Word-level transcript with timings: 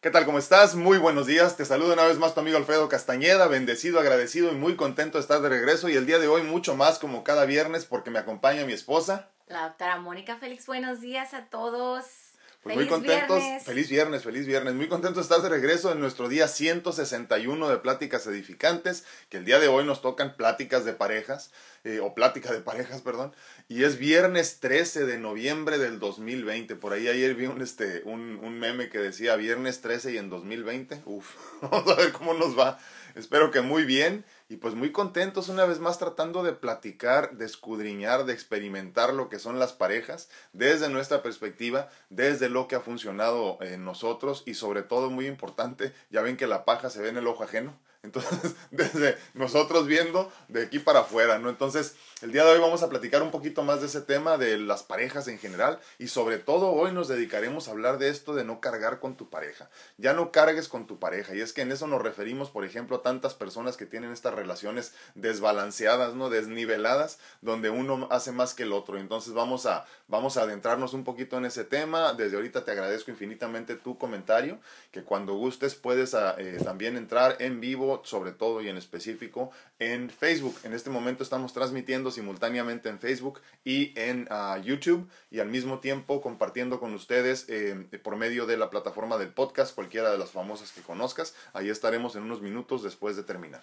¿Qué 0.00 0.12
tal? 0.12 0.26
¿Cómo 0.26 0.38
estás? 0.38 0.76
Muy 0.76 0.96
buenos 0.96 1.26
días. 1.26 1.56
Te 1.56 1.64
saludo 1.64 1.92
una 1.92 2.04
vez 2.04 2.18
más 2.18 2.32
tu 2.32 2.38
amigo 2.38 2.56
Alfredo 2.56 2.88
Castañeda, 2.88 3.48
bendecido, 3.48 3.98
agradecido 3.98 4.52
y 4.52 4.54
muy 4.54 4.76
contento 4.76 5.18
de 5.18 5.22
estar 5.22 5.40
de 5.40 5.48
regreso 5.48 5.88
y 5.88 5.96
el 5.96 6.06
día 6.06 6.20
de 6.20 6.28
hoy 6.28 6.42
mucho 6.42 6.76
más 6.76 7.00
como 7.00 7.24
cada 7.24 7.46
viernes 7.46 7.84
porque 7.84 8.12
me 8.12 8.20
acompaña 8.20 8.64
mi 8.64 8.74
esposa. 8.74 9.28
La 9.48 9.64
doctora 9.64 9.98
Mónica 9.98 10.36
Félix, 10.36 10.66
buenos 10.66 11.00
días 11.00 11.34
a 11.34 11.46
todos. 11.46 12.27
Pues 12.62 12.74
muy 12.74 12.88
contentos, 12.88 13.40
feliz 13.64 13.88
viernes, 13.88 14.24
feliz 14.24 14.44
viernes, 14.44 14.74
muy 14.74 14.88
contentos 14.88 15.28
de 15.28 15.34
estar 15.34 15.40
de 15.40 15.48
regreso 15.48 15.92
en 15.92 16.00
nuestro 16.00 16.28
día 16.28 16.48
161 16.48 17.68
de 17.68 17.76
Pláticas 17.76 18.26
Edificantes, 18.26 19.04
que 19.28 19.36
el 19.36 19.44
día 19.44 19.60
de 19.60 19.68
hoy 19.68 19.84
nos 19.84 20.02
tocan 20.02 20.36
pláticas 20.36 20.84
de 20.84 20.92
parejas, 20.92 21.52
eh, 21.84 22.00
o 22.00 22.14
plática 22.16 22.52
de 22.52 22.60
parejas, 22.60 23.00
perdón, 23.00 23.32
y 23.68 23.84
es 23.84 23.96
viernes 23.96 24.58
13 24.58 25.06
de 25.06 25.18
noviembre 25.18 25.78
del 25.78 26.00
2020, 26.00 26.74
por 26.74 26.92
ahí 26.92 27.06
ayer 27.06 27.36
vi 27.36 27.46
un, 27.46 27.62
este, 27.62 28.02
un, 28.04 28.40
un 28.42 28.58
meme 28.58 28.88
que 28.88 28.98
decía 28.98 29.36
viernes 29.36 29.80
13 29.80 30.14
y 30.14 30.18
en 30.18 30.28
2020, 30.28 31.02
uf, 31.04 31.36
vamos 31.62 31.88
a 31.92 31.94
ver 31.94 32.10
cómo 32.10 32.34
nos 32.34 32.58
va, 32.58 32.80
espero 33.14 33.52
que 33.52 33.60
muy 33.60 33.84
bien, 33.84 34.24
y 34.48 34.56
pues 34.56 34.74
muy 34.74 34.92
contentos 34.92 35.48
una 35.48 35.66
vez 35.66 35.78
más 35.78 35.98
tratando 35.98 36.42
de 36.42 36.54
platicar, 36.54 37.36
de 37.36 37.44
escudriñar, 37.44 38.24
de 38.24 38.32
experimentar 38.32 39.12
lo 39.12 39.28
que 39.28 39.38
son 39.38 39.58
las 39.58 39.72
parejas 39.72 40.28
desde 40.52 40.88
nuestra 40.88 41.22
perspectiva, 41.22 41.90
desde 42.08 42.48
lo 42.48 42.66
que 42.66 42.76
ha 42.76 42.80
funcionado 42.80 43.58
en 43.60 43.84
nosotros 43.84 44.42
y 44.46 44.54
sobre 44.54 44.82
todo 44.82 45.10
muy 45.10 45.26
importante, 45.26 45.92
ya 46.10 46.22
ven 46.22 46.36
que 46.36 46.46
la 46.46 46.64
paja 46.64 46.88
se 46.88 47.02
ve 47.02 47.10
en 47.10 47.18
el 47.18 47.26
ojo 47.26 47.44
ajeno. 47.44 47.78
Entonces, 48.04 48.54
desde 48.70 49.18
nosotros 49.34 49.86
viendo 49.86 50.30
de 50.46 50.62
aquí 50.62 50.78
para 50.78 51.00
afuera, 51.00 51.38
¿no? 51.40 51.48
Entonces, 51.50 51.96
el 52.22 52.30
día 52.30 52.44
de 52.44 52.52
hoy 52.52 52.60
vamos 52.60 52.82
a 52.82 52.88
platicar 52.88 53.22
un 53.22 53.32
poquito 53.32 53.64
más 53.64 53.80
de 53.80 53.86
ese 53.86 54.00
tema 54.00 54.38
de 54.38 54.56
las 54.56 54.84
parejas 54.84 55.26
en 55.26 55.38
general 55.38 55.80
y 55.98 56.08
sobre 56.08 56.38
todo 56.38 56.70
hoy 56.70 56.92
nos 56.92 57.08
dedicaremos 57.08 57.66
a 57.66 57.72
hablar 57.72 57.98
de 57.98 58.08
esto 58.08 58.34
de 58.34 58.44
no 58.44 58.60
cargar 58.60 59.00
con 59.00 59.16
tu 59.16 59.28
pareja. 59.30 59.68
Ya 59.96 60.12
no 60.12 60.30
cargues 60.30 60.68
con 60.68 60.86
tu 60.86 61.00
pareja 61.00 61.34
y 61.34 61.40
es 61.40 61.52
que 61.52 61.62
en 61.62 61.72
eso 61.72 61.88
nos 61.88 62.00
referimos, 62.00 62.50
por 62.50 62.64
ejemplo, 62.64 62.98
a 62.98 63.02
tantas 63.02 63.34
personas 63.34 63.76
que 63.76 63.86
tienen 63.86 64.12
estas 64.12 64.34
relaciones 64.34 64.94
desbalanceadas, 65.16 66.14
¿no? 66.14 66.30
Desniveladas, 66.30 67.18
donde 67.40 67.70
uno 67.70 68.06
hace 68.12 68.30
más 68.30 68.54
que 68.54 68.62
el 68.62 68.72
otro. 68.72 68.98
Entonces, 68.98 69.34
vamos 69.34 69.66
a 69.66 69.86
vamos 70.06 70.36
a 70.36 70.42
adentrarnos 70.42 70.94
un 70.94 71.04
poquito 71.04 71.36
en 71.36 71.46
ese 71.46 71.64
tema. 71.64 72.12
Desde 72.12 72.36
ahorita 72.36 72.64
te 72.64 72.70
agradezco 72.70 73.10
infinitamente 73.10 73.74
tu 73.74 73.98
comentario, 73.98 74.60
que 74.90 75.02
cuando 75.02 75.34
gustes 75.34 75.74
puedes 75.74 76.14
ah, 76.14 76.36
eh, 76.38 76.60
también 76.64 76.96
entrar 76.96 77.36
en 77.40 77.60
vivo 77.60 77.87
sobre 78.04 78.32
todo 78.32 78.62
y 78.62 78.68
en 78.68 78.76
específico 78.76 79.50
en 79.78 80.10
Facebook. 80.10 80.56
En 80.64 80.72
este 80.74 80.90
momento 80.90 81.22
estamos 81.22 81.52
transmitiendo 81.52 82.10
simultáneamente 82.10 82.88
en 82.88 82.98
Facebook 82.98 83.40
y 83.64 83.92
en 83.98 84.26
ah, 84.30 84.58
YouTube 84.62 85.08
y 85.30 85.40
al 85.40 85.48
mismo 85.48 85.80
tiempo 85.80 86.20
compartiendo 86.20 86.80
con 86.80 86.94
ustedes 86.94 87.46
eh, 87.48 87.74
por 88.02 88.16
medio 88.16 88.46
de 88.46 88.56
la 88.56 88.70
plataforma 88.70 89.18
del 89.18 89.28
podcast, 89.28 89.74
cualquiera 89.74 90.10
de 90.10 90.18
las 90.18 90.30
famosas 90.30 90.72
que 90.72 90.82
conozcas. 90.82 91.34
Ahí 91.52 91.68
estaremos 91.68 92.16
en 92.16 92.22
unos 92.22 92.42
minutos 92.42 92.82
después 92.82 93.16
de 93.16 93.22
terminar. 93.22 93.62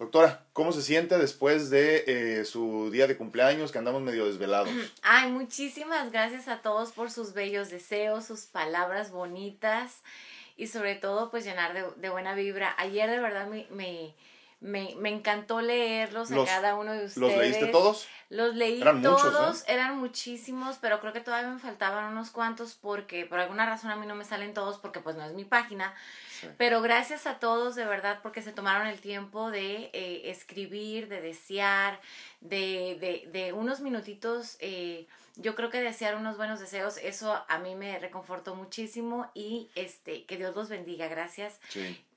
Doctora, 0.00 0.46
¿cómo 0.54 0.72
se 0.72 0.80
siente 0.80 1.18
después 1.18 1.68
de 1.68 2.04
eh, 2.06 2.44
su 2.46 2.90
día 2.90 3.06
de 3.06 3.18
cumpleaños 3.18 3.70
que 3.70 3.76
andamos 3.76 4.00
medio 4.00 4.24
desvelados? 4.24 4.70
Ay, 5.02 5.30
muchísimas 5.30 6.10
gracias 6.10 6.48
a 6.48 6.62
todos 6.62 6.92
por 6.92 7.10
sus 7.10 7.34
bellos 7.34 7.68
deseos, 7.68 8.24
sus 8.24 8.46
palabras 8.46 9.10
bonitas 9.10 10.00
y 10.60 10.66
sobre 10.66 10.94
todo 10.94 11.30
pues 11.30 11.44
llenar 11.44 11.72
de, 11.72 11.84
de 11.96 12.10
buena 12.10 12.34
vibra. 12.34 12.74
Ayer 12.76 13.08
de 13.08 13.18
verdad 13.18 13.46
me, 13.46 13.66
me, 13.70 14.14
me, 14.60 14.94
me 14.98 15.08
encantó 15.08 15.62
leerlos 15.62 16.30
a 16.30 16.44
cada 16.44 16.74
uno 16.74 16.92
de 16.92 17.06
ustedes. 17.06 17.32
¿Los 17.32 17.38
leíste 17.38 17.66
todos? 17.68 18.06
Los 18.28 18.54
leí 18.54 18.80
todos, 19.02 19.64
eran 19.66 19.98
muchísimos, 19.98 20.76
pero 20.78 21.00
creo 21.00 21.14
que 21.14 21.20
todavía 21.20 21.50
me 21.50 21.58
faltaban 21.58 22.12
unos 22.12 22.30
cuantos 22.30 22.74
porque 22.74 23.24
por 23.24 23.40
alguna 23.40 23.64
razón 23.64 23.90
a 23.90 23.96
mí 23.96 24.06
no 24.06 24.14
me 24.14 24.24
salen 24.24 24.52
todos 24.52 24.76
porque 24.76 25.00
pues 25.00 25.16
no 25.16 25.24
es 25.24 25.32
mi 25.32 25.44
página. 25.44 25.94
Pero 26.58 26.82
gracias 26.82 27.26
a 27.26 27.38
todos 27.38 27.74
de 27.74 27.86
verdad 27.86 28.20
porque 28.22 28.42
se 28.42 28.52
tomaron 28.52 28.86
el 28.86 29.00
tiempo 29.00 29.50
de 29.50 29.90
eh, 29.94 30.22
escribir, 30.26 31.08
de 31.08 31.22
desear, 31.22 31.98
de, 32.40 32.98
de, 33.00 33.30
de 33.32 33.52
unos 33.54 33.80
minutitos 33.80 34.56
eh, 34.60 35.06
yo 35.36 35.54
creo 35.54 35.70
que 35.70 35.80
desear 35.80 36.16
unos 36.16 36.36
buenos 36.36 36.60
deseos, 36.60 36.96
eso 36.98 37.42
a 37.48 37.58
mí 37.58 37.74
me 37.74 37.98
reconfortó 37.98 38.54
muchísimo 38.54 39.30
y 39.34 39.68
este, 39.74 40.24
que 40.24 40.36
Dios 40.36 40.54
los 40.54 40.68
bendiga, 40.68 41.08
gracias. 41.08 41.60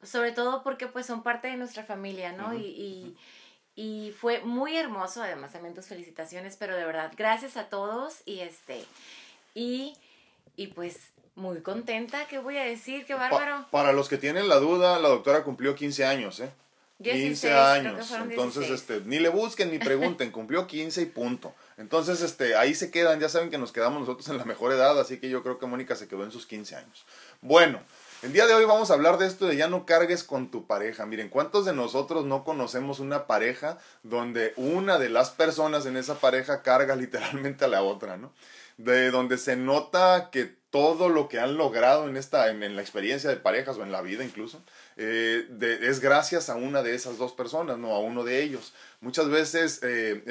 Sobre 0.02 0.32
todo 0.32 0.64
porque 0.64 0.88
pues 0.88 1.06
son 1.06 1.24
parte 1.24 1.48
de 1.48 1.58
nuestra 1.58 1.84
familia, 1.84 2.32
¿no? 2.32 2.54
y, 2.54 3.16
y, 3.76 4.12
fue 4.20 4.42
muy 4.42 4.78
hermoso, 4.78 5.24
además 5.24 5.52
también 5.52 5.74
tus 5.74 5.88
felicitaciones, 5.88 6.58
pero 6.58 6.76
de 6.76 6.86
verdad, 6.86 7.12
gracias 7.18 7.58
a 7.58 7.70
todos 7.70 8.22
y 8.26 8.40
este, 8.40 8.84
y, 9.56 9.96
y 10.56 10.68
pues 10.68 11.14
muy 11.36 11.62
contenta, 11.62 12.28
¿qué 12.28 12.38
voy 12.40 12.58
a 12.58 12.64
decir? 12.64 13.06
Qué 13.06 13.16
bárbaro. 13.16 13.66
para 13.72 13.92
los 13.92 14.10
que 14.10 14.18
tienen 14.18 14.48
la 14.48 14.58
duda, 14.58 15.00
la 15.00 15.10
doctora 15.10 15.44
cumplió 15.44 15.76
15 15.76 16.06
años, 16.06 16.40
¿eh? 16.40 16.52
15 17.02 17.54
años. 17.54 18.12
Entonces, 18.12 18.70
este, 18.70 19.02
ni 19.06 19.20
le 19.20 19.30
busquen 19.30 19.72
ni 19.72 19.80
pregunten, 19.80 20.32
cumplió 20.32 20.68
15 20.68 21.02
y 21.02 21.06
punto. 21.06 21.54
Entonces, 21.78 22.22
este, 22.22 22.56
ahí 22.56 22.76
se 22.76 22.92
quedan, 22.92 23.20
ya 23.20 23.30
saben 23.30 23.50
que 23.50 23.58
nos 23.58 23.72
quedamos 23.72 24.00
nosotros 24.00 24.28
en 24.30 24.38
la 24.38 24.46
mejor 24.46 24.72
edad, 24.72 25.00
así 25.00 25.20
que 25.20 25.30
yo 25.30 25.44
creo 25.44 25.60
que 25.60 25.66
Mónica 25.66 25.96
se 25.96 26.08
quedó 26.08 26.24
en 26.24 26.32
sus 26.32 26.46
15 26.46 26.76
años. 26.76 27.06
Bueno, 27.42 27.80
el 28.22 28.32
día 28.32 28.48
de 28.48 28.54
hoy 28.54 28.64
vamos 28.64 28.90
a 28.90 28.94
hablar 28.94 29.18
de 29.18 29.28
esto 29.28 29.48
de 29.48 29.58
ya 29.58 29.68
no 29.68 29.86
cargues 29.86 30.24
con 30.24 30.50
tu 30.50 30.66
pareja. 30.66 31.06
Miren, 31.06 31.28
¿cuántos 31.28 31.66
de 31.66 31.74
nosotros 31.74 32.26
no 32.26 32.46
conocemos 32.46 33.00
una 33.00 33.28
pareja 33.28 33.78
donde 34.04 34.54
una 34.56 34.98
de 34.98 35.10
las 35.10 35.32
personas 35.32 35.86
en 35.86 35.98
esa 35.98 36.16
pareja 36.16 36.62
carga 36.62 36.96
literalmente 36.96 37.66
a 37.66 37.68
la 37.68 37.84
otra, 37.84 38.16
¿no? 38.16 38.32
De 38.78 39.12
donde 39.12 39.38
se 39.38 39.58
nota 39.58 40.30
que 40.32 40.56
todo 40.74 41.08
lo 41.08 41.30
que 41.30 41.40
han 41.40 41.56
logrado 41.56 42.10
en 42.10 42.18
esta 42.18 42.50
en, 42.50 42.76
la 42.76 42.82
experiencia 42.82 43.30
de 43.30 43.36
parejas 43.36 43.78
o 43.78 43.84
en 43.84 43.92
la 43.92 44.02
vida 44.02 44.24
incluso 44.24 44.60
eh, 44.98 45.48
es 45.84 46.00
gracias 46.00 46.50
a 46.50 46.56
una 46.56 46.82
de 46.82 46.96
esas 46.96 47.20
dos 47.20 47.32
personas 47.32 47.78
no 47.78 47.92
a 47.94 48.00
uno 48.00 48.24
de 48.24 48.42
ellos 48.42 48.74
muchas 49.04 49.30
veces 49.30 49.80
eh, 49.84 50.24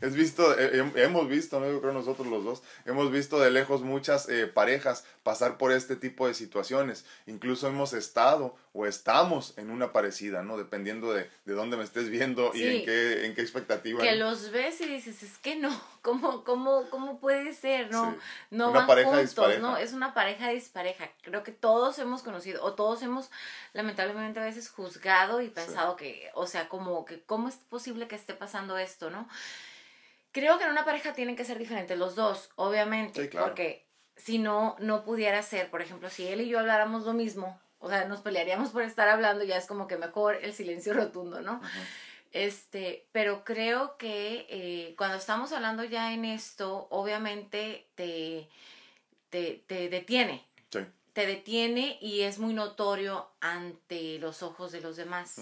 es 0.00 0.14
visto 0.14 0.58
eh, 0.58 0.90
hemos 0.96 1.28
visto 1.28 1.60
no 1.60 1.66
yo 1.66 1.80
creo 1.80 1.92
nosotros 1.92 2.28
los 2.28 2.44
dos 2.44 2.62
hemos 2.86 3.10
visto 3.10 3.38
de 3.40 3.50
lejos 3.50 3.82
muchas 3.82 4.28
parejas 4.54 5.04
pasar 5.26 5.58
por 5.58 5.72
este 5.72 5.96
tipo 5.96 6.28
de 6.28 6.34
situaciones. 6.34 7.04
Incluso 7.26 7.66
hemos 7.66 7.92
estado 7.92 8.54
o 8.72 8.86
estamos 8.86 9.54
en 9.56 9.70
una 9.70 9.92
parecida 9.92 10.44
no 10.44 10.56
dependiendo 10.56 11.12
de, 11.12 11.28
de 11.44 11.52
dónde 11.54 11.76
me 11.76 11.82
estés 11.82 12.10
viendo 12.10 12.52
y 12.54 12.62
en 12.62 12.84
qué 12.84 13.26
en 13.26 13.34
qué 13.34 13.42
expectativa. 13.42 14.00
Que 14.00 14.14
los 14.14 14.52
ves 14.52 14.80
y 14.80 14.86
dices 14.86 15.24
es 15.24 15.38
que 15.38 15.56
no 15.56 15.70
cómo 16.02 16.44
cómo 16.44 16.88
cómo 16.90 17.18
puede 17.18 17.52
ser 17.54 17.90
no 17.90 18.16
no 18.50 18.70
una 18.70 18.86
pareja 18.86 19.20
¿no? 19.60 19.76
Es 19.76 19.92
una 19.92 20.14
pareja 20.14 20.50
dispareja. 20.50 21.10
Creo 21.22 21.42
que 21.42 21.50
todos 21.50 21.98
hemos 21.98 22.22
conocido 22.22 22.62
o 22.62 22.74
todos 22.74 23.02
hemos 23.02 23.30
lamentablemente 23.72 24.38
a 24.38 24.44
veces 24.44 24.68
juzgado 24.68 25.40
y 25.40 25.48
pensado 25.48 25.96
que, 25.96 26.30
o 26.34 26.46
sea, 26.46 26.68
como 26.68 27.04
que 27.04 27.20
cómo 27.22 27.48
es 27.48 27.55
posible 27.56 28.08
que 28.08 28.16
esté 28.16 28.34
pasando 28.34 28.78
esto, 28.78 29.10
¿no? 29.10 29.28
Creo 30.32 30.58
que 30.58 30.64
en 30.64 30.70
una 30.70 30.84
pareja 30.84 31.14
tienen 31.14 31.36
que 31.36 31.44
ser 31.44 31.58
diferentes 31.58 31.98
los 31.98 32.14
dos, 32.14 32.50
obviamente, 32.56 33.28
porque 33.28 33.86
si 34.16 34.38
no, 34.38 34.76
no 34.78 35.04
pudiera 35.04 35.42
ser, 35.42 35.70
por 35.70 35.82
ejemplo, 35.82 36.10
si 36.10 36.26
él 36.26 36.40
y 36.40 36.48
yo 36.48 36.58
habláramos 36.58 37.04
lo 37.04 37.12
mismo, 37.12 37.60
o 37.78 37.88
sea, 37.88 38.06
nos 38.06 38.20
pelearíamos 38.20 38.70
por 38.70 38.82
estar 38.82 39.08
hablando, 39.08 39.44
ya 39.44 39.56
es 39.56 39.66
como 39.66 39.86
que 39.86 39.96
mejor 39.96 40.38
el 40.42 40.52
silencio 40.52 40.92
rotundo, 40.94 41.40
¿no? 41.40 41.60
Este, 42.32 43.06
pero 43.12 43.44
creo 43.44 43.96
que 43.96 44.46
eh, 44.50 44.94
cuando 44.98 45.16
estamos 45.16 45.52
hablando 45.52 45.84
ya 45.84 46.12
en 46.12 46.24
esto, 46.24 46.86
obviamente 46.90 47.86
te, 47.94 48.48
te, 49.30 49.64
te 49.66 49.88
detiene. 49.88 50.44
Te 51.12 51.26
detiene 51.26 51.96
y 52.02 52.22
es 52.22 52.38
muy 52.38 52.52
notorio 52.52 53.30
ante 53.40 54.18
los 54.18 54.42
ojos 54.42 54.70
de 54.70 54.82
los 54.82 54.96
demás. 54.96 55.40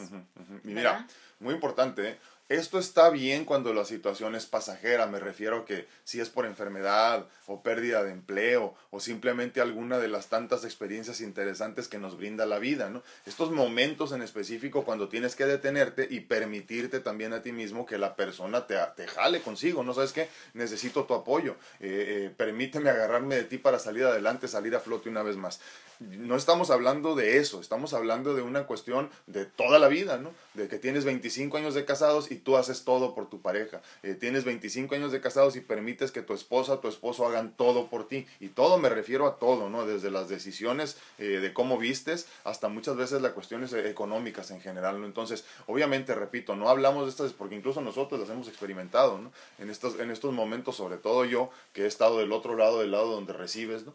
mira, 0.63 1.09
muy 1.44 1.55
importante, 1.55 2.09
¿eh? 2.09 2.19
Esto 2.50 2.78
está 2.78 3.09
bien 3.09 3.47
cuando 3.47 3.72
la 3.72 3.87
situación 3.87 4.34
es 4.34 4.44
pasajera, 4.44 5.06
me 5.06 5.19
refiero 5.19 5.60
a 5.60 5.65
que 5.65 5.87
si 6.05 6.20
es 6.20 6.29
por 6.29 6.44
enfermedad 6.44 7.26
o 7.46 7.62
pérdida 7.62 8.05
de 8.05 8.12
empleo 8.12 8.75
o 8.91 9.00
simplemente 9.00 9.62
alguna 9.62 9.99
de 9.99 10.08
las 10.08 10.26
tantas 10.26 10.62
experiencias 10.67 11.23
interesantes 11.23 11.88
que 11.88 11.96
nos 11.96 12.19
brinda 12.19 12.44
la 12.44 12.58
vida, 12.58 12.91
¿no? 12.91 13.02
Estos 13.25 13.50
momentos 13.50 14.12
en 14.12 14.20
específico 14.20 14.85
cuando 14.85 15.08
tienes 15.08 15.37
que 15.37 15.46
detenerte 15.46 16.06
y 16.11 16.20
permitirte 16.20 17.00
también 17.00 17.32
a 17.32 17.41
ti 17.41 17.50
mismo 17.50 17.87
que 17.87 17.96
la 17.96 18.14
persona 18.14 18.67
te, 18.67 18.76
te 18.94 19.06
jale 19.06 19.40
consigo, 19.40 19.82
¿no? 19.82 19.94
¿Sabes 19.94 20.12
qué? 20.12 20.29
Necesito 20.52 21.05
tu 21.05 21.14
apoyo, 21.14 21.56
eh, 21.81 22.26
eh, 22.26 22.35
permíteme 22.37 22.90
agarrarme 22.90 23.37
de 23.37 23.44
ti 23.44 23.56
para 23.56 23.79
salir 23.79 24.05
adelante, 24.05 24.49
salir 24.49 24.76
a 24.76 24.81
flote 24.81 25.08
una 25.08 25.23
vez 25.23 25.38
más 25.38 25.61
no 26.00 26.37
estamos 26.37 26.70
hablando 26.70 27.14
de 27.14 27.38
eso, 27.38 27.61
estamos 27.61 27.94
hablando 27.94 28.35
de 28.35 28.43
una 28.43 28.67
cuestión 28.67 29.11
de 29.26 29.47
toda 29.47 29.79
la 29.79 29.88
vida, 29.88 30.19
¿no? 30.19 30.32
De 30.55 30.69
que 30.69 30.79
tienes 30.79 31.05
25 31.05 31.56
años 31.56 31.75
de 31.75 31.85
casados 31.85 32.31
tú 32.37 32.57
haces 32.57 32.85
todo 32.85 33.15
por 33.15 33.29
tu 33.29 33.41
pareja. 33.41 33.83
Eh, 34.03 34.15
tienes 34.15 34.45
25 34.45 34.95
años 34.95 35.13
de 35.13 35.21
casados 35.21 35.57
y 35.57 35.61
permites 35.61 36.13
que 36.13 36.23
tu 36.23 36.35
esposa, 36.35 36.81
tu 36.81 36.89
esposo 36.89 37.27
hagan 37.27 37.57
todo 37.57 37.89
por 37.89 38.09
ti. 38.09 38.27
Y 38.41 38.49
todo 38.49 38.79
me 38.79 38.89
refiero 38.89 39.27
a 39.27 39.39
todo, 39.39 39.71
¿no? 39.71 39.87
Desde 39.87 40.11
las 40.11 40.29
decisiones 40.29 40.99
eh, 41.19 41.25
de 41.25 41.53
cómo 41.53 41.79
vistes 41.79 42.27
hasta 42.45 42.69
muchas 42.69 42.97
veces 42.97 43.23
las 43.23 43.33
cuestiones 43.33 43.73
económicas 43.73 44.51
en 44.51 44.61
general, 44.61 45.01
¿no? 45.01 45.07
Entonces, 45.07 45.45
obviamente, 45.67 46.15
repito, 46.15 46.57
no 46.57 46.69
hablamos 46.69 47.05
de 47.05 47.11
estas 47.11 47.33
porque 47.33 47.55
incluso 47.55 47.81
nosotros 47.81 48.21
las 48.21 48.31
hemos 48.31 48.49
experimentado, 48.49 49.19
¿no? 49.19 49.33
En 49.59 49.71
estos, 49.71 49.99
en 49.99 50.11
estos 50.11 50.33
momentos, 50.33 50.77
sobre 50.77 50.97
todo 50.97 51.25
yo, 51.25 51.51
que 51.73 51.83
he 51.83 51.87
estado 51.87 52.19
del 52.19 52.33
otro 52.33 52.57
lado, 52.57 52.81
del 52.81 52.93
lado 52.93 53.11
donde 53.11 53.33
recibes, 53.33 53.85
¿no? 53.85 53.95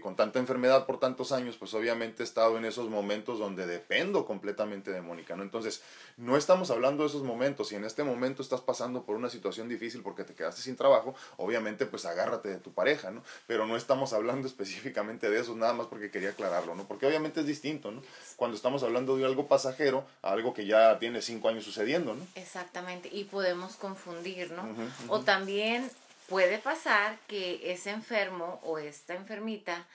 con 0.00 0.16
tanta 0.16 0.38
enfermedad 0.38 0.86
por 0.86 0.98
tantos 0.98 1.32
años, 1.32 1.56
pues 1.56 1.72
obviamente 1.74 2.22
he 2.22 2.24
estado 2.24 2.58
en 2.58 2.64
esos 2.64 2.88
momentos 2.88 3.38
donde 3.38 3.66
dependo 3.66 4.24
completamente 4.26 4.90
de 4.90 5.00
Mónica, 5.00 5.36
¿no? 5.36 5.42
Entonces, 5.42 5.82
no 6.16 6.36
estamos 6.36 6.70
hablando 6.70 7.02
de 7.02 7.08
esos 7.08 7.22
momentos. 7.22 7.31
Si 7.64 7.74
en 7.76 7.84
este 7.84 8.04
momento 8.04 8.42
estás 8.42 8.60
pasando 8.60 9.04
por 9.04 9.16
una 9.16 9.30
situación 9.30 9.68
difícil 9.68 10.02
porque 10.02 10.24
te 10.24 10.34
quedaste 10.34 10.60
sin 10.62 10.76
trabajo, 10.76 11.14
obviamente 11.36 11.86
pues 11.86 12.04
agárrate 12.04 12.50
de 12.50 12.58
tu 12.58 12.72
pareja, 12.72 13.10
¿no? 13.10 13.22
Pero 13.46 13.66
no 13.66 13.76
estamos 13.76 14.12
hablando 14.12 14.46
específicamente 14.52 15.30
de 15.30 15.40
eso, 15.40 15.54
nada 15.56 15.72
más 15.72 15.86
porque 15.86 16.10
quería 16.10 16.30
aclararlo, 16.30 16.74
¿no? 16.74 16.84
Porque 16.84 17.06
obviamente 17.06 17.40
es 17.40 17.46
distinto, 17.46 17.90
¿no? 17.90 18.02
Cuando 18.36 18.56
estamos 18.56 18.82
hablando 18.82 19.16
de 19.16 19.24
algo 19.24 19.48
pasajero 19.48 20.04
a 20.22 20.32
algo 20.32 20.52
que 20.52 20.66
ya 20.66 20.98
tiene 20.98 21.22
cinco 21.22 21.48
años 21.48 21.64
sucediendo, 21.64 22.14
¿no? 22.14 22.26
Exactamente, 22.34 23.08
y 23.10 23.24
podemos 23.24 23.76
confundir, 23.76 24.52
¿no? 24.52 24.68
O 25.08 25.20
también 25.20 25.90
puede 26.28 26.58
pasar 26.58 27.18
que 27.28 27.72
ese 27.72 27.90
enfermo 27.90 28.60
o 28.64 28.78
esta 28.78 29.14
enfermita, 29.14 29.86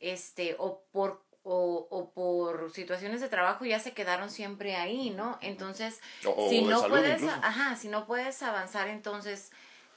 este, 0.00 0.56
o 0.58 0.80
por 0.92 1.20
o, 1.44 1.86
o, 1.90 2.10
por 2.10 2.72
situaciones 2.72 3.20
de 3.20 3.28
trabajo 3.28 3.66
ya 3.66 3.78
se 3.78 3.92
quedaron 3.92 4.30
siempre 4.30 4.76
ahí, 4.76 5.10
¿no? 5.10 5.38
Entonces, 5.42 6.00
si 6.48 6.62
no 6.62 6.88
puedes, 6.88 7.22
ajá, 7.22 7.76
si 7.76 7.88
no 7.88 8.06
puedes 8.06 8.42
avanzar, 8.42 8.88
entonces, 8.88 9.52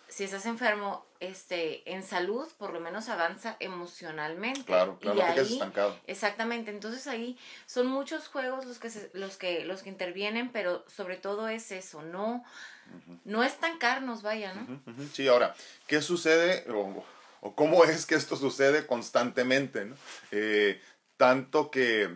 si 0.09 0.25
estás 0.25 0.45
enfermo, 0.45 1.05
este, 1.21 1.89
en 1.91 2.03
salud, 2.03 2.47
por 2.57 2.73
lo 2.73 2.81
menos 2.81 3.07
avanza 3.07 3.55
emocionalmente. 3.61 4.65
Claro, 4.65 4.99
claro, 4.99 5.19
y 5.19 5.21
ahí, 5.21 5.39
estancado. 5.39 5.97
Exactamente, 6.05 6.69
entonces 6.69 7.07
ahí 7.07 7.37
son 7.65 7.87
muchos 7.87 8.27
juegos 8.27 8.65
los 8.65 8.77
que 8.77 8.91
los 9.13 9.37
que 9.37 9.63
los 9.63 9.83
que 9.83 9.89
intervienen, 9.89 10.51
pero 10.51 10.83
sobre 10.93 11.15
todo 11.15 11.47
es 11.47 11.71
eso, 11.71 12.01
no, 12.01 12.43
no 13.23 13.43
estancarnos, 13.43 14.21
vaya, 14.21 14.53
¿no? 14.53 14.81
Sí, 15.13 15.29
ahora, 15.29 15.55
¿qué 15.87 16.01
sucede 16.01 16.69
o, 16.69 17.05
o, 17.39 17.55
cómo 17.55 17.85
es 17.85 18.05
que 18.05 18.15
esto 18.15 18.35
sucede 18.35 18.85
constantemente, 18.85 19.85
¿no? 19.85 19.95
Eh, 20.31 20.81
tanto 21.17 21.71
que, 21.71 22.09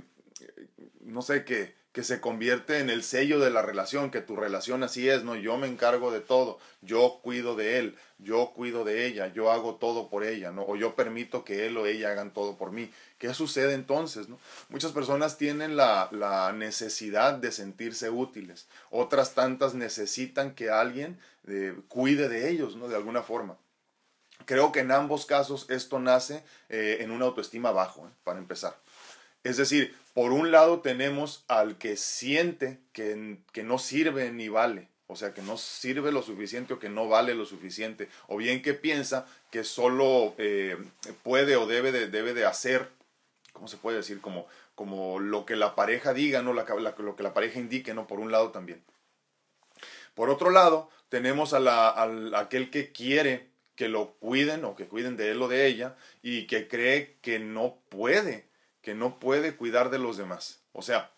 no 1.01 1.21
sé, 1.21 1.43
que, 1.43 1.75
que 1.91 2.03
se 2.03 2.21
convierte 2.21 2.79
en 2.79 2.89
el 2.89 3.03
sello 3.03 3.39
de 3.39 3.49
la 3.49 3.61
relación, 3.61 4.11
que 4.11 4.21
tu 4.21 4.37
relación 4.37 4.83
así 4.83 5.09
es, 5.09 5.23
¿no? 5.23 5.35
Yo 5.35 5.57
me 5.57 5.67
encargo 5.67 6.11
de 6.11 6.21
todo, 6.21 6.57
yo 6.81 7.19
cuido 7.21 7.55
de 7.55 7.79
él, 7.79 7.97
yo 8.17 8.53
cuido 8.55 8.85
de 8.85 9.05
ella, 9.05 9.27
yo 9.27 9.51
hago 9.51 9.75
todo 9.75 10.09
por 10.09 10.23
ella, 10.23 10.51
¿no? 10.51 10.63
O 10.63 10.77
yo 10.77 10.95
permito 10.95 11.43
que 11.43 11.65
él 11.65 11.75
o 11.77 11.85
ella 11.85 12.11
hagan 12.11 12.31
todo 12.31 12.57
por 12.57 12.71
mí. 12.71 12.89
¿Qué 13.17 13.33
sucede 13.33 13.73
entonces, 13.73 14.29
no? 14.29 14.39
Muchas 14.69 14.93
personas 14.93 15.37
tienen 15.37 15.75
la, 15.75 16.07
la 16.11 16.53
necesidad 16.53 17.33
de 17.33 17.51
sentirse 17.51 18.09
útiles, 18.09 18.67
otras 18.89 19.33
tantas 19.33 19.73
necesitan 19.73 20.55
que 20.55 20.69
alguien 20.69 21.19
eh, 21.47 21.75
cuide 21.89 22.29
de 22.29 22.49
ellos, 22.49 22.77
¿no? 22.77 22.87
De 22.87 22.95
alguna 22.95 23.21
forma. 23.21 23.57
Creo 24.45 24.71
que 24.71 24.79
en 24.79 24.91
ambos 24.91 25.25
casos 25.25 25.65
esto 25.69 25.99
nace 25.99 26.43
eh, 26.69 26.97
en 27.01 27.11
una 27.11 27.25
autoestima 27.25 27.71
bajo, 27.71 28.07
¿eh? 28.07 28.11
para 28.23 28.39
empezar. 28.39 28.75
Es 29.43 29.57
decir, 29.57 29.95
por 30.13 30.31
un 30.31 30.51
lado 30.51 30.81
tenemos 30.81 31.43
al 31.47 31.77
que 31.77 31.95
siente 31.95 32.79
que, 32.93 33.37
que 33.51 33.63
no 33.63 33.79
sirve 33.79 34.31
ni 34.31 34.49
vale, 34.49 34.87
o 35.07 35.15
sea, 35.15 35.33
que 35.33 35.41
no 35.41 35.57
sirve 35.57 36.11
lo 36.11 36.21
suficiente 36.21 36.73
o 36.73 36.79
que 36.79 36.89
no 36.89 37.07
vale 37.07 37.33
lo 37.33 37.45
suficiente, 37.45 38.07
o 38.27 38.37
bien 38.37 38.61
que 38.61 38.73
piensa 38.73 39.25
que 39.49 39.63
solo 39.63 40.35
eh, 40.37 40.77
puede 41.23 41.55
o 41.55 41.65
debe 41.65 41.91
de, 41.91 42.07
debe 42.07 42.33
de 42.33 42.45
hacer, 42.45 42.89
¿cómo 43.51 43.67
se 43.67 43.77
puede 43.77 43.97
decir? 43.97 44.21
Como, 44.21 44.47
como 44.75 45.19
lo 45.19 45.45
que 45.45 45.55
la 45.55 45.75
pareja 45.75 46.13
diga, 46.13 46.41
no 46.41 46.53
la, 46.53 46.65
lo 46.97 47.15
que 47.15 47.23
la 47.23 47.33
pareja 47.33 47.59
indique, 47.59 47.93
no 47.93 48.07
por 48.07 48.19
un 48.19 48.31
lado 48.31 48.51
también. 48.51 48.83
Por 50.13 50.29
otro 50.29 50.49
lado, 50.49 50.89
tenemos 51.09 51.53
a, 51.53 51.59
la, 51.59 51.89
a 51.89 52.39
aquel 52.39 52.69
que 52.69 52.91
quiere 52.91 53.49
que 53.75 53.89
lo 53.89 54.13
cuiden 54.13 54.65
o 54.65 54.75
que 54.75 54.87
cuiden 54.87 55.17
de 55.17 55.31
él 55.31 55.41
o 55.41 55.47
de 55.47 55.65
ella 55.67 55.95
y 56.21 56.47
que 56.47 56.67
cree 56.67 57.17
que 57.21 57.39
no 57.39 57.79
puede 57.89 58.50
que 58.81 58.95
no 58.95 59.19
puede 59.19 59.55
cuidar 59.55 59.89
de 59.89 59.99
los 59.99 60.17
demás. 60.17 60.59
O 60.73 60.81
sea, 60.81 61.11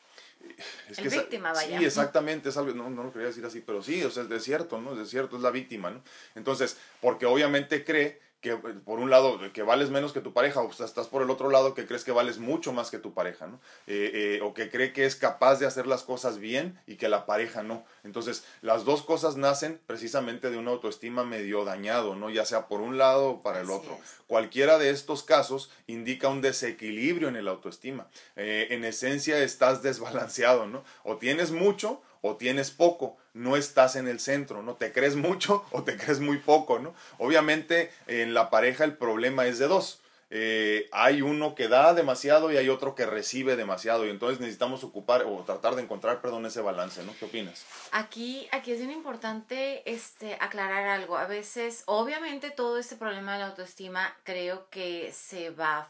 es 0.89 0.97
que 0.97 1.09
víctima, 1.09 1.53
vaya. 1.53 1.79
Sí, 1.79 1.85
exactamente, 1.85 2.49
es 2.49 2.57
algo, 2.57 2.73
no, 2.73 2.89
no 2.89 3.03
lo 3.03 3.13
quería 3.13 3.27
decir 3.27 3.45
así, 3.45 3.61
pero 3.61 3.81
sí, 3.81 4.03
o 4.03 4.11
sea, 4.11 4.25
es 4.29 4.43
cierto, 4.43 4.79
¿no? 4.81 4.99
Es 5.01 5.09
cierto, 5.09 5.37
es 5.37 5.41
la 5.41 5.51
víctima, 5.51 5.89
¿no? 5.91 6.01
Entonces, 6.35 6.77
porque 7.01 7.25
obviamente 7.25 7.83
cree 7.83 8.19
que 8.43 8.51
eh, 8.51 8.57
por 8.85 8.99
un 8.99 9.09
lado 9.09 9.39
que 9.53 9.63
vales 9.63 9.89
menos 9.89 10.11
que 10.11 10.19
tu 10.19 10.33
pareja, 10.33 10.61
o 10.61 10.71
sea, 10.73 10.85
estás 10.85 11.07
por 11.07 11.23
el 11.23 11.29
otro 11.29 11.49
lado 11.49 11.73
que 11.73 11.87
crees 11.87 12.03
que 12.03 12.11
vales 12.11 12.37
mucho 12.37 12.73
más 12.73 12.91
que 12.91 12.99
tu 12.99 13.13
pareja, 13.13 13.47
¿no? 13.47 13.59
Eh, 13.87 14.11
eh, 14.13 14.39
o 14.43 14.53
que 14.53 14.69
cree 14.69 14.91
que 14.91 15.05
es 15.05 15.15
capaz 15.15 15.59
de 15.59 15.65
hacer 15.65 15.87
las 15.87 16.03
cosas 16.03 16.37
bien 16.37 16.77
y 16.85 16.97
que 16.97 17.07
la 17.07 17.25
pareja 17.25 17.63
no. 17.63 17.85
Entonces, 18.03 18.43
las 18.61 18.83
dos 18.83 19.01
cosas 19.01 19.37
nacen 19.37 19.79
precisamente 19.87 20.51
de 20.51 20.57
una 20.57 20.71
autoestima 20.71 21.23
medio 21.23 21.63
dañado, 21.63 22.15
¿no? 22.15 22.29
Ya 22.29 22.45
sea 22.45 22.67
por 22.67 22.81
un 22.81 22.97
lado 22.97 23.29
o 23.29 23.41
para 23.41 23.61
el 23.61 23.71
otro. 23.71 23.97
Cualquiera 24.27 24.77
de 24.77 24.89
estos 24.89 25.23
casos 25.23 25.71
indica 25.87 26.27
un 26.27 26.41
desequilibrio 26.41 27.29
en 27.29 27.37
el 27.37 27.47
autoestima. 27.47 28.09
en 28.35 28.83
esencia 28.83 29.41
estás 29.41 29.81
desbalanceado, 29.81 30.67
¿no? 30.67 30.83
O 31.03 31.15
tienes 31.15 31.51
mucho 31.51 32.01
o 32.21 32.35
tienes 32.35 32.71
poco, 32.71 33.17
no 33.33 33.57
estás 33.57 33.95
en 33.95 34.07
el 34.07 34.19
centro, 34.19 34.61
¿no? 34.61 34.75
Te 34.75 34.91
crees 34.91 35.15
mucho 35.15 35.65
o 35.71 35.83
te 35.83 35.97
crees 35.97 36.19
muy 36.19 36.37
poco, 36.37 36.79
¿no? 36.79 36.93
Obviamente 37.17 37.91
en 38.07 38.33
la 38.33 38.49
pareja 38.49 38.83
el 38.83 38.97
problema 38.97 39.45
es 39.45 39.59
de 39.59 39.67
dos. 39.67 39.99
Eh, 40.35 40.89
hay 40.91 41.21
uno 41.21 41.53
que 41.53 41.67
da 41.67 41.93
demasiado 41.93 42.51
y 42.51 42.57
hay 42.57 42.67
otro 42.67 42.95
que 42.95 43.05
recibe 43.05 43.55
demasiado 43.55 44.03
y 44.07 44.09
entonces 44.09 44.39
necesitamos 44.39 44.83
ocupar 44.83 45.25
o 45.27 45.43
tratar 45.43 45.75
de 45.75 45.83
encontrar, 45.83 46.21
perdón, 46.21 46.47
ese 46.47 46.59
balance, 46.59 47.03
¿no? 47.03 47.13
¿Qué 47.19 47.25
opinas? 47.25 47.63
Aquí, 47.91 48.47
aquí 48.51 48.71
es 48.71 48.79
bien 48.79 48.89
importante 48.89 49.83
este, 49.85 50.35
aclarar 50.41 50.87
algo. 50.87 51.17
A 51.17 51.27
veces, 51.27 51.83
obviamente 51.85 52.49
todo 52.49 52.79
este 52.79 52.95
problema 52.95 53.33
de 53.33 53.39
la 53.41 53.47
autoestima 53.49 54.11
creo 54.23 54.67
que 54.71 55.11
se 55.13 55.51
va 55.51 55.87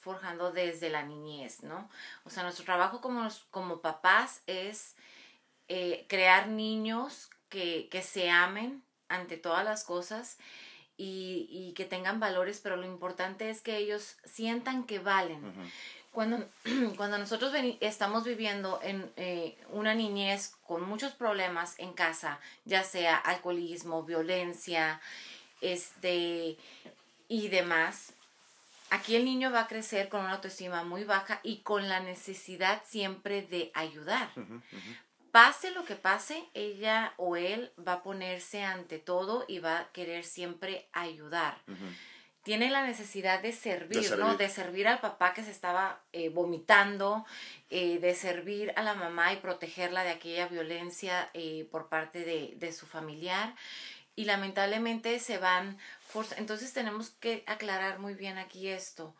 forjando 0.00 0.50
desde 0.50 0.88
la 0.88 1.02
niñez, 1.02 1.62
¿no? 1.62 1.90
O 2.24 2.30
sea, 2.30 2.42
nuestro 2.42 2.64
trabajo 2.64 3.02
como, 3.02 3.28
como 3.50 3.82
papás 3.82 4.40
es 4.46 4.94
eh, 5.68 6.04
crear 6.08 6.48
niños 6.48 7.30
que, 7.48 7.88
que, 7.90 8.02
se 8.02 8.30
amen 8.30 8.82
ante 9.08 9.36
todas 9.36 9.64
las 9.64 9.84
cosas 9.84 10.38
y, 10.96 11.48
y, 11.50 11.72
que 11.72 11.84
tengan 11.84 12.20
valores, 12.20 12.60
pero 12.62 12.76
lo 12.76 12.86
importante 12.86 13.50
es 13.50 13.62
que 13.62 13.76
ellos 13.76 14.16
sientan 14.24 14.84
que 14.84 14.98
valen. 14.98 15.40
Cuando, 16.12 16.46
cuando 16.96 17.18
nosotros 17.18 17.52
estamos 17.80 18.24
viviendo 18.24 18.78
en 18.82 19.10
eh, 19.16 19.58
una 19.70 19.94
niñez 19.94 20.54
con 20.66 20.86
muchos 20.86 21.12
problemas 21.12 21.74
en 21.78 21.92
casa, 21.92 22.38
ya 22.64 22.84
sea 22.84 23.16
alcoholismo, 23.16 24.04
violencia, 24.04 25.00
este 25.60 26.56
y 27.26 27.48
demás, 27.48 28.12
aquí 28.90 29.16
el 29.16 29.24
niño 29.24 29.50
va 29.50 29.60
a 29.60 29.66
crecer 29.66 30.08
con 30.08 30.20
una 30.20 30.34
autoestima 30.34 30.84
muy 30.84 31.04
baja 31.04 31.40
y 31.42 31.58
con 31.58 31.88
la 31.88 32.00
necesidad 32.00 32.82
siempre 32.84 33.42
de 33.42 33.72
ayudar 33.74 34.30
pase 35.34 35.72
lo 35.72 35.84
que 35.84 35.96
pase, 35.96 36.48
ella 36.54 37.12
o 37.16 37.34
él 37.34 37.72
va 37.76 37.94
a 37.94 38.02
ponerse 38.04 38.62
ante 38.62 39.00
todo 39.00 39.44
y 39.48 39.58
va 39.58 39.80
a 39.80 39.88
querer 39.90 40.22
siempre 40.22 40.88
ayudar. 40.92 41.58
Tiene 42.44 42.70
la 42.70 42.86
necesidad 42.86 43.42
de 43.42 43.50
servir, 43.50 44.16
¿no? 44.16 44.36
De 44.36 44.48
servir 44.48 44.86
al 44.86 45.00
papá 45.00 45.34
que 45.34 45.42
se 45.42 45.50
estaba 45.50 46.00
eh, 46.12 46.28
vomitando, 46.28 47.26
eh, 47.68 47.98
de 47.98 48.14
servir 48.14 48.72
a 48.76 48.84
la 48.84 48.94
mamá 48.94 49.32
y 49.32 49.38
protegerla 49.38 50.04
de 50.04 50.10
aquella 50.10 50.46
violencia 50.46 51.30
eh, 51.34 51.66
por 51.68 51.88
parte 51.88 52.20
de, 52.20 52.54
de, 52.54 52.72
su 52.72 52.86
familiar. 52.86 53.56
Y 54.14 54.26
lamentablemente 54.26 55.18
se 55.18 55.38
van... 55.38 55.78
Entonces 56.36 56.72
tenemos 56.72 57.10
que 57.10 57.42
aclarar 57.48 57.98
muy 57.98 58.14
bien 58.14 58.38
aquí 58.38 58.68
esto 58.68 59.16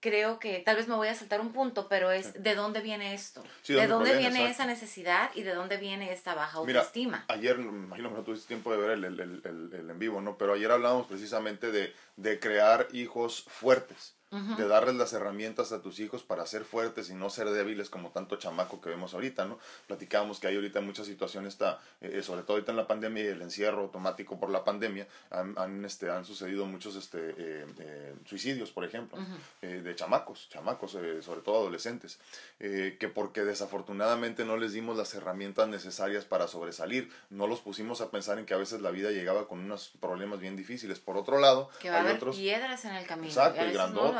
creo 0.00 0.38
que 0.38 0.58
tal 0.60 0.76
vez 0.76 0.88
me 0.88 0.94
voy 0.94 1.08
a 1.08 1.14
saltar 1.14 1.40
un 1.40 1.52
punto, 1.52 1.88
pero 1.88 2.10
es 2.10 2.42
de 2.42 2.54
dónde 2.54 2.80
viene 2.80 3.14
esto, 3.14 3.42
de 3.68 3.86
dónde 3.86 4.16
viene 4.16 4.50
esa 4.50 4.66
necesidad 4.66 5.30
y 5.34 5.42
de 5.42 5.54
dónde 5.54 5.76
viene 5.76 6.12
esta 6.12 6.34
baja 6.34 6.58
autoestima. 6.58 7.24
ayer, 7.28 7.58
imagino 7.60 8.08
que 8.08 8.14
no 8.16 8.22
tuviste 8.24 8.48
tiempo 8.48 8.72
de 8.72 8.78
ver 8.78 8.90
el, 8.90 9.42
en 9.72 9.98
vivo, 9.98 10.20
¿no? 10.20 10.36
Pero 10.36 10.54
ayer 10.54 10.70
hablamos 10.70 11.06
precisamente 11.06 11.70
de, 11.70 11.94
de 12.16 12.40
crear 12.40 12.88
hijos 12.92 13.44
fuertes. 13.48 14.16
De 14.30 14.68
darles 14.68 14.94
las 14.94 15.12
herramientas 15.12 15.72
a 15.72 15.82
tus 15.82 15.98
hijos 15.98 16.22
para 16.22 16.46
ser 16.46 16.64
fuertes 16.64 17.10
y 17.10 17.14
no 17.14 17.30
ser 17.30 17.50
débiles 17.50 17.90
como 17.90 18.10
tanto 18.10 18.36
chamaco 18.36 18.80
que 18.80 18.88
vemos 18.88 19.12
ahorita, 19.12 19.44
¿no? 19.44 19.58
Platicábamos 19.88 20.38
que 20.38 20.46
hay 20.46 20.54
ahorita 20.54 20.80
muchas 20.80 21.06
situaciones, 21.06 21.54
está, 21.54 21.80
eh, 22.00 22.22
sobre 22.22 22.42
todo 22.42 22.54
ahorita 22.54 22.70
en 22.70 22.76
la 22.76 22.86
pandemia 22.86 23.24
y 23.24 23.26
el 23.26 23.42
encierro 23.42 23.82
automático 23.82 24.38
por 24.38 24.50
la 24.50 24.64
pandemia, 24.64 25.08
han, 25.30 25.84
este, 25.84 26.10
han 26.10 26.24
sucedido 26.24 26.64
muchos 26.66 26.94
este, 26.94 27.18
eh, 27.18 27.66
eh, 27.80 28.14
suicidios, 28.24 28.70
por 28.70 28.84
ejemplo, 28.84 29.18
de 29.60 29.94
chamacos, 29.96 30.48
chamacos, 30.48 30.92
sobre 30.92 31.40
todo 31.40 31.58
adolescentes, 31.58 32.20
que 32.58 33.10
porque 33.12 33.42
desafortunadamente 33.42 34.44
no 34.44 34.56
les 34.56 34.72
dimos 34.72 34.96
las 34.96 35.12
herramientas 35.14 35.66
necesarias 35.68 36.24
para 36.24 36.46
sobresalir, 36.46 37.10
no 37.30 37.48
los 37.48 37.60
pusimos 37.60 38.00
a 38.00 38.10
pensar 38.10 38.38
en 38.38 38.46
que 38.46 38.54
a 38.54 38.58
veces 38.58 38.80
la 38.80 38.90
vida 38.90 39.10
llegaba 39.10 39.48
con 39.48 39.58
unos 39.58 39.92
problemas 40.00 40.38
bien 40.38 40.56
difíciles. 40.56 41.00
Por 41.00 41.16
otro 41.16 41.38
lado, 41.38 41.68
que 41.80 41.90
va 41.90 41.96
hay 41.96 42.00
a 42.02 42.04
haber 42.04 42.16
otros... 42.16 42.36
piedras 42.36 42.84
en 42.84 42.94
el 42.94 43.06
camino. 43.06 43.28
Exacto, 43.28 43.66
y 43.66 43.72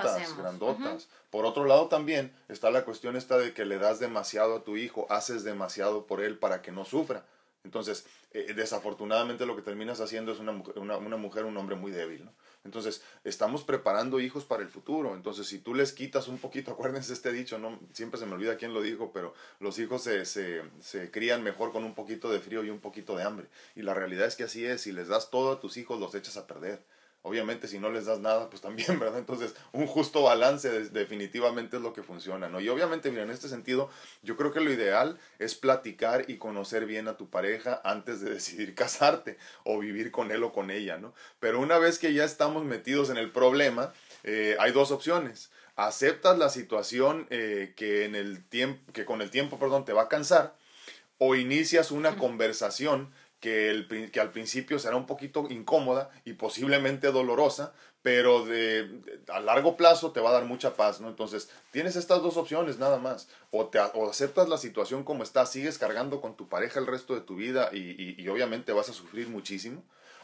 grandotas, 0.02 0.36
grandotas. 0.36 1.08
Por 1.30 1.44
otro 1.46 1.64
lado 1.64 1.88
también 1.88 2.32
está 2.48 2.70
la 2.70 2.84
cuestión 2.84 3.16
esta 3.16 3.38
de 3.38 3.52
que 3.52 3.64
le 3.64 3.78
das 3.78 4.00
demasiado 4.00 4.56
a 4.56 4.64
tu 4.64 4.76
hijo, 4.76 5.06
haces 5.10 5.44
demasiado 5.44 6.06
por 6.06 6.20
él 6.20 6.38
para 6.38 6.62
que 6.62 6.72
no 6.72 6.84
sufra. 6.84 7.24
Entonces, 7.62 8.06
eh, 8.32 8.54
desafortunadamente 8.54 9.44
lo 9.44 9.54
que 9.54 9.62
terminas 9.62 10.00
haciendo 10.00 10.32
es 10.32 10.38
una 10.38 10.52
mujer, 10.52 10.78
una, 10.78 10.96
una 10.96 11.16
mujer, 11.16 11.44
un 11.44 11.56
hombre 11.56 11.76
muy 11.76 11.92
débil. 11.92 12.24
¿no? 12.24 12.32
Entonces, 12.64 13.02
estamos 13.24 13.64
preparando 13.64 14.20
hijos 14.20 14.44
para 14.44 14.62
el 14.62 14.68
futuro. 14.68 15.14
Entonces, 15.14 15.46
si 15.46 15.58
tú 15.58 15.74
les 15.74 15.92
quitas 15.92 16.28
un 16.28 16.38
poquito, 16.38 16.70
acuérdense 16.72 17.12
este 17.12 17.32
dicho, 17.32 17.58
no 17.58 17.78
siempre 17.92 18.18
se 18.18 18.26
me 18.26 18.34
olvida 18.34 18.56
quién 18.56 18.72
lo 18.72 18.80
dijo, 18.80 19.12
pero 19.12 19.34
los 19.58 19.78
hijos 19.78 20.02
se, 20.02 20.24
se, 20.24 20.62
se 20.80 21.10
crían 21.10 21.42
mejor 21.42 21.72
con 21.72 21.84
un 21.84 21.94
poquito 21.94 22.30
de 22.30 22.40
frío 22.40 22.64
y 22.64 22.70
un 22.70 22.80
poquito 22.80 23.16
de 23.16 23.24
hambre. 23.24 23.46
Y 23.76 23.82
la 23.82 23.94
realidad 23.94 24.26
es 24.26 24.36
que 24.36 24.44
así 24.44 24.64
es, 24.64 24.82
si 24.82 24.92
les 24.92 25.08
das 25.08 25.30
todo 25.30 25.52
a 25.52 25.60
tus 25.60 25.76
hijos, 25.76 26.00
los 26.00 26.14
echas 26.14 26.36
a 26.36 26.46
perder. 26.46 26.82
Obviamente 27.22 27.68
si 27.68 27.78
no 27.78 27.90
les 27.90 28.06
das 28.06 28.20
nada, 28.20 28.48
pues 28.48 28.62
también, 28.62 28.98
¿verdad? 29.00 29.18
Entonces, 29.18 29.54
un 29.72 29.86
justo 29.86 30.22
balance 30.22 30.68
definitivamente 30.90 31.76
es 31.76 31.82
lo 31.82 31.92
que 31.92 32.02
funciona, 32.02 32.48
¿no? 32.48 32.60
Y 32.60 32.68
obviamente, 32.68 33.10
mira, 33.10 33.24
en 33.24 33.30
este 33.30 33.48
sentido, 33.48 33.90
yo 34.22 34.36
creo 34.36 34.52
que 34.52 34.60
lo 34.60 34.72
ideal 34.72 35.18
es 35.38 35.54
platicar 35.54 36.24
y 36.28 36.38
conocer 36.38 36.86
bien 36.86 37.08
a 37.08 37.16
tu 37.16 37.28
pareja 37.28 37.80
antes 37.84 38.20
de 38.20 38.30
decidir 38.34 38.74
casarte 38.74 39.36
o 39.64 39.78
vivir 39.78 40.10
con 40.10 40.30
él 40.32 40.42
o 40.44 40.52
con 40.52 40.70
ella, 40.70 40.96
¿no? 40.96 41.12
Pero 41.40 41.60
una 41.60 41.78
vez 41.78 41.98
que 41.98 42.14
ya 42.14 42.24
estamos 42.24 42.64
metidos 42.64 43.10
en 43.10 43.18
el 43.18 43.30
problema, 43.30 43.92
eh, 44.24 44.56
hay 44.58 44.72
dos 44.72 44.90
opciones. 44.90 45.50
Aceptas 45.76 46.38
la 46.38 46.48
situación 46.48 47.26
eh, 47.30 47.74
que, 47.76 48.04
en 48.04 48.14
el 48.14 48.44
tiempo, 48.44 48.92
que 48.92 49.04
con 49.04 49.22
el 49.22 49.30
tiempo 49.30 49.58
perdón, 49.58 49.84
te 49.84 49.92
va 49.92 50.02
a 50.02 50.08
cansar 50.08 50.54
o 51.22 51.34
inicias 51.34 51.90
una 51.90 52.16
conversación 52.16 53.12
que, 53.40 53.70
el, 53.70 54.10
que 54.12 54.20
al 54.20 54.30
principio 54.30 54.78
será 54.78 54.96
un 54.96 55.06
poquito 55.06 55.46
incómoda 55.50 56.10
y 56.24 56.34
posiblemente 56.34 57.10
dolorosa, 57.10 57.72
pero 58.02 58.44
de, 58.44 58.88
a 59.28 59.40
largo 59.40 59.76
plazo 59.76 60.12
te 60.12 60.20
va 60.20 60.30
a 60.30 60.34
dar 60.34 60.44
mucha 60.44 60.74
paz, 60.74 61.00
¿no? 61.00 61.08
Entonces, 61.08 61.50
tienes 61.70 61.96
estas 61.96 62.22
dos 62.22 62.36
opciones 62.36 62.78
nada 62.78 62.98
más. 62.98 63.28
O, 63.50 63.66
te, 63.66 63.78
o 63.78 64.08
aceptas 64.08 64.48
la 64.48 64.58
situación 64.58 65.04
como 65.04 65.22
está, 65.22 65.46
sigues 65.46 65.78
cargando 65.78 66.20
con 66.20 66.36
tu 66.36 66.48
pareja 66.48 66.80
el 66.80 66.86
resto 66.86 67.14
de 67.14 67.20
tu 67.20 67.36
vida 67.36 67.70
y, 67.72 67.78
y, 67.78 68.14
y 68.18 68.28
obviamente 68.28 68.72
vas 68.72 68.88
a 68.88 68.94
sufrir 68.94 69.28
muchísimo 69.28 69.82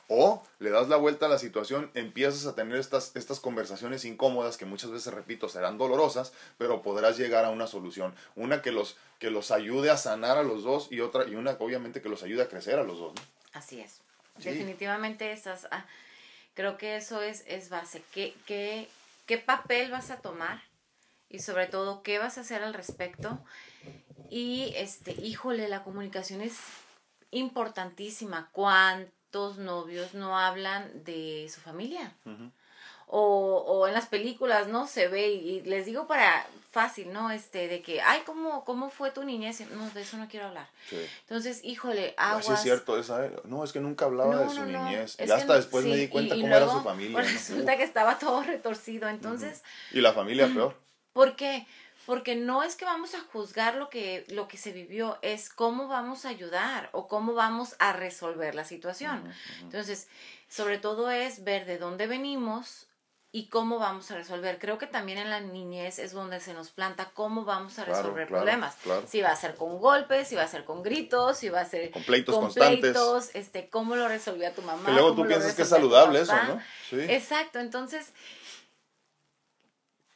o 0.09 0.43
le 0.61 0.71
das 0.71 0.89
la 0.89 0.97
vuelta 0.97 1.27
a 1.27 1.29
la 1.29 1.39
situación, 1.39 1.91
empiezas 1.95 2.47
a 2.47 2.55
tener 2.55 2.79
estas, 2.79 3.15
estas 3.17 3.41
conversaciones 3.41 4.05
incómodas 4.05 4.57
que 4.57 4.65
muchas 4.65 4.91
veces, 4.91 5.13
repito, 5.13 5.49
serán 5.49 5.79
dolorosas, 5.79 6.33
pero 6.59 6.83
podrás 6.83 7.19
llegar 7.19 7.45
a 7.45 7.51
una 7.51 7.67
solución. 7.67 8.15
Una 8.37 8.63
que 8.63 8.71
los, 8.71 8.97
que 9.19 9.31
los 9.31 9.51
ayude 9.51 9.91
a 9.91 9.97
sanar 9.97 10.39
a 10.39 10.43
los 10.43 10.63
dos 10.63 10.89
y 10.91 11.01
otra, 11.01 11.27
y 11.27 11.35
una 11.35 11.53
obviamente 11.59 12.01
que 12.01 12.09
los 12.09 12.23
ayude 12.23 12.43
a 12.43 12.49
crecer 12.49 12.79
a 12.79 12.85
los 12.85 12.99
dos. 12.99 13.15
Así 13.53 13.81
es. 13.81 14.01
Definitivamente 14.37 15.33
esas, 15.33 15.67
ah, 15.71 15.87
creo 16.57 16.77
que 16.77 16.97
eso 16.97 17.23
es, 17.23 17.45
es 17.47 17.69
base. 17.69 18.03
¿Qué, 18.13 18.35
qué, 18.47 18.89
¿Qué 19.27 19.39
papel 19.39 19.93
vas 19.93 20.11
a 20.11 20.17
tomar? 20.17 20.61
Y 21.29 21.39
sobre 21.39 21.69
todo, 21.69 22.03
¿qué 22.03 22.19
vas 22.19 22.39
a 22.39 22.41
hacer 22.41 22.65
al 22.65 22.75
respecto? 22.75 23.39
Y, 24.31 24.73
este, 24.75 25.13
híjole, 25.13 25.69
la 25.69 25.85
comunicación 25.85 26.41
es 26.41 26.59
importantísima. 27.31 28.49
¿Cuánto? 28.51 29.17
novios 29.59 30.15
no 30.15 30.39
hablan 30.39 31.05
de 31.05 31.49
su 31.53 31.61
familia. 31.61 32.17
O, 33.07 33.65
o, 33.67 33.87
en 33.87 33.95
las 33.95 34.07
películas, 34.07 34.69
¿no? 34.69 34.87
Se 34.87 35.09
ve 35.09 35.29
y, 35.29 35.61
les 35.63 35.87
digo 35.87 36.07
para 36.07 36.47
fácil, 36.71 37.13
¿no? 37.13 37.31
Este, 37.31 37.69
de 37.69 37.81
que, 37.81 38.01
ay, 38.03 38.23
¿cómo, 38.27 38.65
cómo 38.65 38.91
fue 38.91 39.11
tu 39.11 39.25
niñez? 39.25 39.61
No, 39.71 39.89
de 39.91 40.03
eso 40.03 40.17
no 40.17 40.29
quiero 40.29 40.47
hablar. 40.47 40.69
Entonces, 41.21 41.61
híjole, 41.65 42.15
aguas. 42.17 42.49
es 42.49 42.61
cierto, 42.61 42.99
esa, 42.99 43.31
no, 43.45 43.65
es 43.65 43.73
que 43.73 43.81
nunca 43.81 44.07
hablaba 44.07 44.39
de 44.39 44.51
su 44.51 44.65
niñez. 44.65 45.17
y 45.19 45.31
hasta 45.31 45.55
después 45.55 45.85
me 45.85 45.97
di 45.97 46.09
cuenta 46.09 46.35
cómo 46.35 46.47
era 46.47 46.69
su 46.69 46.83
familia. 46.83 47.21
Resulta 47.23 47.77
que 47.77 47.85
estaba 47.85 48.19
todo 48.19 48.43
retorcido, 48.43 49.09
entonces. 49.09 49.63
Y 49.93 50.01
la 50.01 50.13
familia 50.13 50.49
peor. 50.49 50.77
¿Por 51.13 51.37
qué? 51.37 51.67
porque 52.07 52.37
no 52.37 52.63
es 52.63 52.77
que 52.77 52.85
vamos 52.85 53.15
a 53.15 53.21
juzgar 53.21 53.75
lo 53.75 53.91
que, 53.91 54.25
lo 54.29 54.47
que 54.47 54.57
se 54.57 54.71
vivió, 54.71 55.19
es 55.23 55.51
cómo 55.51 55.89
vamos 55.89 56.25
a 56.25 56.29
ayudar 56.29 56.89
o 56.93 57.09
cómo 57.09 57.35
vamos 57.35 57.75
a 57.81 57.93
resolver 57.93 58.55
la 58.55 58.65
situación. 58.65 59.29
Entonces, 59.61 60.07
sobre 60.49 60.79
todo 60.79 61.11
es 61.11 61.43
ver 61.43 61.67
de 61.67 61.79
dónde 61.79 62.07
venimos 62.07 62.86
y 63.37 63.49
cómo 63.49 63.79
vamos 63.79 64.11
a 64.11 64.15
resolver. 64.15 64.59
Creo 64.59 64.79
que 64.79 64.87
también 64.87 65.19
en 65.19 65.29
la 65.29 65.41
niñez 65.41 65.99
es 65.99 66.13
donde 66.13 66.41
se 66.41 66.55
nos 66.55 66.71
planta 66.71 67.11
cómo 67.13 67.45
vamos 67.45 67.79
a 67.79 67.85
resolver 67.85 68.27
problemas. 68.29 68.75
Si 69.07 69.21
va 69.21 69.29
a 69.29 69.37
ser 69.37 69.57
con 69.57 69.79
golpes, 69.79 70.29
si 70.29 70.37
va 70.37 70.45
a 70.45 70.49
ser 70.49 70.65
con 70.65 70.83
gritos, 70.83 71.37
si 71.37 71.51
va 71.51 71.61
a 71.61 71.67
ser 71.67 71.91
con 71.91 72.03
pleitos 72.03 72.35
constantes. 72.35 72.97
este, 73.35 73.69
cómo 73.69 73.95
lo 73.95 74.09
resolvió 74.09 74.51
tu 74.53 74.63
mamá. 74.63 74.87
Que 74.87 74.93
luego 74.93 75.15
tú 75.15 75.27
piensas 75.27 75.53
que 75.53 75.63
es 75.63 75.69
saludable 75.69 76.23
eso, 76.23 76.33
¿no? 76.35 76.63
Sí. 76.89 76.97
Exacto, 77.11 77.59
entonces 77.59 78.15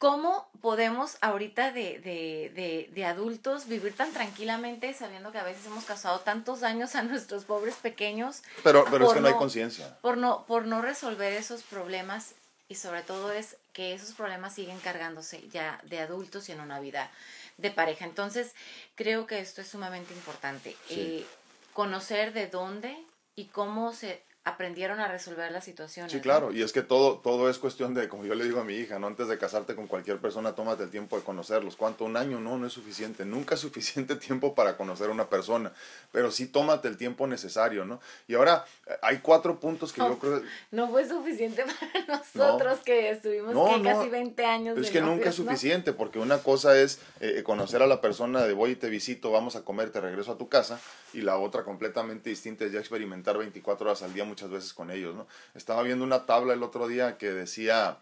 ¿Cómo 0.01 0.49
podemos 0.63 1.19
ahorita 1.21 1.73
de, 1.73 1.99
de, 1.99 2.51
de, 2.55 2.91
de, 2.95 3.05
adultos 3.05 3.69
vivir 3.69 3.95
tan 3.95 4.15
tranquilamente 4.15 4.95
sabiendo 4.95 5.31
que 5.31 5.37
a 5.37 5.43
veces 5.43 5.67
hemos 5.67 5.85
causado 5.85 6.21
tantos 6.21 6.61
daños 6.61 6.95
a 6.95 7.03
nuestros 7.03 7.45
pobres 7.45 7.75
pequeños? 7.75 8.43
Pero, 8.65 8.87
pero 8.91 9.09
es 9.09 9.13
que 9.13 9.21
no, 9.21 9.29
hay 9.29 9.35
conciencia. 9.35 9.99
Por 10.01 10.17
no, 10.17 10.47
por 10.47 10.65
no 10.65 10.81
resolver 10.81 11.35
esos 11.35 11.65
problemas 11.65 12.33
y 12.71 12.77
sobre 12.77 13.03
todo 13.03 13.33
es 13.33 13.57
que 13.73 13.93
esos 13.95 14.15
problemas 14.15 14.55
siguen 14.55 14.79
cargándose 14.79 15.43
ya 15.49 15.81
de 15.87 15.99
adultos 15.99 16.49
y 16.49 16.53
en 16.53 16.61
una 16.61 16.79
vida 16.79 17.11
de 17.59 17.73
pareja. 17.73 18.05
Entonces, 18.05 18.55
creo 18.95 19.27
que 19.27 19.41
esto 19.41 19.61
es 19.61 19.67
sumamente 19.67 20.15
importante. 20.15 20.77
Eh, 20.89 21.27
conocer 21.75 22.33
de 22.33 22.47
dónde 22.47 22.97
y 23.35 23.47
cómo 23.47 23.93
se 23.93 24.23
aprendieron 24.45 25.01
a 25.01 25.09
resolver 25.09 25.53
las 25.53 25.65
situaciones. 25.65 26.11
Sí, 26.11 26.21
claro, 26.21 26.51
y 26.51 26.63
es 26.63 26.73
que 26.73 26.81
todo, 26.81 27.19
todo 27.19 27.51
es 27.51 27.59
cuestión 27.59 27.93
de, 27.93 28.09
como 28.09 28.25
yo 28.25 28.35
le 28.35 28.45
digo 28.45 28.61
a 28.61 28.65
mi 28.65 28.75
hija, 28.75 28.99
no 28.99 29.07
antes 29.07 29.29
de 29.29 29.37
casarte 29.37 29.75
con 29.75 29.87
cualquier 29.87 30.19
persona, 30.19 30.55
tómate 30.55 30.85
el 30.85 30.91
tiempo 30.91 31.17
de 31.17 31.23
conocerlos. 31.23 31.77
¿Cuánto? 31.77 32.05
Un 32.05 32.17
año, 32.17 32.41
no, 32.41 32.57
no 32.57 32.67
es 32.67 32.73
suficiente. 32.73 33.27
Nunca 33.27 33.55
es 33.55 33.61
suficiente 33.61 34.17
tiempo 34.17 34.55
para 34.55 34.79
conocer 34.79 35.09
a 35.09 35.13
una 35.13 35.29
persona, 35.29 35.73
pero 36.11 36.31
sí 36.31 36.47
tómate 36.47 36.89
el 36.89 36.97
tiempo 36.97 37.27
necesario, 37.27 37.85
¿no? 37.85 38.01
Y 38.29 38.35
ahora 38.35 38.65
eh, 38.87 38.95
hay 39.03 39.19
cuatro 39.19 39.61
puntos 39.61 39.93
que 39.93 40.01
yo 40.01 40.19
creo... 40.19 40.43
No 40.71 40.89
fue 40.89 41.07
suficiente 41.07 41.65
para 42.07 42.19
nosotros 42.19 42.79
que 42.81 43.11
estuvimos 43.11 43.55
casi 43.83 44.09
20 44.09 44.47
años. 44.47 44.79
Es 44.79 44.91
que 44.91 45.03
nunca 45.03 45.29
es 45.29 45.35
suficiente, 45.35 45.93
porque 45.93 46.19
una 46.19 46.39
cosa 46.39 46.79
es 46.79 47.01
eh, 47.21 47.43
conocer 47.43 47.83
a 47.83 47.87
la 47.87 48.01
persona 48.01 48.43
de 48.47 48.55
voy 48.55 48.71
y 48.71 48.77
te 48.77 48.89
visito, 48.89 49.31
vamos 49.31 49.55
a 49.57 49.65
comer, 49.65 49.91
te 49.91 50.01
regreso 50.01 50.33
a 50.33 50.39
tu 50.39 50.49
casa, 50.49 50.81
y 51.13 51.21
la 51.21 51.37
otra 51.37 51.63
completamente 51.65 52.31
distinta 52.31 52.65
es 52.65 52.73
ya 52.73 52.79
experimentar 52.79 53.37
24 53.37 53.87
horas 53.87 54.03
al 54.03 54.15
día 54.15 54.25
muchas 54.31 54.51
veces 54.51 54.73
con 54.73 54.91
ellos. 54.91 55.15
Estaba 55.55 55.83
viendo 55.83 56.05
una 56.05 56.25
tabla 56.25 56.55
el 56.55 56.63
otro 56.63 56.89
día 56.89 57.19
que 57.19 57.31
decía 57.31 57.99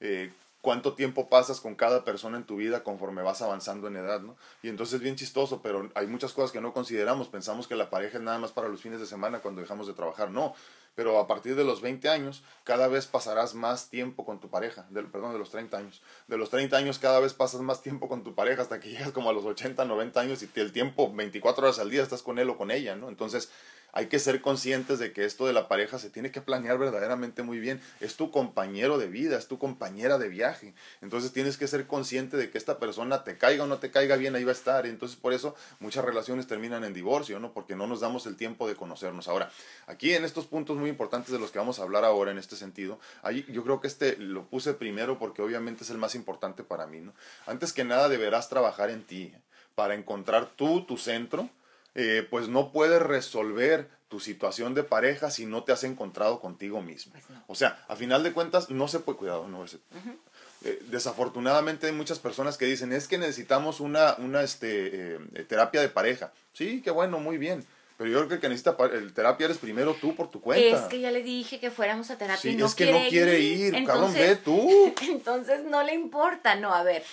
eh, 0.00 0.32
cuánto 0.62 0.94
tiempo 0.94 1.28
pasas 1.28 1.60
con 1.60 1.74
cada 1.74 2.04
persona 2.04 2.38
en 2.38 2.44
tu 2.44 2.56
vida 2.56 2.84
conforme 2.84 3.20
vas 3.20 3.42
avanzando 3.42 3.88
en 3.88 3.96
edad. 3.96 4.22
Y 4.62 4.68
entonces 4.68 4.94
es 4.94 5.00
bien 5.00 5.16
chistoso, 5.16 5.60
pero 5.60 5.90
hay 5.94 6.06
muchas 6.06 6.32
cosas 6.32 6.52
que 6.52 6.60
no 6.60 6.72
consideramos. 6.72 7.28
Pensamos 7.28 7.66
que 7.66 7.74
la 7.74 7.90
pareja 7.90 8.18
es 8.18 8.24
nada 8.24 8.38
más 8.38 8.52
para 8.52 8.68
los 8.68 8.80
fines 8.80 9.00
de 9.00 9.06
semana 9.06 9.40
cuando 9.40 9.60
dejamos 9.60 9.88
de 9.88 9.92
trabajar. 9.92 10.30
No, 10.30 10.54
pero 10.94 11.18
a 11.18 11.26
partir 11.26 11.56
de 11.56 11.64
los 11.64 11.80
20 11.80 12.08
años, 12.08 12.42
cada 12.64 12.86
vez 12.86 13.06
pasarás 13.06 13.54
más 13.54 13.88
tiempo 13.88 14.24
con 14.24 14.40
tu 14.40 14.50
pareja. 14.50 14.86
perdón, 15.10 15.32
de 15.32 15.38
los 15.38 15.50
30 15.50 15.76
años. 15.76 16.02
De 16.28 16.36
los 16.36 16.50
30 16.50 16.76
años, 16.76 16.98
cada 16.98 17.18
vez 17.18 17.34
pasas 17.34 17.60
más 17.62 17.82
tiempo 17.82 18.08
con 18.08 18.22
tu 18.22 18.34
pareja 18.34 18.62
hasta 18.62 18.78
que 18.78 18.90
llegas 18.90 19.10
como 19.10 19.30
a 19.30 19.32
los 19.32 19.44
80, 19.44 19.84
90 19.84 20.20
años 20.20 20.42
y 20.42 20.60
el 20.60 20.72
tiempo, 20.72 21.12
24 21.12 21.64
horas 21.64 21.78
al 21.78 21.90
día, 21.90 22.02
estás 22.02 22.22
con 22.22 22.38
él 22.38 22.48
o 22.50 22.56
con 22.56 22.70
ella, 22.70 22.94
¿no? 22.94 23.08
Entonces, 23.08 23.50
hay 23.92 24.06
que 24.06 24.18
ser 24.18 24.40
conscientes 24.40 24.98
de 24.98 25.12
que 25.12 25.24
esto 25.24 25.46
de 25.46 25.52
la 25.52 25.68
pareja 25.68 25.98
se 25.98 26.08
tiene 26.08 26.30
que 26.30 26.40
planear 26.40 26.78
verdaderamente 26.78 27.42
muy 27.42 27.60
bien. 27.60 27.80
Es 28.00 28.16
tu 28.16 28.30
compañero 28.30 28.96
de 28.96 29.06
vida, 29.06 29.36
es 29.36 29.48
tu 29.48 29.58
compañera 29.58 30.16
de 30.16 30.28
viaje. 30.28 30.74
Entonces 31.02 31.32
tienes 31.32 31.58
que 31.58 31.68
ser 31.68 31.86
consciente 31.86 32.38
de 32.38 32.50
que 32.50 32.56
esta 32.56 32.78
persona 32.78 33.22
te 33.22 33.36
caiga 33.36 33.64
o 33.64 33.66
no 33.66 33.78
te 33.78 33.90
caiga 33.90 34.16
bien, 34.16 34.34
ahí 34.34 34.44
va 34.44 34.52
a 34.52 34.54
estar. 34.54 34.86
Entonces 34.86 35.18
por 35.18 35.34
eso 35.34 35.54
muchas 35.78 36.04
relaciones 36.04 36.46
terminan 36.46 36.84
en 36.84 36.94
divorcio, 36.94 37.38
¿no? 37.38 37.52
Porque 37.52 37.76
no 37.76 37.86
nos 37.86 38.00
damos 38.00 38.24
el 38.26 38.36
tiempo 38.36 38.66
de 38.66 38.76
conocernos. 38.76 39.28
Ahora, 39.28 39.50
aquí 39.86 40.14
en 40.14 40.24
estos 40.24 40.46
puntos 40.46 40.78
muy 40.78 40.88
importantes 40.88 41.30
de 41.30 41.38
los 41.38 41.50
que 41.50 41.58
vamos 41.58 41.78
a 41.78 41.82
hablar 41.82 42.04
ahora 42.04 42.30
en 42.30 42.38
este 42.38 42.56
sentido, 42.56 42.98
ahí 43.22 43.44
yo 43.50 43.62
creo 43.62 43.80
que 43.80 43.88
este 43.88 44.16
lo 44.16 44.44
puse 44.44 44.72
primero 44.72 45.18
porque 45.18 45.42
obviamente 45.42 45.84
es 45.84 45.90
el 45.90 45.98
más 45.98 46.14
importante 46.14 46.64
para 46.64 46.86
mí, 46.86 47.00
¿no? 47.00 47.12
Antes 47.46 47.74
que 47.74 47.84
nada 47.84 48.08
deberás 48.08 48.48
trabajar 48.48 48.88
en 48.88 49.02
ti 49.04 49.34
para 49.74 49.94
encontrar 49.94 50.50
tú 50.56 50.84
tu 50.84 50.96
centro 50.96 51.50
eh, 51.94 52.26
pues 52.30 52.48
no 52.48 52.72
puedes 52.72 53.02
resolver 53.02 53.88
tu 54.08 54.20
situación 54.20 54.74
de 54.74 54.82
pareja 54.82 55.30
si 55.30 55.46
no 55.46 55.64
te 55.64 55.72
has 55.72 55.84
encontrado 55.84 56.40
contigo 56.40 56.82
mismo. 56.82 57.12
Pues 57.12 57.24
o 57.46 57.54
sea, 57.54 57.82
a 57.88 57.96
final 57.96 58.22
de 58.22 58.32
cuentas, 58.32 58.68
no 58.70 58.88
se 58.88 59.00
puede, 59.00 59.18
cuidado, 59.18 59.48
no, 59.48 59.64
eh, 59.64 60.82
desafortunadamente 60.90 61.86
hay 61.86 61.92
muchas 61.92 62.18
personas 62.18 62.56
que 62.58 62.66
dicen, 62.66 62.92
es 62.92 63.08
que 63.08 63.18
necesitamos 63.18 63.80
una, 63.80 64.14
una 64.18 64.42
este, 64.42 65.16
eh, 65.16 65.44
terapia 65.48 65.80
de 65.80 65.88
pareja. 65.88 66.32
Sí, 66.52 66.82
qué 66.82 66.90
bueno, 66.90 67.18
muy 67.20 67.38
bien. 67.38 67.64
Pero 67.96 68.10
yo 68.10 68.18
creo 68.18 68.28
que 68.28 68.34
el 68.34 68.40
que 68.40 68.48
necesita 68.48 68.76
el 68.92 69.12
terapia 69.12 69.46
eres 69.46 69.58
primero 69.58 69.94
tú 69.94 70.14
por 70.14 70.30
tu 70.30 70.40
cuenta. 70.40 70.76
Es 70.76 70.82
que 70.88 71.00
ya 71.00 71.10
le 71.10 71.22
dije 71.22 71.60
que 71.60 71.70
fuéramos 71.70 72.10
a 72.10 72.18
terapia 72.18 72.50
y 72.50 72.56
no 72.56 72.66
es 72.66 72.74
que 72.74 72.90
no 72.90 72.98
quiere 73.08 73.40
ir, 73.40 73.74
entonces, 73.74 73.86
cabrón, 73.86 74.14
ve 74.14 74.36
tú. 74.36 74.94
Entonces 75.10 75.64
no 75.64 75.82
le 75.82 75.94
importa, 75.94 76.54
no, 76.54 76.74
a 76.74 76.82
ver, 76.82 77.04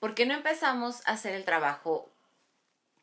¿por 0.00 0.14
qué 0.14 0.26
no 0.26 0.34
empezamos 0.34 0.96
a 1.06 1.12
hacer 1.12 1.34
el 1.34 1.44
trabajo 1.44 2.10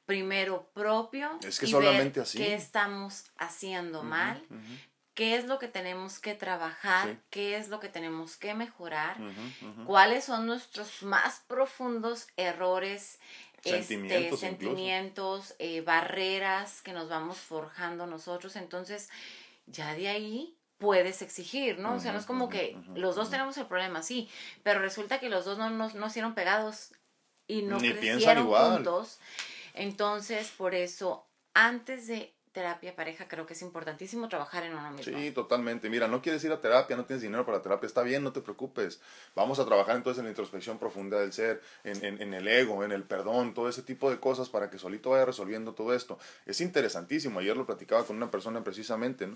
primero 0.05 0.69
propio 0.73 1.39
es 1.45 1.59
que 1.59 1.65
y 1.65 1.69
solamente 1.69 2.19
ver 2.19 2.27
así. 2.27 2.37
qué 2.37 2.53
estamos 2.55 3.25
haciendo 3.37 4.03
mal, 4.03 4.43
qué 5.13 5.35
es 5.35 5.45
lo 5.45 5.59
que 5.59 5.67
tenemos 5.67 6.19
que 6.19 6.35
trabajar, 6.35 7.17
qué 7.29 7.57
es 7.57 7.69
lo 7.69 7.79
que 7.79 7.89
tenemos 7.89 8.35
que 8.35 8.53
mejorar, 8.53 9.17
cuáles 9.85 10.25
son 10.25 10.45
nuestros 10.45 11.03
más 11.03 11.41
profundos 11.47 12.27
errores, 12.37 13.19
sentimientos, 13.63 14.33
este, 14.33 14.37
sentimientos 14.37 15.55
eh, 15.59 15.81
barreras 15.81 16.81
que 16.81 16.93
nos 16.93 17.09
vamos 17.09 17.37
forjando 17.37 18.05
nosotros. 18.07 18.55
Entonces, 18.55 19.09
ya 19.67 19.95
de 19.95 20.09
ahí 20.09 20.57
puedes 20.77 21.21
exigir, 21.21 21.79
¿no? 21.79 21.95
o 21.95 21.99
sea, 21.99 22.11
no 22.11 22.19
es 22.19 22.25
como 22.25 22.49
que 22.49 22.75
los 22.93 23.15
dos 23.15 23.29
tenemos 23.29 23.57
el 23.57 23.67
problema, 23.67 24.03
sí, 24.03 24.29
pero 24.63 24.81
resulta 24.81 25.19
que 25.19 25.29
los 25.29 25.45
dos 25.45 25.57
no 25.57 25.69
nos 25.69 25.95
no, 25.95 26.07
hicieron 26.07 26.35
pegados 26.35 26.91
y 27.47 27.61
no 27.61 27.77
crecieron 27.77 28.47
juntos. 28.47 29.19
Entonces, 29.73 30.51
por 30.55 30.75
eso, 30.75 31.25
antes 31.53 32.07
de 32.07 32.33
terapia 32.53 32.95
pareja, 32.95 33.27
creo 33.27 33.45
que 33.47 33.53
es 33.53 33.61
importantísimo 33.63 34.29
trabajar 34.29 34.63
en 34.63 34.73
uno 34.73 34.91
mismo. 34.91 35.17
Sí, 35.17 35.31
totalmente. 35.31 35.89
Mira, 35.89 36.07
no 36.07 36.21
quieres 36.21 36.43
ir 36.43 36.51
a 36.51 36.61
terapia, 36.61 36.95
no 36.95 37.05
tienes 37.05 37.23
dinero 37.23 37.45
para 37.45 37.61
terapia, 37.61 37.87
está 37.87 38.03
bien, 38.03 38.23
no 38.23 38.31
te 38.31 38.41
preocupes. 38.41 39.01
Vamos 39.35 39.59
a 39.59 39.65
trabajar 39.65 39.95
entonces 39.95 40.19
en 40.19 40.25
la 40.25 40.29
introspección 40.29 40.77
profunda 40.77 41.19
del 41.19 41.33
ser, 41.33 41.61
en, 41.83 42.21
en, 42.21 42.33
el 42.33 42.47
ego, 42.47 42.83
en 42.83 42.91
el 42.91 43.03
perdón, 43.03 43.55
todo 43.55 43.67
ese 43.67 43.81
tipo 43.81 44.09
de 44.11 44.19
cosas 44.19 44.49
para 44.49 44.69
que 44.69 44.77
solito 44.77 45.09
vaya 45.09 45.25
resolviendo 45.25 45.73
todo 45.73 45.95
esto. 45.95 46.19
Es 46.45 46.61
interesantísimo, 46.61 47.39
ayer 47.39 47.57
lo 47.57 47.65
platicaba 47.65 48.05
con 48.05 48.15
una 48.15 48.29
persona 48.29 48.63
precisamente. 48.63 49.27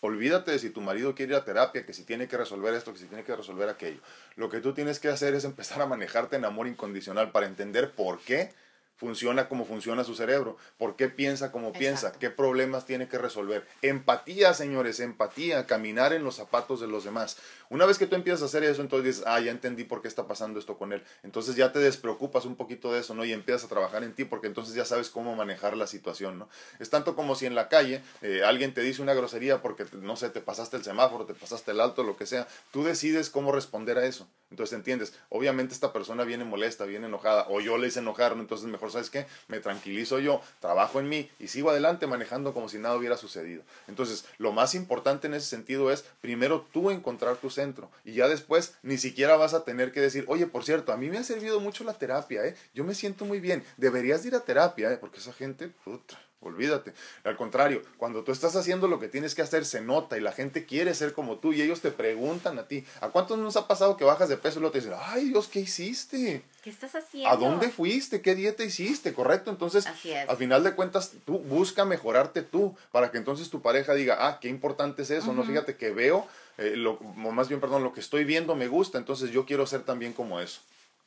Olvídate 0.00 0.50
de 0.50 0.58
si 0.58 0.70
tu 0.70 0.80
marido 0.80 1.14
quiere 1.14 1.34
ir 1.34 1.36
a 1.36 1.44
terapia, 1.44 1.86
que 1.86 1.92
si 1.92 2.04
tiene 2.04 2.26
que 2.26 2.36
resolver 2.36 2.74
esto, 2.74 2.92
que 2.92 2.98
si 2.98 3.06
tiene 3.06 3.22
que 3.22 3.36
resolver 3.36 3.68
aquello. 3.68 4.00
Lo 4.34 4.48
que 4.48 4.60
tú 4.60 4.72
tienes 4.72 4.98
que 4.98 5.08
hacer 5.08 5.34
es 5.34 5.44
empezar 5.44 5.80
a 5.80 5.86
manejarte 5.86 6.36
en 6.36 6.44
amor 6.44 6.66
incondicional 6.66 7.30
para 7.30 7.46
entender 7.46 7.92
por 7.92 8.18
qué 8.18 8.50
funciona 8.96 9.48
como 9.48 9.64
funciona 9.64 10.04
su 10.04 10.14
cerebro, 10.14 10.56
por 10.78 10.96
qué 10.96 11.08
piensa 11.08 11.50
como 11.50 11.72
piensa, 11.72 12.12
qué 12.12 12.30
problemas 12.30 12.86
tiene 12.86 13.08
que 13.08 13.18
resolver. 13.18 13.66
Empatía, 13.82 14.54
señores, 14.54 15.00
empatía, 15.00 15.66
caminar 15.66 16.12
en 16.12 16.22
los 16.22 16.36
zapatos 16.36 16.80
de 16.80 16.86
los 16.86 17.04
demás. 17.04 17.36
Una 17.68 17.86
vez 17.86 17.98
que 17.98 18.06
tú 18.06 18.14
empiezas 18.14 18.42
a 18.42 18.44
hacer 18.44 18.64
eso, 18.64 18.82
entonces 18.82 19.06
dices, 19.06 19.24
ah, 19.26 19.40
ya 19.40 19.50
entendí 19.50 19.84
por 19.84 20.02
qué 20.02 20.08
está 20.08 20.26
pasando 20.26 20.58
esto 20.58 20.76
con 20.76 20.92
él. 20.92 21.02
Entonces 21.22 21.56
ya 21.56 21.72
te 21.72 21.78
despreocupas 21.78 22.44
un 22.44 22.54
poquito 22.54 22.92
de 22.92 23.00
eso, 23.00 23.14
¿no? 23.14 23.24
Y 23.24 23.32
empiezas 23.32 23.64
a 23.64 23.68
trabajar 23.68 24.04
en 24.04 24.14
ti 24.14 24.24
porque 24.24 24.46
entonces 24.46 24.74
ya 24.74 24.84
sabes 24.84 25.08
cómo 25.10 25.34
manejar 25.34 25.76
la 25.76 25.86
situación, 25.86 26.38
¿no? 26.38 26.48
Es 26.78 26.90
tanto 26.90 27.16
como 27.16 27.34
si 27.34 27.46
en 27.46 27.54
la 27.54 27.68
calle 27.68 28.02
eh, 28.20 28.42
alguien 28.44 28.74
te 28.74 28.82
dice 28.82 29.02
una 29.02 29.14
grosería 29.14 29.62
porque, 29.62 29.86
no 29.92 30.16
sé, 30.16 30.30
te 30.30 30.40
pasaste 30.40 30.76
el 30.76 30.84
semáforo, 30.84 31.24
te 31.24 31.34
pasaste 31.34 31.70
el 31.70 31.80
alto, 31.80 32.02
lo 32.02 32.16
que 32.16 32.26
sea. 32.26 32.46
Tú 32.70 32.84
decides 32.84 33.30
cómo 33.30 33.52
responder 33.52 33.98
a 33.98 34.06
eso. 34.06 34.28
Entonces 34.50 34.76
entiendes, 34.76 35.14
obviamente 35.30 35.72
esta 35.72 35.94
persona 35.94 36.24
viene 36.24 36.44
molesta, 36.44 36.84
viene 36.84 37.06
enojada, 37.06 37.46
o 37.48 37.60
yo 37.60 37.78
le 37.78 37.88
hice 37.88 38.00
enojar, 38.00 38.36
¿no? 38.36 38.42
entonces 38.42 38.68
mejor 38.68 38.81
¿sabes 38.90 39.10
qué? 39.10 39.26
Me 39.48 39.60
tranquilizo 39.60 40.18
yo, 40.18 40.40
trabajo 40.60 41.00
en 41.00 41.08
mí 41.08 41.30
y 41.38 41.48
sigo 41.48 41.70
adelante 41.70 42.06
manejando 42.06 42.52
como 42.52 42.68
si 42.68 42.78
nada 42.78 42.96
hubiera 42.96 43.16
sucedido. 43.16 43.62
Entonces, 43.88 44.24
lo 44.38 44.52
más 44.52 44.74
importante 44.74 45.26
en 45.26 45.34
ese 45.34 45.46
sentido 45.46 45.90
es 45.90 46.04
primero 46.20 46.66
tú 46.72 46.90
encontrar 46.90 47.36
tu 47.36 47.50
centro 47.50 47.90
y 48.04 48.14
ya 48.14 48.28
después 48.28 48.74
ni 48.82 48.98
siquiera 48.98 49.36
vas 49.36 49.54
a 49.54 49.64
tener 49.64 49.92
que 49.92 50.00
decir, 50.00 50.24
oye, 50.28 50.46
por 50.46 50.64
cierto, 50.64 50.92
a 50.92 50.96
mí 50.96 51.10
me 51.10 51.18
ha 51.18 51.24
servido 51.24 51.60
mucho 51.60 51.84
la 51.84 51.94
terapia, 51.94 52.44
¿eh? 52.44 52.56
Yo 52.74 52.84
me 52.84 52.94
siento 52.94 53.24
muy 53.24 53.40
bien, 53.40 53.64
deberías 53.76 54.24
ir 54.26 54.34
a 54.34 54.40
terapia, 54.40 54.92
¿eh? 54.92 54.96
Porque 54.96 55.18
esa 55.18 55.32
gente, 55.32 55.68
puta, 55.68 56.18
Olvídate. 56.42 56.92
Al 57.24 57.36
contrario, 57.36 57.82
cuando 57.96 58.24
tú 58.24 58.32
estás 58.32 58.56
haciendo 58.56 58.88
lo 58.88 58.98
que 58.98 59.08
tienes 59.08 59.34
que 59.34 59.42
hacer, 59.42 59.64
se 59.64 59.80
nota 59.80 60.18
y 60.18 60.20
la 60.20 60.32
gente 60.32 60.66
quiere 60.66 60.94
ser 60.94 61.12
como 61.12 61.36
tú 61.36 61.52
y 61.52 61.62
ellos 61.62 61.80
te 61.80 61.90
preguntan 61.90 62.58
a 62.58 62.66
ti. 62.66 62.84
¿A 63.00 63.08
cuántos 63.08 63.38
nos 63.38 63.56
ha 63.56 63.68
pasado 63.68 63.96
que 63.96 64.04
bajas 64.04 64.28
de 64.28 64.36
peso 64.36 64.58
y 64.58 64.60
luego 64.62 64.72
te 64.72 64.80
dicen, 64.80 64.94
ay 64.98 65.28
Dios, 65.28 65.48
¿qué 65.48 65.60
hiciste? 65.60 66.42
¿Qué 66.62 66.70
estás 66.70 66.94
haciendo? 66.94 67.28
¿A 67.28 67.36
dónde 67.36 67.70
fuiste? 67.70 68.20
¿Qué 68.20 68.34
dieta 68.34 68.64
hiciste? 68.64 69.12
¿Correcto? 69.12 69.50
Entonces, 69.50 69.86
al 69.86 70.36
final 70.36 70.62
de 70.62 70.74
cuentas, 70.74 71.12
tú 71.24 71.38
busca 71.38 71.84
mejorarte 71.84 72.42
tú 72.42 72.76
para 72.90 73.10
que 73.10 73.18
entonces 73.18 73.50
tu 73.50 73.62
pareja 73.62 73.94
diga, 73.94 74.28
ah, 74.28 74.38
qué 74.40 74.48
importante 74.48 75.02
es 75.02 75.10
eso, 75.10 75.32
¿no? 75.32 75.44
Fíjate 75.44 75.76
que 75.76 75.90
veo, 75.90 76.26
eh, 76.58 76.74
lo, 76.76 76.98
más 77.00 77.48
bien, 77.48 77.60
perdón, 77.60 77.82
lo 77.82 77.92
que 77.92 78.00
estoy 78.00 78.24
viendo 78.24 78.54
me 78.54 78.68
gusta, 78.68 78.98
entonces 78.98 79.30
yo 79.30 79.46
quiero 79.46 79.66
ser 79.66 79.82
también 79.82 80.12
como 80.12 80.40
eso. 80.40 80.60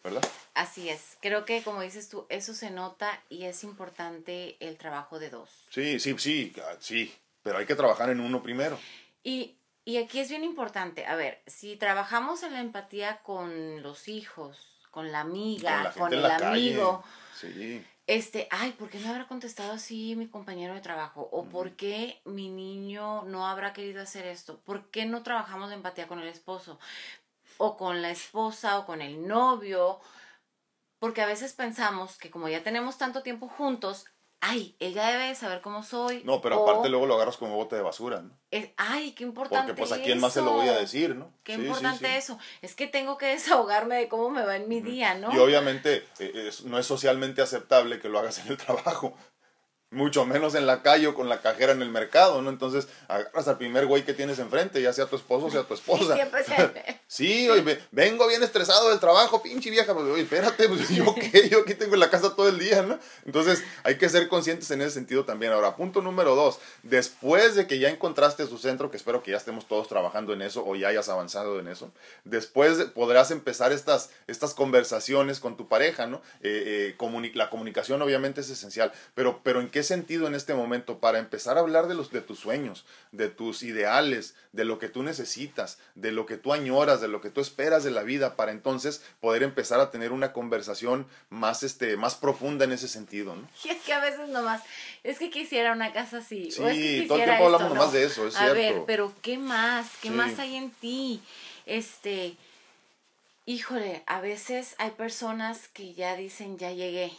¿Verdad? 0.06 0.22
Así 0.54 0.90
es. 0.90 1.18
Creo 1.20 1.46
que, 1.46 1.64
como 1.64 1.82
dices 1.82 2.08
tú, 2.08 2.28
eso 2.30 2.54
se 2.54 2.70
nota 2.70 3.22
y 3.28 3.46
es 3.46 3.64
importante 3.64 4.56
el 4.60 4.78
trabajo 4.78 5.20
de 5.20 5.32
dos. 5.32 5.50
Sí, 5.72 6.00
sí, 6.00 6.16
sí, 6.18 6.54
sí. 6.80 7.14
Pero 7.42 7.58
hay 7.58 7.66
que 7.66 7.76
trabajar 7.76 8.10
en 8.12 8.20
uno 8.20 8.42
primero. 8.42 8.80
Y, 9.24 9.58
y 9.84 9.98
aquí 9.98 10.20
es 10.20 10.30
bien 10.30 10.44
importante. 10.44 11.06
A 11.06 11.16
ver, 11.16 11.42
si 11.48 11.76
trabajamos 11.76 12.44
en 12.44 12.54
la 12.54 12.62
empatía 12.62 13.22
con 13.24 13.82
los 13.82 14.08
hijos, 14.08 14.58
con 14.92 15.12
la 15.12 15.22
amiga, 15.22 15.92
con, 15.98 16.14
el 16.14 16.26
amigo. 16.26 17.04
Sí. 17.40 17.84
Este, 18.08 18.48
ay, 18.52 18.72
¿por 18.74 18.90
qué 18.90 19.00
no 19.00 19.10
habrá 19.10 19.28
contestado 19.28 19.74
así 19.74 20.16
mi 20.16 20.28
compañero 20.28 20.76
de 20.76 20.82
trabajo? 20.82 21.28
¿O 21.32 21.46
por 21.46 21.72
qué 21.72 22.22
mi 22.24 22.50
niño 22.50 23.24
no 23.24 23.48
habrá 23.48 23.74
querido 23.74 24.04
hacer 24.04 24.28
esto? 24.28 24.60
¿Por 24.60 24.92
qué 24.92 25.06
no 25.06 25.24
trabajamos 25.24 25.70
la 25.70 25.76
empatía 25.76 26.08
con 26.08 26.20
el 26.20 26.28
esposo? 26.28 26.80
O 27.58 27.78
con 27.78 28.02
la 28.02 28.12
esposa 28.12 28.80
o 28.80 28.86
con 28.86 29.02
el 29.02 29.28
novio, 29.28 30.00
porque 31.00 31.22
a 31.22 31.28
veces 31.28 31.54
pensamos 31.54 32.18
que 32.18 32.32
como 32.32 32.50
ya 32.50 32.64
tenemos 32.64 32.98
tanto 32.98 33.24
tiempo 33.24 33.48
juntos, 33.48 34.06
ay, 34.42 34.76
ella 34.80 35.08
debe 35.08 35.34
saber 35.36 35.62
cómo 35.62 35.84
soy. 35.84 36.24
No, 36.24 36.42
pero 36.42 36.64
aparte 36.64 36.90
luego 36.90 37.06
lo 37.06 37.16
agarras 37.16 37.38
como 37.38 37.56
bote 37.56 37.76
de 37.76 37.82
basura, 37.82 38.22
¿no? 38.22 38.38
ay, 38.78 39.12
qué 39.12 39.24
importante. 39.24 39.74
Porque 39.74 39.80
pues 39.80 39.92
a 39.92 40.02
quién 40.02 40.20
más 40.20 40.34
se 40.34 40.42
lo 40.42 40.54
voy 40.54 40.68
a 40.68 40.78
decir, 40.78 41.16
¿no? 41.16 41.34
Qué 41.44 41.54
importante 41.54 42.18
eso. 42.18 42.40
Es 42.62 42.76
que 42.76 42.88
tengo 42.88 43.18
que 43.18 43.26
desahogarme 43.26 43.96
de 43.96 44.08
cómo 44.08 44.30
me 44.30 44.46
va 44.46 44.56
en 44.56 44.70
mi 44.70 44.82
día, 44.82 45.16
¿no? 45.16 45.34
Y 45.34 45.40
obviamente 45.40 46.08
eh, 46.20 46.52
no 46.66 46.78
es 46.80 46.86
socialmente 46.86 47.42
aceptable 47.42 48.00
que 48.00 48.08
lo 48.08 48.20
hagas 48.20 48.40
en 48.40 48.48
el 48.48 48.58
trabajo 48.66 49.18
mucho 49.96 50.26
menos 50.26 50.54
en 50.56 50.68
la 50.68 50.84
calle 50.84 51.08
o 51.08 51.16
con 51.16 51.30
la 51.30 51.42
cajera 51.42 51.72
en 51.72 51.82
el 51.82 51.90
mercado, 51.90 52.42
¿no? 52.42 52.50
Entonces 52.50 52.88
agarras 53.08 53.48
al 53.48 53.58
primer 53.58 53.86
güey 53.86 54.04
que 54.04 54.14
tienes 54.14 54.40
enfrente, 54.40 54.82
ya 54.82 54.94
sea 54.94 55.06
tu 55.06 55.16
esposo 55.16 55.48
o 55.48 55.50
sea 55.50 55.64
tu 55.64 55.74
esposa. 55.74 56.16
sí, 57.08 57.50
oye, 57.50 57.80
vengo 57.92 58.28
bien 58.28 58.44
estresado 58.44 58.90
del 58.90 59.00
trabajo, 59.00 59.42
pinche 59.42 59.70
vieja, 59.70 59.94
pues, 59.94 60.06
oye, 60.06 60.24
espérate, 60.24 60.68
pues, 60.68 60.90
yo 60.96 61.16
qué, 61.16 61.50
yo 61.50 61.62
aquí 61.62 61.74
tengo 61.74 61.94
en 61.94 62.02
la 62.02 62.10
casa 62.10 62.36
todo 62.36 62.50
el 62.50 62.60
día, 62.60 62.82
¿no? 62.82 63.00
Entonces 63.26 63.64
hay 63.84 63.98
que 63.98 64.10
ser 64.10 64.28
conscientes 64.28 64.70
en 64.72 64.82
ese 64.82 64.92
sentido 64.92 65.26
también. 65.26 65.54
Ahora, 65.54 65.76
punto 65.76 66.02
número 66.02 66.36
dos, 66.36 66.60
después 66.84 67.56
de 67.56 67.66
que 67.66 67.80
ya 67.80 67.90
encontraste 67.90 68.46
su 68.48 68.58
centro, 68.58 68.92
que 68.92 68.98
espero 68.98 69.24
que 69.24 69.32
ya 69.32 69.38
estemos 69.38 69.68
todos 69.68 69.88
trabajando 69.88 70.34
en 70.34 70.42
eso 70.42 70.66
o 70.66 70.76
ya 70.76 70.90
hayas 70.90 71.10
avanzado 71.10 71.60
en 71.60 71.68
eso, 71.68 71.92
después 72.26 72.78
podrás 72.94 73.32
empezar 73.32 73.72
estas, 73.72 74.10
estas 74.28 74.54
conversaciones 74.54 75.40
con 75.40 75.56
tu 75.56 75.68
pareja, 75.68 76.06
¿no? 76.06 76.22
Eh, 76.42 76.96
eh, 76.98 77.32
la 77.34 77.50
comunicación 77.50 78.02
obviamente 78.02 78.42
es 78.42 78.50
esencial, 78.50 78.92
pero, 79.14 79.40
pero 79.44 79.62
¿en 79.62 79.70
qué 79.70 79.84
sentido 79.86 80.28
en 80.28 80.36
este 80.36 80.54
momento 80.54 81.00
para 81.00 81.20
empezar 81.20 81.58
a 81.58 81.62
hablar 81.62 81.88
de, 81.88 81.96
los, 81.96 82.12
de 82.12 82.20
tus 82.20 82.40
sueños, 82.40 82.86
de 83.12 83.30
tus 83.30 83.64
ideales, 83.64 84.36
de 84.52 84.66
lo 84.66 84.80
que 84.80 84.90
tú 84.90 85.04
necesitas, 85.04 85.78
de 85.96 86.12
lo 86.12 86.26
que 86.26 86.38
tú 86.38 86.52
añoras, 86.52 87.00
de 87.00 87.08
lo 87.08 87.22
que 87.22 87.30
tú 87.30 87.40
esperas 87.40 87.84
de 87.84 87.92
la 87.92 88.04
vida, 88.04 88.36
para 88.36 88.52
entonces 88.52 89.04
poder 89.22 89.44
empezar 89.44 89.80
a 89.80 89.92
tener 89.92 90.12
una 90.12 90.34
conversación 90.34 91.08
más, 91.30 91.64
este, 91.64 91.96
más 91.96 92.16
profunda 92.16 92.66
en 92.66 92.74
ese 92.74 92.88
sentido, 92.88 93.36
¿no? 93.36 93.48
Y 93.64 93.70
es 93.70 93.82
que 93.84 93.94
a 93.94 94.00
veces 94.00 94.28
nomás, 94.28 94.62
es 95.04 95.18
que 95.20 95.30
quisiera 95.30 95.72
una 95.72 95.94
casa 95.94 96.18
así. 96.18 96.52
Sí, 96.52 97.06
todo 97.08 97.18
el 97.18 97.24
tiempo 97.24 97.46
hablamos 97.46 97.70
nomás 97.70 97.94
de 97.94 98.04
eso, 98.04 98.28
es 98.28 98.36
a 98.36 98.52
ver, 98.52 98.84
pero 98.86 99.14
¿qué 99.22 99.38
más? 99.38 99.90
¿Qué 100.02 100.10
más 100.10 100.38
hay 100.40 100.56
en 100.56 100.72
ti? 100.72 101.22
Este, 101.66 102.36
híjole, 103.46 104.04
a 104.06 104.22
veces 104.22 104.76
hay 104.78 104.92
personas 104.92 105.68
que 105.68 105.94
ya 105.94 106.16
dicen, 106.16 106.58
ya 106.58 106.72
llegué 106.72 107.12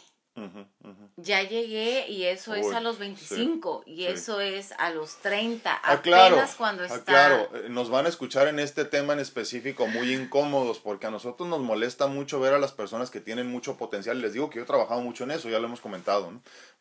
ya 1.17 1.41
llegué 1.41 2.07
y 2.07 2.25
eso 2.25 2.53
es 2.53 2.71
a 2.73 2.79
los 2.79 2.99
25 2.99 3.83
y 3.85 4.05
eso 4.05 4.39
es 4.39 4.71
a 4.77 4.91
los 4.91 5.17
30, 5.17 5.71
ah, 5.71 5.93
apenas 5.93 6.55
cuando 6.55 6.83
ah, 6.83 6.87
está... 6.87 7.03
claro, 7.03 7.49
eh, 7.55 7.69
nos 7.69 7.89
van 7.89 8.05
a 8.05 8.09
escuchar 8.09 8.47
en 8.47 8.59
este 8.59 8.85
tema 8.85 9.13
en 9.13 9.19
específico 9.19 9.87
muy 9.87 10.13
incómodos 10.13 10.79
porque 10.79 11.07
a 11.07 11.11
nosotros 11.11 11.49
nos 11.49 11.61
molesta 11.61 12.07
mucho 12.07 12.39
ver 12.39 12.53
a 12.53 12.59
las 12.59 12.71
personas 12.71 13.09
que 13.09 13.19
tienen 13.19 13.47
mucho 13.47 13.77
potencial. 13.77 14.21
Les 14.21 14.33
digo 14.33 14.49
que 14.49 14.57
yo 14.57 14.63
he 14.63 14.67
trabajado 14.67 15.01
mucho 15.01 15.23
en 15.23 15.31
eso, 15.31 15.49
ya 15.49 15.59
lo 15.59 15.65
hemos 15.65 15.81
comentado, 15.81 16.31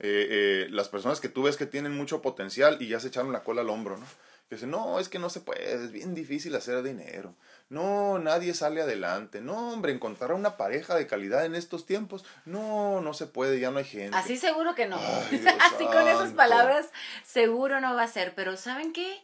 eh, 0.01 0.27
eh, 0.31 0.67
las 0.71 0.89
personas 0.89 1.21
que 1.21 1.29
tú 1.29 1.45
ves 1.45 1.57
que 1.57 1.67
tienen 1.67 1.97
mucho 1.97 2.21
potencial 2.21 2.77
y 2.81 2.89
ya 2.89 3.01
se 3.01 3.09
echaron 3.09 3.33
la 3.33 3.43
cola 3.43 3.63
al 3.63 3.71
hombro, 3.71 3.97
¿no? 3.97 4.07
Que 4.49 4.55
dicen, 4.55 4.71
no, 4.71 5.01
es 5.01 5.09
que 5.09 5.19
no 5.19 5.29
se 5.29 5.41
puede, 5.41 5.75
es 5.75 5.91
bien 5.91 6.15
difícil 6.15 6.55
hacer 6.55 6.83
dinero. 6.83 7.35
No, 7.69 8.19
nadie 8.19 8.55
sale 8.55 8.81
adelante. 8.81 9.41
No, 9.41 9.73
hombre, 9.73 9.93
encontrar 9.93 10.33
una 10.33 10.57
pareja 10.57 10.95
de 10.95 11.07
calidad 11.07 11.45
en 11.45 11.57
estos 11.57 11.85
tiempos. 11.85 12.25
No, 12.45 13.01
no 13.01 13.13
se 13.13 13.27
puede, 13.27 13.59
ya 13.59 13.71
no 13.71 13.79
hay 13.79 13.85
gente. 13.85 14.17
Así 14.17 14.37
seguro 14.37 14.75
que 14.75 14.87
no. 14.87 14.97
Así 15.61 15.85
con 15.87 16.07
esas 16.07 16.31
palabras 16.33 16.87
seguro 17.25 17.81
no 17.81 17.95
va 17.95 18.05
a 18.05 18.09
ser. 18.09 18.35
Pero 18.37 18.57
¿saben 18.57 18.93
qué? 18.93 19.21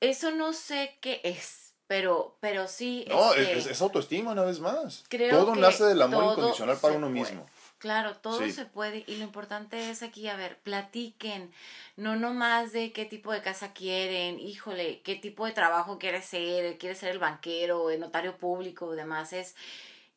Eso 0.00 0.30
no 0.30 0.52
sé 0.52 0.96
qué 1.00 1.20
es. 1.24 1.72
pero, 1.86 2.36
pero 2.40 2.68
sí. 2.68 3.06
No, 3.08 3.32
este 3.32 3.72
es, 3.72 3.80
autoestima 3.80 4.32
una 4.32 4.44
vez 4.44 4.60
más. 4.60 5.04
todo 5.30 5.56
nace 5.56 5.84
del 5.84 6.02
amor 6.02 6.32
incondicional 6.38 6.76
para 6.76 6.96
uno 6.96 7.08
mismo. 7.08 7.48
Claro, 7.78 8.16
todo 8.16 8.48
se 8.50 8.66
puede 8.66 9.04
y 9.06 9.16
lo 9.16 9.24
importante 9.24 9.90
es 9.90 10.02
aquí, 10.02 10.26
a 10.26 10.36
ver, 10.36 10.58
platiquen, 10.58 11.52
no 11.96 12.16
nomás 12.16 12.72
de 12.72 12.92
qué 12.92 13.04
tipo 13.04 13.32
de 13.32 13.40
casa 13.40 13.72
quieren, 13.72 14.40
híjole, 14.40 15.00
qué 15.02 15.14
tipo 15.14 15.46
de 15.46 15.52
trabajo 15.52 15.98
quiere 15.98 16.20
ser, 16.20 16.76
quiere 16.78 16.96
ser 16.96 17.10
el 17.10 17.20
banquero, 17.20 17.90
el 17.90 18.00
notario 18.00 18.36
público, 18.36 18.96
demás, 18.96 19.32
es 19.32 19.54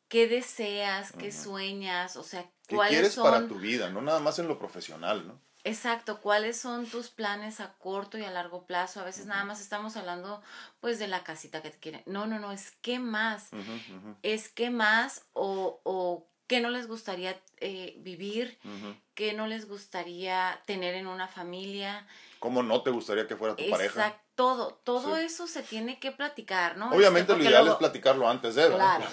qué 0.08 0.26
deseas, 0.26 1.12
qué 1.12 1.30
sueñas, 1.30 2.16
o 2.16 2.24
sea, 2.24 2.50
cuáles 2.68 2.90
¿Qué 2.90 3.00
quieres 3.00 3.16
para 3.16 3.46
tu 3.46 3.60
vida, 3.60 3.90
no 3.90 4.02
nada 4.02 4.18
más 4.18 4.40
en 4.40 4.48
lo 4.48 4.58
profesional, 4.58 5.26
¿no? 5.28 5.38
Exacto, 5.64 6.20
¿cuáles 6.20 6.58
son 6.58 6.86
tus 6.86 7.08
planes 7.08 7.60
a 7.60 7.74
corto 7.74 8.18
y 8.18 8.24
a 8.24 8.32
largo 8.32 8.66
plazo? 8.66 9.00
A 9.00 9.04
veces 9.04 9.26
nada 9.26 9.44
más 9.44 9.60
estamos 9.60 9.96
hablando 9.96 10.42
pues 10.80 10.98
de 10.98 11.06
la 11.06 11.22
casita 11.22 11.62
que 11.62 11.70
te 11.70 11.78
quieren. 11.78 12.02
No, 12.06 12.26
no, 12.26 12.40
no, 12.40 12.50
es 12.50 12.72
qué 12.82 12.98
más. 12.98 13.50
Es 14.22 14.48
qué 14.48 14.70
más 14.70 15.24
o, 15.34 15.80
o 15.84 16.26
qué 16.52 16.60
no 16.60 16.68
les 16.68 16.86
gustaría 16.86 17.40
eh, 17.60 17.94
vivir, 18.00 18.58
qué 19.14 19.32
no 19.32 19.46
les 19.46 19.66
gustaría 19.66 20.60
tener 20.66 20.94
en 20.94 21.06
una 21.06 21.26
familia. 21.26 22.06
¿Cómo 22.40 22.62
no 22.62 22.82
te 22.82 22.90
gustaría 22.90 23.26
que 23.26 23.36
fuera 23.36 23.56
tu 23.56 23.62
Exacto, 23.62 23.94
pareja? 23.94 24.20
Todo, 24.34 24.78
todo 24.84 25.16
eso 25.16 25.46
se 25.46 25.62
tiene 25.62 25.98
que 25.98 26.12
platicar, 26.12 26.76
¿no? 26.76 26.90
Obviamente 26.90 27.32
este, 27.32 27.42
lo 27.42 27.48
ideal 27.48 27.68
es 27.68 27.74
platicarlo 27.76 28.28
antes 28.28 28.54
de, 28.54 28.68
Claro. 28.68 29.06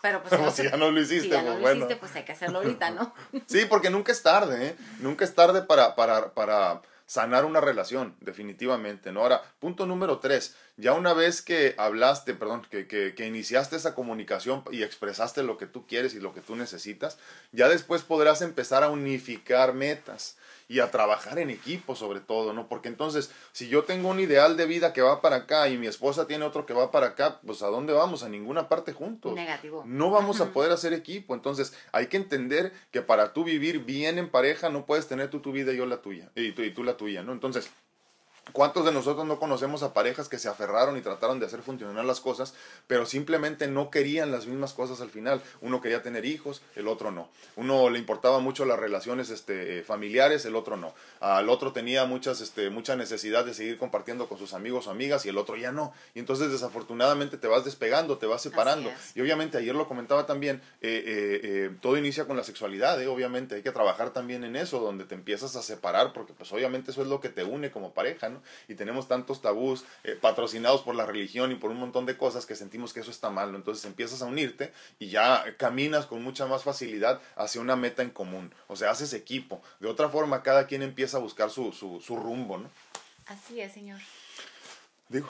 Pero 0.00 0.22
pues 0.22 0.40
si 0.54 0.62
ya 0.62 0.76
no 0.76 0.92
lo 0.92 1.00
hiciste, 1.00 1.22
si 1.22 1.30
ya 1.30 1.42
no 1.42 1.58
pues 1.58 1.76
lo 1.76 1.86
hiciste, 1.86 1.96
pues 1.96 2.14
hay 2.14 2.22
que 2.22 2.32
hacerlo 2.32 2.58
ahorita, 2.58 2.90
¿no? 2.92 3.12
sí, 3.46 3.64
porque 3.68 3.90
nunca 3.90 4.12
es 4.12 4.22
tarde, 4.22 4.68
¿eh? 4.68 4.76
Nunca 5.00 5.24
es 5.24 5.34
tarde 5.34 5.62
para, 5.62 5.96
para, 5.96 6.32
para 6.34 6.82
sanar 7.10 7.44
una 7.44 7.60
relación, 7.60 8.14
definitivamente, 8.20 9.10
¿no? 9.10 9.22
Ahora, 9.22 9.42
punto 9.58 9.84
número 9.84 10.20
tres, 10.20 10.54
ya 10.76 10.92
una 10.92 11.12
vez 11.12 11.42
que 11.42 11.74
hablaste, 11.76 12.34
perdón, 12.34 12.64
que, 12.70 12.86
que, 12.86 13.16
que, 13.16 13.26
iniciaste 13.26 13.74
esa 13.74 13.96
comunicación 13.96 14.62
y 14.70 14.84
expresaste 14.84 15.42
lo 15.42 15.58
que 15.58 15.66
tú 15.66 15.88
quieres 15.88 16.14
y 16.14 16.20
lo 16.20 16.32
que 16.32 16.40
tú 16.40 16.54
necesitas, 16.54 17.18
ya 17.50 17.68
después 17.68 18.02
podrás 18.02 18.42
empezar 18.42 18.84
a 18.84 18.90
unificar 18.90 19.74
metas 19.74 20.36
y 20.70 20.78
a 20.78 20.92
trabajar 20.92 21.40
en 21.40 21.50
equipo 21.50 21.96
sobre 21.96 22.20
todo, 22.20 22.52
¿no? 22.52 22.68
Porque 22.68 22.86
entonces, 22.86 23.32
si 23.50 23.66
yo 23.66 23.82
tengo 23.82 24.08
un 24.08 24.20
ideal 24.20 24.56
de 24.56 24.66
vida 24.66 24.92
que 24.92 25.02
va 25.02 25.20
para 25.20 25.34
acá 25.34 25.68
y 25.68 25.76
mi 25.76 25.88
esposa 25.88 26.28
tiene 26.28 26.44
otro 26.44 26.64
que 26.64 26.72
va 26.72 26.92
para 26.92 27.08
acá, 27.08 27.40
pues 27.44 27.62
¿a 27.62 27.66
dónde 27.66 27.92
vamos? 27.92 28.22
A 28.22 28.28
ninguna 28.28 28.68
parte 28.68 28.92
juntos. 28.92 29.34
Negativo. 29.34 29.82
No 29.84 30.12
vamos 30.12 30.40
a 30.40 30.52
poder 30.52 30.70
hacer 30.70 30.92
equipo. 30.92 31.34
Entonces, 31.34 31.74
hay 31.90 32.06
que 32.06 32.18
entender 32.18 32.72
que 32.92 33.02
para 33.02 33.32
tú 33.32 33.42
vivir 33.42 33.80
bien 33.80 34.16
en 34.16 34.30
pareja, 34.30 34.68
no 34.68 34.86
puedes 34.86 35.08
tener 35.08 35.28
tú 35.28 35.40
tu 35.40 35.50
vida 35.50 35.72
y 35.72 35.76
yo 35.76 35.86
la 35.86 36.02
tuya, 36.02 36.30
y 36.36 36.52
tú, 36.52 36.62
y 36.62 36.72
tú 36.72 36.84
la 36.84 36.96
tuya, 36.96 37.24
¿no? 37.24 37.32
Entonces, 37.32 37.68
¿Cuántos 38.52 38.84
de 38.84 38.92
nosotros 38.92 39.26
no 39.26 39.38
conocemos 39.38 39.82
a 39.82 39.94
parejas 39.94 40.28
que 40.28 40.38
se 40.38 40.48
aferraron 40.48 40.96
y 40.96 41.02
trataron 41.02 41.38
de 41.38 41.46
hacer 41.46 41.62
funcionar 41.62 42.04
las 42.04 42.20
cosas, 42.20 42.54
pero 42.86 43.06
simplemente 43.06 43.68
no 43.68 43.90
querían 43.90 44.32
las 44.32 44.46
mismas 44.46 44.72
cosas 44.72 45.00
al 45.00 45.10
final? 45.10 45.40
Uno 45.60 45.80
quería 45.80 46.02
tener 46.02 46.24
hijos, 46.24 46.62
el 46.74 46.88
otro 46.88 47.12
no. 47.12 47.28
Uno 47.56 47.90
le 47.90 47.98
importaba 47.98 48.40
mucho 48.40 48.64
las 48.64 48.78
relaciones 48.78 49.30
este, 49.30 49.78
eh, 49.78 49.82
familiares, 49.82 50.44
el 50.46 50.56
otro 50.56 50.76
no. 50.76 50.94
Al 51.20 51.48
otro 51.48 51.72
tenía 51.72 52.06
muchas, 52.06 52.40
este, 52.40 52.70
mucha 52.70 52.96
necesidad 52.96 53.44
de 53.44 53.54
seguir 53.54 53.78
compartiendo 53.78 54.28
con 54.28 54.38
sus 54.38 54.52
amigos 54.52 54.86
o 54.86 54.90
amigas 54.90 55.24
y 55.26 55.28
el 55.28 55.38
otro 55.38 55.56
ya 55.56 55.70
no. 55.70 55.92
Y 56.14 56.18
entonces 56.18 56.50
desafortunadamente 56.50 57.36
te 57.36 57.46
vas 57.46 57.64
despegando, 57.64 58.18
te 58.18 58.26
vas 58.26 58.42
separando. 58.42 58.90
Y 59.14 59.20
obviamente 59.20 59.58
ayer 59.58 59.74
lo 59.74 59.86
comentaba 59.86 60.26
también, 60.26 60.60
eh, 60.80 61.40
eh, 61.42 61.70
todo 61.80 61.96
inicia 61.96 62.26
con 62.26 62.36
la 62.36 62.42
sexualidad, 62.44 62.98
obviamente 63.06 63.54
hay 63.54 63.62
que 63.62 63.72
trabajar 63.72 64.10
también 64.10 64.44
en 64.44 64.56
eso, 64.56 64.80
donde 64.80 65.04
te 65.04 65.14
empiezas 65.14 65.56
a 65.56 65.62
separar, 65.62 66.12
porque 66.12 66.32
pues 66.32 66.52
obviamente 66.52 66.90
eso 66.90 67.02
es 67.02 67.08
lo 67.08 67.20
que 67.20 67.28
te 67.28 67.44
une 67.44 67.70
como 67.70 67.92
pareja, 67.92 68.29
Y 68.68 68.74
tenemos 68.74 69.08
tantos 69.08 69.40
tabús 69.42 69.84
eh, 70.04 70.18
patrocinados 70.20 70.82
por 70.82 70.94
la 70.94 71.06
religión 71.06 71.52
y 71.52 71.56
por 71.56 71.70
un 71.70 71.78
montón 71.78 72.06
de 72.06 72.16
cosas 72.16 72.46
que 72.46 72.56
sentimos 72.56 72.92
que 72.92 73.00
eso 73.00 73.10
está 73.10 73.30
mal, 73.30 73.54
Entonces 73.54 73.84
empiezas 73.84 74.22
a 74.22 74.26
unirte 74.26 74.72
y 74.98 75.08
ya 75.08 75.44
caminas 75.56 76.06
con 76.06 76.22
mucha 76.22 76.46
más 76.46 76.64
facilidad 76.64 77.20
hacia 77.36 77.60
una 77.60 77.76
meta 77.76 78.02
en 78.02 78.10
común. 78.10 78.52
O 78.68 78.76
sea, 78.76 78.90
haces 78.90 79.12
equipo. 79.12 79.62
De 79.80 79.88
otra 79.88 80.08
forma, 80.08 80.42
cada 80.42 80.66
quien 80.66 80.82
empieza 80.82 81.16
a 81.16 81.20
buscar 81.20 81.50
su, 81.50 81.72
su, 81.72 82.00
su 82.00 82.16
rumbo, 82.16 82.58
¿no? 82.58 82.70
Así 83.26 83.60
es, 83.60 83.72
señor. 83.72 84.00
Digo, 85.08 85.28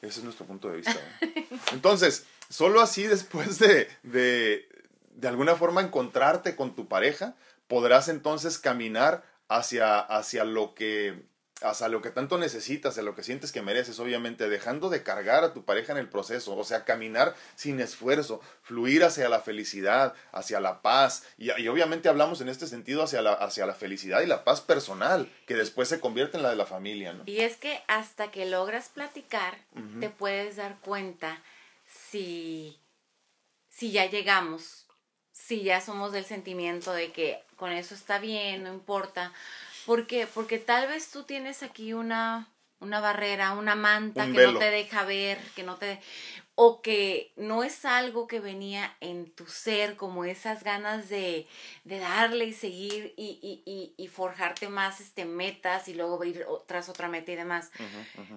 ese 0.00 0.18
es 0.18 0.24
nuestro 0.24 0.46
punto 0.46 0.68
de 0.68 0.78
vista. 0.78 0.96
Entonces, 1.72 2.26
solo 2.48 2.80
así 2.80 3.04
después 3.04 3.58
de, 3.58 3.88
de, 4.02 4.68
de 5.14 5.28
alguna 5.28 5.54
forma 5.54 5.80
encontrarte 5.80 6.56
con 6.56 6.74
tu 6.74 6.88
pareja, 6.88 7.34
podrás 7.68 8.08
entonces 8.08 8.58
caminar 8.58 9.24
hacia, 9.48 9.98
hacia 9.98 10.44
lo 10.44 10.74
que 10.74 11.22
hasta 11.62 11.88
lo 11.88 12.02
que 12.02 12.10
tanto 12.10 12.38
necesitas, 12.38 12.98
a 12.98 13.02
lo 13.02 13.14
que 13.14 13.22
sientes 13.22 13.52
que 13.52 13.62
mereces, 13.62 13.98
obviamente, 13.98 14.48
dejando 14.48 14.90
de 14.90 15.02
cargar 15.02 15.44
a 15.44 15.52
tu 15.52 15.64
pareja 15.64 15.92
en 15.92 15.98
el 15.98 16.08
proceso, 16.08 16.56
o 16.56 16.64
sea, 16.64 16.84
caminar 16.84 17.34
sin 17.54 17.80
esfuerzo, 17.80 18.40
fluir 18.62 19.04
hacia 19.04 19.28
la 19.28 19.40
felicidad, 19.40 20.14
hacia 20.32 20.60
la 20.60 20.82
paz, 20.82 21.24
y, 21.38 21.50
obviamente 21.68 22.08
hablamos 22.08 22.40
en 22.40 22.48
este 22.48 22.66
sentido 22.66 23.02
hacia 23.02 23.22
la, 23.22 23.32
hacia 23.32 23.66
la 23.66 23.74
felicidad 23.74 24.22
y 24.22 24.26
la 24.26 24.44
paz 24.44 24.60
personal, 24.60 25.30
que 25.46 25.54
después 25.54 25.88
se 25.88 26.00
convierte 26.00 26.36
en 26.36 26.42
la 26.42 26.50
de 26.50 26.56
la 26.56 26.66
familia, 26.66 27.12
¿no? 27.12 27.24
Y 27.26 27.40
es 27.40 27.56
que 27.56 27.82
hasta 27.88 28.30
que 28.30 28.46
logras 28.46 28.88
platicar, 28.88 29.58
te 30.00 30.10
puedes 30.10 30.56
dar 30.56 30.78
cuenta 30.80 31.42
si, 31.86 32.78
si 33.68 33.92
ya 33.92 34.06
llegamos, 34.06 34.86
si 35.32 35.62
ya 35.62 35.80
somos 35.80 36.12
del 36.12 36.24
sentimiento 36.24 36.92
de 36.92 37.12
que 37.12 37.42
con 37.56 37.72
eso 37.72 37.94
está 37.94 38.18
bien, 38.18 38.64
no 38.64 38.72
importa, 38.72 39.32
¿Por 39.86 40.06
qué? 40.06 40.26
Porque 40.26 40.58
tal 40.58 40.88
vez 40.88 41.10
tú 41.10 41.24
tienes 41.24 41.62
aquí 41.62 41.92
una, 41.92 42.48
una 42.80 43.00
barrera, 43.00 43.52
una 43.52 43.74
manta 43.74 44.26
que 44.26 44.46
no 44.46 44.58
te 44.58 44.70
deja 44.70 45.04
ver, 45.04 45.38
que 45.54 45.62
no 45.62 45.76
te 45.76 46.00
o 46.64 46.80
que 46.80 47.32
no 47.34 47.64
es 47.64 47.84
algo 47.84 48.28
que 48.28 48.38
venía 48.38 48.94
en 49.00 49.28
tu 49.32 49.46
ser, 49.46 49.96
como 49.96 50.24
esas 50.24 50.62
ganas 50.62 51.08
de, 51.08 51.48
de 51.82 51.98
darle 51.98 52.44
y 52.44 52.52
seguir 52.52 53.14
y, 53.16 53.62
y, 53.66 53.92
y, 53.96 54.06
forjarte 54.06 54.68
más 54.68 55.00
este, 55.00 55.24
metas 55.24 55.88
y 55.88 55.94
luego 55.94 56.22
ir 56.22 56.46
tras 56.66 56.88
otra 56.88 57.08
meta 57.08 57.32
y 57.32 57.34
demás. 57.34 57.72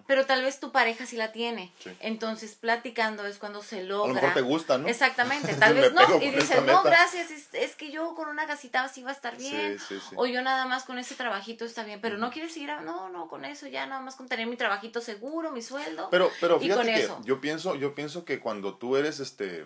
Pero 0.07 0.25
tal 0.25 0.41
vez 0.41 0.59
tu 0.59 0.71
pareja 0.71 1.05
sí 1.05 1.17
la 1.17 1.33
tiene. 1.33 1.71
Entonces, 1.99 2.55
platicando 2.55 3.27
es 3.27 3.37
cuando 3.37 3.61
se 3.61 3.83
logra. 3.83 4.05
A 4.05 4.07
lo 4.07 4.15
mejor 4.15 4.33
te 4.33 4.41
gusta, 4.41 4.79
¿no? 4.79 4.87
Exactamente, 4.87 5.53
tal 5.59 5.75
vez 5.75 5.93
no. 5.93 6.19
Y 6.19 6.31
dices, 6.31 6.63
no, 6.65 6.81
gracias, 6.81 7.29
es, 7.29 7.75
que 7.75 7.91
yo 7.91 8.15
con 8.15 8.27
una 8.27 8.47
casita 8.47 8.83
así 8.83 9.03
va 9.03 9.11
a 9.11 9.13
estar 9.13 9.37
bien. 9.37 9.77
o 10.15 10.25
yo 10.25 10.41
nada 10.41 10.65
más 10.65 10.83
con 10.83 10.97
ese 10.97 11.13
trabajito 11.13 11.63
está 11.63 11.83
bien. 11.83 12.01
Pero 12.01 12.17
no 12.17 12.31
quieres 12.31 12.53
seguir, 12.53 12.71
no, 12.83 13.09
no, 13.09 13.27
con 13.27 13.45
eso 13.45 13.67
ya 13.67 13.85
nada 13.85 14.01
más 14.01 14.15
con 14.15 14.27
tener 14.27 14.47
mi 14.47 14.57
trabajito 14.57 14.99
seguro, 14.99 15.51
mi 15.51 15.61
sueldo. 15.61 16.07
Pero, 16.09 16.31
pero 16.41 16.59
fíjate 16.59 16.91
que 16.91 17.07
yo 17.23 17.39
pienso, 17.39 17.75
yo 17.75 17.93
pienso 17.93 18.14
pienso 18.15 18.25
que 18.25 18.39
cuando 18.39 18.75
tú 18.75 18.95
eres, 18.95 19.19
este, 19.19 19.65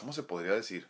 ¿cómo 0.00 0.14
se 0.14 0.22
podría 0.22 0.52
decir? 0.52 0.88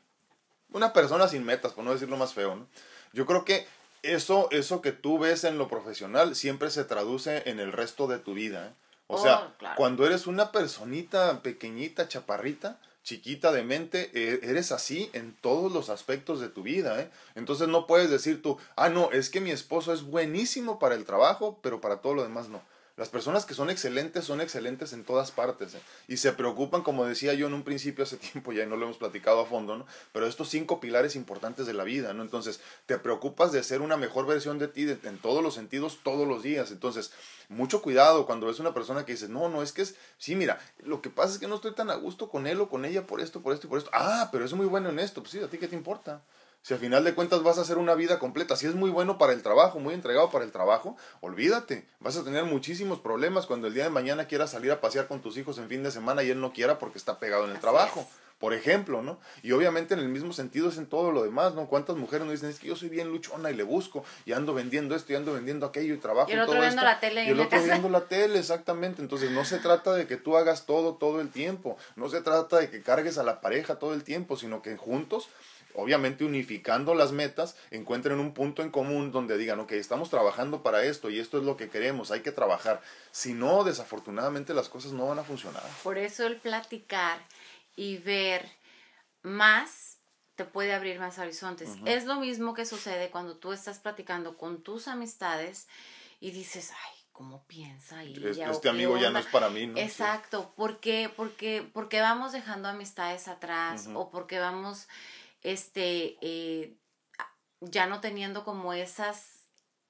Una 0.70 0.92
persona 0.92 1.26
sin 1.26 1.44
metas, 1.44 1.72
por 1.72 1.84
no 1.84 1.92
decirlo 1.92 2.16
más 2.16 2.32
feo, 2.32 2.54
¿no? 2.54 2.68
Yo 3.12 3.26
creo 3.26 3.44
que 3.44 3.66
eso, 4.02 4.46
eso 4.52 4.82
que 4.82 4.92
tú 4.92 5.18
ves 5.18 5.42
en 5.42 5.58
lo 5.58 5.66
profesional 5.66 6.36
siempre 6.36 6.70
se 6.70 6.84
traduce 6.84 7.42
en 7.50 7.58
el 7.58 7.72
resto 7.72 8.06
de 8.06 8.20
tu 8.20 8.34
vida. 8.34 8.68
¿eh? 8.68 8.72
O 9.08 9.20
sea, 9.20 9.52
oh, 9.60 9.66
cuando 9.76 10.06
eres 10.06 10.28
una 10.28 10.52
personita 10.52 11.42
pequeñita, 11.42 12.06
chaparrita, 12.06 12.78
chiquita 13.02 13.50
de 13.50 13.64
mente, 13.64 14.10
e, 14.14 14.48
eres 14.48 14.70
así 14.70 15.10
en 15.12 15.34
todos 15.40 15.72
los 15.72 15.90
aspectos 15.90 16.40
de 16.40 16.50
tu 16.50 16.62
vida. 16.62 17.00
¿eh? 17.00 17.10
Entonces 17.34 17.66
no 17.66 17.88
puedes 17.88 18.10
decir 18.10 18.42
tú, 18.42 18.58
ah, 18.76 18.90
no, 18.90 19.10
es 19.10 19.28
que 19.28 19.40
mi 19.40 19.50
esposo 19.50 19.92
es 19.92 20.02
buenísimo 20.02 20.78
para 20.78 20.94
el 20.94 21.04
trabajo, 21.04 21.58
pero 21.62 21.80
para 21.80 21.96
todo 21.96 22.14
lo 22.14 22.22
demás 22.22 22.48
no. 22.48 22.62
Las 22.96 23.10
personas 23.10 23.44
que 23.44 23.52
son 23.52 23.68
excelentes 23.68 24.24
son 24.24 24.40
excelentes 24.40 24.94
en 24.94 25.04
todas 25.04 25.30
partes 25.30 25.74
¿eh? 25.74 25.80
y 26.08 26.16
se 26.16 26.32
preocupan, 26.32 26.82
como 26.82 27.04
decía 27.04 27.34
yo 27.34 27.46
en 27.46 27.52
un 27.52 27.62
principio 27.62 28.04
hace 28.04 28.16
tiempo, 28.32 28.52
ya 28.52 28.64
no 28.64 28.76
lo 28.76 28.86
hemos 28.86 28.96
platicado 28.96 29.40
a 29.40 29.46
fondo, 29.46 29.76
¿no? 29.76 29.86
Pero 30.12 30.26
estos 30.26 30.48
cinco 30.48 30.80
pilares 30.80 31.14
importantes 31.14 31.66
de 31.66 31.74
la 31.74 31.84
vida, 31.84 32.14
¿no? 32.14 32.22
Entonces, 32.22 32.60
te 32.86 32.98
preocupas 32.98 33.52
de 33.52 33.62
ser 33.62 33.82
una 33.82 33.98
mejor 33.98 34.26
versión 34.26 34.58
de 34.58 34.68
ti 34.68 34.86
en 34.88 35.18
todos 35.18 35.42
los 35.42 35.52
sentidos, 35.52 35.98
todos 36.02 36.26
los 36.26 36.42
días. 36.42 36.70
Entonces, 36.70 37.12
mucho 37.50 37.82
cuidado 37.82 38.24
cuando 38.24 38.46
ves 38.46 38.60
una 38.60 38.72
persona 38.72 39.04
que 39.04 39.12
dice, 39.12 39.28
no, 39.28 39.50
no, 39.50 39.62
es 39.62 39.72
que 39.72 39.82
es, 39.82 39.96
sí, 40.16 40.34
mira, 40.34 40.58
lo 40.82 41.02
que 41.02 41.10
pasa 41.10 41.34
es 41.34 41.38
que 41.38 41.48
no 41.48 41.56
estoy 41.56 41.74
tan 41.74 41.90
a 41.90 41.96
gusto 41.96 42.30
con 42.30 42.46
él 42.46 42.60
o 42.62 42.70
con 42.70 42.86
ella 42.86 43.06
por 43.06 43.20
esto, 43.20 43.42
por 43.42 43.52
esto 43.52 43.66
y 43.66 43.70
por 43.70 43.78
esto. 43.78 43.90
Ah, 43.92 44.30
pero 44.32 44.46
es 44.46 44.54
muy 44.54 44.66
bueno 44.66 44.88
en 44.88 45.00
esto. 45.00 45.20
Pues 45.20 45.32
sí, 45.32 45.40
¿a 45.40 45.48
ti 45.48 45.58
qué 45.58 45.68
te 45.68 45.76
importa? 45.76 46.22
Si 46.66 46.74
al 46.74 46.80
final 46.80 47.04
de 47.04 47.14
cuentas 47.14 47.44
vas 47.44 47.58
a 47.58 47.60
hacer 47.60 47.78
una 47.78 47.94
vida 47.94 48.18
completa, 48.18 48.56
si 48.56 48.66
es 48.66 48.74
muy 48.74 48.90
bueno 48.90 49.18
para 49.18 49.32
el 49.32 49.40
trabajo, 49.40 49.78
muy 49.78 49.94
entregado 49.94 50.30
para 50.32 50.44
el 50.44 50.50
trabajo, 50.50 50.96
olvídate, 51.20 51.86
vas 52.00 52.16
a 52.16 52.24
tener 52.24 52.42
muchísimos 52.42 52.98
problemas 52.98 53.46
cuando 53.46 53.68
el 53.68 53.74
día 53.74 53.84
de 53.84 53.90
mañana 53.90 54.26
quieras 54.26 54.50
salir 54.50 54.72
a 54.72 54.80
pasear 54.80 55.06
con 55.06 55.22
tus 55.22 55.36
hijos 55.36 55.58
en 55.58 55.68
fin 55.68 55.84
de 55.84 55.92
semana 55.92 56.24
y 56.24 56.30
él 56.30 56.40
no 56.40 56.52
quiera 56.52 56.80
porque 56.80 56.98
está 56.98 57.20
pegado 57.20 57.44
en 57.44 57.52
el 57.52 57.60
trabajo. 57.60 58.04
Por 58.40 58.52
ejemplo, 58.52 59.00
¿no? 59.00 59.20
Y 59.44 59.52
obviamente 59.52 59.94
en 59.94 60.00
el 60.00 60.08
mismo 60.08 60.32
sentido 60.32 60.68
es 60.68 60.76
en 60.76 60.86
todo 60.86 61.12
lo 61.12 61.22
demás, 61.22 61.54
¿no? 61.54 61.68
¿Cuántas 61.68 61.96
mujeres 61.96 62.26
nos 62.26 62.34
dicen, 62.34 62.50
es 62.50 62.58
que 62.58 62.66
yo 62.66 62.74
soy 62.74 62.88
bien 62.88 63.10
luchona 63.10 63.50
y 63.52 63.54
le 63.54 63.62
busco 63.62 64.04
y 64.26 64.32
ando 64.32 64.52
vendiendo 64.52 64.96
esto 64.96 65.12
y 65.12 65.16
ando 65.16 65.32
vendiendo 65.32 65.66
aquello 65.66 65.94
y 65.94 65.98
trabajo 65.98 66.28
y 66.28 66.34
el 66.34 66.40
otro 66.40 66.60
viendo 66.60 66.82
la 66.82 66.98
tele 66.98 67.24
y 67.24 67.28
el 67.28 67.40
otro 67.40 67.62
viendo 67.62 67.88
la 67.88 68.00
tele, 68.08 68.40
exactamente. 68.40 69.00
Entonces 69.00 69.30
no 69.30 69.44
se 69.44 69.58
trata 69.58 69.94
de 69.94 70.08
que 70.08 70.16
tú 70.16 70.36
hagas 70.36 70.66
todo 70.66 70.96
todo 70.96 71.20
el 71.20 71.30
tiempo, 71.30 71.78
no 71.94 72.10
se 72.10 72.20
trata 72.22 72.58
de 72.58 72.68
que 72.70 72.82
cargues 72.82 73.18
a 73.18 73.22
la 73.22 73.40
pareja 73.40 73.78
todo 73.78 73.94
el 73.94 74.02
tiempo, 74.02 74.36
sino 74.36 74.60
que 74.60 74.76
juntos 74.76 75.28
obviamente 75.76 76.24
unificando 76.24 76.94
las 76.94 77.12
metas, 77.12 77.56
encuentren 77.70 78.18
un 78.18 78.34
punto 78.34 78.62
en 78.62 78.70
común 78.70 79.12
donde 79.12 79.38
digan, 79.38 79.60
ok, 79.60 79.72
estamos 79.72 80.10
trabajando 80.10 80.62
para 80.62 80.84
esto 80.84 81.10
y 81.10 81.18
esto 81.18 81.38
es 81.38 81.44
lo 81.44 81.56
que 81.56 81.68
queremos, 81.68 82.10
hay 82.10 82.20
que 82.20 82.32
trabajar. 82.32 82.82
Si 83.12 83.34
no, 83.34 83.64
desafortunadamente 83.64 84.54
las 84.54 84.68
cosas 84.68 84.92
no 84.92 85.06
van 85.06 85.18
a 85.18 85.24
funcionar. 85.24 85.62
Por 85.82 85.98
eso 85.98 86.26
el 86.26 86.36
platicar 86.36 87.20
y 87.76 87.98
ver 87.98 88.48
más 89.22 89.98
te 90.34 90.44
puede 90.44 90.74
abrir 90.74 90.98
más 90.98 91.18
horizontes. 91.18 91.70
Es 91.86 92.04
lo 92.04 92.16
mismo 92.16 92.54
que 92.54 92.66
sucede 92.66 93.10
cuando 93.10 93.36
tú 93.36 93.52
estás 93.52 93.78
platicando 93.78 94.36
con 94.36 94.62
tus 94.62 94.86
amistades 94.86 95.66
y 96.20 96.30
dices, 96.30 96.72
ay, 96.72 96.96
¿cómo 97.12 97.42
piensa 97.46 98.02
ella? 98.02 98.50
Este 98.50 98.68
amigo 98.68 98.98
ya 98.98 99.10
no 99.10 99.18
es 99.18 99.26
para 99.26 99.48
mí, 99.48 99.66
¿no? 99.66 99.78
Exacto, 99.78 100.52
porque, 100.54 101.10
porque, 101.16 101.66
porque 101.72 102.02
vamos 102.02 102.32
dejando 102.32 102.68
amistades 102.68 103.28
atrás 103.28 103.88
o 103.94 104.10
porque 104.10 104.38
vamos, 104.38 104.88
este, 105.46 106.18
eh, 106.20 106.76
ya 107.60 107.86
no 107.86 108.00
teniendo 108.00 108.44
como 108.44 108.72
esas 108.72 109.36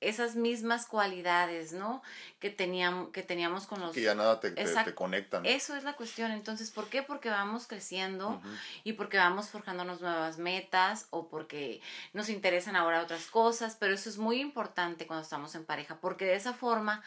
esas 0.01 0.37
mismas 0.37 0.87
cualidades, 0.87 1.73
¿no? 1.73 2.03
Que 2.39 2.51
teníamos, 2.51 3.11
que 3.11 3.23
teníamos 3.23 3.67
con 3.67 3.81
los... 3.81 3.95
Que 3.95 4.03
ya 4.03 4.15
nada 4.15 4.41
te, 4.41 4.51
te, 4.51 4.95
conectan. 4.95 5.47
Eso 5.47 5.75
es 5.75 5.85
la 5.85 5.95
cuestión. 5.95 6.33
Entonces, 6.33 6.71
¿por 6.71 6.89
qué? 6.89 7.03
Porque 7.03 7.31
vamos 7.31 7.67
creciendo 7.67 8.41
y 8.85 8.93
porque 8.93 9.17
vamos 9.17 9.49
forjándonos 9.49 10.03
nuevas 10.03 10.37
metas 10.39 11.07
o 11.11 11.29
porque 11.29 11.81
nos 12.13 12.29
interesan 12.29 12.77
ahora 12.77 13.03
otras 13.03 13.27
cosas, 13.27 13.77
pero 13.81 13.95
eso 13.95 14.11
es 14.11 14.19
muy 14.19 14.41
importante 14.41 15.07
cuando 15.07 15.23
estamos 15.23 15.55
en 15.55 15.65
pareja, 15.65 15.99
porque 15.99 16.27
de 16.27 16.35
esa 16.35 16.53
forma 16.53 17.03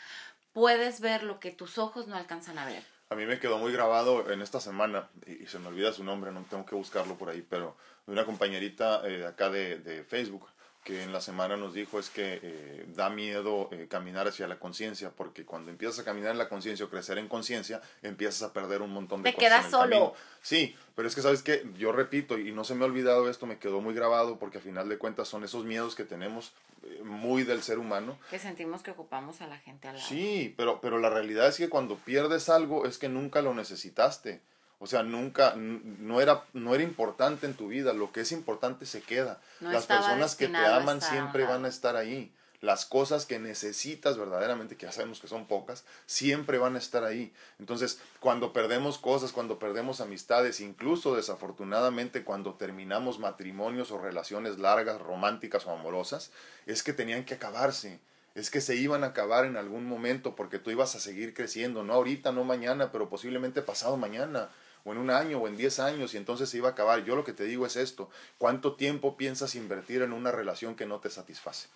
puedes 0.51 0.99
ver 0.99 1.21
lo 1.23 1.39
que 1.39 1.51
tus 1.51 1.77
ojos 1.77 2.07
no 2.07 2.15
alcanzan 2.15 2.57
a 2.57 2.65
ver. 2.65 2.83
A 3.09 3.15
mí 3.15 3.25
me 3.25 3.39
quedó 3.39 3.57
muy 3.57 3.71
grabado 3.71 4.31
en 4.31 4.41
esta 4.41 4.59
semana, 4.59 5.09
y, 5.25 5.47
se 5.47 5.57
me 5.57 5.67
olvida 5.67 5.91
su 5.91 6.03
nombre, 6.03 6.31
no 6.31 6.45
tengo 6.49 6.65
que 6.65 6.75
buscarlo 6.75 7.15
por 7.15 7.29
ahí, 7.29 7.43
pero 7.47 7.75
una 8.05 8.23
compañerita 8.25 9.01
eh, 9.07 9.25
acá 9.25 9.49
de, 9.49 9.79
de 9.79 10.03
Facebook 10.03 10.45
que 10.83 11.03
en 11.03 11.11
la 11.11 11.21
semana 11.21 11.57
nos 11.57 11.73
dijo 11.73 11.99
es 11.99 12.09
que 12.09 12.39
eh, 12.41 12.85
da 12.95 13.09
miedo 13.09 13.69
eh, 13.71 13.87
caminar 13.89 14.27
hacia 14.27 14.47
la 14.47 14.59
conciencia, 14.59 15.11
porque 15.11 15.45
cuando 15.45 15.71
empiezas 15.71 15.99
a 15.99 16.05
caminar 16.05 16.31
en 16.31 16.37
la 16.37 16.49
conciencia 16.49 16.85
o 16.85 16.89
crecer 16.89 17.17
en 17.17 17.27
conciencia, 17.27 17.81
empiezas 18.01 18.43
a 18.43 18.53
perder 18.53 18.81
un 18.81 18.91
montón 18.91 19.21
de 19.21 19.29
Te 19.29 19.35
cosas. 19.35 19.49
Te 19.49 19.55
quedas 19.61 19.71
solo. 19.71 20.13
Sí, 20.41 20.75
pero 20.95 21.07
es 21.07 21.15
que 21.15 21.21
sabes 21.21 21.43
que 21.43 21.65
yo 21.77 21.91
repito, 21.91 22.37
y 22.37 22.51
no 22.51 22.63
se 22.63 22.75
me 22.75 22.85
ha 22.85 22.87
olvidado 22.87 23.29
esto, 23.29 23.45
me 23.45 23.59
quedó 23.59 23.81
muy 23.81 23.93
grabado, 23.93 24.39
porque 24.39 24.59
a 24.59 24.61
final 24.61 24.87
de 24.89 24.97
cuentas 24.97 25.27
son 25.27 25.43
esos 25.43 25.65
miedos 25.65 25.95
que 25.95 26.05
tenemos 26.05 26.53
eh, 26.83 27.01
muy 27.03 27.43
del 27.43 27.61
ser 27.61 27.77
humano. 27.77 28.17
Que 28.29 28.39
sentimos 28.39 28.81
que 28.81 28.91
ocupamos 28.91 29.41
a 29.41 29.47
la 29.47 29.57
gente 29.57 29.89
al 29.89 29.95
lado. 29.95 30.07
Sí, 30.07 30.53
pero, 30.57 30.79
pero 30.81 30.97
la 30.97 31.09
realidad 31.09 31.47
es 31.47 31.57
que 31.57 31.69
cuando 31.69 31.97
pierdes 31.97 32.49
algo 32.49 32.85
es 32.85 32.97
que 32.97 33.09
nunca 33.09 33.41
lo 33.41 33.53
necesitaste. 33.53 34.41
O 34.79 34.87
sea, 34.87 35.03
nunca, 35.03 35.55
no 35.57 36.21
era, 36.21 36.45
no 36.53 36.73
era 36.73 36.83
importante 36.83 37.45
en 37.45 37.53
tu 37.53 37.67
vida, 37.67 37.91
lo 37.91 38.13
que 38.13 38.21
es 38.21 38.31
importante 38.31 38.85
se 38.85 39.01
queda. 39.01 39.41
Las 39.59 39.85
personas 39.85 40.35
que 40.35 40.47
te 40.47 40.57
aman 40.57 41.01
siempre 41.01 41.43
van 41.43 41.65
a 41.65 41.67
estar 41.67 41.97
ahí. 41.97 42.33
Las 42.61 42.85
cosas 42.85 43.25
que 43.25 43.39
necesitas 43.39 44.17
verdaderamente, 44.17 44.77
que 44.77 44.85
ya 44.85 44.91
sabemos 44.91 45.19
que 45.19 45.27
son 45.27 45.47
pocas, 45.47 45.85
siempre 46.05 46.57
van 46.57 46.75
a 46.75 46.79
estar 46.79 47.03
ahí. 47.03 47.33
Entonces, 47.57 47.99
cuando 48.21 48.53
perdemos 48.53 48.97
cosas, 48.97 49.33
cuando 49.33 49.59
perdemos 49.59 49.99
amistades, 49.99 50.61
incluso 50.61 51.15
desafortunadamente 51.15 52.23
cuando 52.23 52.53
terminamos 52.55 53.19
matrimonios 53.19 53.91
o 53.91 53.97
relaciones 53.97 54.59
largas, 54.59 55.01
románticas 55.01 55.65
o 55.67 55.71
amorosas, 55.71 56.31
es 56.65 56.83
que 56.83 56.93
tenían 56.93 57.25
que 57.25 57.35
acabarse 57.35 57.99
es 58.35 58.51
que 58.51 58.61
se 58.61 58.75
iban 58.75 59.03
a 59.03 59.07
acabar 59.07 59.45
en 59.45 59.57
algún 59.57 59.85
momento 59.85 60.35
porque 60.35 60.59
tú 60.59 60.71
ibas 60.71 60.95
a 60.95 60.99
seguir 60.99 61.33
creciendo, 61.33 61.83
no 61.83 61.93
ahorita, 61.93 62.31
no 62.31 62.43
mañana, 62.43 62.91
pero 62.91 63.09
posiblemente 63.09 63.61
pasado 63.61 63.97
mañana 63.97 64.49
o 64.83 64.91
en 64.91 64.97
un 64.97 65.09
año 65.09 65.39
o 65.39 65.47
en 65.47 65.57
diez 65.57 65.79
años 65.79 66.13
y 66.13 66.17
entonces 66.17 66.49
se 66.49 66.57
iba 66.57 66.69
a 66.69 66.71
acabar. 66.71 67.03
Yo 67.03 67.15
lo 67.15 67.23
que 67.23 67.33
te 67.33 67.43
digo 67.43 67.65
es 67.65 67.75
esto, 67.75 68.09
¿cuánto 68.37 68.75
tiempo 68.75 69.17
piensas 69.17 69.55
invertir 69.55 70.01
en 70.01 70.13
una 70.13 70.31
relación 70.31 70.75
que 70.75 70.85
no 70.85 70.99
te 70.99 71.09
satisface? 71.09 71.67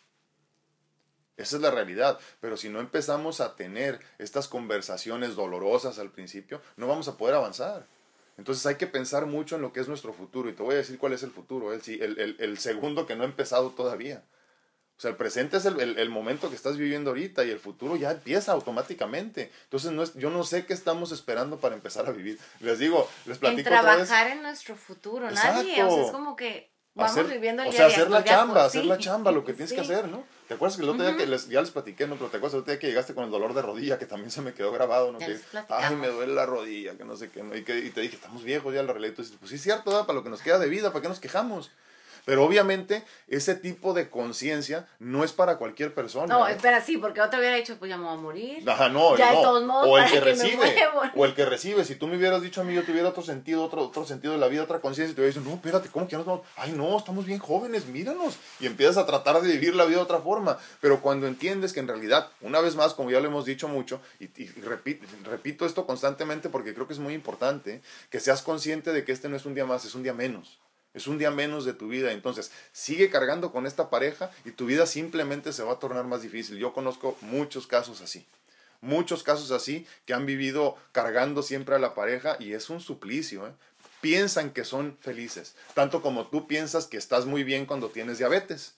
Esa 1.36 1.56
es 1.56 1.62
la 1.62 1.72
realidad, 1.72 2.20
pero 2.40 2.58
si 2.58 2.70
no 2.70 2.80
empezamos 2.80 3.42
a 3.42 3.56
tener 3.56 4.00
estas 4.20 4.48
conversaciones 4.48 5.36
dolorosas 5.36 5.98
al 5.98 6.12
principio, 6.12 6.62
no 6.78 6.88
vamos 6.88 7.08
a 7.08 7.18
poder 7.18 7.36
avanzar. 7.36 7.88
Entonces 8.38 8.66
hay 8.66 8.76
que 8.76 8.88
pensar 8.88 9.26
mucho 9.26 9.56
en 9.56 9.62
lo 9.62 9.74
que 9.74 9.80
es 9.80 9.88
nuestro 9.88 10.14
futuro 10.14 10.50
y 10.50 10.54
te 10.54 10.64
voy 10.64 10.76
a 10.76 10.78
decir 10.78 10.98
cuál 10.98 11.14
es 11.14 11.24
el 11.24 11.32
futuro, 11.32 11.74
el, 11.74 11.82
el, 11.88 12.36
el 12.40 12.58
segundo 12.58 13.06
que 13.06 13.16
no 13.16 13.24
ha 13.24 13.28
empezado 13.28 13.72
todavía. 13.72 14.24
O 14.98 15.02
sea, 15.04 15.12
el 15.12 15.18
presente 15.18 15.58
es 15.58 15.66
el, 15.66 15.80
el, 15.80 16.10
momento 16.10 16.50
que 16.50 16.56
estás 16.56 16.78
viviendo 16.78 17.10
ahorita 17.10 17.44
y 17.44 17.50
el 17.50 17.60
futuro 17.60 17.96
ya 17.96 18.12
empieza 18.12 18.52
automáticamente. 18.52 19.52
Entonces, 19.64 19.92
no 19.92 20.04
es, 20.04 20.14
yo 20.14 20.30
no 20.30 20.44
sé 20.44 20.66
qué 20.66 20.74
estamos 20.74 21.12
esperando 21.12 21.58
para 21.58 21.76
empezar 21.76 22.06
a 22.06 22.12
vivir. 22.12 22.40
Les 22.60 22.80
digo, 22.80 23.10
les 23.26 23.40
platico. 23.40 23.62
En 23.62 23.66
trabajar 23.66 24.28
en 24.28 24.42
nuestro 24.42 24.76
futuro. 24.76 25.30
Nadie, 25.32 25.84
o 25.84 25.90
sea, 25.90 26.06
es 26.06 26.12
como 26.12 26.36
que 26.36 26.72
vamos 26.94 27.28
viviendo 27.28 27.64
el 27.64 27.70
O 27.70 27.72
sea, 27.72 27.88
hacer 27.88 28.10
la 28.10 28.24
chamba, 28.24 28.66
hacer 28.66 28.86
la 28.86 28.98
chamba, 28.98 29.32
lo 29.32 29.44
que 29.44 29.54
tienes 29.54 29.74
que 29.74 29.82
hacer, 29.82 30.08
¿no? 30.08 30.24
¿Te 30.48 30.54
acuerdas 30.54 30.78
que 30.78 30.84
el 30.84 30.90
otro 30.90 31.04
día 31.04 31.18
que 31.18 31.26
les, 31.26 31.50
ya 31.50 31.62
les 31.62 31.72
platiqué, 31.72 32.06
no? 32.06 32.16
Pero 32.16 32.30
te 32.30 32.38
acuerdas 32.38 32.54
el 32.54 32.60
otro 32.62 32.72
día 32.72 32.80
que 32.80 32.88
llegaste 32.88 33.16
con 33.16 33.24
el 33.24 33.32
dolor 33.32 33.54
de 33.56 33.62
rodilla, 33.62 33.98
que 33.98 34.06
también 34.06 34.30
se 34.30 34.42
me 34.42 34.54
quedó 34.54 34.72
grabado, 34.72 35.12
¿no? 35.12 35.18
Que, 35.18 35.40
ay, 35.70 35.96
me 35.96 36.08
duele 36.08 36.34
la 36.34 36.46
rodilla, 36.46 36.96
que 36.96 37.04
no 37.04 37.16
sé 37.16 37.30
qué, 37.30 37.42
¿no? 37.42 37.56
Y, 37.56 37.64
que, 37.64 37.80
y 37.80 37.90
te 37.90 38.02
dije, 38.02 38.16
estamos 38.16 38.44
viejos 38.44 38.74
ya, 38.74 38.84
la 38.84 38.94
realidad. 38.94 39.14
Y 39.14 39.16
tú 39.16 39.22
dices, 39.24 39.38
pues 39.40 39.50
sí, 39.50 39.56
es 39.56 39.64
cierto, 39.64 39.92
para 40.06 40.14
lo 40.14 40.24
que 40.24 40.30
nos 40.30 40.42
queda 40.42 40.60
de 40.60 40.70
vida, 40.70 40.92
¿para 40.92 41.02
qué 41.02 41.10
nos 41.10 41.20
quejamos? 41.20 41.72
Pero 42.26 42.44
obviamente 42.44 43.04
ese 43.28 43.56
tipo 43.56 43.94
de 43.94 44.10
conciencia 44.10 44.88
no 45.00 45.24
es 45.24 45.34
para 45.34 45.58
cualquier 45.58 45.94
persona. 45.94 46.34
No, 46.34 46.48
¿eh? 46.48 46.54
espera, 46.54 46.82
sí, 46.82 46.98
porque 46.98 47.22
otro 47.22 47.40
hubiera 47.40 47.56
dicho, 47.56 47.78
pues 47.78 47.90
ya 47.90 47.98
me 47.98 48.06
voy 48.06 48.14
a 48.14 48.18
morir. 48.18 48.70
Ajá, 48.70 48.90
no, 48.90 49.18
ya 49.18 49.32
de 49.32 49.42
todos 49.42 49.64
modos, 49.64 49.88
o 49.88 49.98
el 49.98 50.10
que, 50.10 50.20
recibe, 50.20 50.76
o 51.16 51.26
el 51.26 51.34
que 51.34 51.46
recibe. 51.46 51.84
Si 51.84 51.96
tú 51.96 52.08
me 52.08 52.18
hubieras 52.18 52.42
dicho 52.42 52.62
a 52.62 52.64
mí, 52.64 52.74
yo 52.74 52.84
tuviera 52.84 53.10
otro 53.10 53.24
sentido, 53.24 53.64
otro, 53.64 53.82
otro 53.82 54.06
sentido 54.06 54.34
de 54.34 54.40
la 54.40 54.48
vida, 54.48 54.64
otra 54.64 54.80
conciencia, 54.80 55.12
y 55.12 55.16
te 55.16 55.22
hubiera 55.22 55.38
dicho, 55.38 55.50
no, 55.50 55.56
espérate, 55.56 55.90
¿cómo 55.90 56.08
que 56.08 56.16
no 56.16 56.22
estamos? 56.22 56.42
Ay, 56.56 56.72
no, 56.72 56.98
estamos 56.98 57.26
bien 57.26 57.40
jóvenes, 57.40 57.86
míranos. 57.88 58.38
Y 58.60 58.68
empiezas 58.68 58.98
a 58.98 59.06
tratar 59.06 59.42
de 59.42 59.52
vivir 59.52 59.76
la 59.76 59.86
vida 59.86 59.98
de 59.98 60.04
otra 60.04 60.20
forma. 60.20 60.58
Pero 60.80 61.02
cuando 61.02 61.28
entiendes 61.28 61.74
que 61.74 61.80
en 61.80 61.88
realidad, 61.88 62.30
una 62.42 62.62
vez 62.62 62.76
más, 62.76 62.94
como 62.94 63.12
ya 63.12 63.20
lo 63.20 63.28
hemos 63.28 63.46
dicho 63.46 63.68
mucho, 63.68 64.02
y, 64.20 64.28
repito, 64.62 65.06
repito 65.24 65.66
esto 65.66 65.86
constantemente 65.86 66.50
porque 66.50 66.74
creo 66.74 66.88
que 66.88 66.94
es 66.94 67.00
muy 67.00 67.14
importante, 67.14 67.82
que 68.10 68.20
seas 68.20 68.42
consciente 68.42 68.94
de 68.94 69.04
que 69.04 69.12
este 69.12 69.30
no 69.30 69.36
es 69.36 69.46
un 69.46 69.54
día 69.54 69.66
más, 69.66 69.86
es 69.86 69.96
un 69.96 70.04
día 70.04 70.14
menos. 70.14 70.60
Es 70.94 71.08
un 71.08 71.18
día 71.18 71.32
menos 71.32 71.66
de 71.66 71.74
tu 71.74 71.88
vida. 71.88 72.12
Entonces, 72.12 72.52
sigue 72.72 73.10
cargando 73.10 73.52
con 73.52 73.66
esta 73.66 73.90
pareja 73.90 74.32
y 74.46 74.52
tu 74.52 74.66
vida 74.66 74.86
simplemente 74.86 75.54
se 75.54 75.64
va 75.64 75.74
a 75.74 75.80
tornar 75.80 76.06
más 76.06 76.22
difícil. 76.22 76.58
Yo 76.58 76.74
conozco 76.74 77.18
muchos 77.22 77.68
casos 77.68 78.02
así. 78.02 78.26
Muchos 78.82 79.24
casos 79.24 79.52
así 79.52 79.88
que 80.06 80.14
han 80.14 80.26
vivido 80.26 80.76
cargando 80.92 81.42
siempre 81.42 81.76
a 81.76 81.80
la 81.80 81.96
pareja 81.96 82.36
y 82.40 82.54
es 82.54 82.70
un 82.70 82.82
suplicio. 82.82 83.48
¿eh? 83.48 83.52
Piensan 84.02 84.52
que 84.52 84.66
son 84.66 84.98
felices, 85.00 85.56
tanto 85.74 86.02
como 86.02 86.28
tú 86.28 86.48
piensas 86.48 86.88
que 86.88 86.98
estás 86.98 87.26
muy 87.26 87.44
bien 87.44 87.66
cuando 87.66 87.90
tienes 87.90 88.18
diabetes 88.18 88.76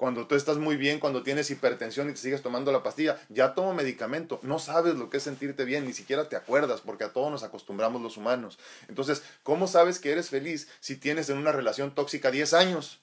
cuando 0.00 0.26
tú 0.26 0.34
estás 0.34 0.56
muy 0.56 0.76
bien, 0.76 0.98
cuando 0.98 1.22
tienes 1.22 1.50
hipertensión 1.50 2.08
y 2.08 2.12
te 2.12 2.18
sigues 2.20 2.40
tomando 2.40 2.72
la 2.72 2.82
pastilla, 2.82 3.20
ya 3.28 3.52
tomo 3.52 3.74
medicamento, 3.74 4.40
no 4.42 4.58
sabes 4.58 4.94
lo 4.94 5.10
que 5.10 5.18
es 5.18 5.22
sentirte 5.22 5.66
bien, 5.66 5.84
ni 5.84 5.92
siquiera 5.92 6.26
te 6.26 6.36
acuerdas, 6.36 6.80
porque 6.80 7.04
a 7.04 7.12
todos 7.12 7.30
nos 7.30 7.42
acostumbramos 7.42 8.00
los 8.00 8.16
humanos. 8.16 8.58
Entonces, 8.88 9.22
¿cómo 9.42 9.66
sabes 9.66 9.98
que 9.98 10.10
eres 10.10 10.30
feliz 10.30 10.68
si 10.80 10.96
tienes 10.96 11.28
en 11.28 11.36
una 11.36 11.52
relación 11.52 11.94
tóxica 11.94 12.30
10 12.30 12.54
años? 12.54 12.98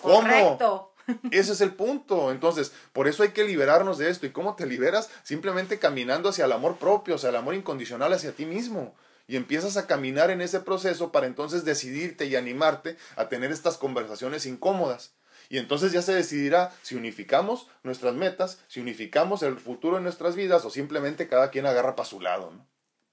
¿Cómo? 0.00 0.22
Correcto. 0.22 0.94
Ese 1.30 1.52
es 1.52 1.60
el 1.60 1.74
punto. 1.74 2.30
Entonces, 2.30 2.72
por 2.94 3.06
eso 3.06 3.22
hay 3.22 3.32
que 3.32 3.44
liberarnos 3.44 3.98
de 3.98 4.08
esto. 4.08 4.24
¿Y 4.24 4.30
cómo 4.30 4.56
te 4.56 4.64
liberas? 4.64 5.10
Simplemente 5.24 5.78
caminando 5.78 6.30
hacia 6.30 6.46
el 6.46 6.52
amor 6.52 6.78
propio, 6.78 7.16
hacia 7.16 7.28
el 7.28 7.36
amor 7.36 7.54
incondicional 7.54 8.14
hacia 8.14 8.32
ti 8.32 8.46
mismo 8.46 8.94
y 9.26 9.36
empiezas 9.36 9.76
a 9.76 9.86
caminar 9.86 10.30
en 10.30 10.40
ese 10.40 10.60
proceso 10.60 11.12
para 11.12 11.26
entonces 11.26 11.66
decidirte 11.66 12.24
y 12.24 12.36
animarte 12.36 12.96
a 13.16 13.28
tener 13.28 13.52
estas 13.52 13.76
conversaciones 13.76 14.46
incómodas. 14.46 15.12
Y 15.48 15.58
entonces 15.58 15.92
ya 15.92 16.02
se 16.02 16.14
decidirá 16.14 16.72
si 16.82 16.94
unificamos 16.94 17.68
nuestras 17.82 18.14
metas, 18.14 18.62
si 18.68 18.80
unificamos 18.80 19.42
el 19.42 19.58
futuro 19.58 19.98
en 19.98 20.04
nuestras 20.04 20.36
vidas 20.36 20.64
o 20.64 20.70
simplemente 20.70 21.28
cada 21.28 21.50
quien 21.50 21.66
agarra 21.66 21.96
para 21.96 22.08
su 22.08 22.20
lado. 22.20 22.50
¿no? 22.50 22.66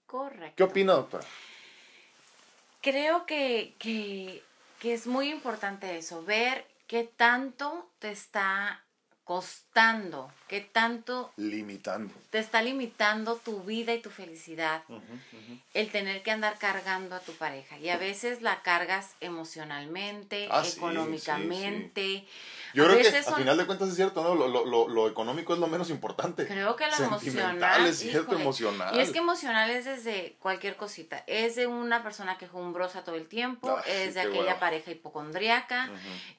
Correcto. 0.05 0.53
¿Qué 0.55 0.63
opina, 0.63 0.93
doctora? 0.93 1.25
Creo 2.81 3.25
que, 3.25 3.75
que, 3.77 4.43
que 4.79 4.93
es 4.93 5.07
muy 5.07 5.29
importante 5.29 5.97
eso, 5.97 6.23
ver 6.23 6.65
qué 6.87 7.03
tanto 7.03 7.89
te 7.99 8.11
está 8.11 8.83
costando, 9.23 10.31
qué 10.47 10.61
tanto 10.61 11.31
limitando. 11.37 12.13
Te 12.31 12.39
está 12.39 12.61
limitando 12.61 13.35
tu 13.37 13.61
vida 13.61 13.93
y 13.93 14.01
tu 14.01 14.09
felicidad. 14.09 14.83
El 15.73 15.89
tener 15.91 16.23
que 16.23 16.31
andar 16.31 16.57
cargando 16.57 17.15
a 17.15 17.19
tu 17.19 17.33
pareja. 17.33 17.77
Y 17.77 17.89
a 17.89 17.97
veces 17.97 18.41
la 18.41 18.61
cargas 18.61 19.15
emocionalmente, 19.21 20.47
ah, 20.51 20.63
económicamente. 20.65 22.25
Yo 22.73 22.85
creo 22.85 22.99
que 22.99 23.17
a 23.17 23.35
final 23.35 23.57
de 23.57 23.65
cuentas 23.65 23.89
es 23.89 23.95
cierto, 23.95 24.23
¿no? 24.23 24.35
Lo, 24.35 24.47
lo, 24.65 24.87
lo, 24.87 25.07
económico 25.07 25.53
es 25.53 25.59
lo 25.59 25.67
menos 25.67 25.89
importante. 25.89 26.47
Creo 26.47 26.75
que 26.75 26.87
lo 26.87 27.05
emocional. 27.05 27.85
es 27.85 27.99
cierto, 27.99 28.35
emocional. 28.35 28.95
Y 28.95 28.99
es 28.99 29.11
que 29.11 29.19
emocional 29.19 29.69
es 29.69 29.85
desde 29.85 30.35
cualquier 30.39 30.77
cosita. 30.77 31.23
Es 31.27 31.55
de 31.55 31.67
una 31.67 32.01
persona 32.03 32.37
que 32.37 32.47
jumbrosa 32.47 33.03
todo 33.03 33.15
el 33.15 33.27
tiempo, 33.27 33.77
es 33.85 34.15
de 34.15 34.21
aquella 34.21 34.59
pareja 34.59 34.91
hipocondriaca, 34.91 35.89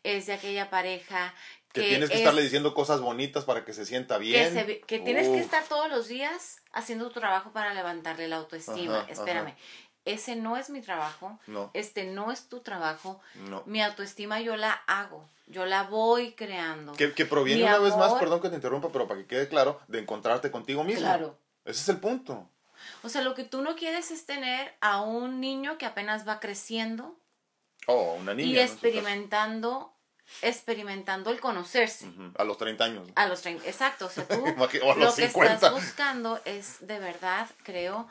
es 0.02 0.26
de 0.26 0.32
aquella 0.32 0.70
pareja 0.70 1.34
que, 1.72 1.82
tienes 1.82 2.10
que 2.10 2.18
estarle 2.18 2.42
diciendo 2.42 2.74
cosas 2.74 3.00
bonitas 3.00 3.44
para 3.44 3.64
que 3.64 3.72
se 3.72 3.86
sienta 3.86 4.18
bien. 4.18 4.54
Que, 4.86 4.98
tienes 4.98 5.28
que 5.28 5.38
estar 5.38 5.64
todos 5.64 5.90
los 5.90 6.08
días 6.08 6.60
haciendo 6.72 7.08
tu 7.10 7.20
trabajo 7.20 7.52
para 7.52 7.72
levantarle 7.74 8.28
la 8.28 8.36
autoestima. 8.36 9.06
Espérame. 9.08 9.54
ese 10.04 10.36
no 10.36 10.56
es 10.56 10.70
mi 10.70 10.80
trabajo, 10.80 11.38
no. 11.46 11.70
este 11.74 12.04
no 12.04 12.32
es 12.32 12.48
tu 12.48 12.60
trabajo, 12.60 13.20
no. 13.48 13.62
mi 13.66 13.80
autoestima 13.80 14.40
yo 14.40 14.56
la 14.56 14.72
hago, 14.86 15.24
yo 15.46 15.64
la 15.64 15.84
voy 15.84 16.32
creando. 16.32 16.92
Que, 16.92 17.12
que 17.12 17.24
proviene 17.24 17.64
una 17.64 17.78
vez 17.78 17.96
más, 17.96 18.14
perdón 18.14 18.40
que 18.40 18.48
te 18.48 18.56
interrumpa, 18.56 18.90
pero 18.92 19.06
para 19.06 19.20
que 19.20 19.26
quede 19.26 19.48
claro, 19.48 19.80
de 19.88 20.00
encontrarte 20.00 20.50
contigo 20.50 20.84
mismo. 20.84 21.02
Claro. 21.02 21.38
Ese 21.64 21.82
es 21.82 21.88
el 21.88 21.98
punto. 21.98 22.48
O 23.02 23.08
sea, 23.08 23.22
lo 23.22 23.34
que 23.34 23.44
tú 23.44 23.62
no 23.62 23.76
quieres 23.76 24.10
es 24.10 24.26
tener 24.26 24.74
a 24.80 25.00
un 25.00 25.40
niño 25.40 25.78
que 25.78 25.86
apenas 25.86 26.26
va 26.26 26.40
creciendo. 26.40 27.16
Oh, 27.86 28.14
una 28.14 28.34
niña. 28.34 28.48
Y 28.48 28.58
experimentando 28.58 29.92
experimentando 30.40 31.30
el 31.30 31.40
conocerse. 31.40 32.06
A 32.36 32.44
los 32.44 32.58
30 32.58 32.84
años. 32.84 33.08
A 33.14 33.26
los 33.26 33.42
30, 33.42 33.66
exacto. 33.66 34.06
O 34.06 34.10
sea, 34.10 34.26
tú 34.26 34.44
lo 34.96 35.14
que 35.14 35.24
estás 35.24 35.72
buscando 35.72 36.40
es 36.44 36.86
de 36.86 36.98
verdad, 36.98 37.48
creo, 37.62 38.08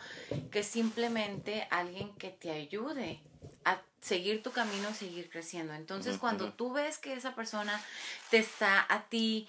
que 0.51 0.63
simplemente 0.63 1.67
alguien 1.71 2.13
que 2.15 2.29
te 2.29 2.51
ayude 2.51 3.21
a 3.65 3.81
seguir 4.01 4.43
tu 4.43 4.51
camino, 4.51 4.93
seguir 4.93 5.29
creciendo. 5.29 5.73
Entonces, 5.73 6.17
cuando 6.17 6.53
tú 6.53 6.71
ves 6.73 6.97
que 6.97 7.13
esa 7.13 7.35
persona 7.35 7.81
te 8.29 8.37
está 8.37 8.85
a 8.87 9.03
ti 9.03 9.47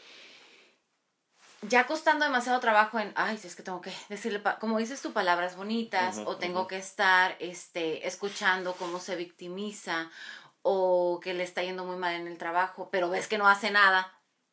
ya 1.63 1.87
costando 1.87 2.25
demasiado 2.25 2.59
trabajo 2.59 2.99
en, 2.99 3.13
ay, 3.15 3.39
si 3.39 3.47
es 3.47 3.55
que 3.55 3.63
tengo 3.63 3.81
que 3.81 3.93
decirle, 4.09 4.43
como 4.59 4.79
dices 4.79 5.01
tú, 5.01 5.13
palabras 5.13 5.57
bonitas, 5.57 6.19
o 6.27 6.37
tengo 6.37 6.67
que 6.67 6.77
estar 6.77 7.37
este, 7.39 8.07
escuchando 8.07 8.75
cómo 8.75 8.99
se 8.99 9.15
victimiza, 9.15 10.11
o 10.63 11.21
que 11.23 11.35
le 11.35 11.43
está 11.43 11.63
yendo 11.63 11.85
muy 11.85 11.97
mal 11.97 12.15
en 12.15 12.27
el 12.27 12.39
trabajo, 12.39 12.89
pero 12.91 13.11
ves 13.11 13.29
que 13.29 13.39
no 13.39 13.49
hace 13.49 13.71
nada 13.71 14.13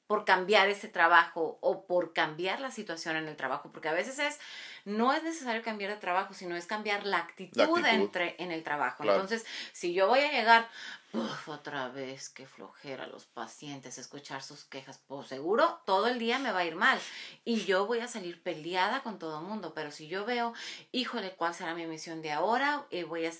por 0.09 0.25
cambiar 0.25 0.69
ese 0.69 0.87
trabajo 0.87 1.59
o 1.61 1.85
por 1.85 2.13
cambiar 2.13 2.59
la 2.61 2.71
situación 2.71 3.15
en 3.15 3.27
el 3.27 3.35
trabajo, 3.35 3.71
porque 3.71 3.89
a 3.89 3.93
veces 3.93 4.17
es, 4.17 4.39
no 4.83 5.13
es 5.13 5.21
necesario 5.21 5.61
cambiar 5.61 5.91
de 5.91 5.97
trabajo, 5.97 6.33
sino 6.33 6.55
es 6.55 6.65
cambiar 6.65 7.05
la 7.05 7.19
actitud, 7.19 7.85
Entre, 7.85 8.35
en 8.39 8.51
el 8.51 8.63
trabajo. 8.63 9.03
Entonces, 9.03 9.45
si 9.71 9.93
yo 9.93 10.07
voy 10.07 10.21
a 10.21 10.31
llegar, 10.31 10.67
Uf, 11.11 11.49
otra 11.49 11.89
vez, 11.89 12.29
qué 12.29 12.45
flojera 12.45 13.07
los 13.07 13.25
pacientes 13.25 13.97
escuchar 13.97 14.43
sus 14.43 14.63
quejas. 14.65 14.99
Pues 15.07 15.27
seguro 15.27 15.81
todo 15.85 16.05
el 16.05 16.19
día 16.19 16.37
me 16.37 16.51
va 16.51 16.59
a 16.59 16.65
ir 16.65 16.75
mal 16.75 16.99
y 17.45 17.65
yo 17.65 17.87
voy 17.87 17.99
a 17.99 18.07
salir 18.07 18.43
peleada 18.43 19.01
con 19.01 19.17
todo 19.17 19.39
el 19.39 19.45
mundo. 19.45 19.73
Pero 19.73 19.89
si 19.91 20.07
yo 20.07 20.23
veo, 20.25 20.53
híjole, 20.91 21.31
¿cuál 21.31 21.55
será 21.55 21.73
mi 21.73 21.87
misión 21.87 22.21
de 22.21 22.31
ahora? 22.31 22.85
Eh, 22.91 23.05
voy 23.05 23.25
a, 23.25 23.31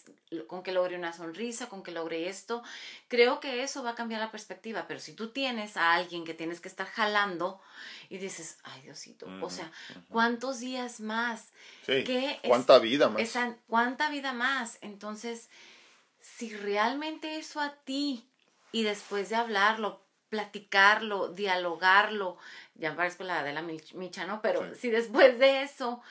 con 0.47 0.63
que 0.63 0.71
logre 0.71 0.97
una 0.97 1.13
sonrisa, 1.13 1.69
con 1.69 1.83
que 1.83 1.91
logre 1.91 2.27
esto. 2.27 2.63
Creo 3.07 3.39
que 3.39 3.61
eso 3.61 3.83
va 3.83 3.91
a 3.91 3.95
cambiar 3.95 4.21
la 4.21 4.31
perspectiva. 4.31 4.85
Pero 4.87 4.99
si 4.99 5.13
tú 5.13 5.29
tienes 5.29 5.77
a 5.77 5.93
alguien 5.93 6.25
que 6.25 6.33
tienes 6.33 6.61
que 6.61 6.69
estar 6.69 6.87
jalando 6.87 7.61
y 8.09 8.17
dices, 8.17 8.57
ay 8.63 8.81
Diosito, 8.81 9.27
o 9.43 9.49
sea, 9.51 9.71
¿cuántos 10.09 10.59
días 10.59 11.01
más? 11.01 11.49
Sí, 11.85 12.03
¿Cuánta 12.47 12.79
vida 12.79 13.09
más? 13.09 13.37
¿Cuánta 13.67 14.09
vida 14.09 14.33
más? 14.33 14.79
Entonces 14.81 15.49
si 16.19 16.55
realmente 16.55 17.37
eso 17.37 17.59
a 17.59 17.75
ti 17.75 18.27
y 18.71 18.83
después 18.83 19.29
de 19.29 19.35
hablarlo, 19.35 20.01
platicarlo, 20.29 21.29
dialogarlo, 21.29 22.37
ya 22.75 22.95
parezco 22.95 23.23
la 23.23 23.43
de 23.43 23.53
la 23.53 23.61
Micha, 23.61 24.25
¿no? 24.25 24.41
Pero 24.41 24.75
si 24.75 24.89
después 24.89 25.39
de 25.39 25.63
eso 25.63 26.01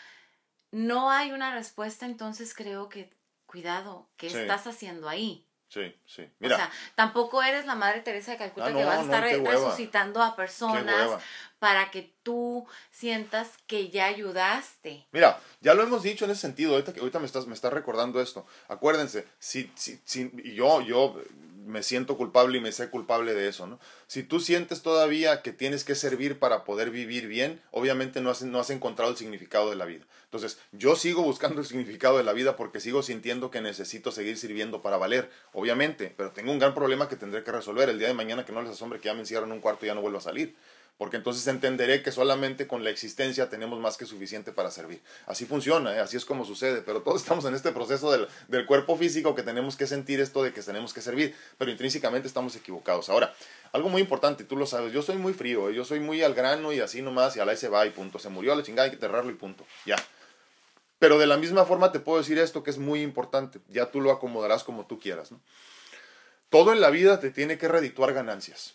no 0.71 1.11
hay 1.11 1.33
una 1.33 1.55
respuesta, 1.55 2.05
entonces 2.07 2.55
creo 2.55 2.89
que, 2.89 3.11
cuidado, 3.47 4.09
¿qué 4.17 4.27
estás 4.27 4.67
haciendo 4.67 5.09
ahí? 5.09 5.48
Sí, 5.69 5.95
sí. 6.07 6.27
Mira. 6.39 6.57
O 6.57 6.59
sea, 6.59 6.71
tampoco 6.95 7.43
eres 7.43 7.67
la 7.67 7.75
Madre 7.75 8.01
Teresa 8.01 8.33
de 8.33 8.39
Calcuta 8.39 8.67
ah, 8.67 8.73
que 8.73 8.85
vas 8.85 8.99
a 8.99 9.03
estar 9.03 9.23
resucitando 9.23 10.23
a 10.23 10.35
personas 10.35 11.21
para 11.59 11.91
que 11.91 12.15
tú 12.23 12.67
sientas 12.91 13.51
que 13.67 13.91
ya 13.91 14.07
ayudaste. 14.07 15.07
Mira, 15.13 15.39
ya 15.61 15.75
lo 15.75 15.83
hemos 15.83 16.03
dicho 16.03 16.25
en 16.25 16.31
ese 16.31 16.41
sentido, 16.41 16.73
ahorita, 16.73 16.93
ahorita 16.99 17.19
me, 17.19 17.27
estás, 17.27 17.47
me 17.47 17.55
estás 17.55 17.73
recordando 17.73 18.21
esto. 18.21 18.47
Acuérdense, 18.69 19.27
si, 19.39 19.71
si, 19.75 20.01
si, 20.05 20.31
yo, 20.55 20.81
yo 20.81 21.21
me 21.69 21.83
siento 21.83 22.17
culpable 22.17 22.59
y 22.59 22.61
me 22.61 22.73
sé 22.73 22.91
culpable 22.91 23.35
de 23.35 23.49
eso, 23.49 23.67
¿no? 23.67 23.79
Si 24.07 24.23
tú 24.23 24.41
sientes 24.41 24.83
todavía 24.83 25.43
que 25.43 25.53
tienes 25.53 25.85
que 25.85 25.95
servir 25.95 26.39
para 26.39 26.65
poder 26.65 26.91
vivir 26.91 27.29
bien, 27.29 27.61
obviamente 27.71 28.21
no 28.21 28.31
has, 28.31 28.43
no 28.43 28.59
has 28.59 28.71
encontrado 28.71 29.11
el 29.11 29.17
significado 29.17 29.71
de 29.71 29.77
la 29.77 29.85
vida. 29.85 30.05
Entonces, 30.25 30.59
yo 30.73 30.97
sigo 30.97 31.23
buscando 31.23 31.61
el 31.61 31.67
significado 31.67 32.17
de 32.17 32.25
la 32.25 32.33
vida 32.33 32.57
porque 32.57 32.81
sigo 32.81 33.03
sintiendo 33.03 33.51
que 33.51 33.61
necesito 33.61 34.11
seguir 34.11 34.39
sirviendo 34.39 34.83
para 34.83 34.97
valer, 34.97 35.31
obviamente, 35.53 36.13
pero 36.17 36.33
tengo 36.33 36.53
un 36.53 36.59
gran 36.59 36.75
problema 36.75 37.09
que 37.09 37.17
tendré 37.17 37.45
que 37.45 37.53
resolver 37.53 37.89
el 37.89 37.99
día 37.99 38.09
de 38.09 38.15
mañana 38.15 38.45
que 38.45 38.53
no 38.53 38.63
les 38.63 38.73
asombre 38.73 38.99
que 38.99 39.07
ya 39.07 39.15
me 39.15 39.21
encierran 39.21 39.51
en 39.51 39.57
un 39.57 39.61
cuarto 39.61 39.85
y 39.85 39.89
ya 39.89 39.95
no 39.95 40.01
vuelvo 40.01 40.19
a 40.19 40.23
salir 40.23 40.57
porque 40.99 41.17
entonces 41.17 41.47
entenderé 41.47 42.03
que 42.03 42.11
solamente 42.11 42.67
con 42.67 42.83
la 42.83 42.91
existencia 42.91 43.49
tenemos 43.49 43.79
más 43.79 43.97
que 43.97 44.05
suficiente 44.05 44.53
para 44.53 44.71
servir. 44.73 45.01
Así 45.27 45.47
funciona, 45.47 45.95
¿eh? 45.95 46.01
así 46.01 46.17
es 46.17 46.25
como 46.25 46.45
sucede, 46.45 46.83
pero 46.83 47.03
todos 47.03 47.23
estamos 47.23 47.45
en 47.45 47.55
este 47.55 47.71
proceso 47.71 48.11
del, 48.11 48.27
del, 48.49 48.67
cuerpo 48.67 48.97
físico 48.97 49.35
que 49.35 49.45
tenemos 49.45 49.77
que 49.77 49.87
sentir 49.87 50.21
esto 50.21 50.43
de 50.43 50.53
que 50.53 50.61
tenemos 50.61 50.93
que 50.93 51.01
servir, 51.01 51.35
pero 51.57 51.71
intrínsecamente 51.71 52.27
estamos 52.27 52.57
equivocados. 52.57 53.09
Ahora, 53.09 53.33
algo 53.73 53.89
muy 53.89 54.03
importante, 54.03 54.43
tú 54.43 54.57
lo 54.57 54.67
sabes, 54.67 54.93
yo 54.93 55.03
soy 55.03 55.17
muy 55.17 55.33
frío, 55.33 55.71
¿eh? 55.71 55.75
yo 55.75 55.85
soy 55.85 56.01
muy 56.01 56.23
al 56.23 56.35
grano 56.35 56.73
y 56.73 56.81
así 56.81 57.01
nomás, 57.01 57.37
y 57.37 57.41
a 57.41 57.45
la 57.45 57.55
se 57.57 57.69
va 57.69 57.87
y 57.87 57.91
punto, 57.91 58.19
se 58.19 58.29
murió 58.29 58.53
a 58.53 58.57
la 58.57 58.65
chingada, 58.65 58.85
hay 58.85 58.91
que 58.91 58.97
enterrarlo 58.97 59.31
y 59.31 59.35
punto, 59.35 59.65
ya. 59.87 59.97
Pero 60.99 61.19
de 61.19 61.29
la 61.29 61.37
misma 61.37 61.65
forma 61.65 61.93
te 61.93 62.01
puedo 62.01 62.19
decir 62.19 62.39
esto 62.39 62.65
que 62.65 62.71
es 62.71 62.79
muy 62.79 63.03
importante, 63.03 63.61
ya 63.69 63.93
tú 63.93 64.01
lo 64.01 64.11
acomodarás 64.11 64.65
como 64.65 64.87
tú 64.87 64.99
quieras. 64.99 65.31
Todo 66.51 66.73
en 66.73 66.81
la 66.81 66.91
vida 66.91 67.21
te 67.21 67.31
tiene 67.31 67.57
que 67.57 67.69
redituar 67.69 68.13
ganancias. 68.13 68.75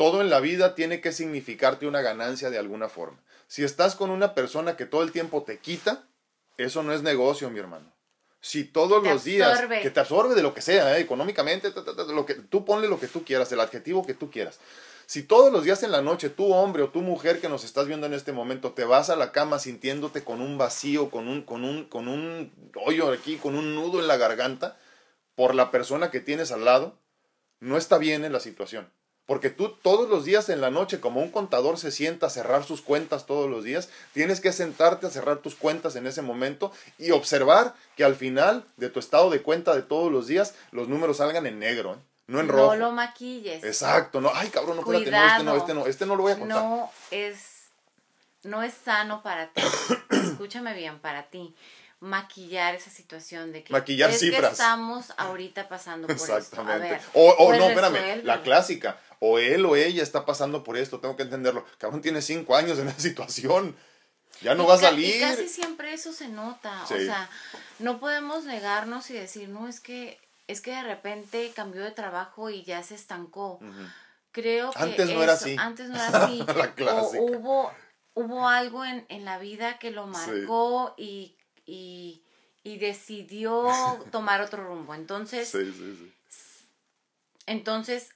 Todo 0.00 0.22
en 0.22 0.30
la 0.30 0.40
vida 0.40 0.74
tiene 0.74 1.02
que 1.02 1.12
significarte 1.12 1.86
una 1.86 2.00
ganancia 2.00 2.48
de 2.48 2.56
alguna 2.56 2.88
forma. 2.88 3.18
Si 3.48 3.64
estás 3.64 3.94
con 3.94 4.08
una 4.08 4.32
persona 4.34 4.74
que 4.74 4.86
todo 4.86 5.02
el 5.02 5.12
tiempo 5.12 5.42
te 5.42 5.58
quita, 5.58 6.08
eso 6.56 6.82
no 6.82 6.94
es 6.94 7.02
negocio, 7.02 7.50
mi 7.50 7.58
hermano. 7.58 7.92
Si 8.40 8.64
todos 8.64 9.04
los 9.04 9.24
días 9.24 9.60
que 9.82 9.90
te 9.90 10.00
absorbe 10.00 10.34
de 10.34 10.42
lo 10.42 10.54
que 10.54 10.62
sea, 10.62 10.96
¿eh? 10.96 11.02
económicamente, 11.02 11.70
lo 12.14 12.24
que 12.24 12.32
tú 12.32 12.64
ponle 12.64 12.88
lo 12.88 12.98
que 12.98 13.08
tú 13.08 13.24
quieras, 13.24 13.52
el 13.52 13.60
adjetivo 13.60 14.06
que 14.06 14.14
tú 14.14 14.30
quieras. 14.30 14.58
Si 15.04 15.22
todos 15.22 15.52
los 15.52 15.64
días 15.64 15.82
en 15.82 15.92
la 15.92 16.00
noche, 16.00 16.30
tú 16.30 16.50
hombre 16.54 16.82
o 16.82 16.88
tú 16.88 17.02
mujer 17.02 17.38
que 17.38 17.50
nos 17.50 17.64
estás 17.64 17.86
viendo 17.86 18.06
en 18.06 18.14
este 18.14 18.32
momento, 18.32 18.72
te 18.72 18.84
vas 18.84 19.10
a 19.10 19.16
la 19.16 19.32
cama 19.32 19.58
sintiéndote 19.58 20.24
con 20.24 20.40
un 20.40 20.56
vacío, 20.56 21.10
con 21.10 21.28
un, 21.28 21.42
con 21.42 21.62
un, 21.62 21.84
con 21.84 22.08
un 22.08 22.54
hoyo 22.86 23.12
aquí, 23.12 23.36
con 23.36 23.54
un 23.54 23.74
nudo 23.74 24.00
en 24.00 24.08
la 24.08 24.16
garganta, 24.16 24.78
por 25.34 25.54
la 25.54 25.70
persona 25.70 26.10
que 26.10 26.20
tienes 26.20 26.52
al 26.52 26.64
lado, 26.64 26.96
no 27.58 27.76
está 27.76 27.98
bien 27.98 28.24
en 28.24 28.32
la 28.32 28.40
situación. 28.40 28.90
Porque 29.30 29.48
tú 29.48 29.68
todos 29.68 30.08
los 30.08 30.24
días 30.24 30.48
en 30.48 30.60
la 30.60 30.70
noche, 30.70 30.98
como 30.98 31.20
un 31.20 31.30
contador 31.30 31.78
se 31.78 31.92
sienta 31.92 32.26
a 32.26 32.30
cerrar 32.30 32.64
sus 32.64 32.82
cuentas 32.82 33.26
todos 33.26 33.48
los 33.48 33.62
días, 33.62 33.88
tienes 34.12 34.40
que 34.40 34.50
sentarte 34.50 35.06
a 35.06 35.10
cerrar 35.10 35.36
tus 35.36 35.54
cuentas 35.54 35.94
en 35.94 36.08
ese 36.08 36.20
momento 36.20 36.72
y 36.98 37.12
observar 37.12 37.74
que 37.96 38.02
al 38.02 38.16
final 38.16 38.64
de 38.76 38.90
tu 38.90 38.98
estado 38.98 39.30
de 39.30 39.40
cuenta 39.40 39.76
de 39.76 39.82
todos 39.82 40.10
los 40.10 40.26
días, 40.26 40.56
los 40.72 40.88
números 40.88 41.18
salgan 41.18 41.46
en 41.46 41.60
negro, 41.60 41.94
¿eh? 41.94 41.98
no 42.26 42.40
en 42.40 42.48
rojo. 42.48 42.74
No 42.74 42.86
lo 42.86 42.90
maquilles. 42.90 43.62
Exacto, 43.62 44.20
no, 44.20 44.32
ay 44.34 44.48
cabrón, 44.48 44.78
no, 44.78 44.82
espérate, 44.82 45.12
no, 45.12 45.24
este 45.28 45.44
no, 45.44 45.56
este 45.56 45.74
no, 45.74 45.86
este 45.86 46.06
no 46.06 46.16
lo 46.16 46.22
voy 46.24 46.32
a 46.32 46.38
contar. 46.40 46.64
No 46.64 46.90
es, 47.12 47.66
no 48.42 48.64
es 48.64 48.74
sano 48.74 49.22
para 49.22 49.46
ti. 49.52 49.62
Escúchame 50.10 50.74
bien, 50.74 50.98
para 50.98 51.22
ti 51.28 51.54
maquillar 52.00 52.74
esa 52.74 52.90
situación 52.90 53.52
de 53.52 53.62
que 53.62 53.72
maquillar 53.74 54.10
es 54.10 54.20
cifras. 54.20 54.40
que 54.40 54.52
estamos 54.52 55.12
ahorita 55.18 55.68
pasando 55.68 56.06
por 56.06 56.16
Exactamente. 56.16 56.98
o, 57.12 57.30
o 57.30 57.54
no, 57.54 57.68
espérame, 57.68 58.24
la 58.24 58.42
clásica 58.42 58.98
o 59.20 59.38
él 59.38 59.64
o 59.66 59.76
ella 59.76 60.02
está 60.02 60.24
pasando 60.24 60.64
por 60.64 60.76
esto, 60.76 60.98
tengo 60.98 61.14
que 61.14 61.22
entenderlo. 61.22 61.64
Cabrón 61.78 62.00
tiene 62.00 62.22
cinco 62.22 62.56
años 62.56 62.78
en 62.78 62.88
esa 62.88 62.98
situación. 63.08 63.76
Ya 64.40 64.54
no 64.54 64.66
va 64.66 64.74
a 64.74 64.78
salir. 64.78 65.16
Y 65.16 65.20
casi 65.20 65.48
siempre 65.48 65.92
eso 65.92 66.12
se 66.12 66.28
nota. 66.28 66.82
O 66.84 66.86
sea, 66.86 67.28
no 67.78 68.00
podemos 68.00 68.44
negarnos 68.44 69.10
y 69.10 69.14
decir, 69.14 69.50
no, 69.50 69.68
es 69.68 69.80
que, 69.80 70.18
es 70.46 70.62
que 70.62 70.70
de 70.70 70.82
repente 70.82 71.52
cambió 71.54 71.82
de 71.82 71.90
trabajo 71.90 72.48
y 72.48 72.64
ya 72.64 72.82
se 72.82 72.94
estancó. 72.94 73.60
Creo 74.32 74.70
que 74.70 74.78
antes 74.78 75.10
no 75.10 75.22
era 75.22 75.34
así. 75.34 75.56
Antes 75.58 75.90
no 75.90 75.96
era 75.96 76.06
así. 76.24 76.42
o 76.88 77.10
hubo, 77.22 77.72
hubo 78.14 78.48
algo 78.48 78.84
en, 78.84 79.04
en, 79.10 79.26
la 79.26 79.38
vida 79.38 79.78
que 79.78 79.90
lo 79.90 80.06
marcó 80.06 80.94
y, 80.96 81.36
y, 81.66 82.24
y, 82.62 82.78
decidió 82.78 83.68
tomar 84.12 84.40
otro 84.40 84.64
rumbo. 84.64 84.94
Entonces, 84.94 85.54
entonces 87.44 88.14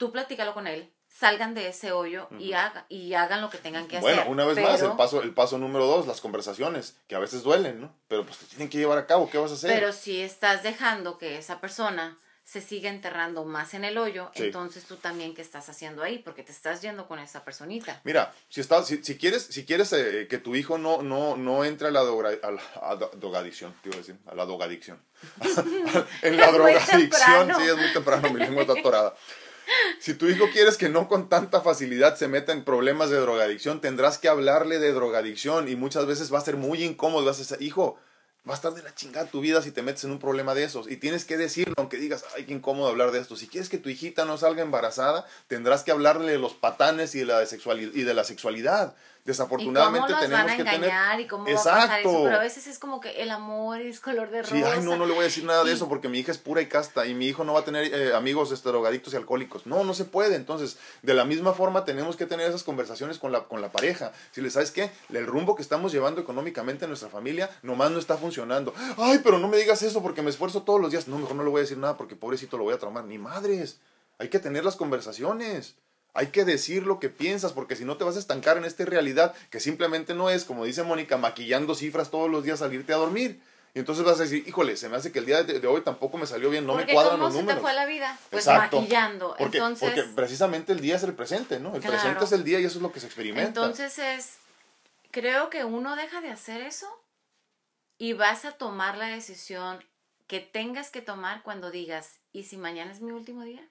tú 0.00 0.10
platícalo 0.10 0.54
con 0.54 0.66
él, 0.66 0.90
salgan 1.08 1.52
de 1.52 1.68
ese 1.68 1.92
hoyo 1.92 2.26
y, 2.38 2.54
haga, 2.54 2.86
y 2.88 3.12
hagan 3.12 3.42
lo 3.42 3.50
que 3.50 3.58
tengan 3.58 3.86
que 3.86 3.98
hacer. 3.98 4.16
Bueno, 4.16 4.30
una 4.30 4.46
vez 4.46 4.58
más, 4.58 4.80
el 4.80 4.92
paso, 4.92 5.22
el 5.22 5.34
paso 5.34 5.58
número 5.58 5.86
dos, 5.86 6.06
las 6.06 6.22
conversaciones, 6.22 6.96
que 7.06 7.16
a 7.16 7.18
veces 7.18 7.42
duelen, 7.42 7.82
¿no? 7.82 7.94
Pero 8.08 8.24
pues 8.24 8.38
te 8.38 8.46
tienen 8.46 8.70
que 8.70 8.78
llevar 8.78 8.96
a 8.96 9.06
cabo, 9.06 9.28
¿qué 9.28 9.36
vas 9.36 9.50
a 9.50 9.54
hacer? 9.54 9.70
Pero 9.70 9.92
si 9.92 10.22
estás 10.22 10.62
dejando 10.62 11.18
que 11.18 11.36
esa 11.36 11.60
persona 11.60 12.18
se 12.44 12.62
siga 12.62 12.88
enterrando 12.88 13.44
más 13.44 13.74
en 13.74 13.84
el 13.84 13.98
hoyo, 13.98 14.30
entonces 14.34 14.84
tú 14.86 14.96
también 14.96 15.34
qué 15.34 15.42
estás 15.42 15.68
haciendo 15.68 16.02
ahí, 16.02 16.18
porque 16.18 16.42
te 16.42 16.50
estás 16.50 16.80
yendo 16.80 17.06
con 17.06 17.18
esa 17.18 17.44
personita. 17.44 18.00
Mira, 18.02 18.32
si 18.48 18.62
estás, 18.62 18.86
si, 18.86 19.18
quieres, 19.18 19.48
si 19.50 19.66
quieres 19.66 19.92
eh, 19.92 20.28
que 20.30 20.38
tu 20.38 20.56
hijo 20.56 20.78
no, 20.78 21.02
no, 21.02 21.36
no 21.36 21.66
entre 21.66 21.88
a 21.88 21.90
la, 21.90 22.00
a 22.00 22.50
la, 22.50 23.10
drogadicción, 23.18 23.74
te 23.82 23.90
iba 23.90 23.96
a 23.96 23.98
decir, 23.98 24.16
a 24.24 24.34
la 24.34 24.46
drogadicción. 24.46 24.98
en 26.22 26.38
la 26.38 26.50
drogadicción, 26.50 27.52
sí, 27.54 27.62
es 27.64 27.76
muy 27.76 27.92
temprano, 27.92 28.30
mi 28.30 28.40
lengua 28.40 28.62
está 28.62 28.72
atorada. 28.72 29.14
Si 29.98 30.14
tu 30.14 30.28
hijo 30.28 30.46
quieres 30.52 30.76
que 30.76 30.88
no 30.88 31.08
con 31.08 31.28
tanta 31.28 31.60
facilidad 31.60 32.16
se 32.16 32.28
meta 32.28 32.52
en 32.52 32.64
problemas 32.64 33.10
de 33.10 33.18
drogadicción, 33.18 33.80
tendrás 33.80 34.18
que 34.18 34.28
hablarle 34.28 34.78
de 34.78 34.92
drogadicción 34.92 35.68
y 35.68 35.76
muchas 35.76 36.06
veces 36.06 36.32
va 36.32 36.38
a 36.38 36.42
ser 36.42 36.56
muy 36.56 36.82
incómodo. 36.82 37.24
Vas 37.24 37.36
a 37.36 37.40
decir, 37.40 37.58
hijo, 37.60 37.98
Va 38.48 38.54
a 38.54 38.56
estar 38.56 38.72
de 38.72 38.82
la 38.82 38.94
chingada 38.94 39.26
tu 39.26 39.42
vida 39.42 39.60
si 39.60 39.70
te 39.70 39.82
metes 39.82 40.04
en 40.04 40.12
un 40.12 40.18
problema 40.18 40.54
de 40.54 40.64
esos. 40.64 40.90
Y 40.90 40.96
tienes 40.96 41.26
que 41.26 41.36
decirlo, 41.36 41.74
aunque 41.76 41.98
digas, 41.98 42.24
ay, 42.34 42.46
qué 42.46 42.54
incómodo 42.54 42.88
hablar 42.88 43.10
de 43.10 43.18
esto. 43.18 43.36
Si 43.36 43.46
quieres 43.46 43.68
que 43.68 43.76
tu 43.76 43.90
hijita 43.90 44.24
no 44.24 44.38
salga 44.38 44.62
embarazada, 44.62 45.26
tendrás 45.46 45.82
que 45.82 45.90
hablarle 45.90 46.32
de 46.32 46.38
los 46.38 46.54
patanes 46.54 47.14
y 47.14 47.18
de 47.18 47.26
la, 47.26 47.44
sexualidad, 47.44 47.92
y 47.94 48.02
de 48.02 48.14
la 48.14 48.24
sexualidad 48.24 48.96
desafortunadamente 49.24 50.12
¿Y 50.12 50.20
tenemos 50.20 50.52
que 50.52 50.62
engañar 50.62 51.20
y 51.20 51.26
cómo 51.26 51.46
Exacto. 51.46 51.70
Va 51.70 51.76
a 51.76 51.86
pasar 51.86 52.00
eso? 52.00 52.24
Pero 52.24 52.36
a 52.36 52.40
veces 52.40 52.66
es 52.66 52.78
como 52.78 53.00
que 53.00 53.22
el 53.22 53.30
amor 53.30 53.80
es 53.80 54.00
color 54.00 54.30
de 54.30 54.42
rosa. 54.42 54.54
Sí, 54.54 54.62
ay, 54.62 54.80
no, 54.82 54.96
no 54.96 55.06
le 55.06 55.12
voy 55.12 55.22
a 55.22 55.24
decir 55.24 55.44
nada 55.44 55.64
de 55.64 55.72
eso 55.72 55.88
porque 55.88 56.08
mi 56.08 56.18
hija 56.18 56.32
es 56.32 56.38
pura 56.38 56.60
y 56.60 56.66
casta 56.66 57.06
y 57.06 57.14
mi 57.14 57.26
hijo 57.26 57.44
no 57.44 57.54
va 57.54 57.60
a 57.60 57.64
tener 57.64 57.92
eh, 57.92 58.14
amigos 58.14 58.52
este, 58.52 58.68
drogadictos 58.68 59.12
y 59.12 59.16
alcohólicos. 59.16 59.66
No, 59.66 59.84
no 59.84 59.94
se 59.94 60.04
puede. 60.04 60.36
Entonces, 60.36 60.78
de 61.02 61.14
la 61.14 61.24
misma 61.24 61.52
forma 61.52 61.84
tenemos 61.84 62.16
que 62.16 62.26
tener 62.26 62.48
esas 62.48 62.62
conversaciones 62.62 63.18
con 63.18 63.32
la, 63.32 63.44
con 63.44 63.60
la 63.60 63.72
pareja. 63.72 64.12
Si 64.32 64.40
le 64.40 64.50
sabes 64.50 64.70
qué, 64.70 64.90
el 65.12 65.26
rumbo 65.26 65.56
que 65.56 65.62
estamos 65.62 65.92
llevando 65.92 66.20
económicamente 66.20 66.84
en 66.84 66.90
nuestra 66.90 67.08
familia 67.08 67.50
nomás 67.62 67.90
no 67.90 67.98
está 67.98 68.16
funcionando. 68.16 68.74
Ay, 68.96 69.20
pero 69.22 69.38
no 69.38 69.48
me 69.48 69.56
digas 69.56 69.82
eso 69.82 70.02
porque 70.02 70.22
me 70.22 70.30
esfuerzo 70.30 70.62
todos 70.62 70.80
los 70.80 70.90
días. 70.90 71.08
No, 71.08 71.18
mejor 71.18 71.36
no 71.36 71.44
le 71.44 71.50
voy 71.50 71.60
a 71.60 71.62
decir 71.62 71.78
nada 71.78 71.96
porque 71.96 72.16
pobrecito 72.16 72.56
lo 72.56 72.64
voy 72.64 72.74
a 72.74 72.78
traumar. 72.78 73.04
Ni 73.04 73.18
madres. 73.18 73.80
Hay 74.18 74.28
que 74.28 74.38
tener 74.38 74.64
las 74.64 74.76
conversaciones. 74.76 75.76
Hay 76.14 76.28
que 76.28 76.44
decir 76.44 76.86
lo 76.86 76.98
que 76.98 77.08
piensas, 77.08 77.52
porque 77.52 77.76
si 77.76 77.84
no 77.84 77.96
te 77.96 78.04
vas 78.04 78.16
a 78.16 78.18
estancar 78.18 78.56
en 78.56 78.64
esta 78.64 78.84
realidad 78.84 79.34
que 79.50 79.60
simplemente 79.60 80.14
no 80.14 80.30
es, 80.30 80.44
como 80.44 80.64
dice 80.64 80.82
Mónica, 80.82 81.16
maquillando 81.16 81.74
cifras 81.74 82.10
todos 82.10 82.30
los 82.30 82.44
días 82.44 82.62
al 82.62 82.74
irte 82.74 82.92
a 82.92 82.96
dormir. 82.96 83.40
Y 83.72 83.78
entonces 83.78 84.04
vas 84.04 84.18
a 84.18 84.24
decir, 84.24 84.42
híjole, 84.48 84.76
se 84.76 84.88
me 84.88 84.96
hace 84.96 85.12
que 85.12 85.20
el 85.20 85.26
día 85.26 85.44
de, 85.44 85.64
hoy 85.68 85.82
tampoco 85.82 86.18
me 86.18 86.26
salió 86.26 86.50
bien, 86.50 86.66
no 86.66 86.74
me 86.74 86.86
cuadran 86.86 87.20
los 87.20 87.34
números. 87.34 87.50
se 87.50 87.54
te 87.54 87.60
fue 87.60 87.74
la 87.74 87.86
vida? 87.86 88.18
Pues 88.28 88.46
maquillando. 88.46 89.36
Porque, 89.38 89.58
entonces, 89.58 89.88
porque 89.88 90.02
precisamente 90.14 90.72
el 90.72 90.80
día 90.80 90.96
es 90.96 91.04
el 91.04 91.14
presente, 91.14 91.60
¿no? 91.60 91.74
El 91.76 91.80
presente 91.80 92.24
es 92.24 92.32
el 92.32 92.42
día 92.42 92.58
y 92.58 92.64
eso 92.64 92.78
es 92.78 92.82
lo 92.82 92.90
que 92.90 92.98
se 92.98 93.06
experimenta. 93.06 93.46
Entonces 93.46 93.98
es, 93.98 94.38
creo 95.12 95.50
que 95.50 95.64
uno 95.64 95.94
deja 95.94 96.20
de 96.20 96.30
hacer 96.30 96.62
eso 96.62 96.88
y 97.96 98.14
vas 98.14 98.44
a 98.44 98.52
tomar 98.52 98.96
la 98.96 99.06
decisión 99.06 99.84
que 100.26 100.40
tengas 100.40 100.90
que 100.90 101.02
tomar 101.02 101.42
cuando 101.44 101.70
digas, 101.70 102.18
¿y 102.32 102.44
si 102.44 102.56
mañana 102.56 102.90
es 102.90 103.00
mi 103.00 103.12
último 103.12 103.44
día? 103.44 103.68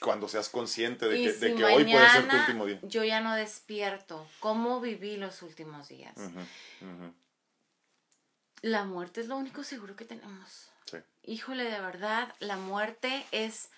Cuando 0.00 0.28
seas 0.28 0.48
consciente 0.48 1.06
de 1.08 1.16
que, 1.16 1.32
de 1.32 1.54
que 1.54 1.64
hoy 1.64 1.84
puede 1.84 2.10
ser 2.10 2.28
tu 2.28 2.36
último 2.36 2.66
día. 2.66 2.78
Yo 2.82 3.04
ya 3.04 3.20
no 3.20 3.34
despierto. 3.34 4.26
¿Cómo 4.40 4.80
viví 4.80 5.16
los 5.16 5.42
últimos 5.42 5.88
días? 5.88 6.14
La 8.62 8.84
muerte 8.84 9.20
es 9.20 9.28
lo 9.28 9.36
único 9.36 9.64
seguro 9.64 9.96
que 9.96 10.04
tenemos. 10.04 10.68
Sí. 10.90 10.98
Híjole, 11.24 11.64
de 11.64 11.80
verdad, 11.80 12.34
la 12.40 12.56
muerte 12.56 13.26
es 13.32 13.70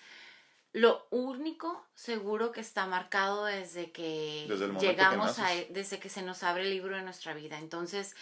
lo 0.71 1.07
único 1.09 1.83
seguro 1.95 2.51
que 2.51 2.61
está 2.61 2.85
marcado 2.85 3.45
desde 3.45 3.91
que 3.91 4.47
llegamos 4.79 5.39
a, 5.39 5.49
desde 5.69 5.99
que 5.99 6.09
se 6.09 6.21
nos 6.21 6.43
abre 6.43 6.63
el 6.63 6.69
libro 6.69 6.95
de 6.95 7.01
nuestra 7.01 7.33
vida. 7.33 7.57
Entonces, 7.57 8.15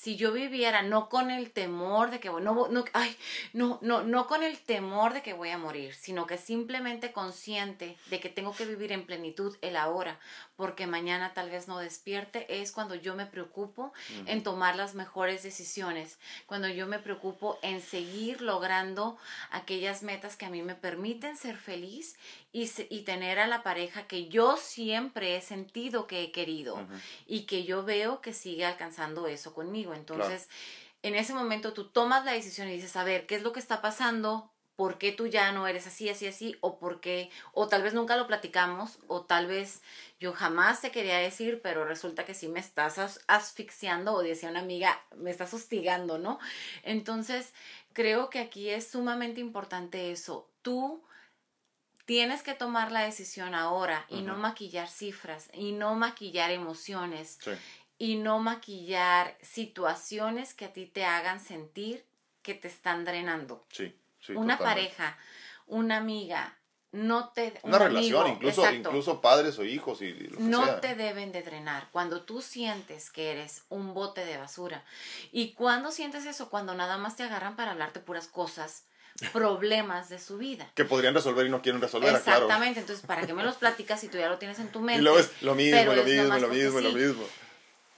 si 0.00 0.16
yo 0.16 0.32
viviera 0.32 0.80
no 0.80 1.10
con 1.10 1.30
el 1.30 1.50
temor 1.50 2.10
de 2.10 2.20
que 2.20 2.30
no, 2.30 2.68
no, 2.68 2.84
ay, 2.94 3.14
no, 3.52 3.78
no, 3.82 4.02
no 4.02 4.26
con 4.26 4.42
el 4.42 4.58
temor 4.58 5.12
de 5.12 5.20
que 5.20 5.34
voy 5.34 5.50
a 5.50 5.58
morir, 5.58 5.94
sino 5.94 6.26
que 6.26 6.38
simplemente 6.38 7.12
consciente 7.12 7.98
de 8.08 8.18
que 8.18 8.30
tengo 8.30 8.54
que 8.54 8.64
vivir 8.64 8.92
en 8.92 9.04
plenitud 9.04 9.58
el 9.60 9.76
ahora, 9.76 10.18
porque 10.56 10.86
mañana 10.86 11.34
tal 11.34 11.50
vez 11.50 11.68
no 11.68 11.78
despierte, 11.78 12.62
es 12.62 12.72
cuando 12.72 12.94
yo 12.94 13.14
me 13.14 13.26
preocupo 13.26 13.92
en 14.24 14.42
tomar 14.42 14.74
las 14.74 14.94
mejores 14.94 15.42
decisiones, 15.42 16.18
cuando 16.46 16.68
yo 16.68 16.86
me 16.86 16.98
preocupo 16.98 17.58
en 17.60 17.82
seguir 17.82 18.40
logrando 18.40 19.18
aquellas 19.50 20.02
metas 20.02 20.34
que 20.34 20.46
a 20.46 20.50
mí 20.50 20.62
me 20.62 20.76
permiten 20.76 21.36
ser 21.36 21.58
feliz 21.58 22.16
y, 22.52 22.70
y 22.88 23.02
tener 23.02 23.38
a 23.38 23.46
la 23.46 23.62
pareja 23.62 24.06
que 24.06 24.28
yo 24.28 24.56
siempre 24.56 25.36
he 25.36 25.42
sentido 25.42 26.06
que 26.06 26.22
he 26.22 26.32
querido 26.32 26.78
y 27.26 27.42
que 27.42 27.64
yo 27.64 27.84
veo 27.84 28.22
que 28.22 28.32
sigue 28.32 28.64
alcanzando 28.64 29.26
eso 29.26 29.52
conmigo. 29.52 29.89
Entonces, 29.94 30.48
en 31.02 31.14
ese 31.14 31.34
momento 31.34 31.72
tú 31.72 31.88
tomas 31.88 32.24
la 32.24 32.32
decisión 32.32 32.68
y 32.68 32.72
dices, 32.72 32.96
a 32.96 33.04
ver, 33.04 33.26
¿qué 33.26 33.36
es 33.36 33.42
lo 33.42 33.52
que 33.52 33.60
está 33.60 33.80
pasando? 33.80 34.52
¿Por 34.76 34.96
qué 34.96 35.12
tú 35.12 35.26
ya 35.26 35.52
no 35.52 35.66
eres 35.66 35.86
así, 35.86 36.08
así, 36.08 36.26
así? 36.26 36.56
O 36.60 36.78
por 36.78 37.00
qué, 37.00 37.30
o 37.52 37.68
tal 37.68 37.82
vez 37.82 37.92
nunca 37.92 38.16
lo 38.16 38.26
platicamos, 38.26 38.98
o 39.08 39.22
tal 39.22 39.46
vez 39.46 39.82
yo 40.18 40.32
jamás 40.32 40.80
te 40.80 40.90
quería 40.90 41.18
decir, 41.18 41.60
pero 41.62 41.84
resulta 41.84 42.24
que 42.24 42.32
sí 42.32 42.48
me 42.48 42.60
estás 42.60 43.20
asfixiando, 43.26 44.14
o 44.14 44.22
decía 44.22 44.48
una 44.48 44.60
amiga, 44.60 44.98
me 45.16 45.30
estás 45.30 45.52
hostigando, 45.52 46.18
¿no? 46.18 46.38
Entonces, 46.82 47.52
creo 47.92 48.30
que 48.30 48.38
aquí 48.38 48.70
es 48.70 48.90
sumamente 48.90 49.40
importante 49.40 50.12
eso. 50.12 50.48
Tú 50.62 51.02
tienes 52.10 52.42
que 52.42 52.54
tomar 52.54 52.90
la 52.90 53.02
decisión 53.02 53.54
ahora 53.54 54.04
y 54.08 54.22
no 54.22 54.36
maquillar 54.36 54.88
cifras 54.88 55.48
y 55.52 55.70
no 55.70 55.94
maquillar 55.94 56.50
emociones 56.50 57.38
y 58.00 58.16
no 58.16 58.38
maquillar 58.38 59.36
situaciones 59.42 60.54
que 60.54 60.64
a 60.64 60.72
ti 60.72 60.86
te 60.86 61.04
hagan 61.04 61.38
sentir 61.38 62.06
que 62.40 62.54
te 62.54 62.66
están 62.66 63.04
drenando. 63.04 63.66
Sí, 63.70 63.94
sí. 64.20 64.32
Una 64.32 64.56
pareja, 64.56 65.18
una 65.66 65.98
amiga, 65.98 66.56
no 66.92 67.28
te 67.28 67.52
una 67.62 67.78
relación 67.78 68.26
incluso 68.26 68.72
incluso 68.72 69.20
padres 69.20 69.58
o 69.58 69.64
hijos 69.66 70.00
y 70.00 70.12
lo 70.14 70.38
que 70.38 70.42
no 70.42 70.80
te 70.80 70.94
deben 70.94 71.30
de 71.30 71.42
drenar 71.42 71.88
cuando 71.92 72.22
tú 72.22 72.40
sientes 72.40 73.10
que 73.10 73.32
eres 73.32 73.64
un 73.68 73.92
bote 73.92 74.24
de 74.24 74.38
basura 74.38 74.82
y 75.30 75.52
cuando 75.52 75.92
sientes 75.92 76.24
eso 76.24 76.48
cuando 76.48 76.74
nada 76.74 76.96
más 76.96 77.16
te 77.16 77.22
agarran 77.22 77.54
para 77.54 77.72
hablarte 77.72 78.00
puras 78.00 78.28
cosas 78.28 78.86
problemas 79.32 80.08
de 80.08 80.18
su 80.18 80.38
vida. 80.38 80.70
Que 80.74 80.84
podrían 80.84 81.12
resolver 81.12 81.44
y 81.44 81.50
no 81.50 81.60
quieren 81.60 81.80
resolver, 81.80 82.14
Exactamente, 82.14 82.80
entonces, 82.80 83.04
¿para 83.04 83.26
qué 83.26 83.34
me 83.34 83.42
los 83.42 83.56
platicas 83.56 84.00
si 84.00 84.08
tú 84.08 84.16
ya 84.16 84.30
lo 84.30 84.38
tienes 84.38 84.58
en 84.58 84.68
tu 84.68 84.80
mente? 84.80 85.00
Y 85.00 85.04
luego 85.04 85.18
es 85.18 85.42
lo 85.42 85.54
mismo, 85.54 85.92
lo 85.92 86.04
mismo, 86.04 86.38
lo 86.38 86.48
mismo, 86.48 86.80
lo 86.80 86.92
mismo. 86.92 87.26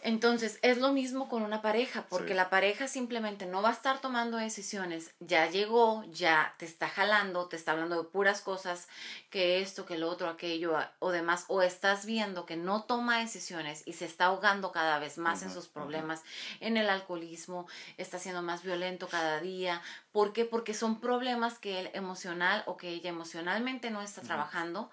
Entonces, 0.04 0.58
es 0.62 0.78
lo 0.78 0.92
mismo 0.92 1.28
con 1.28 1.42
una 1.42 1.62
pareja, 1.62 2.06
porque 2.08 2.34
la 2.34 2.50
pareja 2.50 2.88
simplemente 2.88 3.46
no 3.46 3.62
va 3.62 3.68
a 3.68 3.72
estar 3.72 4.00
tomando 4.00 4.36
decisiones, 4.36 5.14
ya 5.20 5.48
llegó, 5.48 6.02
ya 6.10 6.56
te 6.58 6.64
está 6.64 6.88
jalando, 6.88 7.46
te 7.46 7.54
está 7.54 7.70
hablando 7.70 8.02
de 8.02 8.08
puras 8.08 8.40
cosas, 8.40 8.88
que 9.30 9.60
esto, 9.60 9.86
que 9.86 9.98
lo 9.98 10.10
otro, 10.10 10.28
aquello 10.28 10.76
o 10.98 11.12
demás, 11.12 11.44
o 11.46 11.62
estás 11.62 12.04
viendo 12.04 12.46
que 12.46 12.56
no 12.56 12.82
toma 12.82 13.20
decisiones 13.20 13.84
y 13.86 13.92
se 13.92 14.06
está 14.06 14.24
ahogando 14.24 14.72
cada 14.72 14.98
vez 14.98 15.18
más 15.18 15.44
en 15.44 15.52
sus 15.52 15.68
problemas, 15.68 16.24
en 16.58 16.76
el 16.76 16.90
alcoholismo, 16.90 17.68
está 17.96 18.18
siendo 18.18 18.42
más 18.42 18.64
violento 18.64 19.06
cada 19.06 19.38
día. 19.38 19.82
¿Por 20.10 20.32
qué? 20.32 20.44
Porque 20.44 20.74
son 20.74 21.00
problemas 21.00 21.60
que 21.60 21.78
él 21.78 21.90
emocional 21.94 22.64
o 22.66 22.76
que 22.76 22.88
ella 22.88 23.10
emocionalmente 23.10 23.92
no 23.92 24.02
está 24.02 24.20
trabajando, 24.20 24.90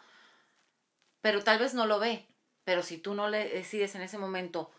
pero 1.22 1.44
tal 1.44 1.58
vez 1.58 1.74
no 1.74 1.88
lo 1.88 1.98
ve. 1.98 2.28
Pero 2.64 2.84
si 2.84 3.00
tú 3.00 3.16
no 3.16 3.28
le 3.28 3.50
decides 3.50 3.96
en 3.96 4.04
ese 4.04 4.20
momento, 4.20 4.70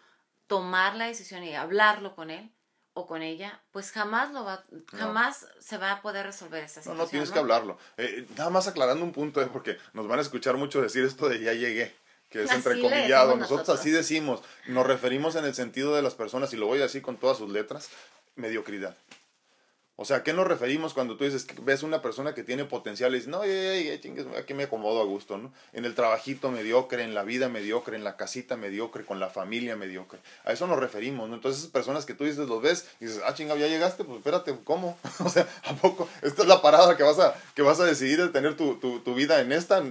tomar 0.51 0.97
la 0.97 1.07
decisión 1.07 1.45
y 1.45 1.55
hablarlo 1.55 2.17
con 2.17 2.29
él 2.29 2.51
o 2.93 3.07
con 3.07 3.23
ella, 3.23 3.63
pues 3.71 3.93
jamás 3.93 4.33
lo 4.33 4.45
va, 4.45 4.65
jamás 4.93 5.47
se 5.61 5.79
va 5.79 5.93
a 5.93 6.03
poder 6.03 6.27
resolver 6.27 6.65
esa 6.65 6.81
situación. 6.81 6.99
No, 6.99 7.05
no 7.05 7.09
tienes 7.09 7.31
que 7.31 7.39
hablarlo. 7.39 7.79
Eh, 7.97 8.27
nada 8.37 8.51
más 8.51 8.67
aclarando 8.67 9.05
un 9.05 9.13
punto, 9.13 9.41
eh, 9.41 9.49
porque 9.53 9.79
nos 9.93 10.09
van 10.09 10.19
a 10.19 10.23
escuchar 10.23 10.57
mucho 10.57 10.83
decir 10.83 11.05
esto 11.05 11.29
de 11.29 11.41
ya 11.41 11.53
llegué 11.53 11.95
que 12.31 12.43
es 12.43 12.51
entrecomillado. 12.51 13.37
Nosotros, 13.37 13.51
nosotros 13.51 13.79
así 13.79 13.91
decimos, 13.93 14.43
nos 14.67 14.85
referimos 14.85 15.37
en 15.37 15.45
el 15.45 15.55
sentido 15.55 15.95
de 15.95 16.03
las 16.03 16.15
personas, 16.15 16.53
y 16.53 16.57
lo 16.57 16.67
voy 16.67 16.81
a 16.81 16.83
decir 16.83 17.01
con 17.01 17.17
todas 17.17 17.39
sus 17.39 17.49
letras, 17.49 17.89
mediocridad. 18.35 18.97
O 20.03 20.07
sea, 20.07 20.17
¿a 20.17 20.23
qué 20.23 20.33
nos 20.33 20.47
referimos 20.47 20.95
cuando 20.95 21.19
tú 21.19 21.25
dices 21.25 21.45
que 21.45 21.55
ves 21.61 21.83
una 21.83 22.01
persona 22.01 22.33
que 22.33 22.43
tiene 22.43 22.65
potencial 22.65 23.13
y 23.15 23.19
dices, 23.19 23.29
no, 23.29 23.43
aquí 24.39 24.55
me 24.55 24.63
acomodo 24.63 25.03
a 25.03 25.05
gusto, 25.05 25.37
¿no? 25.37 25.53
En 25.75 25.85
el 25.85 25.95
trabajito 25.95 26.51
mediocre, 26.51 27.05
en 27.05 27.15
la 27.15 27.23
vida 27.23 27.51
mediocre, 27.51 27.97
en 27.97 28.03
la 28.03 28.17
casita 28.17 28.57
mediocre, 28.57 29.05
con 29.05 29.21
la 29.21 29.29
familia 29.29 29.77
mediocre. 29.77 30.19
A 30.47 30.53
eso 30.53 30.67
nos 30.67 30.79
referimos, 30.79 31.29
¿no? 31.29 31.35
Entonces, 31.35 31.61
esas 31.61 31.71
personas 31.71 32.07
que 32.07 32.15
tú 32.15 32.25
dices, 32.25 32.49
los 32.49 32.63
ves 32.63 32.89
y 32.99 33.05
dices, 33.05 33.21
ah, 33.27 33.35
chingado, 33.35 33.61
ya 33.61 33.67
llegaste, 33.67 34.05
pues 34.05 34.17
espérate, 34.17 34.57
¿cómo? 34.65 34.97
o 35.23 35.29
sea, 35.29 35.47
¿a 35.65 35.75
poco? 35.75 36.09
Esta 36.23 36.41
es 36.41 36.49
la 36.49 36.63
parada 36.63 36.97
que 36.97 37.03
vas 37.03 37.19
a, 37.19 37.35
que 37.55 37.61
vas 37.61 37.79
a 37.79 37.85
decidir 37.85 38.23
de 38.23 38.31
tener 38.31 38.57
tu, 38.57 38.77
tu, 38.77 39.01
tu 39.01 39.15
vida 39.15 39.39
en 39.43 39.53
esta, 39.53 39.85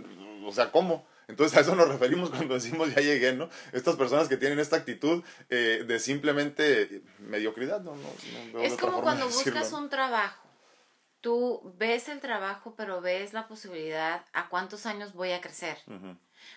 o 0.43 0.51
sea, 0.51 0.71
¿cómo? 0.71 1.05
Entonces 1.29 1.55
a 1.57 1.61
eso 1.61 1.75
nos 1.75 1.87
referimos 1.87 2.29
cuando 2.31 2.55
decimos 2.55 2.93
ya 2.93 3.01
llegué, 3.01 3.33
¿no? 3.33 3.49
Estas 3.71 3.95
personas 3.95 4.27
que 4.27 4.35
tienen 4.35 4.59
esta 4.59 4.75
actitud 4.75 5.23
eh, 5.49 5.85
de 5.87 5.99
simplemente 5.99 7.03
mediocridad, 7.19 7.81
¿no? 7.81 7.95
no, 7.95 8.59
es 8.61 8.75
como 8.75 9.01
cuando 9.01 9.25
buscas 9.27 9.71
un 9.71 9.89
trabajo. 9.89 10.47
Tú 11.21 11.73
ves 11.77 12.07
el 12.07 12.21
trabajo, 12.21 12.73
pero 12.77 13.01
ves 13.01 13.33
la 13.33 13.47
posibilidad 13.47 14.25
a 14.31 14.47
cuántos 14.47 14.85
años 14.85 15.13
voy 15.13 15.31
a 15.31 15.41
crecer. 15.41 15.77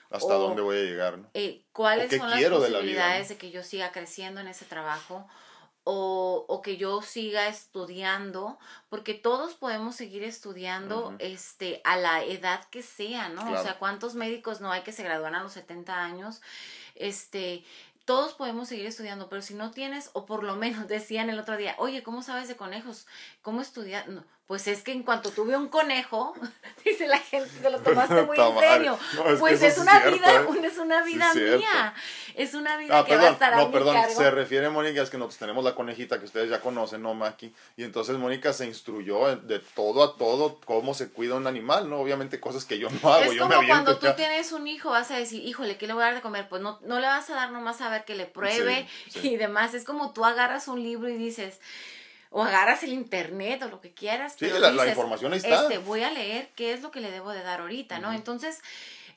Hasta 0.08 0.34
dónde 0.34 0.62
voy 0.62 0.78
a 0.78 0.82
llegar, 0.82 1.18
¿no? 1.18 1.28
Eh, 1.34 1.64
¿Cuáles 1.72 2.16
son 2.16 2.30
las 2.30 2.42
posibilidades 2.42 3.28
de, 3.28 3.34
de 3.34 3.38
que 3.38 3.50
yo 3.50 3.64
siga 3.64 3.90
creciendo 3.92 4.40
en 4.40 4.48
ese 4.48 4.64
trabajo? 4.64 5.28
O, 5.84 6.44
o, 6.48 6.62
que 6.62 6.76
yo 6.76 7.02
siga 7.02 7.48
estudiando, 7.48 8.58
porque 8.88 9.14
todos 9.14 9.54
podemos 9.54 9.96
seguir 9.96 10.22
estudiando 10.22 11.14
este, 11.18 11.80
a 11.84 11.96
la 11.96 12.22
edad 12.24 12.64
que 12.70 12.82
sea, 12.82 13.28
¿no? 13.28 13.50
O 13.52 13.62
sea, 13.62 13.78
¿cuántos 13.78 14.14
médicos 14.14 14.60
no 14.60 14.70
hay 14.70 14.82
que 14.82 14.92
se 14.92 15.02
gradúan 15.02 15.34
a 15.34 15.42
los 15.42 15.52
70 15.52 16.04
años? 16.04 16.40
Este, 16.94 17.64
todos 18.04 18.34
podemos 18.34 18.68
seguir 18.68 18.86
estudiando, 18.86 19.28
pero 19.28 19.42
si 19.42 19.54
no 19.54 19.70
tienes, 19.70 20.10
o 20.12 20.26
por 20.26 20.44
lo 20.44 20.56
menos 20.56 20.88
decían 20.88 21.30
el 21.30 21.38
otro 21.38 21.56
día, 21.56 21.74
oye, 21.78 22.02
¿cómo 22.02 22.22
sabes 22.22 22.48
de 22.48 22.56
conejos? 22.56 23.06
¿Cómo 23.42 23.60
estudiar? 23.60 24.06
Pues 24.46 24.66
es 24.66 24.82
que 24.82 24.92
en 24.92 25.02
cuanto 25.02 25.30
tuve 25.30 25.56
un 25.56 25.68
conejo, 25.68 26.34
dice 26.84 27.06
la 27.06 27.18
gente, 27.18 27.50
te 27.62 27.70
lo 27.70 27.78
tomaste 27.82 28.22
muy 28.22 28.36
en 28.38 28.58
serio. 28.58 28.98
pues 29.38 29.62
es, 29.62 29.78
una 29.78 30.00
vida, 30.00 30.42
¿eh? 30.42 30.46
es 30.64 30.78
una 30.78 31.02
vida 31.02 31.32
mía. 31.34 31.94
Es 32.34 32.54
una 32.54 32.76
vida 32.76 32.98
ah, 32.98 33.04
que 33.04 33.16
va 33.16 33.28
a 33.28 33.30
estar 33.30 33.56
No, 33.56 33.70
perdón, 33.70 33.96
se 34.14 34.30
refiere 34.30 34.68
Mónica, 34.68 35.02
es 35.02 35.10
que 35.10 35.18
nosotros 35.18 35.38
tenemos 35.38 35.64
la 35.64 35.74
conejita 35.74 36.18
que 36.18 36.24
ustedes 36.24 36.50
ya 36.50 36.60
conocen, 36.60 37.02
¿no, 37.02 37.14
Maki? 37.14 37.54
Y 37.76 37.84
entonces 37.84 38.16
Mónica 38.16 38.52
se 38.52 38.66
instruyó 38.66 39.36
de 39.36 39.58
todo 39.58 40.02
a 40.02 40.16
todo 40.16 40.60
cómo 40.64 40.94
se 40.94 41.10
cuida 41.10 41.34
un 41.34 41.46
animal, 41.46 41.88
¿no? 41.88 42.00
Obviamente 42.00 42.40
cosas 42.40 42.64
que 42.64 42.78
yo 42.78 42.88
no 42.90 43.12
hago, 43.12 43.24
es 43.24 43.34
yo 43.34 43.48
como 43.48 43.66
cuando 43.66 43.98
tú 43.98 44.06
tienes 44.16 44.52
un 44.52 44.66
hijo, 44.66 44.90
vas 44.90 45.10
a 45.10 45.16
decir, 45.16 45.46
híjole, 45.46 45.76
¿qué 45.76 45.86
le 45.86 45.92
voy 45.92 46.02
a 46.02 46.06
dar 46.06 46.14
de 46.14 46.20
comer? 46.20 46.48
Pues 46.48 46.62
no, 46.62 46.78
no 46.82 47.00
le 47.00 47.06
vas 47.06 47.30
a 47.30 47.34
dar 47.34 47.52
nomás 47.52 47.80
a 47.80 47.90
ver 47.90 48.04
que 48.04 48.14
le 48.14 48.26
pruebe 48.26 48.88
y 49.22 49.36
demás. 49.36 49.74
Es 49.74 49.84
como 49.84 50.12
tú 50.12 50.24
agarras 50.24 50.68
un 50.68 50.82
libro 50.82 51.08
y 51.08 51.16
dices 51.16 51.60
o 52.32 52.42
agarras 52.42 52.82
el 52.82 52.92
internet 52.92 53.62
o 53.62 53.68
lo 53.68 53.80
que 53.80 53.92
quieras. 53.92 54.34
Sí, 54.38 54.46
la, 54.48 54.88
información 54.88 55.32
ahí 55.32 55.38
está. 55.38 55.62
Este, 55.62 55.78
voy 55.78 56.02
a 56.02 56.10
leer 56.10 56.48
qué 56.56 56.72
es 56.72 56.82
lo 56.82 56.90
que 56.90 57.00
le 57.00 57.10
debo 57.10 57.30
de 57.30 57.42
dar 57.42 57.60
ahorita, 57.60 57.98
¿no? 57.98 58.12
Entonces, 58.12 58.60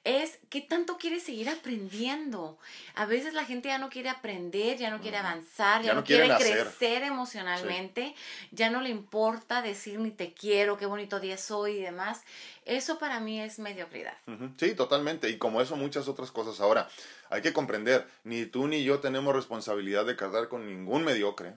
es 0.05 0.37
qué 0.49 0.61
tanto 0.61 0.97
quieres 0.97 1.23
seguir 1.23 1.49
aprendiendo. 1.49 2.59
A 2.93 3.05
veces 3.05 3.33
la 3.33 3.43
gente 3.43 3.69
ya 3.69 3.79
no 3.79 3.89
quiere 3.89 4.09
aprender, 4.09 4.77
ya 4.77 4.91
no 4.91 5.01
quiere 5.01 5.17
avanzar, 5.17 5.81
ya, 5.81 5.95
no 5.95 6.03
quiere 6.03 6.29
crecer 6.35 7.01
emocionalmente, 7.03 8.13
ya 8.51 8.69
no 8.69 8.81
le 8.81 8.89
importa 8.89 9.63
decir 9.63 9.99
ni 9.99 10.11
te 10.11 10.33
quiero, 10.33 10.77
qué 10.77 10.85
bonito 10.85 11.19
día 11.19 11.37
soy 11.37 11.77
y 11.77 11.81
demás. 11.81 12.21
Eso 12.65 12.99
para 12.99 13.19
mí 13.19 13.41
es 13.41 13.57
mediocridad. 13.57 14.17
Sí, 14.57 14.75
totalmente. 14.75 15.29
Y 15.29 15.37
como 15.37 15.59
eso, 15.59 15.75
muchas 15.75 16.07
otras 16.07 16.31
cosas. 16.31 16.59
Ahora, 16.59 16.87
hay 17.29 17.41
que 17.41 17.53
comprender, 17.53 18.07
ni 18.23 18.45
tú 18.45 18.67
ni 18.67 18.83
yo 18.83 18.99
tenemos 18.99 19.33
responsabilidad 19.33 20.05
de 20.05 20.15
cargar 20.15 20.49
con 20.49 20.67
ningún 20.67 21.03
mediocre. 21.03 21.55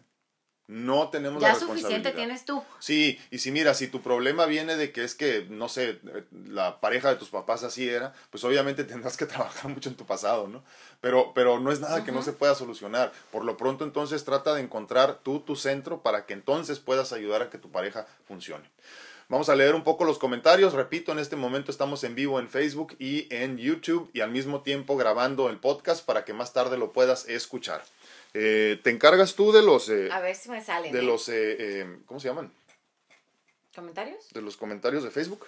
No 0.69 1.09
tenemos 1.09 1.41
ya 1.41 1.49
la 1.49 1.55
responsabilidad. 1.55 1.89
suficiente 1.89 2.13
tienes 2.13 2.45
tú. 2.45 2.63
Sí, 2.79 3.19
y 3.31 3.39
si 3.39 3.51
mira, 3.51 3.73
si 3.73 3.89
tu 3.89 4.03
problema 4.03 4.45
viene 4.45 4.77
de 4.77 4.93
que 4.93 5.03
es 5.03 5.15
que, 5.15 5.47
no 5.49 5.71
sé, 5.71 5.99
la 6.47 6.81
pareja 6.81 7.09
de 7.09 7.17
tus 7.17 7.31
papás 7.31 7.65
así 7.65 7.89
era, 7.89 8.13
pues 8.31 8.45
obviamente 8.45 8.85
tendrás 8.85 9.17
que 9.17 9.25
trabajar 9.25 9.71
mucho 9.71 9.89
en 9.89 9.97
tu 9.97 10.05
pasado, 10.05 10.47
¿no? 10.47 10.63
Pero, 11.01 11.33
pero 11.35 11.59
no 11.59 11.73
es 11.73 11.81
nada 11.81 12.05
que 12.05 12.13
no 12.13 12.23
se 12.23 12.33
pueda 12.33 12.55
solucionar. 12.55 13.13
Por 13.33 13.47
lo 13.47 13.57
pronto 13.57 13.85
entonces 13.85 14.25
trata 14.25 14.55
de 14.55 14.61
encontrar 14.61 15.21
tú 15.23 15.41
tu 15.41 15.57
centro 15.57 16.03
para 16.03 16.27
que 16.27 16.35
entonces 16.35 16.81
puedas 16.81 17.15
ayudar 17.15 17.41
a 17.41 17.49
que 17.49 17.57
tu 17.57 17.71
pareja 17.71 18.07
funcione. 18.27 18.69
Vamos 19.31 19.51
a 19.51 19.57
leer 19.57 19.75
un 19.75 19.85
poco 19.85 20.05
los 20.05 20.19
comentarios. 20.19 20.73
Repito, 20.73 21.13
en 21.13 21.19
este 21.19 21.37
momento 21.37 21.71
estamos 21.71 22.03
en 22.03 22.15
vivo 22.15 22.41
en 22.41 22.49
Facebook 22.49 22.97
y 22.99 23.27
en 23.29 23.59
YouTube 23.59 24.11
y 24.15 24.21
al 24.21 24.31
mismo 24.31 24.63
tiempo 24.63 24.97
grabando 24.97 25.51
el 25.51 25.59
podcast 25.59 26.05
para 26.05 26.25
que 26.25 26.33
más 26.33 26.55
tarde 26.55 26.79
lo 26.79 26.93
puedas 26.93 27.29
escuchar. 27.29 27.83
Eh, 28.35 28.81
¿Te 28.83 28.91
encargas 28.91 29.35
tú 29.35 29.53
de 29.53 29.63
los... 29.63 29.89
Eh, 29.89 30.09
a 30.13 30.21
ver 30.21 30.35
si 30.35 30.51
me 30.51 30.63
salen. 30.63 30.93
De 30.93 31.01
¿eh? 31.01 31.03
los... 31.03 31.29
Eh, 31.29 31.99
¿Cómo 32.07 32.21
se 32.21 32.29
llaman? 32.29 32.53
¿Comentarios? 33.75 34.29
De 34.33 34.43
los 34.43 34.57
comentarios 34.57 35.05
de 35.05 35.11
Facebook. 35.11 35.47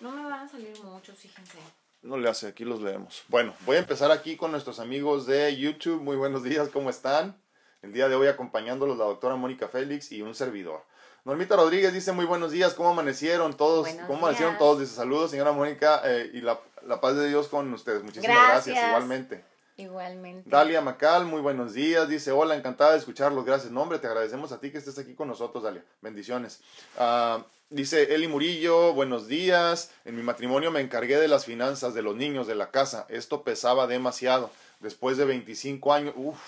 No 0.00 0.10
me 0.10 0.22
van 0.22 0.46
a 0.46 0.48
salir 0.48 0.72
muchos, 0.82 1.16
fíjense. 1.18 1.58
No 2.02 2.16
le 2.16 2.28
hace, 2.28 2.48
aquí 2.48 2.64
los 2.64 2.80
leemos. 2.80 3.22
Bueno, 3.28 3.54
voy 3.66 3.76
a 3.76 3.80
empezar 3.80 4.10
aquí 4.10 4.36
con 4.36 4.50
nuestros 4.50 4.80
amigos 4.80 5.26
de 5.26 5.54
YouTube. 5.56 6.00
Muy 6.00 6.16
buenos 6.16 6.42
días, 6.42 6.68
¿cómo 6.70 6.90
están? 6.90 7.40
El 7.82 7.92
día 7.92 8.08
de 8.08 8.14
hoy 8.14 8.26
acompañándolos 8.26 8.96
la 8.98 9.04
doctora 9.04 9.36
Mónica 9.36 9.68
Félix 9.68 10.10
y 10.10 10.22
un 10.22 10.34
servidor. 10.34 10.82
Normita 11.24 11.56
Rodríguez 11.56 11.92
dice 11.92 12.12
muy 12.12 12.24
buenos 12.24 12.50
días, 12.50 12.72
¿cómo 12.72 12.90
amanecieron 12.90 13.54
todos? 13.54 13.88
¿Cómo 14.06 14.18
amanecieron 14.20 14.56
todos? 14.56 14.80
Dice 14.80 14.94
saludos, 14.94 15.30
señora 15.30 15.52
Mónica, 15.52 16.02
y 16.32 16.40
la, 16.40 16.58
paz 17.00 17.16
de 17.16 17.28
Dios 17.28 17.48
con 17.48 17.70
ustedes. 17.74 18.02
Muchísimas 18.02 18.48
gracias 18.48 18.78
igualmente. 18.88 19.44
Igualmente. 19.80 20.50
Dalia 20.50 20.82
Macal, 20.82 21.24
muy 21.24 21.40
buenos 21.40 21.72
días. 21.72 22.06
Dice, 22.06 22.32
hola, 22.32 22.54
encantada 22.54 22.92
de 22.92 22.98
escucharlos. 22.98 23.46
Gracias. 23.46 23.72
nombre 23.72 23.98
te 23.98 24.06
agradecemos 24.06 24.52
a 24.52 24.60
ti 24.60 24.70
que 24.70 24.76
estés 24.76 24.98
aquí 24.98 25.14
con 25.14 25.26
nosotros, 25.26 25.64
Dalia. 25.64 25.82
Bendiciones. 26.02 26.60
Ah, 26.98 27.46
dice 27.70 28.14
Eli 28.14 28.28
Murillo, 28.28 28.92
buenos 28.92 29.26
días. 29.26 29.90
En 30.04 30.16
mi 30.16 30.22
matrimonio 30.22 30.70
me 30.70 30.80
encargué 30.80 31.16
de 31.16 31.28
las 31.28 31.46
finanzas 31.46 31.94
de 31.94 32.02
los 32.02 32.14
niños 32.14 32.46
de 32.46 32.56
la 32.56 32.70
casa. 32.70 33.06
Esto 33.08 33.42
pesaba 33.42 33.86
demasiado. 33.86 34.50
Después 34.80 35.16
de 35.16 35.24
25 35.24 35.94
años, 35.94 36.14
uff. 36.14 36.38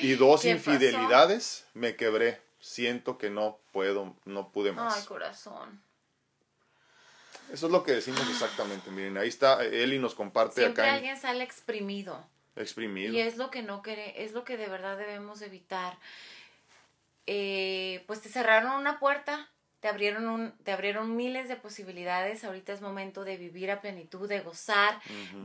Y 0.00 0.12
dos 0.14 0.46
infidelidades, 0.46 1.66
me 1.74 1.96
quebré. 1.96 2.40
Siento 2.60 3.18
que 3.18 3.28
no 3.28 3.58
puedo, 3.72 4.14
no 4.24 4.48
pude 4.52 4.72
más. 4.72 4.96
Ay, 4.96 5.04
corazón. 5.04 5.82
Eso 7.52 7.66
es 7.66 7.72
lo 7.72 7.84
que 7.84 7.92
decimos 7.92 8.22
exactamente. 8.30 8.90
Miren, 8.90 9.18
ahí 9.18 9.28
está, 9.28 9.62
Eli 9.62 9.98
nos 9.98 10.14
comparte 10.14 10.62
Siempre 10.62 10.82
acá. 10.82 10.94
alguien 10.94 11.18
sale 11.18 11.44
exprimido. 11.44 12.26
Exprimido. 12.58 13.12
Y 13.12 13.20
es 13.20 13.36
lo 13.36 13.50
que 13.50 13.62
no 13.62 13.82
quiere, 13.82 14.24
es 14.24 14.32
lo 14.32 14.44
que 14.44 14.56
de 14.56 14.68
verdad 14.68 14.98
debemos 14.98 15.42
evitar. 15.42 15.96
Eh, 17.26 18.04
pues 18.06 18.22
te 18.22 18.28
cerraron 18.28 18.72
una 18.72 18.98
puerta, 18.98 19.50
te 19.80 19.86
abrieron, 19.86 20.28
un, 20.28 20.52
te 20.64 20.72
abrieron 20.72 21.14
miles 21.14 21.46
de 21.48 21.54
posibilidades. 21.54 22.42
Ahorita 22.42 22.72
es 22.72 22.80
momento 22.80 23.22
de 23.22 23.36
vivir 23.36 23.70
a 23.70 23.80
plenitud, 23.80 24.28
de 24.28 24.40
gozar, 24.40 25.00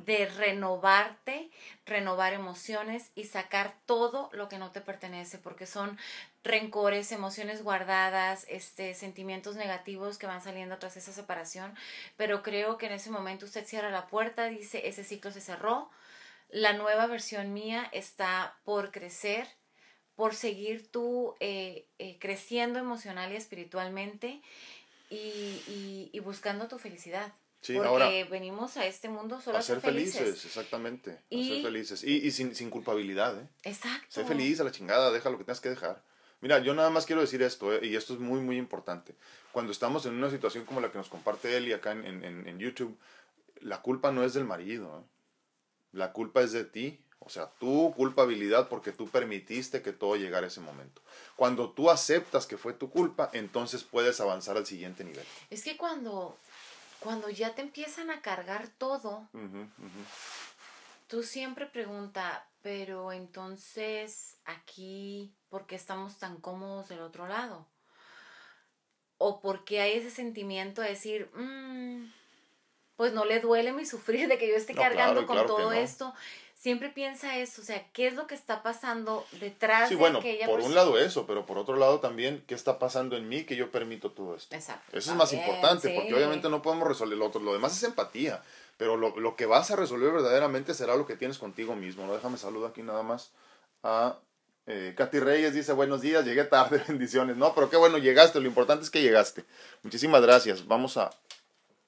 de 0.05 0.25
renovarte, 0.25 1.51
renovar 1.85 2.33
emociones 2.33 3.11
y 3.13 3.25
sacar 3.25 3.75
todo 3.85 4.29
lo 4.33 4.49
que 4.49 4.57
no 4.57 4.71
te 4.71 4.81
pertenece, 4.81 5.37
porque 5.37 5.67
son 5.67 5.99
rencores, 6.43 7.11
emociones 7.11 7.63
guardadas, 7.63 8.45
este, 8.49 8.95
sentimientos 8.95 9.55
negativos 9.55 10.17
que 10.17 10.25
van 10.25 10.41
saliendo 10.41 10.77
tras 10.79 10.97
esa 10.97 11.11
separación. 11.11 11.75
Pero 12.17 12.41
creo 12.41 12.77
que 12.77 12.87
en 12.87 12.93
ese 12.93 13.11
momento 13.11 13.45
usted 13.45 13.65
cierra 13.67 13.91
la 13.91 14.07
puerta, 14.07 14.45
dice, 14.45 14.87
ese 14.87 15.03
ciclo 15.03 15.31
se 15.31 15.41
cerró 15.41 15.91
la 16.53 16.73
nueva 16.73 17.07
versión 17.07 17.51
mía 17.51 17.89
está 17.91 18.59
por 18.63 18.91
crecer, 18.91 19.47
por 20.15 20.35
seguir 20.35 20.91
tú 20.91 21.35
eh, 21.39 21.87
eh, 21.97 22.17
creciendo 22.19 22.77
emocional 22.77 23.31
y 23.31 23.35
espiritualmente 23.35 24.41
y, 25.09 26.19
buscando 26.23 26.67
tu 26.67 26.77
felicidad. 26.77 27.33
Sí, 27.61 27.75
Porque 27.75 28.25
venimos 28.25 28.77
a 28.77 28.85
este 28.85 29.09
mundo 29.09 29.41
solo 29.41 29.57
a, 29.57 29.61
ser, 29.61 29.79
felices. 29.81 30.45
exactamente. 30.45 31.19
Y, 31.29 31.51
a 31.51 31.53
ser 31.55 31.63
felices. 31.63 32.03
Y, 32.03 32.31
sin, 32.31 32.55
sin, 32.55 32.69
culpabilidad, 32.69 33.39
¿eh? 33.39 33.47
Exacto. 33.63 34.05
Sé 34.09 34.25
feliz 34.25 34.59
a 34.59 34.63
la 34.63 34.71
chingada, 34.71 35.11
deja 35.11 35.29
lo 35.29 35.37
que 35.37 35.45
tengas 35.45 35.61
que 35.61 35.69
dejar. 35.69 36.03
Mira, 36.41 36.59
yo 36.59 36.73
nada 36.73 36.89
más 36.89 37.05
quiero 37.05 37.21
decir 37.21 37.41
esto, 37.41 37.73
¿eh? 37.73 37.79
y 37.83 37.95
esto 37.95 38.13
es 38.13 38.19
muy, 38.19 38.41
muy 38.41 38.57
importante. 38.57 39.15
Cuando 39.51 39.71
estamos 39.71 40.05
en 40.05 40.13
una 40.13 40.29
situación 40.29 40.65
como 40.65 40.81
la 40.81 40.91
que 40.91 40.97
nos 40.97 41.09
comparte 41.09 41.55
Eli 41.55 41.71
acá 41.73 41.93
en, 41.93 42.05
en, 42.05 42.47
en 42.47 42.59
YouTube, 42.59 42.97
la 43.61 43.81
culpa 43.81 44.11
no 44.11 44.23
es 44.23 44.33
del 44.33 44.43
marido, 44.43 44.99
¿eh? 44.99 45.12
La 45.93 46.11
culpa 46.11 46.41
es 46.41 46.51
de 46.51 46.65
ti, 46.65 46.99
o 47.25 47.29
sea, 47.29 47.49
tu 47.59 47.93
culpabilidad 47.95 48.67
porque 48.67 48.91
tú 48.91 49.07
permitiste 49.07 49.81
que 49.81 49.93
todo 49.93 50.15
llegara 50.17 50.45
a 50.45 50.49
ese 50.49 50.59
momento. 50.59 51.01
Cuando 51.37 51.71
tú 51.71 51.89
aceptas 51.89 52.45
que 52.45 52.57
fue 52.57 52.73
tu 52.73 52.89
culpa, 52.89 53.29
entonces 53.31 53.83
puedes 53.83 54.19
avanzar 54.19 54.57
al 54.57 54.65
siguiente 54.65 55.05
nivel. 55.05 55.25
Es 55.49 55.63
que 55.63 55.77
cuando, 55.77 56.37
cuando 56.99 57.29
ya 57.29 57.55
te 57.55 57.61
empiezan 57.61 58.09
a 58.09 58.21
cargar 58.21 58.67
todo, 58.77 59.29
tú 61.07 61.23
siempre 61.23 61.65
preguntas, 61.65 62.41
pero 62.61 63.13
entonces 63.13 64.37
aquí, 64.43 65.33
¿por 65.49 65.65
qué 65.65 65.75
estamos 65.75 66.17
tan 66.17 66.41
cómodos 66.41 66.89
del 66.89 66.99
otro 66.99 67.27
lado? 67.27 67.67
O 69.17 69.39
por 69.39 69.63
qué 69.63 69.79
hay 69.79 69.93
ese 69.93 70.11
sentimiento 70.11 70.81
de 70.81 70.89
decir, 70.89 71.29
mmm, 71.35 72.03
pues 72.95 73.13
no 73.13 73.25
le 73.25 73.39
duele 73.39 73.71
mi 73.73 73.85
sufrir 73.85 74.27
de 74.27 74.37
que 74.37 74.47
yo 74.47 74.55
esté 74.55 74.73
cargando 74.73 75.25
con 75.25 75.45
todo 75.45 75.71
esto. 75.71 76.13
Siempre 76.55 76.87
piensa 76.87 77.37
eso, 77.37 77.61
o 77.61 77.65
sea, 77.65 77.85
¿qué 77.91 78.07
es 78.07 78.13
lo 78.13 78.25
que 78.25 78.35
está 78.35 78.63
pasando 78.63 79.25
detrás 79.41 79.89
sí, 79.89 79.95
bueno, 79.95 80.21
por 80.45 80.61
un 80.61 80.73
lado 80.73 80.97
eso, 80.97 81.27
pero 81.27 81.45
por 81.45 81.57
otro 81.57 81.75
lado 81.75 81.99
también, 81.99 82.41
¿qué 82.47 82.55
está 82.55 82.79
pasando 82.79 83.17
en 83.17 83.27
mí 83.27 83.43
que 83.43 83.57
yo 83.57 83.69
permito 83.69 84.11
todo 84.11 84.33
esto? 84.33 84.55
Exacto. 84.55 84.97
Eso 84.97 85.11
es 85.11 85.17
más 85.17 85.33
importante, 85.33 85.89
porque 85.93 86.15
obviamente 86.15 86.47
no 86.47 86.61
podemos 86.61 86.87
resolver 86.87 87.17
lo 87.17 87.25
otro. 87.25 87.41
Lo 87.41 87.51
demás 87.51 87.75
es 87.75 87.83
empatía, 87.83 88.41
pero 88.77 88.95
lo, 88.95 89.19
lo, 89.19 89.35
que 89.35 89.45
vas 89.45 89.71
a 89.71 89.75
resolver 89.75 90.13
verdaderamente 90.13 90.73
será 90.73 90.95
lo 90.95 91.05
que 91.05 91.17
tienes 91.17 91.37
contigo 91.37 91.75
mismo. 91.75 92.07
¿no? 92.07 92.13
Déjame 92.13 92.37
saludar 92.37 92.71
aquí 92.71 92.81
nada 92.81 93.03
más 93.03 93.33
a 93.83 94.17
eh, 94.65 94.93
Katy 94.95 95.19
Reyes 95.19 95.53
dice, 95.53 95.73
buenos 95.73 96.01
días, 96.01 96.23
llegué 96.23 96.45
tarde, 96.45 96.81
bendiciones. 96.87 97.35
No, 97.35 97.53
pero 97.53 97.69
qué 97.69 97.77
bueno, 97.77 97.97
llegaste, 97.97 98.39
lo 98.39 98.47
importante 98.47 98.83
es 98.83 98.89
que 98.89 99.01
llegaste. 99.01 99.43
Muchísimas 99.83 100.21
gracias. 100.21 100.65
Vamos 100.67 100.97
a 100.97 101.09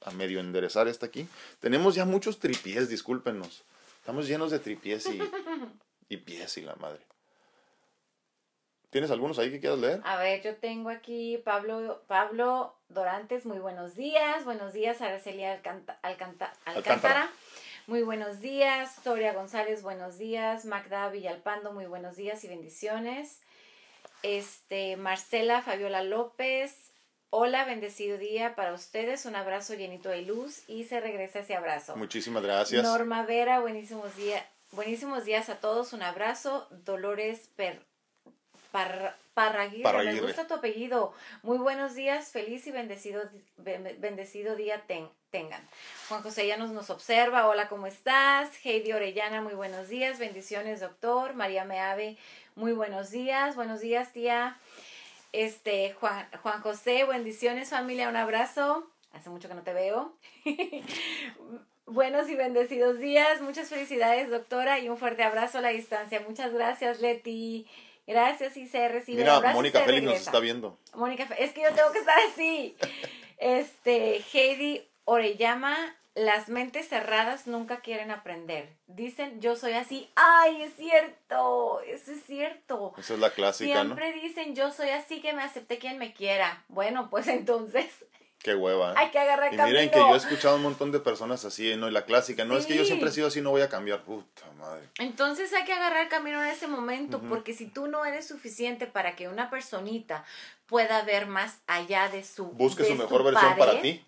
a 0.06 0.12
medio 0.12 0.40
enderezar 0.40 0.88
esta 0.88 1.08
aquí. 1.08 1.28
Tenemos 1.60 1.96
ya 1.96 2.06
muchos 2.06 2.40
tripiés, 2.40 2.90
discúlpenos. 2.90 3.64
Estamos 4.00 4.28
llenos 4.28 4.52
de 4.52 4.60
tripiés 4.60 5.06
y, 5.08 5.20
y 6.10 6.18
pies 6.18 6.58
y 6.58 6.62
la 6.62 6.76
madre. 6.76 7.02
¿Tienes 8.96 9.12
algunos 9.12 9.40
ahí 9.40 9.52
que 9.52 9.60
quieras 9.60 9.80
leer? 9.80 10.02
A 10.06 10.16
ver, 10.16 10.42
yo 10.42 10.56
tengo 10.56 10.90
aquí 10.90 11.38
Pablo, 11.44 12.02
Pablo 12.08 12.78
Dorantes, 12.88 13.46
muy 13.46 13.58
buenos 13.58 13.96
días. 13.96 14.46
Buenos 14.46 14.72
días, 14.72 15.02
Araceli 15.02 15.44
Alcántara. 15.44 17.30
Muy 17.88 18.04
buenos 18.04 18.40
días. 18.40 18.96
Soria 19.04 19.34
González, 19.34 19.84
buenos 19.84 20.18
días. 20.18 20.64
Magda 20.64 21.10
Villalpando, 21.10 21.74
muy 21.74 21.88
buenos 21.88 22.16
días 22.16 22.44
y 22.46 22.48
bendiciones. 22.48 23.42
Este, 24.24 24.96
Marcela 24.96 25.62
Fabiola 25.62 26.02
López, 26.02 26.85
Hola, 27.30 27.66
bendecido 27.66 28.18
día 28.18 28.56
para 28.56 28.74
ustedes. 28.74 29.26
Un 29.26 29.36
abrazo 29.36 29.74
llenito 29.74 30.10
de 30.10 30.22
luz 30.22 30.64
y 30.68 30.86
se 30.86 31.00
regresa 31.00 31.40
ese 31.40 31.56
abrazo. 31.56 31.96
Muchísimas 31.96 32.44
gracias. 32.44 32.84
Norma 32.84 33.24
Vera, 33.26 33.60
buenísimos 33.60 34.16
días. 34.16 34.44
Buenísimos 34.72 35.26
días 35.26 35.50
a 35.50 35.60
todos. 35.60 35.94
Un 35.94 36.02
abrazo. 36.02 36.68
Dolores 36.72 37.50
per, 37.56 37.82
Parraguirre, 39.34 40.14
me 40.14 40.22
gusta 40.22 40.48
tu 40.48 40.54
apellido. 40.54 41.14
Muy 41.44 41.58
buenos 41.58 41.96
días, 41.96 42.32
feliz 42.32 42.68
y 42.68 42.72
bendecido, 42.72 43.22
bendecido 43.58 44.56
día 44.56 44.84
tengan. 45.32 45.62
Juan 46.10 46.22
José 46.22 46.48
ya 46.48 46.58
nos, 46.58 46.72
nos 46.72 46.90
observa, 46.90 47.48
hola, 47.48 47.70
¿cómo 47.70 47.88
estás? 47.88 48.50
Heidi 48.66 48.94
Orellana, 48.94 49.42
muy 49.42 49.54
buenos 49.54 49.90
días, 49.90 50.20
bendiciones, 50.20 50.82
doctor. 50.82 51.36
María 51.36 51.64
Meave, 51.64 52.18
muy 52.56 52.74
buenos 52.74 53.12
días, 53.12 53.56
buenos 53.56 53.80
días, 53.82 54.12
tía. 54.14 54.58
Este, 55.36 55.92
Juan, 56.00 56.30
Juan 56.42 56.62
José, 56.62 57.04
bendiciones, 57.04 57.70
familia, 57.70 58.08
un 58.08 58.16
abrazo. 58.16 58.90
Hace 59.12 59.30
mucho 59.30 59.50
que 59.50 59.54
no 59.54 59.64
te 59.64 59.74
veo. 59.74 60.14
Buenos 61.86 62.30
y 62.30 62.36
bendecidos 62.36 63.00
días, 63.00 63.42
muchas 63.42 63.68
felicidades, 63.68 64.30
doctora, 64.30 64.80
y 64.80 64.88
un 64.88 64.98
fuerte 64.98 65.24
abrazo 65.24 65.58
a 65.58 65.62
la 65.62 65.70
distancia. 65.70 66.24
Muchas 66.26 66.54
gracias, 66.54 67.02
Leti. 67.02 67.68
Gracias 68.08 68.56
y 68.56 68.66
se 68.68 68.88
recibe. 68.88 69.24
Mira, 69.24 69.42
Mónica 69.52 69.82
Félix 69.82 70.04
nos 70.06 70.16
está 70.16 70.40
viendo. 70.40 70.78
Mónica, 70.94 71.28
es 71.38 71.52
que 71.52 71.64
yo 71.64 71.74
tengo 71.74 71.92
que 71.92 72.00
estar 72.00 72.18
así. 72.32 72.78
Este, 73.38 74.24
Heidi 74.32 74.88
Orellama, 75.04 75.98
las 76.16 76.48
mentes 76.48 76.88
cerradas 76.88 77.46
nunca 77.46 77.82
quieren 77.82 78.10
aprender. 78.10 78.70
Dicen, 78.88 79.42
yo 79.42 79.56
soy 79.56 79.74
así. 79.74 80.10
¡Ay, 80.16 80.64
es 80.64 80.74
cierto! 80.76 81.82
Eso 81.82 82.14
es 82.14 82.24
cierto. 82.24 82.94
Esa 82.98 83.14
es 83.16 83.20
la 83.20 83.32
clásica, 83.32 83.82
Siempre 83.82 84.14
dicen, 84.14 84.56
yo 84.56 84.72
soy 84.72 84.90
así, 84.90 85.22
que 85.22 85.34
me 85.34 85.44
acepte 85.44 85.78
quien 85.78 85.98
me 85.98 86.14
quiera. 86.14 86.64
Bueno, 86.70 87.10
pues 87.10 87.28
entonces 87.28 87.88
Qué 88.46 88.54
hueva. 88.54 88.92
¿eh? 88.92 88.96
Hay 88.98 89.10
que 89.10 89.18
agarrar 89.18 89.52
y 89.52 89.58
miren 89.58 89.90
que 89.90 89.98
yo 89.98 90.14
he 90.14 90.18
escuchado 90.18 90.58
un 90.58 90.62
montón 90.62 90.92
de 90.92 91.00
personas 91.00 91.44
así, 91.46 91.76
¿no? 91.78 91.88
Y 91.88 91.92
la 91.92 92.06
clásica, 92.06 92.46
no 92.46 92.56
es 92.56 92.68
que 92.68 92.78
yo 92.78 92.86
siempre 92.86 93.10
he 93.10 93.12
sido 93.12 93.26
así, 93.26 93.42
no 93.42 93.50
voy 93.50 93.64
a 93.64 93.70
cambiar. 93.70 94.04
Puta 94.04 94.44
madre. 94.60 94.88
Entonces 95.00 95.52
hay 95.52 95.66
que 95.66 95.74
agarrar 95.74 96.10
camino 96.10 96.44
en 96.44 96.50
ese 96.50 96.68
momento, 96.68 97.20
porque 97.28 97.54
si 97.56 97.66
tú 97.66 97.88
no 97.88 98.06
eres 98.06 98.28
suficiente 98.28 98.86
para 98.86 99.16
que 99.16 99.30
una 99.30 99.50
personita 99.50 100.26
pueda 100.68 101.02
ver 101.02 101.26
más 101.26 101.58
allá 101.66 102.08
de 102.10 102.24
su. 102.24 102.46
Busque 102.50 102.86
su 102.86 102.94
mejor 102.94 103.24
versión 103.24 103.58
para 103.58 103.82
ti. 103.82 104.06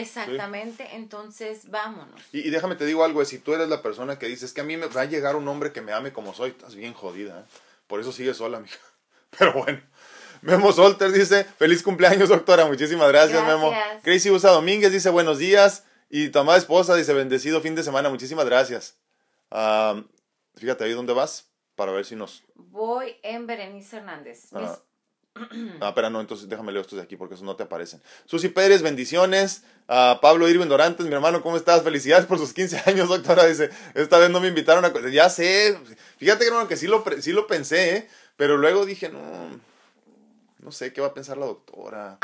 Exactamente, 0.00 0.88
entonces 0.92 1.70
vámonos. 1.70 2.20
Y, 2.32 2.46
y, 2.46 2.50
déjame 2.50 2.76
te 2.76 2.84
digo 2.84 3.04
algo, 3.04 3.24
si 3.24 3.38
tú 3.38 3.54
eres 3.54 3.68
la 3.68 3.82
persona 3.82 4.18
que 4.18 4.26
dices 4.26 4.52
que 4.52 4.60
a 4.60 4.64
mí 4.64 4.76
me 4.76 4.86
va 4.86 5.00
a 5.00 5.04
llegar 5.06 5.36
un 5.36 5.48
hombre 5.48 5.72
que 5.72 5.80
me 5.80 5.92
ame 5.92 6.12
como 6.12 6.34
soy, 6.34 6.50
estás 6.50 6.74
bien 6.74 6.92
jodida. 6.92 7.40
¿eh? 7.40 7.44
Por 7.86 8.00
eso 8.00 8.12
sigue 8.12 8.34
sola, 8.34 8.60
mija. 8.60 8.78
Pero 9.38 9.52
bueno. 9.54 9.80
Memo 10.42 10.72
Solter 10.72 11.10
dice, 11.12 11.44
feliz 11.44 11.82
cumpleaños, 11.82 12.28
doctora. 12.28 12.66
Muchísimas 12.66 13.08
gracias, 13.08 13.44
Memo. 13.46 13.72
Crazy 14.02 14.30
Usa 14.30 14.50
Domínguez 14.50 14.92
dice, 14.92 15.10
buenos 15.10 15.38
días. 15.38 15.84
Y 16.08 16.28
tu 16.28 16.38
amada 16.38 16.58
esposa 16.58 16.94
dice, 16.94 17.14
bendecido 17.14 17.60
fin 17.60 17.74
de 17.74 17.82
semana. 17.82 18.10
Muchísimas 18.10 18.44
gracias. 18.44 18.98
fíjate 20.54 20.84
ahí 20.84 20.92
dónde 20.92 21.14
vas 21.14 21.50
para 21.74 21.92
ver 21.92 22.04
si 22.04 22.16
nos... 22.16 22.44
Voy 22.54 23.16
en 23.22 23.46
Berenice 23.46 23.96
Hernández. 23.96 24.48
Ah. 24.52 24.78
ah, 25.80 25.88
espera, 25.88 26.10
no, 26.10 26.20
entonces 26.20 26.48
déjame 26.48 26.72
leer 26.72 26.82
estos 26.82 26.96
de 26.96 27.02
aquí 27.02 27.16
porque 27.16 27.34
esos 27.34 27.44
no 27.44 27.56
te 27.56 27.64
aparecen. 27.64 28.00
Susi 28.26 28.48
Pérez, 28.48 28.82
bendiciones. 28.82 29.62
a 29.88 30.18
Pablo 30.20 30.48
Irving 30.48 30.66
Dorantes, 30.66 31.06
mi 31.06 31.14
hermano, 31.14 31.42
¿cómo 31.42 31.56
estás? 31.56 31.82
Felicidades 31.82 32.26
por 32.26 32.38
sus 32.38 32.52
15 32.52 32.82
años, 32.86 33.08
doctora. 33.08 33.46
Dice, 33.46 33.70
esta 33.94 34.18
vez 34.18 34.30
no 34.30 34.40
me 34.40 34.48
invitaron 34.48 34.84
a... 34.84 34.92
Ya 35.10 35.28
sé, 35.28 35.78
fíjate 36.18 36.46
que, 36.46 36.68
que 36.68 36.76
sí, 36.76 36.86
lo, 36.86 37.04
sí 37.20 37.32
lo 37.32 37.46
pensé, 37.46 37.96
¿eh? 37.96 38.08
pero 38.36 38.56
luego 38.56 38.84
dije, 38.84 39.08
no, 39.08 39.20
no 40.66 40.72
sé 40.72 40.92
qué 40.92 41.00
va 41.00 41.06
a 41.06 41.14
pensar 41.14 41.38
la 41.38 41.46
doctora. 41.46 42.18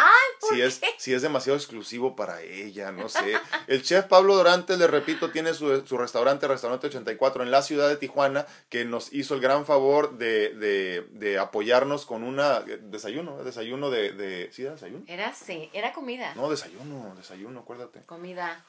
si 0.50 0.60
es 0.60 0.80
si 0.98 1.14
es 1.14 1.22
demasiado 1.22 1.56
exclusivo 1.56 2.16
para 2.16 2.42
ella, 2.42 2.90
no 2.90 3.08
sé. 3.08 3.38
El 3.68 3.84
chef 3.84 4.06
Pablo 4.06 4.34
Dorante, 4.34 4.76
le 4.76 4.88
repito, 4.88 5.30
tiene 5.30 5.54
su, 5.54 5.86
su 5.86 5.96
restaurante, 5.96 6.48
Restaurante 6.48 6.88
84, 6.88 7.44
en 7.44 7.52
la 7.52 7.62
ciudad 7.62 7.88
de 7.88 7.96
Tijuana, 7.96 8.44
que 8.68 8.84
nos 8.84 9.12
hizo 9.12 9.34
el 9.34 9.40
gran 9.40 9.64
favor 9.64 10.18
de, 10.18 10.48
de, 10.56 11.06
de 11.12 11.38
apoyarnos 11.38 12.04
con 12.04 12.24
una 12.24 12.58
desayuno, 12.62 13.44
desayuno 13.44 13.90
de, 13.90 14.10
de 14.10 14.50
¿sí 14.50 14.62
era 14.62 14.72
desayuno? 14.72 15.04
Era 15.06 15.32
sí, 15.32 15.70
era 15.72 15.92
comida. 15.92 16.34
No, 16.34 16.50
desayuno, 16.50 17.14
desayuno, 17.14 17.60
acuérdate. 17.60 18.00
Comida. 18.06 18.64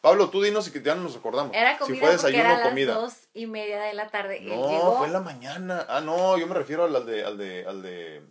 Pablo, 0.00 0.30
tú 0.30 0.40
dinos 0.40 0.68
y 0.68 0.70
que 0.70 0.82
ya 0.82 0.94
no 0.94 1.02
nos 1.02 1.16
acordamos. 1.16 1.52
Era 1.52 1.78
comida 1.78 1.96
si 1.96 2.00
fue 2.00 2.10
desayuno 2.12 2.44
era 2.44 2.62
comida. 2.62 2.94
dos 2.94 3.14
y 3.34 3.46
media 3.46 3.80
de 3.80 3.94
la 3.94 4.08
tarde. 4.08 4.40
No, 4.40 4.96
fue 4.98 5.08
en 5.08 5.12
la 5.12 5.20
mañana. 5.20 5.84
Ah, 5.88 6.00
no, 6.00 6.38
yo 6.38 6.46
me 6.46 6.54
refiero 6.54 6.84
al 6.84 7.06
de, 7.06 7.24
al 7.24 7.36
de, 7.38 7.66
al 7.66 7.82
de 7.82 8.22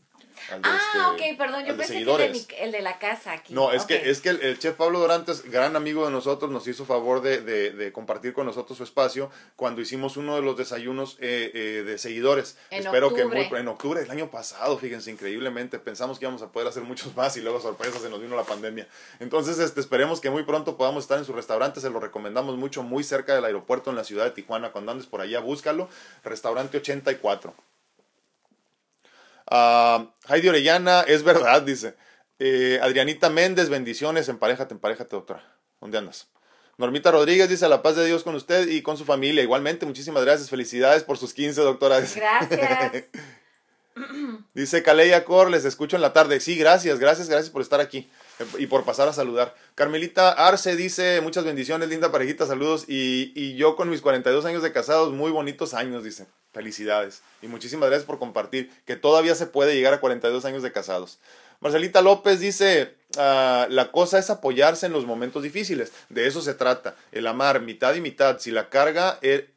ah, 0.63 0.79
este, 1.15 1.31
ok, 1.31 1.37
perdón, 1.37 1.65
yo 1.65 1.77
pensé 1.77 1.93
que 1.93 1.99
el 1.99 2.33
de, 2.33 2.45
el 2.59 2.71
de, 2.71 2.81
la 2.81 2.99
casa 2.99 3.33
aquí. 3.33 3.53
No, 3.53 3.71
es 3.71 3.85
que, 3.85 4.09
es 4.09 4.21
que 4.21 4.29
el, 4.29 4.59
chef 4.59 4.75
Pablo 4.75 4.99
Dorantes, 4.99 5.43
gran 5.49 5.75
amigo 5.75 6.05
de 6.05 6.11
nosotros, 6.11 6.51
nos 6.51 6.67
hizo 6.67 6.85
favor 6.85 7.21
de, 7.21 7.41
de, 7.41 7.91
compartir 7.91 8.33
con 8.33 8.45
nosotros 8.45 8.77
su 8.77 8.83
espacio 8.83 9.29
cuando 9.55 9.81
hicimos 9.81 10.17
uno 10.17 10.35
de 10.35 10.41
los 10.41 10.57
desayunos 10.57 11.17
eh, 11.19 11.51
eh, 11.53 11.83
de 11.83 11.97
seguidores. 11.97 12.57
En 12.69 12.85
Espero 12.85 13.07
octubre. 13.07 13.49
que 13.49 13.57
en 13.57 13.67
octubre 13.67 13.99
del 14.01 14.11
año 14.11 14.29
pasado, 14.29 14.77
fíjense, 14.77 15.11
increíblemente, 15.11 15.79
pensamos 15.79 16.19
que 16.19 16.25
íbamos 16.25 16.41
a 16.41 16.51
poder 16.51 16.67
hacer 16.67 16.83
muchos 16.83 17.15
más 17.15 17.35
y 17.37 17.41
luego 17.41 17.59
sorpresa 17.59 17.99
se 17.99 18.09
nos 18.09 18.21
vino 18.21 18.35
la 18.35 18.43
pandemia. 18.43 18.87
Entonces, 19.19 19.59
este, 19.59 19.79
esperemos 19.79 20.21
que 20.21 20.29
muy 20.29 20.43
pronto 20.43 20.77
podamos 20.77 21.03
estar 21.03 21.17
en 21.17 21.25
su 21.25 21.33
restaurante, 21.33 21.81
se 21.81 21.89
lo 21.89 21.99
recomendamos 21.99 22.57
mucho, 22.57 22.83
muy 22.83 23.03
cerca 23.03 23.35
del 23.35 23.45
aeropuerto 23.45 23.89
en 23.89 23.95
la 23.95 24.03
ciudad 24.03 24.25
de 24.25 24.31
Tijuana. 24.31 24.71
Cuando 24.71 24.91
andes 24.91 25.07
por 25.07 25.21
allá, 25.21 25.39
búscalo, 25.39 25.89
restaurante 26.23 26.77
84. 26.77 27.53
Uh, 29.51 30.07
Heidi 30.29 30.47
Orellana, 30.47 31.01
es 31.01 31.23
verdad, 31.23 31.61
dice. 31.61 31.95
Eh, 32.39 32.79
Adrianita 32.81 33.29
Méndez, 33.29 33.69
bendiciones, 33.69 34.29
emparejate, 34.29 34.73
emparejate, 34.73 35.15
doctora. 35.15 35.43
¿Dónde 35.81 35.97
andas? 35.97 36.27
Normita 36.77 37.11
Rodríguez 37.11 37.49
dice, 37.49 37.67
la 37.67 37.83
paz 37.83 37.97
de 37.97 38.05
Dios 38.05 38.23
con 38.23 38.33
usted 38.33 38.69
y 38.69 38.81
con 38.81 38.97
su 38.97 39.03
familia. 39.03 39.43
Igualmente, 39.43 39.85
muchísimas 39.85 40.23
gracias, 40.23 40.49
felicidades 40.49 41.03
por 41.03 41.17
sus 41.17 41.33
15, 41.33 41.61
doctora. 41.61 41.99
Gracias. 42.15 43.03
dice 44.53 44.81
Caleya 44.83 45.25
Cor, 45.25 45.51
les 45.51 45.65
escucho 45.65 45.97
en 45.97 46.01
la 46.01 46.13
tarde. 46.13 46.39
Sí, 46.39 46.55
gracias, 46.55 46.97
gracias, 46.97 47.27
gracias 47.29 47.51
por 47.51 47.61
estar 47.61 47.81
aquí 47.81 48.09
y 48.57 48.67
por 48.67 48.85
pasar 48.85 49.09
a 49.09 49.13
saludar. 49.13 49.53
Carmelita 49.75 50.31
Arce 50.31 50.77
dice, 50.77 51.19
muchas 51.21 51.43
bendiciones, 51.43 51.89
linda 51.89 52.09
parejita, 52.09 52.47
saludos. 52.47 52.85
Y, 52.87 53.33
y 53.35 53.57
yo 53.57 53.75
con 53.75 53.89
mis 53.89 54.01
42 54.01 54.45
años 54.45 54.63
de 54.63 54.71
casados, 54.71 55.11
muy 55.11 55.29
bonitos 55.29 55.73
años, 55.73 56.05
dice. 56.05 56.25
Felicidades. 56.51 57.21
Y 57.41 57.47
muchísimas 57.47 57.89
gracias 57.89 58.05
por 58.05 58.19
compartir 58.19 58.71
que 58.85 58.95
todavía 58.95 59.35
se 59.35 59.45
puede 59.45 59.73
llegar 59.73 59.93
a 59.93 59.99
42 59.99 60.43
años 60.45 60.63
de 60.63 60.71
casados. 60.71 61.19
Marcelita 61.61 62.01
López 62.01 62.39
dice, 62.39 62.95
ah, 63.17 63.67
la 63.69 63.91
cosa 63.91 64.19
es 64.19 64.29
apoyarse 64.29 64.87
en 64.87 64.93
los 64.93 65.05
momentos 65.05 65.43
difíciles. 65.43 65.93
De 66.09 66.27
eso 66.27 66.41
se 66.41 66.53
trata. 66.53 66.95
El 67.11 67.27
amar 67.27 67.61
mitad 67.61 67.93
y 67.95 68.01
mitad. 68.01 68.39
Si 68.39 68.51
la 68.51 68.69
carga, 68.69 69.17
eh, 69.21 69.49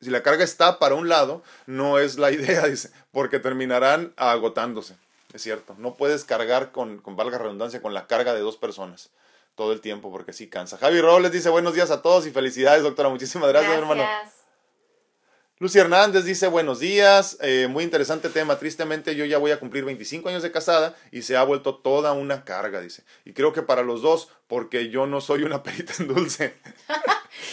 si 0.00 0.10
la 0.10 0.22
carga 0.22 0.44
está 0.44 0.78
para 0.78 0.94
un 0.94 1.08
lado, 1.08 1.42
no 1.66 1.98
es 1.98 2.16
la 2.16 2.30
idea, 2.32 2.66
dice, 2.66 2.90
porque 3.10 3.38
terminarán 3.38 4.14
agotándose. 4.16 4.94
Es 5.34 5.42
cierto. 5.42 5.74
No 5.78 5.96
puedes 5.96 6.24
cargar 6.24 6.72
con, 6.72 6.98
con 6.98 7.16
valga 7.16 7.38
redundancia, 7.38 7.82
con 7.82 7.92
la 7.92 8.06
carga 8.06 8.32
de 8.32 8.40
dos 8.40 8.56
personas 8.56 9.10
todo 9.56 9.72
el 9.72 9.80
tiempo, 9.80 10.12
porque 10.12 10.32
sí 10.32 10.48
cansa. 10.48 10.76
Javi 10.76 11.00
Robles 11.00 11.32
dice, 11.32 11.48
buenos 11.48 11.74
días 11.74 11.90
a 11.90 12.02
todos 12.02 12.26
y 12.26 12.30
felicidades, 12.30 12.82
doctora. 12.82 13.08
Muchísimas 13.08 13.48
gracias. 13.48 13.72
hermano. 13.72 14.04
Lucy 15.58 15.78
Hernández 15.78 16.26
dice 16.26 16.48
buenos 16.48 16.80
días, 16.80 17.38
eh, 17.40 17.66
muy 17.66 17.82
interesante 17.82 18.28
tema, 18.28 18.58
tristemente 18.58 19.16
yo 19.16 19.24
ya 19.24 19.38
voy 19.38 19.52
a 19.52 19.58
cumplir 19.58 19.86
25 19.86 20.28
años 20.28 20.42
de 20.42 20.52
casada 20.52 20.94
y 21.10 21.22
se 21.22 21.34
ha 21.34 21.42
vuelto 21.44 21.76
toda 21.76 22.12
una 22.12 22.44
carga, 22.44 22.82
dice. 22.82 23.04
Y 23.24 23.32
creo 23.32 23.54
que 23.54 23.62
para 23.62 23.82
los 23.82 24.02
dos, 24.02 24.28
porque 24.48 24.90
yo 24.90 25.06
no 25.06 25.22
soy 25.22 25.44
una 25.44 25.62
perita 25.62 25.94
en 25.98 26.08
dulce. 26.08 26.56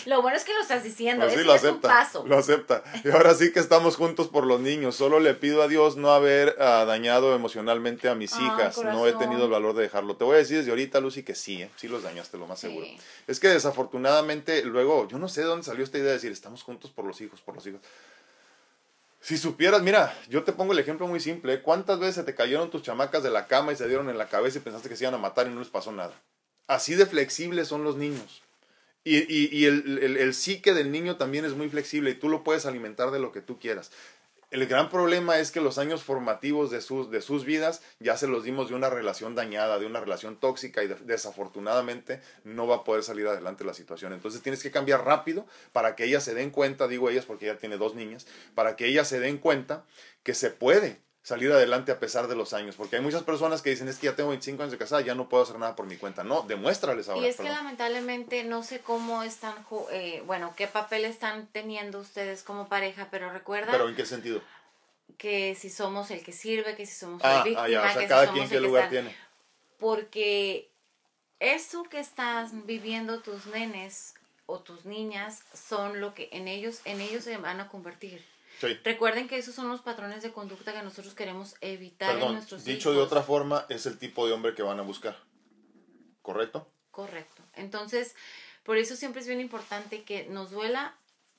Lo 0.05 0.21
bueno 0.21 0.37
es 0.37 0.43
que 0.43 0.53
lo 0.53 0.61
estás 0.61 0.83
diciendo, 0.83 1.25
pues 1.25 1.45
lo 1.45 1.53
acepta, 1.53 1.87
es 1.87 1.93
paso. 1.93 2.25
Lo 2.27 2.37
acepta. 2.37 2.83
Y 3.03 3.09
ahora 3.11 3.33
sí 3.33 3.51
que 3.51 3.59
estamos 3.59 3.95
juntos 3.95 4.27
por 4.27 4.45
los 4.45 4.59
niños. 4.59 4.95
Solo 4.95 5.19
le 5.19 5.33
pido 5.33 5.61
a 5.61 5.67
Dios 5.67 5.97
no 5.97 6.11
haber 6.11 6.55
ah, 6.59 6.85
dañado 6.85 7.35
emocionalmente 7.35 8.09
a 8.09 8.15
mis 8.15 8.33
hijas. 8.33 8.77
No 8.83 9.07
he 9.07 9.13
tenido 9.13 9.45
el 9.45 9.51
valor 9.51 9.75
de 9.75 9.83
dejarlo. 9.83 10.15
Te 10.15 10.23
voy 10.23 10.35
a 10.35 10.37
decir 10.39 10.57
desde 10.57 10.71
ahorita, 10.71 10.99
Lucy, 10.99 11.23
que 11.23 11.35
sí, 11.35 11.61
¿eh? 11.61 11.69
sí 11.75 11.87
los 11.87 12.03
dañaste, 12.03 12.37
lo 12.37 12.47
más 12.47 12.59
seguro. 12.59 12.85
Es 13.27 13.39
que 13.39 13.47
desafortunadamente 13.47 14.63
luego, 14.63 15.07
yo 15.07 15.17
no 15.17 15.27
sé 15.27 15.41
de 15.41 15.47
dónde 15.47 15.65
salió 15.65 15.83
esta 15.83 15.97
idea 15.97 16.09
de 16.09 16.13
decir, 16.13 16.31
estamos 16.31 16.63
juntos 16.63 16.91
por 16.91 17.05
los 17.05 17.19
hijos, 17.21 17.41
por 17.41 17.55
los 17.55 17.65
hijos. 17.67 17.81
Si 19.23 19.37
supieras, 19.37 19.81
mira, 19.81 20.13
yo 20.27 20.43
te 20.43 20.51
pongo 20.51 20.73
el 20.73 20.79
ejemplo 20.79 21.07
muy 21.07 21.21
simple. 21.21 21.53
¿eh? 21.53 21.61
¿Cuántas 21.61 21.97
veces 21.97 22.15
se 22.15 22.23
te 22.23 22.35
cayeron 22.35 22.69
tus 22.69 22.83
chamacas 22.83 23.23
de 23.23 23.31
la 23.31 23.47
cama 23.47 23.71
y 23.71 23.77
se 23.77 23.87
dieron 23.87 24.09
en 24.09 24.17
la 24.17 24.27
cabeza 24.27 24.57
y 24.57 24.61
pensaste 24.61 24.89
que 24.89 24.97
se 24.97 25.05
iban 25.05 25.13
a 25.13 25.17
matar 25.17 25.47
y 25.47 25.51
no 25.51 25.59
les 25.59 25.69
pasó 25.69 25.93
nada? 25.93 26.13
Así 26.67 26.95
de 26.95 27.05
flexibles 27.05 27.69
son 27.69 27.85
los 27.85 27.95
niños. 27.95 28.41
Y, 29.03 29.17
y, 29.17 29.49
y 29.51 29.65
el, 29.65 29.99
el, 30.01 30.17
el, 30.17 30.33
psique 30.33 30.73
del 30.73 30.91
niño 30.91 31.17
también 31.17 31.43
es 31.43 31.53
muy 31.55 31.67
flexible 31.67 32.11
y 32.11 32.15
tú 32.15 32.29
lo 32.29 32.43
puedes 32.43 32.65
alimentar 32.65 33.11
de 33.11 33.19
lo 33.19 33.33
que 33.33 33.41
tú 33.41 33.59
quieras. 33.59 33.91
El 34.53 34.67
gran 34.67 34.91
problema 34.91 35.39
es 35.39 35.51
que 35.51 35.61
los 35.61 35.79
años 35.79 36.03
formativos 36.03 36.69
de 36.69 36.79
sus, 36.79 37.09
de 37.09 37.21
sus 37.21 37.43
vidas 37.43 37.81
ya 37.99 38.17
se 38.17 38.27
los 38.27 38.43
dimos 38.43 38.69
de 38.69 38.75
una 38.75 38.87
relación 38.87 39.33
dañada, 39.33 39.79
de 39.79 39.87
una 39.87 39.99
relación 39.99 40.39
tóxica 40.39 40.83
y 40.83 40.87
desafortunadamente 40.87 42.21
no 42.43 42.67
va 42.67 42.75
a 42.75 42.83
poder 42.83 43.01
salir 43.01 43.25
adelante 43.25 43.65
la 43.65 43.73
situación. 43.73 44.13
Entonces 44.13 44.43
tienes 44.43 44.61
que 44.61 44.69
cambiar 44.69 45.05
rápido 45.05 45.47
para 45.71 45.95
que 45.95 46.03
ellas 46.05 46.23
se 46.23 46.35
den 46.35 46.51
cuenta, 46.51 46.87
digo 46.87 47.09
ellas 47.09 47.25
porque 47.25 47.49
ella 47.49 47.57
tiene 47.57 47.77
dos 47.77 47.95
niñas, 47.95 48.27
para 48.53 48.75
que 48.75 48.85
ellas 48.85 49.07
se 49.07 49.19
den 49.19 49.39
cuenta 49.39 49.85
que 50.21 50.35
se 50.35 50.51
puede 50.51 50.99
salir 51.23 51.51
adelante 51.51 51.91
a 51.91 51.99
pesar 51.99 52.27
de 52.27 52.35
los 52.35 52.53
años. 52.53 52.75
Porque 52.75 52.97
hay 52.97 53.01
muchas 53.01 53.23
personas 53.23 53.61
que 53.61 53.71
dicen, 53.71 53.87
es 53.87 53.97
que 53.97 54.05
ya 54.05 54.15
tengo 54.15 54.29
25 54.29 54.61
años 54.61 54.71
de 54.71 54.77
casada, 54.77 55.01
ya 55.01 55.15
no 55.15 55.27
puedo 55.27 55.43
hacer 55.43 55.57
nada 55.57 55.75
por 55.75 55.87
mi 55.87 55.97
cuenta. 55.97 56.23
No, 56.23 56.43
demuéstrales 56.43 57.09
ahora. 57.09 57.25
Y 57.25 57.29
es 57.29 57.37
que 57.37 57.49
lamentablemente 57.49 58.43
no 58.43 58.61
sé 58.61 58.79
cómo 58.79 59.23
están, 59.23 59.55
eh, 59.91 60.21
bueno, 60.27 60.53
qué 60.55 60.67
papel 60.67 61.05
están 61.05 61.47
teniendo 61.51 61.99
ustedes 61.99 62.43
como 62.43 62.67
pareja, 62.67 63.07
pero 63.09 63.31
recuerda... 63.31 63.71
¿Pero 63.71 63.89
en 63.89 63.95
qué 63.95 64.05
sentido? 64.05 64.41
que 65.17 65.55
si 65.55 65.69
somos 65.69 66.11
el 66.11 66.23
que 66.23 66.31
sirve, 66.31 66.75
que 66.75 66.85
si 66.85 66.93
somos 66.93 67.21
ah, 67.23 67.43
víctima, 67.43 67.63
ah, 67.63 67.97
que 67.97 68.07
cada 68.07 68.31
quien 68.31 68.49
qué 68.49 68.59
lugar 68.59 68.89
tiene. 68.89 69.15
Porque 69.79 70.69
eso 71.39 71.83
que 71.83 71.99
estás 71.99 72.65
viviendo 72.65 73.21
tus 73.21 73.45
nenes 73.47 74.15
o 74.45 74.59
tus 74.59 74.85
niñas 74.85 75.43
son 75.53 76.01
lo 76.01 76.13
que 76.13 76.29
en 76.31 76.47
ellos, 76.47 76.81
en 76.85 77.01
ellos 77.01 77.23
se 77.23 77.37
van 77.37 77.59
a 77.59 77.69
convertir. 77.69 78.25
Recuerden 78.83 79.27
que 79.27 79.37
esos 79.37 79.55
son 79.55 79.67
los 79.67 79.81
patrones 79.81 80.23
de 80.23 80.31
conducta 80.31 80.73
que 80.73 80.81
nosotros 80.81 81.13
queremos 81.13 81.55
evitar 81.61 82.17
en 82.17 82.33
nuestros 82.33 82.63
dicho 82.63 82.93
de 82.93 82.99
otra 82.99 83.21
forma, 83.21 83.65
es 83.69 83.85
el 83.85 83.97
tipo 83.97 84.25
de 84.25 84.33
hombre 84.33 84.55
que 84.55 84.63
van 84.63 84.79
a 84.79 84.83
buscar. 84.83 85.17
¿Correcto? 86.21 86.71
Correcto. 86.91 87.43
Entonces, 87.55 88.15
por 88.63 88.77
eso 88.77 88.95
siempre 88.95 89.21
es 89.21 89.27
bien 89.27 89.41
importante 89.41 90.03
que 90.03 90.25
nos 90.27 90.51
duela, 90.51 90.95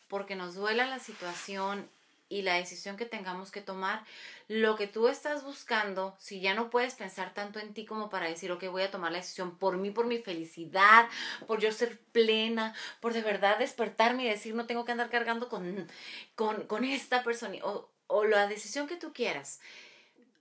porque 0.09 0.37
nos 0.37 0.55
duela 0.55 0.87
la 0.87 0.99
situación 0.99 1.89
y 2.29 2.43
la 2.43 2.55
decisión 2.55 2.97
que 2.97 3.07
tengamos 3.07 3.51
que 3.51 3.61
tomar, 3.61 4.05
lo 4.49 4.77
que 4.77 4.87
tú 4.87 5.09
estás 5.09 5.45
buscando, 5.45 6.17
si 6.19 6.41
ya 6.41 6.55
no 6.55 6.71
puedes 6.71 6.95
pensar 6.95 7.33
tanto 7.35 7.59
en 7.59 7.75
ti 7.75 7.85
como 7.85 8.11
para 8.11 8.29
decir, 8.29 8.51
ok, 8.53 8.65
voy 8.71 8.83
a 8.83 8.91
tomar 8.91 9.13
la 9.13 9.19
decisión 9.19 9.57
por 9.57 9.77
mí, 9.77 9.91
por 9.91 10.07
mi 10.07 10.19
felicidad, 10.19 11.09
por 11.47 11.61
yo 11.61 11.71
ser 11.73 11.99
plena, 12.13 12.75
por 13.01 13.13
de 13.13 13.23
verdad 13.23 13.59
despertarme 13.59 14.25
y 14.25 14.29
decir, 14.29 14.55
no 14.55 14.67
tengo 14.67 14.85
que 14.85 14.93
andar 14.93 15.11
cargando 15.11 15.49
con, 15.49 15.89
con, 16.35 16.67
con 16.67 16.85
esta 16.85 17.23
persona, 17.23 17.57
o, 17.63 17.89
o 18.07 18.25
la 18.25 18.47
decisión 18.47 18.87
que 18.87 18.97
tú 18.97 19.13
quieras, 19.13 19.61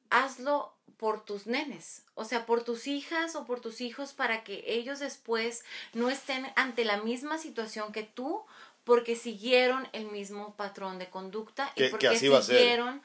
hazlo 0.10 0.74
por 0.98 1.26
tus 1.26 1.48
nenes, 1.48 2.04
o 2.14 2.24
sea, 2.24 2.46
por 2.46 2.64
tus 2.64 2.88
hijas 2.88 3.36
o 3.36 3.46
por 3.46 3.60
tus 3.60 3.82
hijos 3.82 4.14
para 4.14 4.44
que 4.44 4.64
ellos 4.68 5.00
después 5.00 5.66
no 5.94 6.10
estén 6.10 6.46
ante 6.56 6.86
la 6.86 6.98
misma 6.98 7.38
situación 7.38 7.92
que 7.92 8.04
tú 8.04 8.46
porque 8.84 9.16
siguieron 9.16 9.88
el 9.94 10.06
mismo 10.08 10.56
patrón 10.56 11.00
de 11.00 11.10
conducta 11.10 11.72
y 11.76 11.88
porque 11.90 12.18
siguieron 12.18 13.02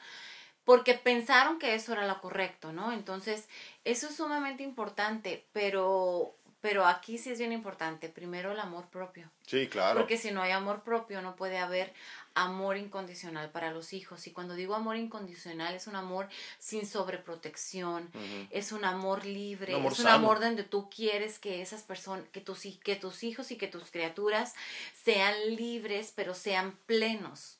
porque 0.65 0.93
pensaron 0.93 1.57
que 1.57 1.73
eso 1.73 1.93
era 1.93 2.05
lo 2.05 2.21
correcto, 2.21 2.71
¿no? 2.71 2.91
Entonces, 2.91 3.47
eso 3.85 4.07
es 4.07 4.15
sumamente 4.15 4.61
importante, 4.61 5.43
pero 5.51 6.35
pero 6.61 6.85
aquí 6.85 7.17
sí 7.17 7.31
es 7.31 7.39
bien 7.39 7.53
importante, 7.53 8.09
primero 8.09 8.51
el 8.51 8.59
amor 8.59 8.85
propio. 8.89 9.29
Sí, 9.47 9.67
claro. 9.67 9.97
Porque 9.97 10.17
si 10.17 10.31
no 10.31 10.41
hay 10.41 10.51
amor 10.51 10.83
propio, 10.83 11.21
no 11.21 11.35
puede 11.35 11.57
haber 11.57 11.93
amor 12.39 12.77
incondicional 12.77 13.49
para 13.51 13.71
los 13.71 13.93
hijos. 13.93 14.25
Y 14.27 14.31
cuando 14.31 14.55
digo 14.55 14.75
amor 14.75 14.95
incondicional, 14.95 15.75
es 15.75 15.87
un 15.87 15.95
amor 15.95 16.27
sin 16.57 16.85
sobreprotección, 16.85 18.09
es 18.49 18.71
un 18.71 18.85
amor 18.85 19.25
libre, 19.25 19.77
es 19.85 19.99
un 19.99 20.07
amor 20.07 20.39
donde 20.39 20.63
tú 20.63 20.89
quieres 20.89 21.39
que 21.39 21.61
esas 21.61 21.83
personas, 21.83 22.25
que 22.31 22.41
tus, 22.41 22.61
que 22.83 22.95
tus 22.95 23.23
hijos 23.23 23.51
y 23.51 23.57
que 23.57 23.67
tus 23.67 23.91
criaturas 23.91 24.55
sean 24.93 25.33
libres, 25.55 26.13
pero 26.15 26.33
sean 26.33 26.77
plenos, 26.85 27.57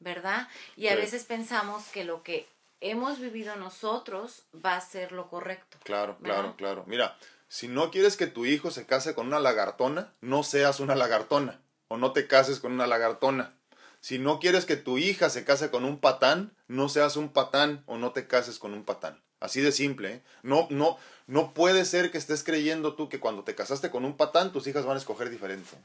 ¿verdad? 0.00 0.48
Y 0.76 0.88
a 0.88 0.96
veces 0.96 1.24
pensamos 1.24 1.84
que 1.88 2.04
lo 2.04 2.22
que 2.22 2.48
hemos 2.80 3.18
vivido 3.18 3.56
nosotros 3.56 4.44
va 4.54 4.76
a 4.76 4.80
ser 4.80 5.12
lo 5.12 5.28
correcto. 5.28 5.78
Claro, 5.84 6.16
claro, 6.22 6.54
claro. 6.56 6.84
Mira, 6.86 7.16
si 7.48 7.68
no 7.68 7.90
quieres 7.90 8.16
que 8.16 8.26
tu 8.26 8.46
hijo 8.46 8.70
se 8.70 8.86
case 8.86 9.14
con 9.14 9.26
una 9.26 9.40
lagartona, 9.40 10.12
no 10.20 10.42
seas 10.42 10.80
una 10.80 10.94
lagartona 10.94 11.60
o 11.88 11.96
no 11.96 12.12
te 12.12 12.26
cases 12.26 12.60
con 12.60 12.72
una 12.72 12.86
lagartona. 12.86 13.54
Si 14.00 14.18
no 14.18 14.38
quieres 14.38 14.64
que 14.64 14.76
tu 14.76 14.98
hija 14.98 15.30
se 15.30 15.44
case 15.44 15.70
con 15.70 15.84
un 15.84 15.98
patán, 15.98 16.56
no 16.66 16.88
seas 16.88 17.16
un 17.16 17.30
patán 17.32 17.82
o 17.86 17.98
no 17.98 18.12
te 18.12 18.26
cases 18.26 18.58
con 18.58 18.74
un 18.74 18.84
patán. 18.84 19.22
Así 19.40 19.60
de 19.60 19.72
simple. 19.72 20.14
¿eh? 20.14 20.22
No, 20.42 20.66
no, 20.70 20.98
no 21.26 21.54
puede 21.54 21.84
ser 21.84 22.10
que 22.10 22.18
estés 22.18 22.42
creyendo 22.42 22.94
tú 22.94 23.08
que 23.08 23.20
cuando 23.20 23.44
te 23.44 23.54
casaste 23.54 23.90
con 23.90 24.04
un 24.04 24.16
patán, 24.16 24.52
tus 24.52 24.66
hijas 24.66 24.84
van 24.84 24.96
a 24.96 25.00
escoger 25.00 25.30
diferente. 25.30 25.76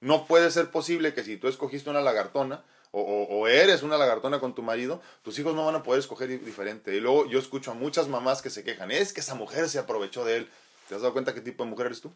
No 0.00 0.26
puede 0.26 0.50
ser 0.50 0.70
posible 0.70 1.14
que 1.14 1.22
si 1.22 1.36
tú 1.36 1.48
escogiste 1.48 1.90
una 1.90 2.00
lagartona, 2.00 2.64
o, 2.90 3.00
o, 3.00 3.48
eres 3.48 3.82
una 3.82 3.96
lagartona 3.96 4.38
con 4.38 4.54
tu 4.54 4.62
marido, 4.62 5.00
tus 5.22 5.38
hijos 5.38 5.54
no 5.54 5.64
van 5.64 5.76
a 5.76 5.82
poder 5.82 6.00
escoger 6.00 6.28
diferente. 6.44 6.94
Y 6.94 7.00
luego 7.00 7.26
yo 7.26 7.38
escucho 7.38 7.70
a 7.70 7.74
muchas 7.74 8.08
mamás 8.08 8.42
que 8.42 8.50
se 8.50 8.64
quejan, 8.64 8.90
es 8.90 9.12
que 9.14 9.20
esa 9.20 9.34
mujer 9.34 9.68
se 9.68 9.78
aprovechó 9.78 10.24
de 10.24 10.38
él. 10.38 10.50
¿Te 10.88 10.96
has 10.96 11.00
dado 11.00 11.14
cuenta 11.14 11.32
qué 11.32 11.40
tipo 11.40 11.64
de 11.64 11.70
mujer 11.70 11.86
eres 11.86 12.02
tú? 12.02 12.12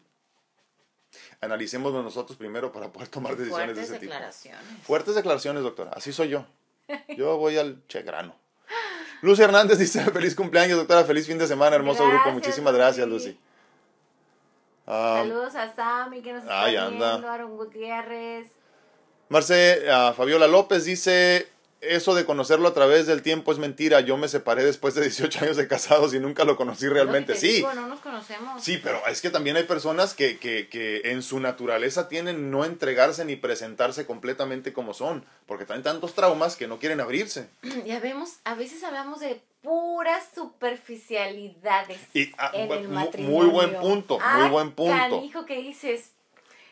Analicémonos 1.41 2.03
nosotros 2.03 2.37
primero 2.37 2.71
para 2.71 2.91
poder 2.91 3.09
tomar 3.09 3.35
decisiones 3.35 3.75
de 3.75 3.83
ese 3.83 3.99
declaraciones. 3.99 4.67
tipo. 4.67 4.83
Fuertes 4.83 5.15
declaraciones, 5.15 5.63
doctora. 5.63 5.91
Así 5.93 6.11
soy 6.11 6.29
yo. 6.29 6.45
Yo 7.17 7.37
voy 7.37 7.57
al 7.57 7.83
che 7.87 8.01
grano. 8.01 8.35
Lucy 9.21 9.43
Hernández 9.43 9.77
dice, 9.77 10.03
feliz 10.11 10.35
cumpleaños, 10.35 10.77
doctora, 10.77 11.03
feliz 11.03 11.27
fin 11.27 11.37
de 11.37 11.47
semana, 11.47 11.75
hermoso 11.75 12.07
grupo. 12.07 12.31
Muchísimas 12.31 12.73
gracias, 12.73 13.07
Lucy. 13.07 13.37
Ah, 14.85 15.19
Saludos 15.23 15.55
a 15.55 15.75
Sammy 15.75 16.21
que 16.21 16.31
nos 16.33 16.43
está 16.43 16.67
viendo, 16.67 17.05
Aaron 17.05 17.57
Gutiérrez. 17.57 18.47
Marce, 19.29 19.83
uh, 19.89 20.13
Fabiola 20.13 20.47
López 20.47 20.85
dice, 20.85 21.49
eso 21.81 22.15
de 22.15 22.25
conocerlo 22.25 22.67
a 22.67 22.73
través 22.73 23.05
del 23.05 23.21
tiempo 23.21 23.51
es 23.51 23.59
mentira. 23.59 24.01
Yo 24.01 24.17
me 24.17 24.27
separé 24.27 24.63
después 24.63 24.95
de 24.95 25.01
18 25.01 25.43
años 25.43 25.57
de 25.57 25.67
casados 25.67 26.13
y 26.13 26.19
nunca 26.19 26.43
lo 26.43 26.55
conocí 26.55 26.87
realmente. 26.87 27.35
sí. 27.35 27.63
no 27.75 27.87
nos 27.87 27.99
conocemos. 27.99 28.63
Sí, 28.63 28.79
pero 28.83 29.01
es 29.07 29.21
que 29.21 29.29
también 29.29 29.55
hay 29.57 29.63
personas 29.63 30.13
que, 30.13 30.37
que, 30.37 30.67
que, 30.69 31.11
en 31.11 31.21
su 31.21 31.39
naturaleza 31.39 32.09
tienen 32.09 32.51
no 32.51 32.65
entregarse 32.65 33.25
ni 33.25 33.35
presentarse 33.35 34.05
completamente 34.05 34.73
como 34.73 34.93
son, 34.93 35.25
porque 35.45 35.65
traen 35.65 35.83
tantos 35.83 36.13
traumas 36.13 36.55
que 36.55 36.67
no 36.67 36.79
quieren 36.79 36.99
abrirse. 36.99 37.49
Ya 37.85 37.99
vemos, 37.99 38.39
a 38.43 38.55
veces 38.55 38.83
hablamos 38.83 39.19
de 39.19 39.41
puras 39.61 40.23
superficialidades 40.33 41.99
y, 42.13 42.31
ah, 42.37 42.51
en 42.53 42.71
el 42.71 42.89
matrimonio. 42.89 43.37
Muy 43.37 43.49
buen 43.49 43.75
punto, 43.79 44.15
muy 44.15 44.23
ah, 44.23 44.49
buen 44.49 44.71
punto. 44.71 45.23
hijo 45.23 45.45
que 45.45 45.61
dices, 45.61 46.11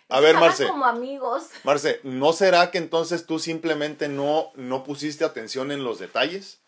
a 0.09 0.19
ver, 0.19 0.35
Marce. 0.35 0.67
como 0.67 0.85
amigos. 0.85 1.49
Marce, 1.63 1.99
¿no 2.03 2.33
será 2.33 2.71
que 2.71 2.77
entonces 2.77 3.25
tú 3.25 3.39
simplemente 3.39 4.07
no, 4.07 4.51
no 4.55 4.83
pusiste 4.83 5.25
atención 5.25 5.71
en 5.71 5.83
los 5.83 5.99
detalles? 5.99 6.61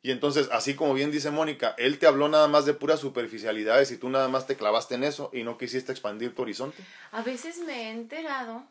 Y 0.00 0.12
entonces, 0.12 0.48
así 0.52 0.74
como 0.74 0.94
bien 0.94 1.10
dice 1.10 1.30
Mónica, 1.30 1.74
él 1.76 1.98
te 1.98 2.06
habló 2.06 2.28
nada 2.28 2.46
más 2.46 2.64
de 2.64 2.72
puras 2.72 3.00
superficialidades 3.00 3.90
y 3.90 3.98
tú 3.98 4.08
nada 4.08 4.28
más 4.28 4.46
te 4.46 4.56
clavaste 4.56 4.94
en 4.94 5.04
eso 5.04 5.30
y 5.32 5.42
no 5.42 5.58
quisiste 5.58 5.92
expandir 5.92 6.34
tu 6.34 6.42
horizonte. 6.42 6.82
A 7.10 7.22
veces 7.22 7.58
me 7.58 7.88
he 7.88 7.90
enterado, 7.90 8.64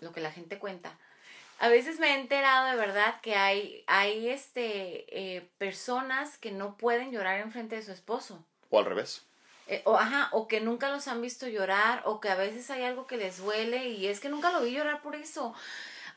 lo 0.00 0.12
que 0.12 0.20
la 0.20 0.32
gente 0.32 0.58
cuenta, 0.58 0.98
a 1.60 1.68
veces 1.68 2.00
me 2.00 2.08
he 2.08 2.20
enterado 2.20 2.70
de 2.70 2.76
verdad 2.76 3.20
que 3.20 3.36
hay, 3.36 3.84
hay 3.86 4.28
este, 4.28 5.36
eh, 5.36 5.48
personas 5.58 6.36
que 6.36 6.50
no 6.50 6.76
pueden 6.76 7.12
llorar 7.12 7.40
en 7.40 7.52
frente 7.52 7.76
de 7.76 7.82
su 7.82 7.92
esposo. 7.92 8.44
O 8.70 8.78
al 8.78 8.86
revés. 8.86 9.29
Eh, 9.70 9.82
o, 9.84 9.96
ajá, 9.96 10.30
o 10.32 10.48
que 10.48 10.60
nunca 10.60 10.90
los 10.90 11.06
han 11.06 11.22
visto 11.22 11.46
llorar, 11.46 12.02
o 12.04 12.20
que 12.20 12.28
a 12.28 12.34
veces 12.34 12.68
hay 12.70 12.82
algo 12.82 13.06
que 13.06 13.16
les 13.16 13.38
duele 13.38 13.90
y 13.90 14.08
es 14.08 14.18
que 14.18 14.28
nunca 14.28 14.50
lo 14.50 14.62
vi 14.62 14.72
llorar 14.72 15.00
por 15.00 15.14
eso. 15.14 15.54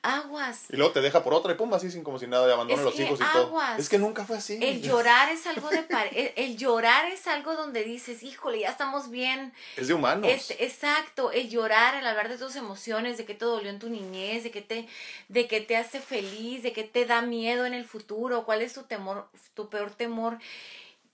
Aguas. 0.01 0.65
Y 0.69 0.75
luego 0.75 0.91
te 0.91 1.01
deja 1.01 1.23
por 1.23 1.35
otra 1.35 1.53
y 1.53 1.55
pum, 1.55 1.71
así 1.73 1.91
sin 1.91 2.03
como 2.03 2.17
si 2.17 2.25
nada, 2.25 2.51
a 2.59 2.65
los 2.65 2.99
hijos 2.99 3.19
y 3.19 3.23
aguas. 3.23 3.31
todo. 3.31 3.77
Es 3.77 3.89
que 3.89 3.99
nunca 3.99 4.25
fue 4.25 4.37
así. 4.37 4.57
El 4.59 4.81
llorar 4.81 5.29
es 5.29 5.45
algo 5.45 5.69
de 5.69 5.85
el, 6.13 6.33
el, 6.35 6.57
llorar 6.57 7.05
es 7.11 7.27
algo 7.27 7.55
donde 7.55 7.83
dices, 7.83 8.23
híjole, 8.23 8.61
ya 8.61 8.69
estamos 8.69 9.11
bien. 9.11 9.53
Es 9.77 9.87
de 9.87 9.93
humanos. 9.93 10.29
exacto, 10.57 11.31
el 11.31 11.47
llorar, 11.49 11.93
el 11.93 12.07
hablar 12.07 12.29
de 12.29 12.39
tus 12.39 12.55
emociones, 12.55 13.17
de 13.17 13.25
que 13.25 13.35
te 13.35 13.45
dolió 13.45 13.69
en 13.69 13.77
tu 13.77 13.87
niñez, 13.87 14.43
de 14.43 14.49
que 14.51 14.63
te, 14.63 14.89
de 15.29 15.47
que 15.47 15.61
te 15.61 15.77
hace 15.77 16.01
feliz, 16.01 16.63
de 16.63 16.73
que 16.73 16.83
te 16.83 17.05
da 17.05 17.21
miedo 17.21 17.67
en 17.67 17.75
el 17.75 17.85
futuro, 17.85 18.45
cuál 18.45 18.63
es 18.63 18.73
tu 18.73 18.83
temor, 18.83 19.29
tu 19.53 19.69
peor 19.69 19.91
temor 19.91 20.39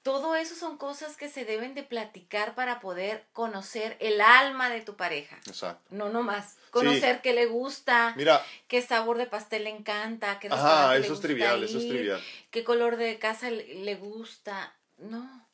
todo 0.03 0.35
eso 0.35 0.55
son 0.55 0.77
cosas 0.77 1.17
que 1.17 1.29
se 1.29 1.45
deben 1.45 1.75
de 1.75 1.83
platicar 1.83 2.55
para 2.55 2.79
poder 2.79 3.25
conocer 3.33 3.97
el 3.99 4.21
alma 4.21 4.69
de 4.69 4.81
tu 4.81 4.95
pareja. 4.95 5.37
Exacto. 5.45 5.83
No 5.89 6.09
nomás. 6.09 6.57
Conocer 6.71 7.21
qué 7.21 7.33
le 7.33 7.47
gusta, 7.47 8.13
Mira, 8.15 8.45
qué 8.67 8.81
sabor 8.81 9.17
de 9.17 9.25
pastel 9.25 9.63
le 9.63 9.71
encanta, 9.71 10.39
qué 10.39 10.47
Ajá, 10.49 10.95
eso 10.97 11.13
es 11.13 11.19
trivial, 11.19 11.63
eso 11.63 11.79
es 11.79 11.87
trivial. 11.87 12.21
Qué 12.51 12.63
color 12.63 12.97
de 12.97 13.17
casa 13.17 13.49
le 13.49 13.95
gusta. 13.95 14.75
No. 14.97 15.47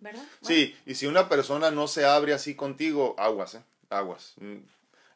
¿Verdad? 0.00 0.24
Sí, 0.42 0.76
y 0.84 0.94
si 0.94 1.06
una 1.06 1.28
persona 1.28 1.70
no 1.70 1.88
se 1.88 2.04
abre 2.04 2.34
así 2.34 2.54
contigo, 2.54 3.14
aguas, 3.18 3.54
¿eh? 3.54 3.62
Aguas. 3.88 4.34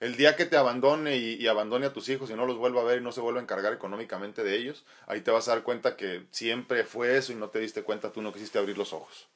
El 0.00 0.16
día 0.16 0.34
que 0.34 0.46
te 0.46 0.56
abandone 0.56 1.18
y, 1.18 1.46
abandone 1.46 1.84
a 1.84 1.92
tus 1.92 2.08
hijos 2.08 2.30
y 2.30 2.34
no 2.34 2.46
los 2.46 2.56
vuelva 2.56 2.80
a 2.80 2.84
ver 2.84 3.00
y 3.00 3.04
no 3.04 3.12
se 3.12 3.20
vuelva 3.20 3.38
a 3.38 3.42
encargar 3.42 3.74
económicamente 3.74 4.42
de 4.42 4.56
ellos, 4.56 4.82
ahí 5.06 5.20
te 5.20 5.30
vas 5.30 5.46
a 5.48 5.52
dar 5.52 5.62
cuenta 5.62 5.94
que 5.94 6.24
siempre 6.30 6.84
fue 6.84 7.18
eso 7.18 7.32
y 7.32 7.34
no 7.34 7.50
te 7.50 7.58
diste 7.58 7.82
cuenta, 7.82 8.10
tú 8.10 8.22
no 8.22 8.32
quisiste 8.32 8.58
abrir 8.58 8.78
los 8.78 8.94
ojos. 8.94 9.28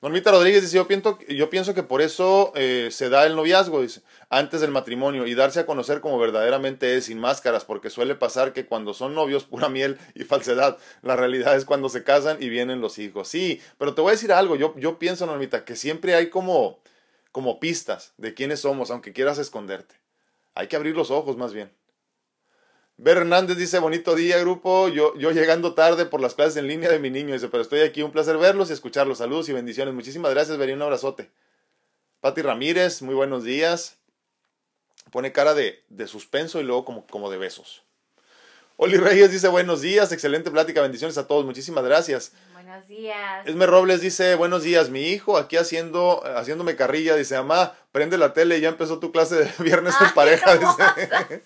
Normita 0.00 0.30
Rodríguez 0.30 0.62
dice, 0.62 0.76
yo 0.76 0.86
pienso, 0.86 1.18
yo 1.28 1.50
pienso 1.50 1.74
que 1.74 1.82
por 1.82 2.02
eso 2.02 2.52
eh, 2.54 2.90
se 2.92 3.08
da 3.08 3.26
el 3.26 3.34
noviazgo, 3.34 3.80
dice, 3.82 4.02
antes 4.28 4.60
del 4.60 4.70
matrimonio 4.70 5.26
y 5.26 5.34
darse 5.34 5.60
a 5.60 5.66
conocer 5.66 6.00
como 6.00 6.18
verdaderamente 6.18 6.96
es, 6.96 7.06
sin 7.06 7.18
máscaras, 7.18 7.64
porque 7.64 7.90
suele 7.90 8.14
pasar 8.14 8.52
que 8.52 8.66
cuando 8.66 8.94
son 8.94 9.14
novios, 9.14 9.44
pura 9.44 9.68
miel 9.68 9.98
y 10.14 10.24
falsedad, 10.24 10.78
la 11.02 11.16
realidad 11.16 11.56
es 11.56 11.64
cuando 11.64 11.88
se 11.88 12.04
casan 12.04 12.36
y 12.40 12.48
vienen 12.48 12.80
los 12.80 12.98
hijos. 12.98 13.28
Sí, 13.28 13.60
pero 13.78 13.94
te 13.94 14.02
voy 14.02 14.10
a 14.10 14.12
decir 14.12 14.30
algo, 14.30 14.54
yo, 14.56 14.74
yo 14.76 15.00
pienso, 15.00 15.26
Normita, 15.26 15.64
que 15.64 15.74
siempre 15.74 16.14
hay 16.14 16.28
como 16.28 16.78
como 17.34 17.58
pistas 17.58 18.12
de 18.16 18.32
quiénes 18.32 18.60
somos, 18.60 18.92
aunque 18.92 19.12
quieras 19.12 19.38
esconderte. 19.38 19.96
Hay 20.54 20.68
que 20.68 20.76
abrir 20.76 20.94
los 20.94 21.10
ojos 21.10 21.36
más 21.36 21.52
bien. 21.52 21.72
Ver 22.96 23.16
Hernández 23.16 23.56
dice, 23.56 23.80
bonito 23.80 24.14
día, 24.14 24.38
grupo. 24.38 24.86
Yo, 24.86 25.16
yo 25.18 25.32
llegando 25.32 25.74
tarde 25.74 26.06
por 26.06 26.20
las 26.20 26.36
clases 26.36 26.58
en 26.58 26.68
línea 26.68 26.88
de 26.88 27.00
mi 27.00 27.10
niño. 27.10 27.34
Dice, 27.34 27.48
pero 27.48 27.64
estoy 27.64 27.80
aquí. 27.80 28.04
Un 28.04 28.12
placer 28.12 28.38
verlos 28.38 28.70
y 28.70 28.72
escucharlos. 28.72 29.18
Saludos 29.18 29.48
y 29.48 29.52
bendiciones. 29.52 29.92
Muchísimas 29.94 30.30
gracias, 30.32 30.56
Veri. 30.58 30.74
Un 30.74 30.82
abrazote. 30.82 31.32
Pati 32.20 32.40
Ramírez, 32.40 33.02
muy 33.02 33.16
buenos 33.16 33.42
días. 33.42 33.98
Pone 35.10 35.32
cara 35.32 35.54
de, 35.54 35.82
de 35.88 36.06
suspenso 36.06 36.60
y 36.60 36.62
luego 36.62 36.84
como, 36.84 37.04
como 37.08 37.32
de 37.32 37.38
besos. 37.38 37.83
Oli 38.76 38.96
Reyes 38.96 39.30
dice 39.30 39.48
buenos 39.48 39.82
días, 39.82 40.10
excelente 40.10 40.50
plática, 40.50 40.82
bendiciones 40.82 41.16
a 41.16 41.26
todos, 41.28 41.44
muchísimas 41.44 41.84
gracias. 41.84 42.32
Buenos 42.52 42.88
días. 42.88 43.46
Esme 43.46 43.66
Robles 43.66 44.00
dice 44.00 44.34
buenos 44.34 44.64
días, 44.64 44.90
mi 44.90 45.02
hijo 45.10 45.36
aquí 45.36 45.56
haciendo, 45.56 46.22
haciéndome 46.36 46.74
carrilla, 46.74 47.14
dice 47.14 47.36
mamá, 47.36 47.74
prende 47.92 48.18
la 48.18 48.32
tele, 48.32 48.60
ya 48.60 48.68
empezó 48.70 48.98
tu 48.98 49.12
clase 49.12 49.36
de 49.36 49.50
viernes 49.62 49.94
en 50.00 50.10
pareja, 50.12 50.56
dice. 50.56 51.42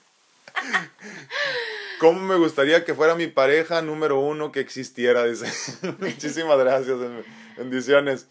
¿Cómo 2.00 2.20
me 2.20 2.36
gustaría 2.36 2.84
que 2.84 2.94
fuera 2.94 3.14
mi 3.14 3.26
pareja 3.26 3.82
número 3.82 4.20
uno 4.20 4.50
que 4.50 4.60
existiera? 4.60 5.24
Dice. 5.24 5.46
Muchísimas 5.98 6.58
gracias, 6.58 6.96
bendiciones. 7.58 8.26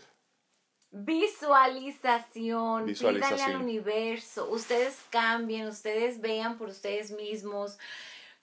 Visualización, 0.89 2.85
Visualización. 2.85 3.51
al 3.51 3.57
universo. 3.57 4.49
Ustedes 4.49 4.95
cambien, 5.11 5.67
ustedes 5.67 6.19
vean 6.21 6.57
por 6.57 6.69
ustedes 6.69 7.11
mismos, 7.11 7.77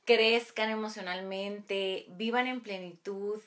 crezcan 0.04 0.70
emocionalmente, 0.70 2.06
vivan 2.08 2.46
en 2.46 2.60
plenitud, 2.60 3.40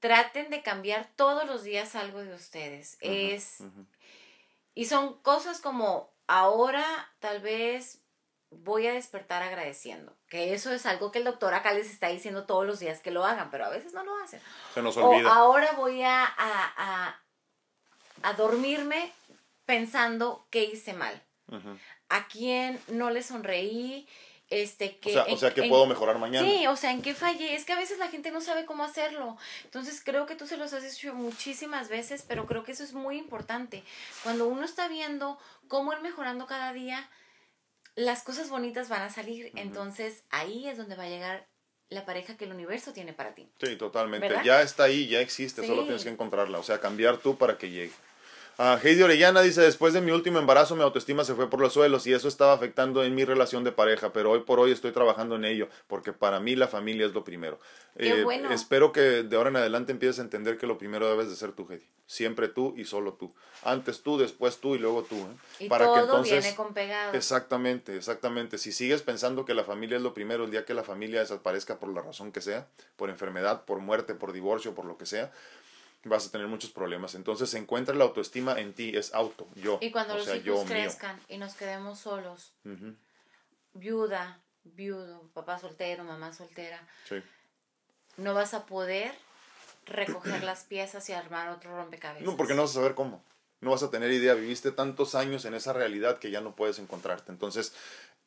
traten 0.00 0.50
de 0.50 0.62
cambiar 0.62 1.08
todos 1.16 1.46
los 1.46 1.62
días 1.62 1.94
algo 1.94 2.22
de 2.22 2.34
ustedes. 2.34 2.98
es 3.00 3.62
y 4.78 4.84
son 4.84 5.14
cosas 5.22 5.60
como 5.60 6.08
ahora 6.28 6.84
tal 7.18 7.40
vez 7.40 8.00
voy 8.50 8.86
a 8.86 8.92
despertar 8.92 9.42
agradeciendo. 9.42 10.16
Que 10.28 10.54
eso 10.54 10.72
es 10.72 10.86
algo 10.86 11.10
que 11.10 11.18
el 11.18 11.24
doctor 11.24 11.52
acá 11.52 11.72
les 11.72 11.90
está 11.90 12.06
diciendo 12.10 12.44
todos 12.44 12.64
los 12.64 12.78
días 12.78 13.00
que 13.00 13.10
lo 13.10 13.24
hagan, 13.24 13.50
pero 13.50 13.64
a 13.64 13.70
veces 13.70 13.92
no 13.92 14.04
lo 14.04 14.16
hacen. 14.18 14.40
Se 14.72 14.80
nos 14.80 14.96
olvida. 14.96 15.28
O 15.28 15.32
ahora 15.32 15.72
voy 15.72 16.02
a, 16.02 16.24
a, 16.24 17.20
a, 18.22 18.32
dormirme 18.34 19.12
pensando 19.64 20.46
que 20.48 20.64
hice 20.64 20.92
mal. 20.92 21.24
A 22.08 22.28
quién 22.28 22.80
no 22.86 23.10
le 23.10 23.24
sonreí. 23.24 24.08
Este, 24.50 24.96
que, 24.96 25.18
o 25.18 25.36
sea, 25.36 25.52
que 25.52 25.64
puedo 25.64 25.86
mejorar 25.86 26.18
mañana. 26.18 26.48
Sí, 26.48 26.66
o 26.66 26.76
sea, 26.76 26.92
en 26.92 27.02
qué 27.02 27.14
fallé. 27.14 27.54
Es 27.54 27.66
que 27.66 27.74
a 27.74 27.78
veces 27.78 27.98
la 27.98 28.08
gente 28.08 28.30
no 28.30 28.40
sabe 28.40 28.64
cómo 28.64 28.82
hacerlo. 28.82 29.36
Entonces 29.64 30.00
creo 30.02 30.24
que 30.24 30.36
tú 30.36 30.46
se 30.46 30.56
los 30.56 30.72
has 30.72 30.82
dicho 30.82 31.12
muchísimas 31.14 31.88
veces, 31.88 32.24
pero 32.26 32.46
creo 32.46 32.64
que 32.64 32.72
eso 32.72 32.82
es 32.82 32.94
muy 32.94 33.18
importante. 33.18 33.82
Cuando 34.22 34.48
uno 34.48 34.64
está 34.64 34.88
viendo 34.88 35.38
cómo 35.68 35.92
ir 35.92 36.00
mejorando 36.00 36.46
cada 36.46 36.72
día, 36.72 37.10
las 37.94 38.22
cosas 38.22 38.48
bonitas 38.48 38.88
van 38.88 39.02
a 39.02 39.10
salir. 39.10 39.52
Entonces 39.54 40.24
ahí 40.30 40.66
es 40.66 40.78
donde 40.78 40.96
va 40.96 41.04
a 41.04 41.08
llegar 41.08 41.46
la 41.90 42.06
pareja 42.06 42.36
que 42.36 42.46
el 42.46 42.52
universo 42.52 42.92
tiene 42.92 43.12
para 43.12 43.34
ti. 43.34 43.50
Sí, 43.60 43.76
totalmente. 43.76 44.34
Ya 44.44 44.62
está 44.62 44.84
ahí, 44.84 45.08
ya 45.08 45.20
existe, 45.20 45.66
solo 45.66 45.82
tienes 45.82 46.04
que 46.04 46.10
encontrarla. 46.10 46.58
O 46.58 46.62
sea, 46.62 46.80
cambiar 46.80 47.18
tú 47.18 47.36
para 47.36 47.58
que 47.58 47.68
llegue. 47.70 47.92
Uh, 48.58 48.76
Heidi 48.82 49.00
Orellana 49.04 49.40
dice, 49.40 49.60
después 49.60 49.92
de 49.92 50.00
mi 50.00 50.10
último 50.10 50.40
embarazo 50.40 50.74
mi 50.74 50.82
autoestima 50.82 51.22
se 51.22 51.36
fue 51.36 51.48
por 51.48 51.60
los 51.60 51.74
suelos 51.74 52.08
y 52.08 52.12
eso 52.12 52.26
estaba 52.26 52.52
afectando 52.52 53.04
en 53.04 53.14
mi 53.14 53.24
relación 53.24 53.62
de 53.62 53.70
pareja, 53.70 54.12
pero 54.12 54.32
hoy 54.32 54.40
por 54.40 54.58
hoy 54.58 54.72
estoy 54.72 54.90
trabajando 54.90 55.36
en 55.36 55.44
ello, 55.44 55.68
porque 55.86 56.12
para 56.12 56.40
mí 56.40 56.56
la 56.56 56.66
familia 56.66 57.06
es 57.06 57.12
lo 57.12 57.22
primero. 57.22 57.60
Qué 57.96 58.20
eh, 58.20 58.24
bueno. 58.24 58.50
Espero 58.50 58.90
que 58.90 59.22
de 59.22 59.36
ahora 59.36 59.50
en 59.50 59.56
adelante 59.58 59.92
empieces 59.92 60.18
a 60.18 60.22
entender 60.22 60.58
que 60.58 60.66
lo 60.66 60.76
primero 60.76 61.08
debes 61.08 61.30
de 61.30 61.36
ser 61.36 61.52
tú, 61.52 61.68
Heidi. 61.70 61.86
Siempre 62.08 62.48
tú 62.48 62.74
y 62.76 62.84
solo 62.84 63.12
tú. 63.12 63.32
Antes 63.62 64.02
tú, 64.02 64.18
después 64.18 64.58
tú 64.58 64.74
y 64.74 64.78
luego 64.80 65.04
tú. 65.04 65.14
¿eh? 65.14 65.36
Y 65.60 65.68
para 65.68 65.84
todo 65.84 65.94
que 65.94 66.00
entonces, 66.00 66.42
viene 66.42 66.56
con 66.56 66.74
pegado. 66.74 67.12
Exactamente, 67.12 67.96
exactamente. 67.96 68.58
Si 68.58 68.72
sigues 68.72 69.02
pensando 69.02 69.44
que 69.44 69.54
la 69.54 69.62
familia 69.62 69.98
es 69.98 70.02
lo 70.02 70.14
primero, 70.14 70.46
el 70.46 70.50
día 70.50 70.64
que 70.64 70.74
la 70.74 70.82
familia 70.82 71.20
desaparezca 71.20 71.78
por 71.78 71.94
la 71.94 72.02
razón 72.02 72.32
que 72.32 72.40
sea, 72.40 72.66
por 72.96 73.08
enfermedad, 73.08 73.64
por 73.66 73.78
muerte, 73.78 74.16
por 74.16 74.32
divorcio, 74.32 74.74
por 74.74 74.84
lo 74.84 74.98
que 74.98 75.06
sea, 75.06 75.30
vas 76.04 76.26
a 76.26 76.30
tener 76.30 76.46
muchos 76.46 76.70
problemas. 76.70 77.14
Entonces 77.14 77.50
se 77.50 77.58
encuentra 77.58 77.94
la 77.94 78.04
autoestima 78.04 78.58
en 78.58 78.72
ti, 78.72 78.96
es 78.96 79.14
auto, 79.14 79.46
yo. 79.56 79.78
Y 79.80 79.90
cuando 79.90 80.16
los 80.16 80.28
hijos 80.34 80.64
crezcan 80.66 81.20
y 81.28 81.38
nos 81.38 81.54
quedemos 81.54 81.98
solos, 81.98 82.52
viuda, 83.74 84.40
viudo, 84.64 85.28
papá 85.34 85.58
soltero, 85.58 86.04
mamá 86.04 86.32
soltera, 86.32 86.80
no 88.16 88.34
vas 88.34 88.54
a 88.54 88.66
poder 88.66 89.12
recoger 89.86 90.42
las 90.44 90.64
piezas 90.64 91.08
y 91.08 91.12
armar 91.12 91.48
otro 91.50 91.74
rompecabezas. 91.76 92.26
No, 92.26 92.36
porque 92.36 92.54
no 92.54 92.62
vas 92.62 92.72
a 92.72 92.74
saber 92.74 92.94
cómo. 92.94 93.22
No 93.60 93.70
vas 93.72 93.82
a 93.82 93.90
tener 93.90 94.12
idea. 94.12 94.34
Viviste 94.34 94.70
tantos 94.70 95.14
años 95.14 95.44
en 95.44 95.54
esa 95.54 95.72
realidad 95.72 96.18
que 96.18 96.30
ya 96.30 96.40
no 96.40 96.54
puedes 96.54 96.78
encontrarte. 96.78 97.32
Entonces, 97.32 97.72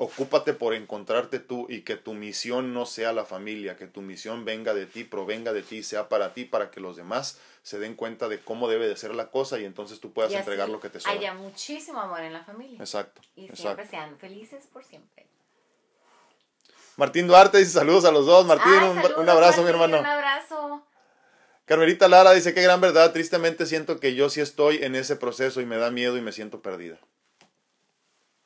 ocúpate 0.04 0.54
por 0.54 0.74
encontrarte 0.74 1.38
tú 1.38 1.68
y 1.70 1.82
que 1.82 1.96
tu 1.96 2.16
misión 2.16 2.74
no 2.74 2.88
sea 2.88 3.14
la 3.14 3.24
familia, 3.24 3.78
que 3.78 3.86
tu 3.86 4.02
misión 4.02 4.46
venga 4.46 4.74
de 4.74 4.88
ti, 4.88 5.04
provenga 5.04 5.54
de 5.54 5.62
ti, 5.62 5.84
sea 5.84 6.10
para 6.10 6.34
ti, 6.34 6.44
para 6.44 6.72
que 6.72 6.80
los 6.80 6.96
demás 6.96 7.40
se 7.62 7.78
den 7.78 7.94
cuenta 7.94 8.28
de 8.28 8.40
cómo 8.40 8.68
debe 8.68 8.88
de 8.88 8.98
ser 8.98 9.14
la 9.14 9.30
cosa 9.30 9.60
y 9.60 9.66
entonces 9.66 10.00
tú 10.00 10.12
puedas 10.12 10.34
entregar 10.34 10.70
lo 10.70 10.80
que 10.80 10.90
te 10.90 11.00
sobra. 11.00 11.14
Haya 11.14 11.36
muchísimo 11.36 12.00
amor 12.00 12.22
en 12.22 12.34
la 12.34 12.44
familia. 12.44 12.80
Exacto. 12.80 13.22
Y 13.36 13.48
siempre 13.50 13.88
sean 13.88 14.18
felices 14.18 14.66
por 14.74 14.84
siempre. 14.84 15.28
Martín 16.98 17.28
Duarte 17.28 17.60
dice 17.60 17.70
saludos 17.70 18.06
a 18.06 18.12
los 18.12 18.26
dos. 18.26 18.44
Martín, 18.48 18.74
un, 19.18 19.30
abrazo, 19.30 19.62
mi 19.62 19.70
hermano. 19.70 20.00
Un 20.00 20.06
abrazo. 20.08 20.84
Carmelita 21.66 22.08
Lara 22.08 22.32
dice, 22.32 22.56
qué 22.56 22.64
gran 22.64 22.82
verdad, 22.82 23.14
tristemente 23.14 23.68
siento 23.68 24.00
que 24.00 24.16
yo 24.16 24.32
sí 24.32 24.42
estoy 24.42 24.84
en 24.84 24.96
ese 24.96 25.16
proceso 25.16 25.62
y 25.62 25.68
me 25.68 25.78
da 25.78 25.92
miedo 25.92 26.18
y 26.18 26.22
me 26.22 26.32
siento 26.32 26.64
perdida. 26.64 26.98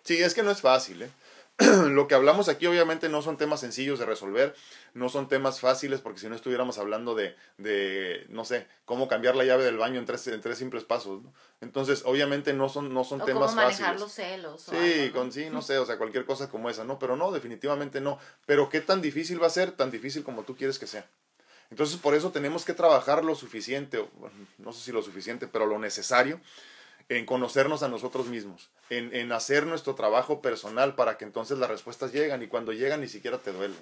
Sí, 0.03 0.21
es 0.21 0.33
que 0.33 0.43
no 0.43 0.51
es 0.51 0.59
fácil, 0.59 1.01
¿eh? 1.01 1.09
lo 1.89 2.07
que 2.07 2.15
hablamos 2.15 2.49
aquí 2.49 2.65
obviamente 2.67 3.07
no 3.07 3.21
son 3.21 3.37
temas 3.37 3.61
sencillos 3.61 3.97
de 3.97 4.05
resolver, 4.05 4.53
no 4.93 5.07
son 5.07 5.29
temas 5.29 5.61
fáciles 5.61 6.01
porque 6.01 6.19
si 6.19 6.27
no 6.27 6.35
estuviéramos 6.35 6.77
hablando 6.77 7.15
de, 7.15 7.35
de 7.57 8.25
no 8.27 8.43
sé, 8.43 8.67
cómo 8.83 9.07
cambiar 9.07 9.37
la 9.37 9.45
llave 9.45 9.63
del 9.63 9.77
baño 9.77 9.99
en 9.99 10.05
tres, 10.05 10.27
en 10.27 10.41
tres 10.41 10.57
simples 10.57 10.83
pasos. 10.83 11.21
Entonces, 11.61 12.03
obviamente 12.05 12.51
no 12.51 12.67
son, 12.67 12.93
no 12.93 13.05
son 13.05 13.23
temas 13.23 13.51
cómo 13.51 13.61
manejar 13.61 13.97
los 13.97 14.11
celos. 14.11 14.63
Sí, 14.69 15.11
con 15.11 15.31
sí, 15.31 15.49
no 15.49 15.61
sé, 15.61 15.77
o 15.77 15.85
sea, 15.85 15.97
cualquier 15.97 16.25
cosa 16.25 16.49
como 16.49 16.69
esa, 16.69 16.83
¿no? 16.83 16.99
Pero 16.99 17.15
no, 17.15 17.31
definitivamente 17.31 18.01
no. 18.01 18.19
Pero 18.45 18.67
¿qué 18.67 18.81
tan 18.81 19.01
difícil 19.01 19.41
va 19.41 19.47
a 19.47 19.51
ser? 19.51 19.71
Tan 19.71 19.91
difícil 19.91 20.23
como 20.23 20.43
tú 20.43 20.57
quieres 20.57 20.77
que 20.77 20.87
sea. 20.87 21.07
Entonces, 21.71 21.97
por 21.97 22.15
eso 22.15 22.31
tenemos 22.31 22.65
que 22.65 22.73
trabajar 22.73 23.23
lo 23.23 23.33
suficiente, 23.33 24.05
no 24.57 24.73
sé 24.73 24.83
si 24.83 24.91
lo 24.91 25.01
suficiente, 25.01 25.47
pero 25.47 25.65
lo 25.65 25.79
necesario 25.79 26.39
en 27.09 27.25
conocernos 27.25 27.83
a 27.83 27.87
nosotros 27.87 28.27
mismos, 28.27 28.71
en, 28.89 29.13
en, 29.15 29.31
hacer 29.31 29.67
nuestro 29.67 29.95
trabajo 29.95 30.41
personal 30.41 30.95
para 30.95 31.17
que 31.17 31.25
entonces 31.25 31.57
las 31.57 31.69
respuestas 31.69 32.11
llegan 32.11 32.41
y 32.41 32.47
cuando 32.47 32.73
llegan 32.73 33.01
ni 33.01 33.07
siquiera 33.07 33.37
te 33.37 33.51
duelen. 33.51 33.77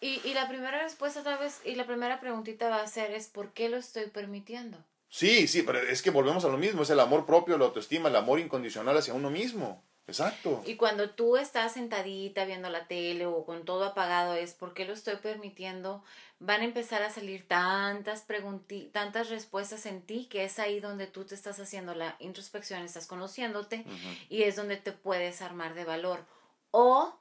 Y, 0.00 0.20
y 0.24 0.34
la 0.34 0.48
primera 0.48 0.82
respuesta 0.82 1.22
tal 1.22 1.38
vez, 1.38 1.60
y 1.64 1.74
la 1.74 1.86
primera 1.86 2.20
preguntita 2.20 2.68
va 2.68 2.82
a 2.82 2.86
ser 2.86 3.10
es 3.12 3.28
¿por 3.28 3.52
qué 3.52 3.68
lo 3.68 3.76
estoy 3.76 4.06
permitiendo? 4.06 4.78
Sí, 5.08 5.46
sí, 5.48 5.62
pero 5.62 5.80
es 5.80 6.02
que 6.02 6.10
volvemos 6.10 6.44
a 6.44 6.48
lo 6.48 6.58
mismo, 6.58 6.82
es 6.82 6.90
el 6.90 7.00
amor 7.00 7.26
propio, 7.26 7.56
la 7.58 7.66
autoestima, 7.66 8.08
el 8.08 8.16
amor 8.16 8.40
incondicional 8.40 8.96
hacia 8.96 9.14
uno 9.14 9.30
mismo. 9.30 9.82
Exacto. 10.08 10.62
Y 10.64 10.76
cuando 10.76 11.10
tú 11.10 11.36
estás 11.36 11.72
sentadita 11.72 12.44
viendo 12.44 12.70
la 12.70 12.86
tele 12.86 13.26
o 13.26 13.44
con 13.44 13.64
todo 13.64 13.84
apagado 13.84 14.34
es 14.34 14.54
¿por 14.54 14.72
qué 14.72 14.84
lo 14.84 14.92
estoy 14.92 15.16
permitiendo? 15.16 16.04
Van 16.38 16.60
a 16.60 16.64
empezar 16.64 17.02
a 17.02 17.10
salir 17.10 17.48
tantas 17.48 18.20
preguntas, 18.22 18.78
tantas 18.92 19.30
respuestas 19.30 19.86
en 19.86 20.02
ti 20.02 20.26
que 20.26 20.44
es 20.44 20.58
ahí 20.58 20.80
donde 20.80 21.06
tú 21.06 21.24
te 21.24 21.34
estás 21.34 21.58
haciendo 21.60 21.94
la 21.94 22.16
introspección, 22.18 22.82
estás 22.82 23.06
conociéndote 23.06 23.84
y 24.28 24.42
es 24.42 24.56
donde 24.56 24.76
te 24.76 24.92
puedes 24.92 25.40
armar 25.40 25.74
de 25.74 25.84
valor 25.84 26.26
o 26.72 27.18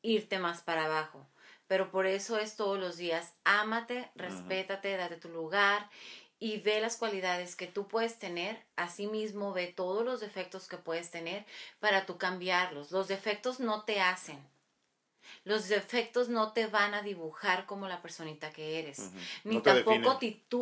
irte 0.00 0.38
más 0.38 0.62
para 0.62 0.86
abajo. 0.86 1.28
Pero 1.66 1.90
por 1.90 2.06
eso 2.06 2.38
es 2.38 2.56
todos 2.56 2.78
los 2.78 2.96
días, 2.96 3.34
ámate, 3.44 4.10
respétate, 4.14 4.96
date 4.96 5.16
tu 5.16 5.28
lugar 5.28 5.90
y 6.38 6.60
ve 6.60 6.80
las 6.80 6.96
cualidades 6.96 7.56
que 7.56 7.66
tú 7.66 7.86
puedes 7.86 8.18
tener, 8.18 8.64
asimismo 8.76 9.52
ve 9.52 9.66
todos 9.66 10.04
los 10.04 10.20
defectos 10.20 10.68
que 10.68 10.78
puedes 10.78 11.10
tener 11.10 11.44
para 11.80 12.06
tú 12.06 12.16
cambiarlos. 12.16 12.92
Los 12.92 13.08
defectos 13.08 13.60
no 13.60 13.84
te 13.84 14.00
hacen. 14.00 14.38
Los 15.44 15.68
defectos 15.68 16.28
no 16.28 16.52
te 16.52 16.66
van 16.66 16.94
a 16.94 17.02
dibujar 17.02 17.66
como 17.66 17.88
la 17.88 18.02
personita 18.02 18.50
que 18.50 18.78
eres, 18.78 19.10
ni, 19.44 19.60
tampoco 19.60 20.18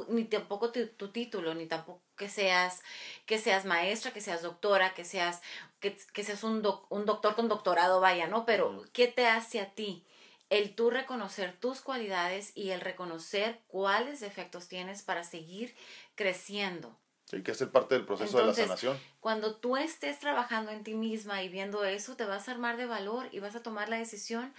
ni 0.09 0.25
tampoco 0.25 0.71
tu, 0.71 1.09
título, 1.09 1.55
ni 1.55 1.67
tampoco 1.67 2.03
que 2.17 2.29
seas 2.29 2.83
que 3.27 3.39
seas 3.39 3.65
maestra, 3.65 4.13
que 4.13 4.21
seas 4.21 4.43
doctora, 4.43 4.95
que 4.95 5.05
seas 5.05 5.41
que, 5.81 6.25
seas 6.25 6.43
un, 6.45 6.67
un 6.89 7.07
doctor 7.07 7.35
con 7.35 7.49
doctorado, 7.49 8.01
vaya, 8.01 8.27
¿no? 8.27 8.47
Pero 8.47 8.85
¿qué 8.93 9.09
te 9.09 9.27
hace 9.27 9.61
a 9.61 9.75
ti? 9.75 10.05
el 10.49 10.75
tú 10.75 10.91
reconocer 10.91 11.57
tus 11.59 11.81
cualidades 11.81 12.53
y 12.55 12.71
el 12.71 12.81
reconocer 12.81 13.61
cuáles 13.67 14.21
defectos 14.21 14.69
tienes 14.69 15.03
para 15.03 15.25
seguir 15.25 15.75
creciendo. 16.15 16.97
Sí, 17.29 17.43
que 17.43 17.51
es 17.51 17.63
parte 17.65 17.97
del 17.97 18.07
proceso 18.07 18.39
de 18.39 18.47
la 18.47 18.55
sanación. 18.55 18.99
Cuando 19.21 19.57
tú 19.57 19.77
estés 19.77 20.21
trabajando 20.21 20.71
en 20.71 20.85
ti 20.85 20.95
misma 20.95 21.43
y 21.43 21.49
viendo 21.49 21.85
eso, 21.85 22.17
te 22.17 22.25
vas 22.25 22.49
a 22.49 22.53
armar 22.53 22.77
de 22.77 22.87
valor 22.87 23.29
y 23.33 23.41
vas 23.41 23.57
a 23.57 23.63
tomar 23.63 23.89
la 23.89 23.99
decisión 23.99 24.55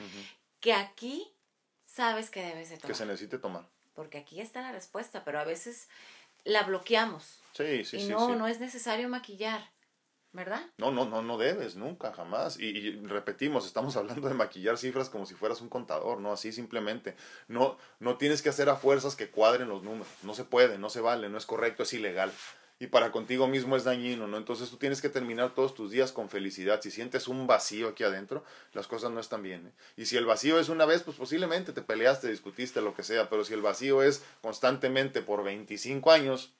que 0.59 0.74
aquí 0.74 1.32
sabes 1.86 2.30
que 2.30 2.41
debes 2.41 2.70
de 2.70 2.76
tomar. 2.76 2.88
Que 2.88 2.97
se 2.97 3.05
necesite 3.05 3.38
tomar. 3.38 3.65
Porque 3.93 4.18
aquí 4.18 4.41
está 4.41 4.61
la 4.61 4.74
respuesta, 4.74 5.24
pero 5.24 5.39
a 5.39 5.45
veces 5.45 5.88
la 6.43 6.63
bloqueamos. 6.63 7.39
Sí, 7.53 7.86
sí, 7.86 7.97
y 7.97 8.01
sí. 8.01 8.07
No, 8.09 8.36
no 8.36 8.47
es 8.47 8.59
necesario 8.59 9.07
maquillar. 9.07 9.72
¿Verdad? 10.34 10.61
No, 10.78 10.91
no, 10.91 11.05
no, 11.05 11.21
no 11.21 11.38
debes, 11.38 11.75
nunca, 11.75 12.13
jamás. 12.13 12.59
Y, 12.59 12.91
repetimos, 13.01 13.65
estamos 13.65 13.95
hablando 13.97 14.28
de 14.28 14.34
maquillar 14.34 14.78
cifras 14.78 15.09
como 15.09 15.25
si 15.25 15.34
fueras 15.34 15.61
un 15.61 15.69
contador, 15.69 16.19
¿no? 16.19 16.32
Así 16.32 16.51
simplemente. 16.51 17.15
No, 17.47 17.78
no 17.99 18.17
tienes 18.17 18.41
que 18.41 18.49
hacer 18.49 18.69
a 18.69 18.75
fuerzas 18.75 19.15
que 19.15 19.30
cuadren 19.30 19.69
los 19.69 19.84
números. 19.84 20.07
No 20.23 20.34
se 20.34 20.43
puede, 20.43 20.78
no 20.78 20.89
se 20.89 21.01
vale, 21.01 21.30
no 21.30 21.38
es 21.38 21.45
correcto, 21.45 21.84
es 21.84 21.93
ilegal. 21.93 22.32
Y 22.80 22.88
para 22.88 23.11
contigo 23.11 23.47
mismo 23.47 23.75
es 23.75 23.86
dañino, 23.86 24.28
¿no? 24.28 24.38
Entonces 24.38 24.69
tú 24.69 24.78
tienes 24.78 25.01
que 25.01 25.09
terminar 25.09 25.55
todos 25.55 25.73
tus 25.73 25.89
días 25.89 26.11
con 26.11 26.30
felicidad. 26.30 26.80
Si 26.82 26.91
sientes 26.91 27.28
un 27.28 27.47
vacío 27.47 27.88
aquí 27.88 28.03
adentro, 28.03 28.43
las 28.73 28.86
cosas 28.86 29.09
no 29.09 29.19
están 29.19 29.41
bien. 29.41 29.67
¿eh? 29.67 29.71
Y 29.95 30.05
si 30.05 30.15
el 30.15 30.28
vacío 30.28 30.59
es 30.59 30.69
una 30.69 30.86
vez, 30.86 31.01
pues 31.01 31.17
posiblemente 31.17 31.73
te 31.73 31.82
peleaste, 31.82 32.30
discutiste, 32.30 32.82
lo 32.82 32.93
que 32.93 33.01
sea. 33.01 33.30
Pero 33.30 33.43
si 33.43 33.55
el 33.55 33.63
vacío 33.63 34.03
es 34.03 34.23
constantemente 34.41 35.23
por 35.23 35.43
25 35.43 36.11
años, 36.11 36.53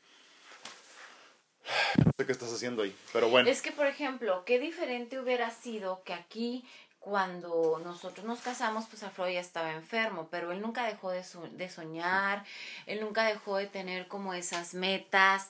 no 2.04 2.12
sé 2.18 2.26
qué 2.26 2.32
estás 2.32 2.54
haciendo 2.54 2.84
ahí, 2.84 2.96
pero 3.14 3.30
bueno. 3.30 3.50
Es 3.50 3.62
que, 3.62 3.72
por 3.72 3.88
ejemplo, 3.88 4.44
qué 4.46 4.60
diferente 4.60 5.20
hubiera 5.20 5.50
sido 5.52 6.04
que 6.04 6.14
aquí, 6.14 6.66
cuando 7.00 7.80
nosotros 7.86 8.26
nos 8.26 8.42
casamos, 8.42 8.86
pues 8.90 9.02
Alfredo 9.02 9.30
ya 9.30 9.40
estaba 9.40 9.72
enfermo, 9.72 10.28
pero 10.30 10.52
él 10.52 10.60
nunca 10.60 10.86
dejó 10.86 11.12
de, 11.12 11.24
de 11.52 11.70
soñar, 11.70 12.44
él 12.86 13.00
nunca 13.00 13.24
dejó 13.24 13.56
de 13.56 13.68
tener 13.68 14.10
como 14.10 14.34
esas 14.34 14.74
metas. 14.74 15.50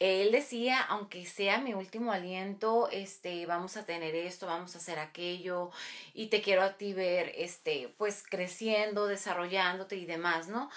Él 0.00 0.32
decía, 0.32 0.80
aunque 0.82 1.24
sea 1.24 1.58
mi 1.58 1.74
último 1.74 2.10
aliento, 2.10 2.88
este, 2.90 3.46
vamos 3.46 3.76
a 3.76 3.86
tener 3.86 4.16
esto, 4.16 4.46
vamos 4.46 4.74
a 4.74 4.78
hacer 4.78 4.98
aquello, 4.98 5.70
y 6.12 6.26
te 6.26 6.42
quiero 6.42 6.62
a 6.62 6.72
ti 6.72 6.92
ver, 6.92 7.32
este, 7.36 7.94
pues 7.98 8.24
creciendo, 8.28 9.06
desarrollándote 9.06 9.94
y 9.94 10.06
demás, 10.06 10.48
¿no? 10.48 10.70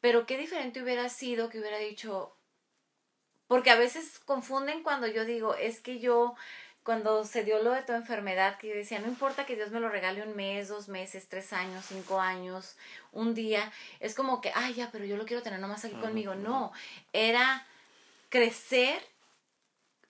Pero 0.00 0.24
qué 0.24 0.38
diferente 0.38 0.82
hubiera 0.82 1.10
sido 1.10 1.50
que 1.50 1.58
hubiera 1.58 1.78
dicho, 1.78 2.33
porque 3.46 3.70
a 3.70 3.76
veces 3.76 4.20
confunden 4.24 4.82
cuando 4.82 5.06
yo 5.06 5.24
digo, 5.24 5.54
es 5.54 5.80
que 5.80 5.98
yo, 5.98 6.34
cuando 6.82 7.24
se 7.24 7.44
dio 7.44 7.62
lo 7.62 7.72
de 7.72 7.82
tu 7.82 7.92
enfermedad, 7.92 8.58
que 8.58 8.68
yo 8.68 8.74
decía, 8.74 8.98
no 9.00 9.08
importa 9.08 9.46
que 9.46 9.56
Dios 9.56 9.70
me 9.70 9.80
lo 9.80 9.88
regale 9.88 10.22
un 10.22 10.34
mes, 10.36 10.68
dos 10.68 10.88
meses, 10.88 11.28
tres 11.28 11.52
años, 11.52 11.84
cinco 11.86 12.20
años, 12.20 12.76
un 13.12 13.34
día, 13.34 13.72
es 14.00 14.14
como 14.14 14.40
que, 14.40 14.52
ay, 14.54 14.74
ya, 14.74 14.90
pero 14.90 15.04
yo 15.04 15.16
lo 15.16 15.26
quiero 15.26 15.42
tener 15.42 15.60
nomás 15.60 15.84
aquí 15.84 15.96
conmigo. 15.96 16.34
No, 16.34 16.72
era 17.12 17.66
crecer 18.28 19.00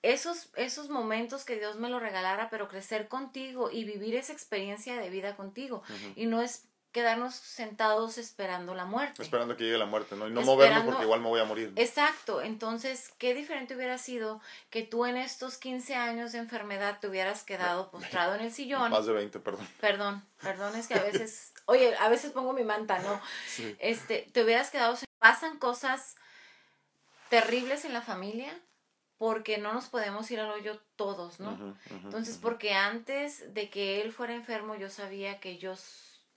esos, 0.02 0.50
esos 0.56 0.90
momentos 0.90 1.44
que 1.44 1.58
Dios 1.58 1.76
me 1.76 1.88
lo 1.88 1.98
regalara, 1.98 2.50
pero 2.50 2.68
crecer 2.68 3.08
contigo 3.08 3.70
y 3.70 3.84
vivir 3.84 4.14
esa 4.14 4.32
experiencia 4.32 4.96
de 4.96 5.10
vida 5.10 5.34
contigo. 5.34 5.82
Y 6.14 6.26
no 6.26 6.42
es 6.42 6.66
quedarnos 6.94 7.34
sentados 7.34 8.18
esperando 8.18 8.72
la 8.72 8.84
muerte. 8.84 9.20
Esperando 9.20 9.56
que 9.56 9.64
llegue 9.64 9.76
la 9.76 9.84
muerte, 9.84 10.14
¿no? 10.14 10.28
Y 10.28 10.30
no 10.30 10.42
movernos 10.42 10.84
porque 10.84 11.02
igual 11.02 11.20
me 11.20 11.26
voy 11.26 11.40
a 11.40 11.44
morir. 11.44 11.72
Exacto. 11.74 12.40
Entonces, 12.40 13.12
qué 13.18 13.34
diferente 13.34 13.74
hubiera 13.74 13.98
sido 13.98 14.40
que 14.70 14.82
tú 14.84 15.04
en 15.04 15.16
estos 15.16 15.58
15 15.58 15.96
años 15.96 16.30
de 16.30 16.38
enfermedad 16.38 17.00
te 17.00 17.08
hubieras 17.08 17.42
quedado 17.42 17.90
postrado 17.90 18.36
en 18.36 18.42
el 18.42 18.52
sillón. 18.52 18.92
Más 18.92 19.06
de 19.06 19.12
20, 19.12 19.40
perdón. 19.40 19.68
Perdón, 19.80 20.24
perdón, 20.40 20.76
es 20.76 20.86
que 20.86 20.94
a 20.94 21.02
veces, 21.02 21.52
oye, 21.66 21.96
a 21.96 22.08
veces 22.08 22.30
pongo 22.30 22.52
mi 22.52 22.62
manta, 22.62 23.00
¿no? 23.00 23.20
Este, 23.80 24.28
te 24.32 24.44
hubieras 24.44 24.70
quedado, 24.70 24.96
pasan 25.18 25.58
cosas 25.58 26.14
terribles 27.28 27.84
en 27.84 27.92
la 27.92 28.02
familia 28.02 28.56
porque 29.18 29.58
no 29.58 29.72
nos 29.72 29.88
podemos 29.88 30.30
ir 30.30 30.38
al 30.38 30.50
hoyo 30.50 30.78
todos, 30.94 31.40
¿no? 31.40 31.76
Entonces, 31.90 32.38
porque 32.40 32.74
antes 32.74 33.52
de 33.52 33.68
que 33.68 34.00
él 34.00 34.12
fuera 34.12 34.34
enfermo, 34.34 34.76
yo 34.76 34.90
sabía 34.90 35.40
que 35.40 35.58
yo 35.58 35.74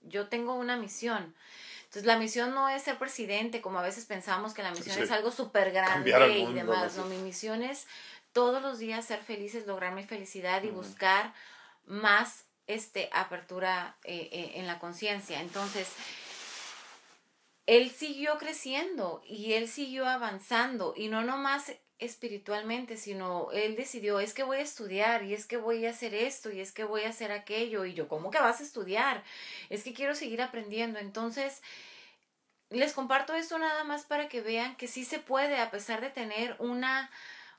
yo 0.02 0.28
tengo 0.28 0.54
una 0.54 0.76
misión. 0.76 1.34
Entonces 1.80 2.04
la 2.04 2.18
misión 2.18 2.54
no 2.54 2.68
es 2.68 2.82
ser 2.82 2.98
presidente, 2.98 3.60
como 3.60 3.78
a 3.78 3.82
veces 3.82 4.04
pensamos 4.04 4.52
que 4.52 4.62
la 4.62 4.72
misión 4.72 4.98
es 4.98 5.10
algo 5.10 5.30
súper 5.30 5.72
grande 5.72 6.10
y 6.10 6.52
demás. 6.52 6.96
No, 6.96 7.06
mi 7.06 7.16
misión 7.16 7.62
es 7.62 7.86
todos 8.32 8.60
los 8.60 8.78
días 8.78 9.06
ser 9.06 9.22
felices, 9.22 9.66
lograr 9.66 9.94
mi 9.94 10.04
felicidad 10.04 10.62
y 10.62 10.68
buscar 10.68 11.32
más 11.86 12.44
este, 12.66 13.08
apertura 13.12 13.96
eh, 14.04 14.28
eh, 14.30 14.52
en 14.56 14.66
la 14.66 14.78
conciencia. 14.78 15.40
Entonces, 15.40 15.88
él 17.66 17.90
siguió 17.90 18.38
creciendo 18.38 19.22
y 19.26 19.54
él 19.54 19.68
siguió 19.68 20.06
avanzando 20.06 20.94
y 20.96 21.08
no 21.08 21.22
nomás 21.24 21.72
espiritualmente, 21.98 22.96
sino 22.96 23.50
él 23.52 23.76
decidió, 23.76 24.20
es 24.20 24.34
que 24.34 24.42
voy 24.42 24.58
a 24.58 24.62
estudiar 24.62 25.24
y 25.24 25.34
es 25.34 25.46
que 25.46 25.56
voy 25.56 25.84
a 25.86 25.90
hacer 25.90 26.14
esto 26.14 26.50
y 26.50 26.60
es 26.60 26.72
que 26.72 26.84
voy 26.84 27.02
a 27.02 27.10
hacer 27.10 27.32
aquello 27.32 27.84
y 27.84 27.94
yo, 27.94 28.08
¿cómo 28.08 28.30
que 28.30 28.38
vas 28.38 28.60
a 28.60 28.62
estudiar? 28.62 29.24
Es 29.68 29.82
que 29.82 29.94
quiero 29.94 30.14
seguir 30.14 30.40
aprendiendo. 30.42 30.98
Entonces, 30.98 31.62
les 32.70 32.92
comparto 32.92 33.34
esto 33.34 33.58
nada 33.58 33.84
más 33.84 34.04
para 34.04 34.28
que 34.28 34.40
vean 34.40 34.76
que 34.76 34.88
sí 34.88 35.04
se 35.04 35.18
puede, 35.18 35.58
a 35.58 35.70
pesar 35.70 36.00
de 36.00 36.10
tener 36.10 36.56
una 36.58 37.10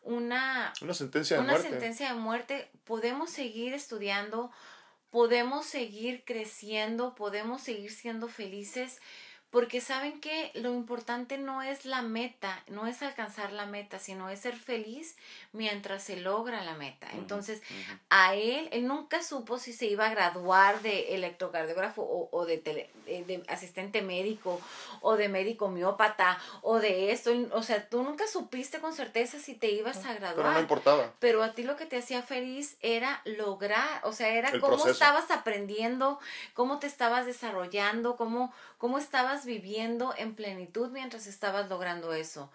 una, 0.02 0.74
una 0.82 0.94
sentencia 0.94 1.38
de 1.38 1.44
una 1.44 1.58
sentencia 1.58 2.14
de 2.14 2.20
muerte, 2.20 2.72
podemos 2.86 3.30
seguir 3.30 3.74
estudiando, 3.74 4.52
podemos 5.10 5.66
seguir 5.66 6.24
creciendo, 6.26 7.16
podemos 7.16 7.62
seguir 7.62 7.92
siendo 7.92 8.28
felices 8.28 9.00
porque 9.52 9.82
saben 9.82 10.22
que 10.22 10.52
lo 10.54 10.74
importante 10.74 11.38
no 11.38 11.64
es 11.64 11.86
la 11.86 12.04
meta, 12.04 12.64
no 12.68 12.86
es 12.86 13.02
alcanzar 13.02 13.52
la 13.52 13.66
meta, 13.66 13.98
sino 13.98 14.30
es 14.30 14.42
ser 14.42 14.56
feliz 14.56 15.16
mientras 15.54 16.04
se 16.04 16.18
logra 16.18 16.64
la 16.64 16.76
meta. 16.76 17.08
Entonces, 17.14 17.62
a 18.10 18.36
él, 18.36 18.70
él 18.72 18.88
nunca 18.88 19.24
supo 19.24 19.58
si 19.58 19.74
se 19.74 19.88
iba 19.88 20.06
a 20.06 20.10
graduar 20.10 20.82
de 20.82 21.16
electrocardiógrafo 21.16 22.30
o, 22.32 22.46
de, 22.46 22.58
de, 22.58 23.44
asistente 23.48 24.04
médico 24.04 24.62
o 25.02 25.16
de 25.16 25.30
médico 25.30 25.70
miópata 25.70 26.38
o 26.62 26.78
de 26.78 27.12
esto. 27.12 27.32
O 27.54 27.64
sea, 27.64 27.90
tú 27.90 28.04
nunca 28.04 28.28
supiste 28.28 28.80
con 28.80 28.94
certeza 28.94 29.40
si 29.40 29.56
te 29.56 29.72
ibas 29.72 30.06
a 30.06 30.14
graduar. 30.14 30.36
Pero 30.36 30.52
no 30.52 30.60
importaba. 30.60 31.14
Pero 31.20 31.42
a 31.42 31.54
ti 31.54 31.64
lo 31.64 31.76
que 31.76 31.88
te 31.88 31.98
hacía 31.98 32.22
feliz 32.22 32.78
era 32.82 33.22
lograr, 33.26 34.02
o 34.04 34.14
sea, 34.14 34.30
era 34.30 34.52
cómo 34.60 34.88
estabas 34.88 35.32
aprendiendo, 35.32 36.20
cómo 36.54 36.78
te 36.78 36.86
estabas 36.86 37.26
desarrollando, 37.26 38.16
cómo, 38.16 38.54
cómo 38.80 38.98
estabas 38.98 39.46
viviendo 39.46 40.16
en 40.18 40.34
plenitud 40.34 40.90
mientras 40.90 41.28
estabas 41.28 41.70
logrando 41.70 42.14
eso. 42.14 42.50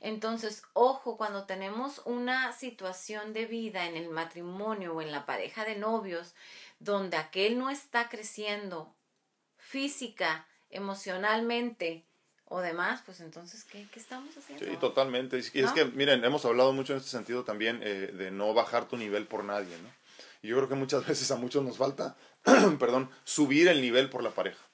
Entonces, 0.00 0.62
ojo, 0.74 1.16
cuando 1.16 1.44
tenemos 1.44 2.02
una 2.04 2.52
situación 2.52 3.32
de 3.32 3.46
vida 3.46 3.86
en 3.86 3.96
el 3.96 4.10
matrimonio 4.10 4.94
o 4.94 5.02
en 5.02 5.10
la 5.10 5.26
pareja 5.26 5.64
de 5.64 5.76
novios, 5.76 6.34
donde 6.78 7.16
aquel 7.16 7.58
no 7.58 7.70
está 7.70 8.08
creciendo 8.08 8.94
física, 9.56 10.46
emocionalmente, 10.70 12.04
o 12.52 12.60
demás, 12.60 13.02
pues 13.06 13.20
entonces, 13.20 13.64
¿qué, 13.64 13.86
qué 13.92 14.00
estamos 14.00 14.36
haciendo? 14.36 14.66
Sí, 14.66 14.76
totalmente. 14.76 15.38
Y 15.54 15.60
es 15.60 15.72
que, 15.72 15.84
miren, 15.84 16.24
hemos 16.24 16.44
hablado 16.44 16.72
mucho 16.72 16.92
en 16.92 16.98
este 16.98 17.10
sentido 17.10 17.44
también 17.44 17.80
eh, 17.82 18.12
de 18.12 18.32
no 18.32 18.52
bajar 18.52 18.86
tu 18.88 18.96
nivel 18.96 19.26
por 19.26 19.44
nadie, 19.44 19.78
¿no? 19.78 19.88
Y 20.42 20.48
yo 20.48 20.56
creo 20.56 20.68
que 20.68 20.74
muchas 20.74 21.06
veces 21.08 21.30
a 21.30 21.36
muchos 21.36 21.64
nos 21.64 21.78
falta, 21.78 22.16
perdón, 22.78 23.08
subir 23.24 23.68
el 23.68 23.80
nivel 23.80 24.10
por 24.10 24.22
la 24.22 24.30
pareja. 24.30 24.69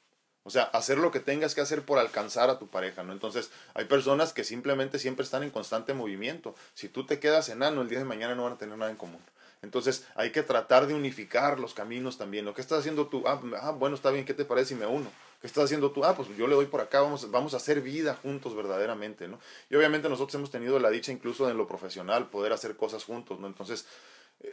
O 0.47 0.51
sea, 0.51 0.63
hacer 0.63 0.99
lo 0.99 1.11
que 1.11 1.19
tengas 1.19 1.57
que 1.57 1.61
hacer 1.61 1.83
por 1.83 1.99
alcanzar 1.99 2.51
a 2.51 2.61
tu 2.61 2.69
pareja, 2.69 3.03
¿no? 3.03 3.13
Entonces, 3.13 3.51
hay 3.75 3.87
personas 3.87 4.33
que 4.33 4.45
simplemente 4.45 5.01
siempre 5.01 5.25
están 5.25 5.43
en 5.43 5.51
constante 5.51 5.93
movimiento. 5.93 6.55
Si 6.73 6.89
tú 6.89 7.05
te 7.05 7.19
quedas 7.19 7.49
enano, 7.49 7.83
el 7.83 7.89
día 7.89 7.99
de 7.99 8.05
mañana 8.05 8.37
no 8.37 8.45
van 8.45 8.53
a 8.53 8.59
tener 8.59 8.79
nada 8.79 8.93
en 8.93 8.97
común. 8.97 9.21
Entonces, 9.63 10.07
hay 10.15 10.31
que 10.31 10.45
tratar 10.45 10.87
de 10.87 10.95
unificar 10.95 11.59
los 11.59 11.75
caminos 11.75 12.17
también. 12.17 12.45
Lo 12.45 12.55
que 12.55 12.61
estás 12.61 12.79
haciendo 12.79 13.09
tú, 13.09 13.25
ah, 13.27 13.43
ah, 13.61 13.73
bueno, 13.73 13.97
está 13.97 14.13
bien, 14.13 14.25
¿qué 14.25 14.35
te 14.35 14.45
parece 14.45 14.69
si 14.69 14.75
me 14.77 14.87
uno? 14.87 15.11
¿Qué 15.41 15.49
estás 15.49 15.65
haciendo 15.65 15.91
tú? 15.91 16.05
Ah, 16.05 16.15
pues 16.15 16.29
yo 16.37 16.47
le 16.47 16.55
doy 16.55 16.67
por 16.67 16.81
acá, 16.81 17.01
vamos, 17.01 17.29
vamos 17.33 17.53
a 17.55 17.57
hacer 17.57 17.81
vida 17.81 18.15
juntos 18.15 18.55
verdaderamente, 18.55 19.27
¿no? 19.27 19.41
Y 19.69 19.75
obviamente 19.75 20.09
nosotros 20.09 20.37
hemos 20.37 20.53
tenido 20.53 20.79
la 20.79 20.91
dicha 20.91 21.11
incluso 21.11 21.51
en 21.51 21.57
lo 21.57 21.67
profesional, 21.67 22.31
poder 22.31 22.53
hacer 22.53 22.77
cosas 22.77 23.03
juntos, 23.03 23.41
¿no? 23.41 23.49
Entonces, 23.49 23.85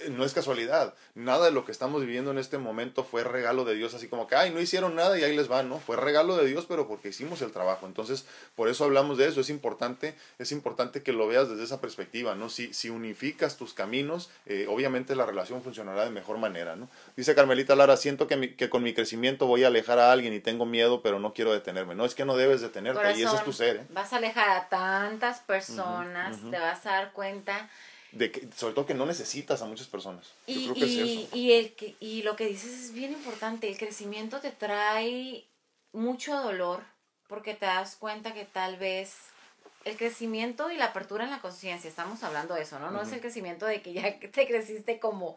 no 0.09 0.25
es 0.25 0.34
casualidad. 0.34 0.93
Nada 1.13 1.45
de 1.45 1.51
lo 1.51 1.65
que 1.65 1.71
estamos 1.71 2.01
viviendo 2.01 2.31
en 2.31 2.38
este 2.38 2.57
momento 2.57 3.03
fue 3.03 3.23
regalo 3.23 3.65
de 3.65 3.75
Dios, 3.75 3.93
así 3.93 4.07
como 4.07 4.27
que, 4.27 4.36
ay, 4.36 4.51
no 4.51 4.59
hicieron 4.59 4.95
nada 4.95 5.17
y 5.17 5.23
ahí 5.23 5.36
les 5.36 5.51
va, 5.51 5.63
¿no? 5.63 5.79
Fue 5.79 5.97
regalo 5.97 6.36
de 6.36 6.45
Dios, 6.45 6.65
pero 6.67 6.88
porque 6.88 7.09
hicimos 7.09 7.41
el 7.41 7.51
trabajo. 7.51 7.86
Entonces, 7.86 8.25
por 8.55 8.69
eso 8.69 8.86
hablamos 8.86 9.17
de 9.17 9.27
eso. 9.27 9.41
Es 9.41 9.49
importante, 9.49 10.15
es 10.39 10.51
importante 10.51 11.03
que 11.03 11.13
lo 11.13 11.27
veas 11.27 11.49
desde 11.49 11.63
esa 11.63 11.81
perspectiva, 11.81 12.36
¿no? 12.36 12.49
Si, 12.49 12.73
si 12.73 12.89
unificas 12.89 13.57
tus 13.57 13.73
caminos, 13.73 14.29
eh, 14.45 14.67
obviamente 14.69 15.15
la 15.15 15.25
relación 15.25 15.61
funcionará 15.61 16.05
de 16.05 16.11
mejor 16.11 16.38
manera, 16.38 16.75
¿no? 16.75 16.89
Dice 17.15 17.36
Carmelita 17.36 17.75
Lara, 17.75 17.97
siento 17.97 18.27
que, 18.27 18.55
que 18.55 18.69
con 18.69 18.84
mi 18.84 18.93
crecimiento 18.93 19.45
voy 19.45 19.63
a 19.63 19.67
alejar 19.67 19.99
a 19.99 20.11
alguien 20.11 20.34
y 20.34 20.39
tengo 20.39 20.65
miedo, 20.65 21.01
pero 21.01 21.19
no 21.19 21.34
quiero 21.34 21.53
detenerme. 21.53 21.95
No, 21.95 22.05
es 22.05 22.15
que 22.15 22.25
no 22.25 22.36
debes 22.36 22.61
detenerte 22.61 23.17
y 23.17 23.23
ese 23.23 23.36
es 23.36 23.43
tu 23.43 23.53
ser. 23.53 23.77
¿eh? 23.77 23.86
Vas 23.89 24.13
a 24.13 24.17
alejar 24.17 24.49
a 24.49 24.69
tantas 24.69 25.41
personas, 25.41 26.38
te 26.49 26.57
vas 26.57 26.86
a 26.86 26.91
dar 26.91 27.11
cuenta 27.11 27.69
de 28.14 28.32
que, 28.32 28.47
sobre 28.55 28.74
todo 28.74 28.86
que 28.86 28.93
no 28.93 29.05
necesitas 29.05 29.61
a 29.61 29.66
muchas 29.66 29.88
personas. 29.88 30.34
Y, 30.45 30.66
Yo 30.66 30.74
creo 30.74 30.86
que 30.86 30.93
es 30.93 31.09
eso. 31.09 31.36
Y, 31.36 31.51
el 31.53 31.74
que, 31.74 31.95
y 31.99 32.22
lo 32.24 32.36
que 32.36 32.45
dices 32.45 32.72
es 32.72 32.93
bien 32.93 33.11
importante, 33.11 33.68
el 33.68 33.78
crecimiento 33.78 34.39
te 34.39 34.51
trae 34.51 35.45
mucho 35.91 36.36
dolor 36.41 36.84
porque 37.28 37.53
te 37.55 37.66
das 37.66 37.95
cuenta 37.95 38.34
que 38.34 38.45
tal 38.45 38.78
vez 38.78 39.16
el 39.86 39.97
crecimiento 39.97 40.72
y 40.72 40.78
la 40.78 40.86
apertura 40.86 41.26
en 41.26 41.32
la 41.32 41.41
conciencia, 41.41 41.89
estamos 41.89 42.24
hablando 42.24 42.53
de 42.53 42.61
eso, 42.61 42.80
¿no? 42.80 42.91
No 42.91 43.01
es 43.01 43.11
el 43.11 43.20
crecimiento 43.20 43.66
de 43.66 43.82
que 43.82 43.93
ya 43.93 44.20
te 44.20 44.47
creciste 44.47 44.99
como, 44.99 45.36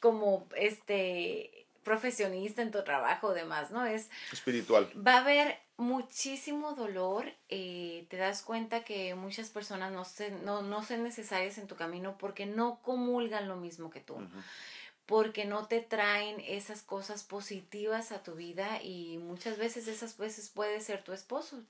como 0.00 0.48
este 0.56 1.66
profesionista 1.84 2.62
en 2.62 2.70
tu 2.70 2.82
trabajo 2.82 3.28
o 3.28 3.34
demás, 3.34 3.70
¿no? 3.70 3.84
Es 3.84 4.08
espiritual. 4.32 4.90
Va 4.96 5.16
a 5.16 5.18
haber 5.18 5.58
muchísimo 5.76 6.72
dolor, 6.72 7.32
eh, 7.48 8.06
te 8.08 8.16
das 8.16 8.42
cuenta 8.42 8.84
que 8.84 9.14
muchas 9.14 9.50
personas 9.50 9.92
no, 9.92 10.04
se, 10.04 10.30
no, 10.30 10.62
no 10.62 10.82
son 10.82 11.02
necesarias 11.02 11.58
en 11.58 11.66
tu 11.66 11.74
camino 11.76 12.16
porque 12.18 12.46
no 12.46 12.80
comulgan 12.82 13.48
lo 13.48 13.56
mismo 13.56 13.90
que 13.90 14.00
tú. 14.00 14.16
porque 15.06 15.44
no 15.44 15.66
te 15.66 15.80
traen 15.80 16.40
esas 16.40 16.82
cosas 16.82 17.24
positivas 17.24 18.10
a 18.10 18.22
tu 18.22 18.36
vida 18.36 18.82
y 18.82 19.18
muchas 19.18 19.58
veces 19.58 19.86
esas 19.86 20.16
veces 20.16 20.48
puede 20.48 20.80
ser 20.80 21.04
tu 21.04 21.12
esposo, 21.12 21.62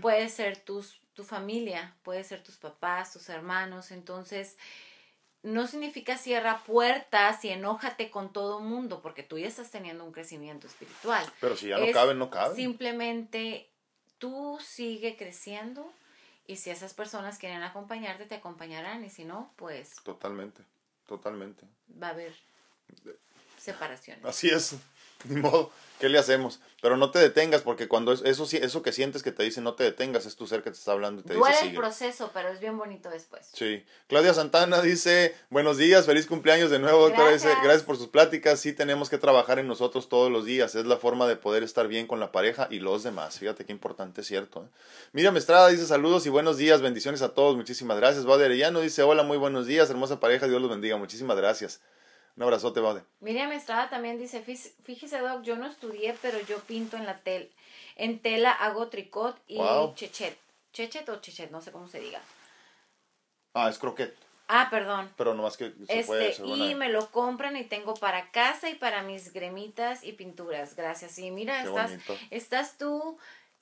puede 0.00 0.28
ser 0.28 0.56
tus, 0.56 1.00
tu 1.14 1.24
familia, 1.24 1.96
puede 2.04 2.22
ser 2.22 2.42
tus 2.44 2.56
papás, 2.56 3.12
tus 3.12 3.28
hermanos, 3.28 3.90
entonces 3.90 4.56
no 5.42 5.66
significa 5.66 6.18
cierra 6.18 6.62
puertas 6.64 7.44
y 7.44 7.50
enójate 7.50 8.10
con 8.10 8.32
todo 8.32 8.60
mundo, 8.60 9.00
porque 9.00 9.22
tú 9.22 9.38
ya 9.38 9.48
estás 9.48 9.70
teniendo 9.70 10.04
un 10.04 10.12
crecimiento 10.12 10.66
espiritual. 10.66 11.24
Pero 11.40 11.56
si 11.56 11.68
ya 11.68 11.78
no 11.78 11.90
caben, 11.92 12.18
no 12.18 12.30
caben. 12.30 12.56
Simplemente 12.56 13.70
tú 14.18 14.58
sigue 14.62 15.16
creciendo 15.16 15.90
y 16.46 16.56
si 16.56 16.70
esas 16.70 16.94
personas 16.94 17.38
quieren 17.38 17.62
acompañarte, 17.62 18.26
te 18.26 18.34
acompañarán 18.34 19.04
y 19.04 19.10
si 19.10 19.24
no, 19.24 19.52
pues... 19.56 19.94
Totalmente, 20.02 20.62
totalmente. 21.06 21.64
Va 22.02 22.08
a 22.08 22.10
haber 22.10 22.34
separaciones. 23.56 24.24
Así 24.24 24.48
es, 24.48 24.76
ni 25.28 25.40
modo. 25.40 25.70
¿Qué 26.00 26.08
le 26.08 26.18
hacemos? 26.18 26.60
Pero 26.80 26.96
no 26.96 27.10
te 27.10 27.18
detengas, 27.18 27.60
porque 27.60 27.86
cuando 27.86 28.14
eso, 28.14 28.48
eso 28.50 28.82
que 28.82 28.90
sientes 28.90 29.22
que 29.22 29.32
te 29.32 29.42
dice 29.42 29.60
no 29.60 29.74
te 29.74 29.84
detengas, 29.84 30.24
es 30.24 30.34
tu 30.34 30.46
ser 30.46 30.62
que 30.62 30.70
te 30.70 30.78
está 30.78 30.92
hablando 30.92 31.20
y 31.20 31.24
te 31.24 31.34
Duele 31.34 31.60
el 31.60 31.74
proceso, 31.74 32.30
pero 32.32 32.48
es 32.48 32.58
bien 32.58 32.78
bonito 32.78 33.10
después. 33.10 33.50
Sí. 33.52 33.84
Claudia 34.08 34.32
Santana 34.32 34.80
dice, 34.80 35.36
buenos 35.50 35.76
días, 35.76 36.06
feliz 36.06 36.26
cumpleaños 36.26 36.70
de 36.70 36.78
nuevo, 36.78 37.02
doctora. 37.02 37.28
Gracias. 37.28 37.52
gracias 37.62 37.82
por 37.82 37.98
sus 37.98 38.08
pláticas. 38.08 38.58
Sí, 38.60 38.72
tenemos 38.72 39.10
que 39.10 39.18
trabajar 39.18 39.58
en 39.58 39.68
nosotros 39.68 40.08
todos 40.08 40.32
los 40.32 40.46
días. 40.46 40.74
Es 40.74 40.86
la 40.86 40.96
forma 40.96 41.28
de 41.28 41.36
poder 41.36 41.62
estar 41.62 41.86
bien 41.86 42.06
con 42.06 42.18
la 42.18 42.32
pareja 42.32 42.66
y 42.70 42.78
los 42.78 43.02
demás. 43.02 43.38
Fíjate 43.38 43.66
qué 43.66 43.72
importante 43.72 44.22
es 44.22 44.26
cierto. 44.26 44.64
¿eh? 44.64 44.68
Miriam 45.12 45.36
Estrada 45.36 45.68
dice, 45.68 45.84
saludos 45.84 46.24
y 46.24 46.30
buenos 46.30 46.56
días, 46.56 46.80
bendiciones 46.80 47.20
a 47.20 47.34
todos. 47.34 47.56
Muchísimas 47.56 47.98
gracias. 47.98 48.24
Vade 48.24 48.46
Arellano 48.46 48.80
dice, 48.80 49.02
hola, 49.02 49.22
muy 49.22 49.36
buenos 49.36 49.66
días, 49.66 49.90
hermosa 49.90 50.18
pareja, 50.18 50.48
Dios 50.48 50.62
los 50.62 50.70
bendiga. 50.70 50.96
Muchísimas 50.96 51.36
gracias. 51.36 51.82
Un 52.36 52.42
abrazote, 52.42 52.80
Bade. 52.80 53.02
Miriam 53.20 53.52
Estrada 53.52 53.90
también 53.90 54.18
dice, 54.18 54.42
fíjese, 54.42 55.18
Doc, 55.18 55.42
yo 55.42 55.56
no 55.56 55.66
estudié, 55.66 56.16
pero 56.22 56.40
yo 56.40 56.58
pinto 56.60 56.96
en 56.96 57.06
la 57.06 57.18
tel 57.18 57.50
en 58.00 58.18
tela, 58.18 58.50
hago 58.50 58.88
tricot 58.88 59.38
y 59.46 59.58
chechet. 59.94 60.36
Chechet 60.72 61.08
o 61.08 61.16
chechet, 61.16 61.50
no 61.50 61.60
sé 61.60 61.70
cómo 61.70 61.86
se 61.86 62.00
diga. 62.00 62.20
Ah, 63.54 63.68
es 63.68 63.78
croquet. 63.78 64.16
Ah, 64.48 64.68
perdón. 64.70 65.12
Pero 65.16 65.34
nomás 65.34 65.56
que 65.56 65.72
se 65.86 66.00
este, 66.00 66.04
puede 66.04 66.34
Y 66.44 66.74
me 66.74 66.88
lo 66.88 67.10
compran 67.10 67.56
y 67.56 67.64
tengo 67.64 67.94
para 67.94 68.30
casa 68.30 68.70
y 68.70 68.74
para 68.74 69.02
mis 69.02 69.32
gremitas 69.32 70.02
y 70.02 70.12
pinturas. 70.12 70.74
Gracias. 70.74 71.18
Y 71.18 71.30
mira, 71.30 71.62
estás, 71.62 71.92
estás 72.30 72.78
tú 72.78 73.18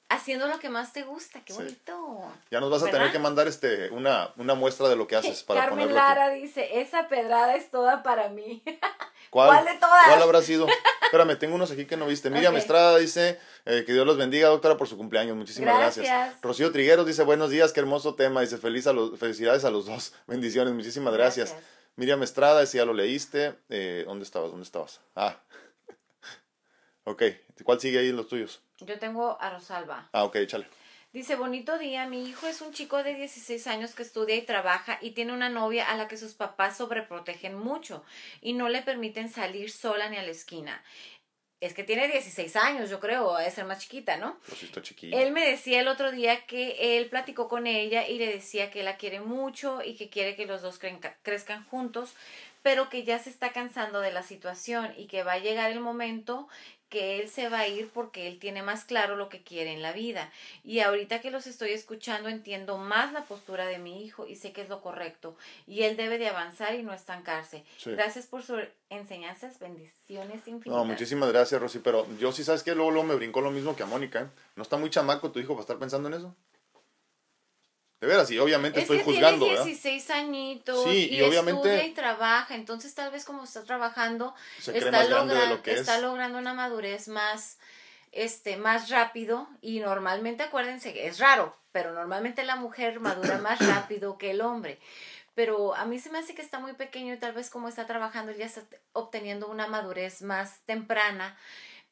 haciendo 0.08 0.46
lo 0.46 0.58
que 0.58 0.68
más 0.68 0.92
te 0.92 1.02
gusta, 1.02 1.40
qué 1.44 1.52
bonito. 1.52 2.32
Ya 2.50 2.60
nos 2.60 2.70
vas 2.70 2.82
a 2.82 2.90
tener 2.90 3.12
que 3.12 3.18
mandar 3.18 3.46
este 3.46 3.90
una, 3.90 4.32
una 4.36 4.54
muestra 4.54 4.88
de 4.88 4.96
lo 4.96 5.06
que 5.06 5.16
haces 5.16 5.42
para 5.42 5.60
Carmen 5.60 5.94
Lara 5.94 6.30
dice, 6.30 6.80
esa 6.80 7.08
pedrada 7.08 7.56
es 7.56 7.70
toda 7.70 8.02
para 8.02 8.28
mí. 8.28 8.62
¿Cuál? 9.30 9.64
de 9.64 9.74
todas? 9.74 10.06
¿Cuál 10.06 10.22
habrá 10.22 10.40
sido? 10.40 10.66
Espérame, 11.02 11.38
tengo 11.38 11.54
unos 11.54 11.70
aquí 11.70 11.84
que 11.84 11.96
no 11.96 12.06
viste. 12.06 12.30
Miriam 12.30 12.56
Estrada 12.56 12.96
dice, 12.98 13.38
eh, 13.66 13.84
que 13.86 13.92
Dios 13.92 14.06
los 14.06 14.16
bendiga, 14.16 14.48
doctora, 14.48 14.76
por 14.76 14.88
su 14.88 14.96
cumpleaños. 14.96 15.36
Muchísimas 15.36 15.78
gracias. 15.78 16.40
Rocío 16.42 16.72
Trigueros 16.72 17.06
dice, 17.06 17.22
buenos 17.24 17.50
días, 17.50 17.72
qué 17.72 17.80
hermoso 17.80 18.14
tema. 18.14 18.40
Dice, 18.40 18.58
feliz 18.58 18.86
a 18.86 18.92
los, 18.92 19.18
felicidades 19.18 19.64
a 19.64 19.70
los 19.70 19.86
dos. 19.86 20.14
Bendiciones, 20.26 20.72
muchísimas 20.72 21.12
gracias. 21.12 21.54
Miriam 21.96 22.22
Estrada, 22.22 22.64
si 22.64 22.78
ya 22.78 22.84
lo 22.84 22.94
leíste. 22.94 23.54
Eh, 23.68 24.04
¿Dónde 24.06 24.24
estabas? 24.24 24.50
¿Dónde 24.50 24.64
estabas? 24.64 25.00
Ah. 25.14 25.36
ok, 27.04 27.22
¿cuál 27.64 27.80
sigue 27.80 27.98
ahí 27.98 28.08
en 28.08 28.16
los 28.16 28.28
tuyos? 28.28 28.62
Yo 28.80 28.98
tengo 28.98 29.40
a 29.40 29.50
Rosalba. 29.50 30.08
Ah, 30.12 30.24
ok, 30.24 30.36
échale. 30.36 30.66
Dice, 31.12 31.36
bonito 31.36 31.78
día, 31.78 32.06
mi 32.06 32.28
hijo 32.28 32.46
es 32.46 32.60
un 32.60 32.72
chico 32.72 33.02
de 33.02 33.14
16 33.14 33.66
años 33.66 33.94
que 33.94 34.02
estudia 34.02 34.36
y 34.36 34.42
trabaja 34.42 34.98
y 35.00 35.12
tiene 35.12 35.32
una 35.32 35.48
novia 35.48 35.90
a 35.90 35.96
la 35.96 36.06
que 36.06 36.18
sus 36.18 36.34
papás 36.34 36.76
sobreprotegen 36.76 37.56
mucho 37.56 38.04
y 38.42 38.52
no 38.52 38.68
le 38.68 38.82
permiten 38.82 39.30
salir 39.30 39.70
sola 39.70 40.10
ni 40.10 40.18
a 40.18 40.22
la 40.22 40.30
esquina. 40.30 40.84
Es 41.60 41.74
que 41.74 41.82
tiene 41.82 42.06
16 42.06 42.54
años, 42.54 42.88
yo 42.88 43.00
creo, 43.00 43.34
a 43.34 43.50
ser 43.50 43.64
más 43.64 43.80
chiquita, 43.80 44.16
¿no? 44.16 44.38
Pues 44.46 44.62
está 44.62 44.80
Él 45.02 45.32
me 45.32 45.44
decía 45.44 45.80
el 45.80 45.88
otro 45.88 46.12
día 46.12 46.46
que 46.46 46.98
él 46.98 47.08
platicó 47.08 47.48
con 47.48 47.66
ella 47.66 48.06
y 48.06 48.18
le 48.18 48.26
decía 48.32 48.70
que 48.70 48.84
la 48.84 48.96
quiere 48.96 49.20
mucho 49.20 49.82
y 49.82 49.96
que 49.96 50.08
quiere 50.08 50.36
que 50.36 50.46
los 50.46 50.62
dos 50.62 50.78
crezcan 51.22 51.64
juntos, 51.64 52.14
pero 52.62 52.88
que 52.90 53.02
ya 53.02 53.18
se 53.18 53.30
está 53.30 53.52
cansando 53.52 54.00
de 54.00 54.12
la 54.12 54.22
situación 54.22 54.92
y 54.96 55.06
que 55.06 55.24
va 55.24 55.32
a 55.32 55.38
llegar 55.38 55.72
el 55.72 55.80
momento 55.80 56.48
que 56.88 57.20
él 57.20 57.28
se 57.28 57.48
va 57.48 57.60
a 57.60 57.68
ir 57.68 57.90
porque 57.92 58.28
él 58.28 58.38
tiene 58.38 58.62
más 58.62 58.84
claro 58.84 59.16
lo 59.16 59.28
que 59.28 59.42
quiere 59.42 59.72
en 59.72 59.82
la 59.82 59.92
vida. 59.92 60.30
Y 60.64 60.80
ahorita 60.80 61.20
que 61.20 61.30
los 61.30 61.46
estoy 61.46 61.70
escuchando 61.70 62.28
entiendo 62.28 62.78
más 62.78 63.12
la 63.12 63.24
postura 63.24 63.66
de 63.66 63.78
mi 63.78 64.04
hijo 64.04 64.26
y 64.26 64.36
sé 64.36 64.52
que 64.52 64.62
es 64.62 64.68
lo 64.68 64.80
correcto. 64.80 65.36
Y 65.66 65.82
él 65.82 65.96
debe 65.96 66.18
de 66.18 66.28
avanzar 66.28 66.74
y 66.74 66.82
no 66.82 66.92
estancarse. 66.92 67.64
Gracias 67.84 68.26
por 68.26 68.42
sus 68.42 68.62
enseñanzas, 68.90 69.58
bendiciones 69.58 70.46
infinitas. 70.46 70.72
No, 70.72 70.84
muchísimas 70.84 71.30
gracias, 71.30 71.60
Rosy. 71.60 71.80
Pero 71.80 72.06
yo 72.18 72.32
sí 72.32 72.44
sabes 72.44 72.62
que 72.62 72.74
luego, 72.74 72.90
luego 72.90 73.06
me 73.06 73.14
brincó 73.14 73.40
lo 73.40 73.50
mismo 73.50 73.76
que 73.76 73.82
a 73.82 73.86
Mónica. 73.86 74.22
¿eh? 74.22 74.26
¿No 74.56 74.62
está 74.62 74.76
muy 74.76 74.90
chamaco 74.90 75.30
tu 75.30 75.40
hijo 75.40 75.54
para 75.54 75.62
estar 75.62 75.78
pensando 75.78 76.08
en 76.08 76.14
eso? 76.14 76.34
De 78.00 78.06
veras, 78.06 78.30
y 78.30 78.38
obviamente 78.38 78.80
estoy 78.80 79.02
juzgando. 79.02 79.46
Tiene 79.46 79.64
16 79.64 80.10
añitos 80.10 80.84
sí, 80.84 81.08
y, 81.10 81.20
obviamente 81.22 81.68
estudia 81.68 81.86
y 81.86 81.94
trabaja, 81.94 82.54
entonces 82.54 82.94
tal 82.94 83.10
vez 83.10 83.24
como 83.24 83.42
está 83.42 83.64
trabajando, 83.64 84.34
está, 84.58 85.04
logrando, 85.04 85.60
está 85.64 86.00
logrando 86.00 86.38
una 86.38 86.54
madurez 86.54 87.08
más, 87.08 87.58
este, 88.12 88.56
más 88.56 88.88
rápido 88.88 89.48
y 89.60 89.80
normalmente 89.80 90.44
acuérdense 90.44 90.92
que 90.92 91.08
es 91.08 91.18
raro, 91.18 91.56
pero 91.72 91.92
normalmente 91.92 92.44
la 92.44 92.54
mujer 92.54 93.00
madura 93.00 93.38
más 93.42 93.58
rápido 93.66 94.16
que 94.16 94.30
el 94.30 94.42
hombre. 94.42 94.78
Pero 95.34 95.74
a 95.74 95.84
mí 95.84 95.98
se 95.98 96.10
me 96.10 96.18
hace 96.18 96.34
que 96.34 96.42
está 96.42 96.60
muy 96.60 96.74
pequeño 96.74 97.14
y 97.14 97.16
tal 97.18 97.32
vez 97.32 97.50
como 97.50 97.68
está 97.68 97.86
trabajando 97.86 98.32
ya 98.32 98.46
está 98.46 98.62
obteniendo 98.92 99.48
una 99.48 99.66
madurez 99.66 100.22
más 100.22 100.60
temprana. 100.66 101.36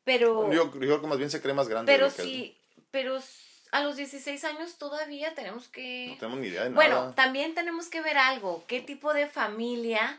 Pero 0.05 0.53
yo, 0.53 0.71
creo 0.71 1.01
que 1.01 1.07
más 1.09 1.19
bien 1.19 1.31
se 1.31 1.41
cree 1.41 1.55
más 1.55 1.69
grande. 1.69 1.93
Pero 1.93 2.11
sí, 2.11 2.57
pero 2.91 3.21
a 3.77 3.83
los 3.83 3.97
16 3.97 4.43
años 4.45 4.77
todavía 4.79 5.35
tenemos 5.35 5.69
que... 5.69 6.09
No 6.11 6.19
tenemos 6.19 6.41
ni 6.41 6.47
idea 6.49 6.65
de 6.65 6.71
nada. 6.71 6.75
Bueno, 6.75 7.15
también 7.15 7.55
tenemos 7.55 7.89
que 7.89 8.01
ver 8.01 8.17
algo, 8.17 8.65
qué 8.67 8.81
tipo 8.81 9.13
de 9.13 9.27
familia 9.27 10.19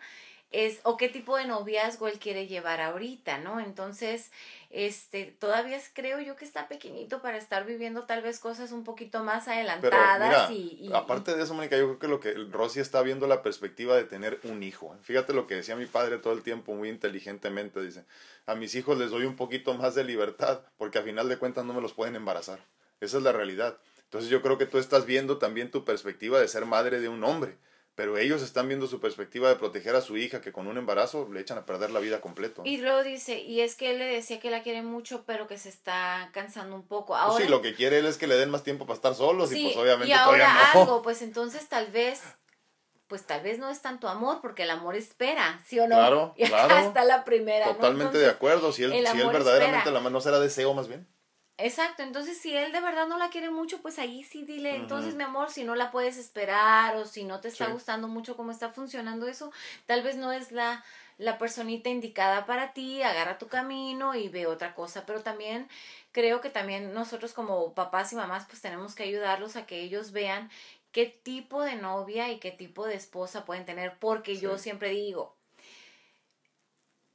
es 0.52 0.80
o 0.84 0.96
qué 0.96 1.10
tipo 1.10 1.36
de 1.36 1.46
noviazgo 1.46 2.08
él 2.08 2.20
quiere 2.20 2.48
llevar 2.48 2.80
ahorita, 2.80 3.38
¿no? 3.40 3.60
Entonces, 3.60 4.32
este, 4.70 5.26
todavía 5.26 5.78
creo 5.94 6.22
yo 6.22 6.36
que 6.36 6.46
está 6.46 6.68
pequeñito 6.68 7.22
para 7.22 7.38
estar 7.38 7.66
viviendo 7.66 8.04
tal 8.04 8.22
vez 8.22 8.40
cosas 8.40 8.72
un 8.72 8.84
poquito 8.84 9.24
más 9.24 9.48
adelantadas 9.48 10.50
y, 10.52 10.90
Aparte 10.94 11.36
de 11.36 11.44
eso, 11.44 11.54
Mónica, 11.54 11.78
yo 11.78 11.98
creo 11.98 12.00
que 12.00 12.08
lo 12.08 12.20
que 12.20 12.52
Rosy 12.52 12.80
está 12.80 13.02
viendo 13.02 13.28
la 13.28 13.42
perspectiva 13.42 13.96
de 13.96 14.06
tener 14.06 14.40
un 14.44 14.64
hijo. 14.64 14.96
Fíjate 15.02 15.34
lo 15.34 15.48
que 15.48 15.56
decía 15.56 15.76
mi 15.76 15.86
padre 15.86 16.20
todo 16.20 16.34
el 16.34 16.44
tiempo, 16.44 16.74
muy 16.76 16.90
inteligentemente, 16.90 17.82
dice, 17.82 18.06
a 18.46 18.56
mis 18.56 18.74
hijos 18.76 18.98
les 18.98 19.10
doy 19.10 19.26
un 19.26 19.36
poquito 19.36 19.74
más 19.74 19.96
de 19.96 20.04
libertad 20.06 20.62
porque 20.78 21.00
a 21.00 21.02
final 21.02 21.28
de 21.28 21.38
cuentas 21.38 21.66
no 21.66 21.74
me 21.74 21.82
los 21.82 21.94
pueden 21.94 22.16
embarazar. 22.16 22.60
Esa 23.00 23.18
es 23.18 23.24
la 23.24 23.32
realidad. 23.32 23.78
Entonces 24.04 24.30
yo 24.30 24.42
creo 24.42 24.58
que 24.58 24.66
tú 24.66 24.78
estás 24.78 25.06
viendo 25.06 25.38
también 25.38 25.70
tu 25.70 25.84
perspectiva 25.84 26.40
de 26.40 26.48
ser 26.48 26.66
madre 26.66 27.00
de 27.02 27.10
un 27.10 27.24
hombre, 27.24 27.58
pero 27.94 28.18
ellos 28.18 28.42
están 28.42 28.68
viendo 28.68 28.88
su 28.88 29.00
perspectiva 29.02 29.50
de 29.50 29.56
proteger 29.56 29.96
a 29.96 30.02
su 30.02 30.18
hija 30.18 30.40
que 30.40 30.52
con 30.52 30.68
un 30.68 30.78
embarazo 30.78 31.28
le 31.32 31.42
echan 31.42 31.58
a 31.58 31.66
perder 31.66 31.92
la 31.92 32.00
vida 32.00 32.22
completo. 32.22 32.62
Y 32.64 32.78
luego 32.78 33.04
dice, 33.04 33.42
y 33.42 33.62
es 33.62 33.76
que 33.76 33.92
él 33.92 34.00
le 34.00 34.06
decía 34.06 34.40
que 34.40 34.50
la 34.50 34.64
quiere 34.64 34.82
mucho, 34.82 35.24
pero 35.26 35.48
que 35.48 35.58
se 35.58 35.70
está 35.70 36.30
cansando 36.32 36.76
un 36.76 36.88
poco. 36.88 37.08
Pues 37.08 37.22
ahora, 37.22 37.44
sí, 37.44 37.52
lo 37.52 37.62
que 37.62 37.74
quiere 37.74 38.00
él 38.00 38.06
es 38.06 38.18
que 38.18 38.28
le 38.28 38.36
den 38.36 38.50
más 38.50 38.64
tiempo 38.64 38.86
para 38.86 38.96
estar 38.96 39.16
solos 39.16 39.52
y 39.52 39.64
pues 39.64 39.76
obviamente 39.76 40.10
y 40.10 40.14
ahora 40.14 40.72
algo, 40.72 41.02
pues 41.04 41.22
entonces 41.22 41.68
tal 41.68 41.88
vez 41.88 42.22
pues 43.08 43.26
tal 43.26 43.42
vez 43.42 43.58
no 43.58 43.70
es 43.70 43.82
tanto 43.82 44.10
amor, 44.10 44.40
porque 44.42 44.64
el 44.64 44.70
amor 44.70 44.96
espera, 44.96 45.62
¿sí 45.66 45.80
o 45.80 45.88
no? 45.88 45.96
Claro, 45.96 46.34
y 46.38 46.44
acá 46.46 46.68
claro. 46.68 46.88
está 46.88 47.04
la 47.04 47.26
primera. 47.26 47.74
Totalmente 47.74 48.18
de 48.18 48.30
acuerdo, 48.30 48.72
si 48.72 48.84
él, 48.84 48.92
si 48.92 49.20
él 49.20 49.28
verdaderamente 49.30 49.92
la 49.92 50.02
no 50.02 50.22
será 50.22 50.40
deseo 50.40 50.74
más 50.74 50.88
bien. 50.88 51.08
Exacto, 51.60 52.04
entonces 52.04 52.38
si 52.38 52.56
él 52.56 52.72
de 52.72 52.80
verdad 52.82 53.08
no 53.08 53.18
la 53.18 53.30
quiere 53.32 53.50
mucho, 53.50 53.82
pues 53.82 53.98
ahí 53.98 54.24
sí 54.24 54.44
dile, 54.44 54.76
entonces 54.76 55.16
mi 55.16 55.24
amor, 55.24 55.50
si 55.50 55.64
no 55.64 55.74
la 55.74 55.90
puedes 55.90 56.18
esperar 56.18 56.96
o 56.98 57.06
si 57.06 57.24
no 57.24 57.42
te 57.42 57.48
está 57.48 57.66
gustando 57.68 58.08
mucho 58.08 58.38
cómo 58.38 58.52
está 58.52 58.70
funcionando 58.70 59.28
eso, 59.28 59.52
tal 59.88 60.04
vez 60.04 60.18
no 60.18 60.32
es 60.32 60.52
la, 60.52 60.86
la 61.18 61.40
personita 61.40 61.90
indicada 61.90 62.46
para 62.46 62.74
ti, 62.74 63.02
agarra 63.02 63.40
tu 63.40 63.48
camino 63.48 64.14
y 64.14 64.30
ve 64.30 64.46
otra 64.46 64.76
cosa, 64.76 65.08
pero 65.08 65.24
también 65.24 65.68
creo 66.12 66.42
que 66.42 66.52
también 66.52 66.94
nosotros 66.94 67.34
como 67.34 67.74
papás 67.74 68.14
y 68.14 68.16
mamás 68.18 68.46
pues 68.48 68.62
tenemos 68.62 68.94
que 68.94 69.04
ayudarlos 69.04 69.56
a 69.56 69.66
que 69.66 69.82
ellos 69.82 70.12
vean 70.12 70.52
qué 70.92 71.08
tipo 71.08 71.64
de 71.64 71.76
novia 71.76 72.32
y 72.32 72.38
qué 72.38 72.52
tipo 72.52 72.86
de 72.86 72.94
esposa 72.94 73.46
pueden 73.46 73.66
tener, 73.66 73.98
porque 73.98 74.38
yo 74.38 74.60
siempre 74.60 74.92
digo, 74.92 75.36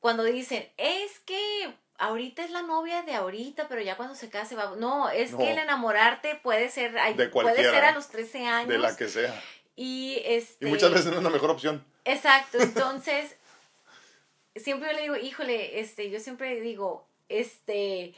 cuando 0.00 0.24
dicen, 0.24 0.68
es 0.78 1.20
que 1.20 1.72
ahorita 2.02 2.44
es 2.44 2.50
la 2.50 2.62
novia 2.62 3.02
de 3.02 3.14
ahorita, 3.14 3.68
pero 3.68 3.80
ya 3.80 3.96
cuando 3.96 4.16
se 4.16 4.28
case 4.28 4.56
va... 4.56 4.74
No, 4.76 5.08
es 5.08 5.34
que 5.34 5.52
el 5.52 5.58
enamorarte 5.58 6.34
puede 6.34 6.68
ser, 6.68 6.94
puede 7.30 7.62
ser 7.62 7.84
a 7.84 7.92
los 7.92 8.08
13 8.08 8.46
años. 8.46 8.68
De 8.68 8.78
la 8.78 8.96
que 8.96 9.08
sea. 9.08 9.40
Y, 9.76 10.20
este, 10.24 10.66
y 10.66 10.70
muchas 10.70 10.90
veces 10.90 11.06
no 11.06 11.18
es 11.18 11.22
la 11.22 11.30
mejor 11.30 11.50
opción. 11.50 11.84
Exacto, 12.04 12.58
entonces, 12.60 13.36
siempre 14.56 14.92
le 14.94 15.02
digo, 15.02 15.16
híjole, 15.16 15.78
este, 15.80 16.10
yo 16.10 16.18
siempre 16.18 16.60
digo, 16.60 17.06
este, 17.28 18.14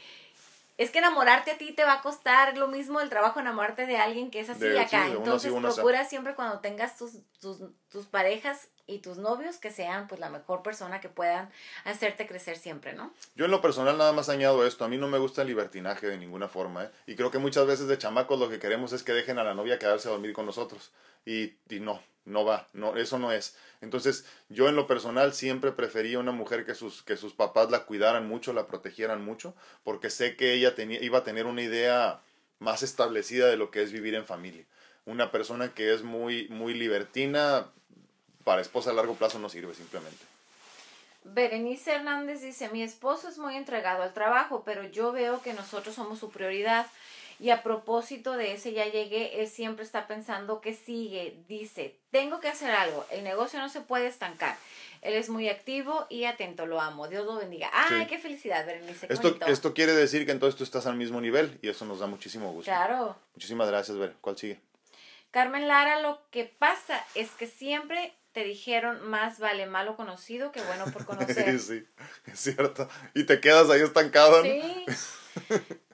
es 0.78 0.90
que 0.90 0.98
enamorarte 0.98 1.50
a 1.50 1.58
ti 1.58 1.72
te 1.72 1.84
va 1.84 1.94
a 1.94 2.02
costar 2.02 2.56
lo 2.56 2.68
mismo 2.68 3.02
el 3.02 3.10
trabajo 3.10 3.38
enamorarte 3.38 3.84
de 3.84 3.98
alguien 3.98 4.30
que 4.30 4.40
es 4.40 4.48
así 4.48 4.66
acá. 4.78 5.08
Entonces 5.08 5.52
procura 5.52 6.04
siempre 6.06 6.34
cuando 6.34 6.60
tengas 6.60 6.96
tus, 6.96 7.18
tus, 7.38 7.58
tus, 7.90 8.06
parejas 8.06 8.68
y 8.86 8.98
tus 8.98 9.18
novios 9.18 9.56
que 9.56 9.70
sean 9.70 10.08
pues 10.08 10.20
la 10.20 10.30
mejor 10.30 10.62
persona 10.62 11.00
que 11.00 11.08
puedan 11.08 11.50
hacerte 11.84 12.26
crecer 12.26 12.56
siempre, 12.56 12.92
¿no? 12.92 13.12
Yo 13.34 13.46
en 13.46 13.50
lo 13.50 13.60
personal 13.60 13.96
nada 13.96 14.12
más 14.12 14.28
añado 14.28 14.66
esto, 14.66 14.84
a 14.84 14.88
mí 14.88 14.98
no 14.98 15.08
me 15.08 15.18
gusta 15.18 15.42
el 15.42 15.48
libertinaje 15.48 16.06
de 16.06 16.18
ninguna 16.18 16.48
forma, 16.48 16.84
¿eh? 16.84 16.90
Y 17.06 17.16
creo 17.16 17.30
que 17.30 17.38
muchas 17.38 17.66
veces 17.66 17.88
de 17.88 17.98
chamacos 17.98 18.38
lo 18.38 18.48
que 18.48 18.58
queremos 18.58 18.92
es 18.92 19.02
que 19.02 19.12
dejen 19.12 19.38
a 19.38 19.44
la 19.44 19.54
novia 19.54 19.78
quedarse 19.78 20.08
a 20.08 20.12
dormir 20.12 20.32
con 20.32 20.46
nosotros. 20.46 20.92
Y, 21.24 21.54
y 21.70 21.80
no, 21.80 22.02
no 22.24 22.44
va, 22.44 22.68
no, 22.72 22.96
eso 22.96 23.18
no 23.18 23.32
es. 23.32 23.56
Entonces, 23.80 24.26
yo 24.48 24.68
en 24.68 24.76
lo 24.76 24.86
personal 24.86 25.34
siempre 25.34 25.72
prefería 25.72 26.18
una 26.18 26.32
mujer 26.32 26.64
que 26.64 26.74
sus, 26.74 27.02
que 27.02 27.16
sus 27.16 27.34
papás 27.34 27.70
la 27.70 27.84
cuidaran 27.84 28.26
mucho, 28.26 28.52
la 28.52 28.66
protegieran 28.66 29.24
mucho, 29.24 29.54
porque 29.82 30.10
sé 30.10 30.36
que 30.36 30.54
ella 30.54 30.74
tenía, 30.74 31.02
iba 31.02 31.18
a 31.18 31.24
tener 31.24 31.46
una 31.46 31.62
idea 31.62 32.20
más 32.58 32.82
establecida 32.82 33.46
de 33.48 33.56
lo 33.56 33.70
que 33.70 33.82
es 33.82 33.92
vivir 33.92 34.14
en 34.14 34.24
familia. 34.24 34.64
Una 35.04 35.30
persona 35.30 35.74
que 35.74 35.92
es 35.92 36.02
muy, 36.02 36.48
muy 36.48 36.72
libertina, 36.72 37.70
para 38.44 38.60
esposa 38.60 38.90
a 38.90 38.94
largo 38.94 39.14
plazo 39.14 39.38
no 39.38 39.48
sirve 39.48 39.74
simplemente. 39.74 40.24
Berenice 41.24 41.94
Hernández 41.94 42.42
dice, 42.42 42.68
mi 42.68 42.82
esposo 42.82 43.28
es 43.28 43.38
muy 43.38 43.56
entregado 43.56 44.02
al 44.02 44.12
trabajo, 44.12 44.62
pero 44.64 44.84
yo 44.84 45.10
veo 45.10 45.40
que 45.40 45.54
nosotros 45.54 45.94
somos 45.94 46.18
su 46.18 46.30
prioridad. 46.30 46.86
Y 47.40 47.50
a 47.50 47.64
propósito 47.64 48.34
de 48.34 48.52
ese 48.52 48.72
ya 48.72 48.84
llegué, 48.84 49.40
él 49.40 49.48
siempre 49.48 49.84
está 49.84 50.06
pensando 50.06 50.60
que 50.60 50.74
sigue. 50.74 51.36
Dice, 51.48 51.96
tengo 52.10 52.38
que 52.40 52.48
hacer 52.48 52.70
algo, 52.70 53.04
el 53.10 53.24
negocio 53.24 53.58
no 53.58 53.68
se 53.68 53.80
puede 53.80 54.06
estancar. 54.06 54.56
Él 55.02 55.14
es 55.14 55.28
muy 55.28 55.48
activo 55.48 56.06
y 56.08 56.24
atento, 56.24 56.64
lo 56.64 56.80
amo. 56.80 57.08
Dios 57.08 57.26
lo 57.26 57.36
bendiga. 57.36 57.70
¡Ay, 57.72 58.06
qué 58.06 58.18
felicidad, 58.18 58.64
Berenice! 58.64 59.06
Esto, 59.10 59.36
esto 59.46 59.74
quiere 59.74 59.92
decir 59.92 60.24
que 60.24 60.32
entonces 60.32 60.56
tú 60.56 60.64
estás 60.64 60.86
al 60.86 60.96
mismo 60.96 61.20
nivel 61.20 61.58
y 61.60 61.68
eso 61.68 61.84
nos 61.84 61.98
da 61.98 62.06
muchísimo 62.06 62.52
gusto. 62.52 62.70
Claro. 62.70 63.16
Muchísimas 63.34 63.68
gracias, 63.68 63.98
Ver. 63.98 64.14
¿Cuál 64.20 64.38
sigue? 64.38 64.60
Carmen 65.30 65.66
Lara, 65.68 66.00
lo 66.00 66.20
que 66.30 66.44
pasa 66.44 67.04
es 67.14 67.32
que 67.32 67.46
siempre 67.46 68.14
te 68.34 68.42
dijeron 68.42 69.08
más 69.08 69.38
vale 69.38 69.64
malo 69.66 69.96
conocido 69.96 70.50
que 70.50 70.60
bueno 70.62 70.84
por 70.92 71.06
conocer. 71.06 71.58
sí, 71.60 71.86
es 72.26 72.40
cierto. 72.40 72.88
Y 73.14 73.24
te 73.24 73.40
quedas 73.40 73.70
ahí 73.70 73.80
estancado. 73.80 74.42
¿no? 74.42 74.50
Sí. 74.50 74.84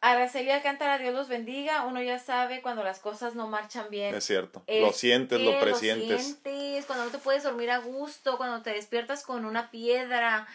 Araceli 0.00 0.50
Alcántara, 0.50 0.98
Dios 0.98 1.12
los 1.12 1.28
bendiga. 1.28 1.84
Uno 1.84 2.00
ya 2.00 2.18
sabe 2.20 2.62
cuando 2.62 2.84
las 2.84 3.00
cosas 3.00 3.34
no 3.34 3.48
marchan 3.48 3.90
bien. 3.90 4.14
Es 4.14 4.24
cierto. 4.24 4.62
lo 4.66 4.92
sientes, 4.92 5.40
lo 5.40 5.60
presientes. 5.60 6.10
Lo 6.10 6.18
sientes, 6.18 6.86
cuando 6.86 7.06
no 7.06 7.10
te 7.10 7.18
puedes 7.18 7.42
dormir 7.42 7.70
a 7.70 7.78
gusto, 7.78 8.38
cuando 8.38 8.62
te 8.62 8.70
despiertas 8.70 9.24
con 9.24 9.44
una 9.44 9.70
piedra. 9.70 10.46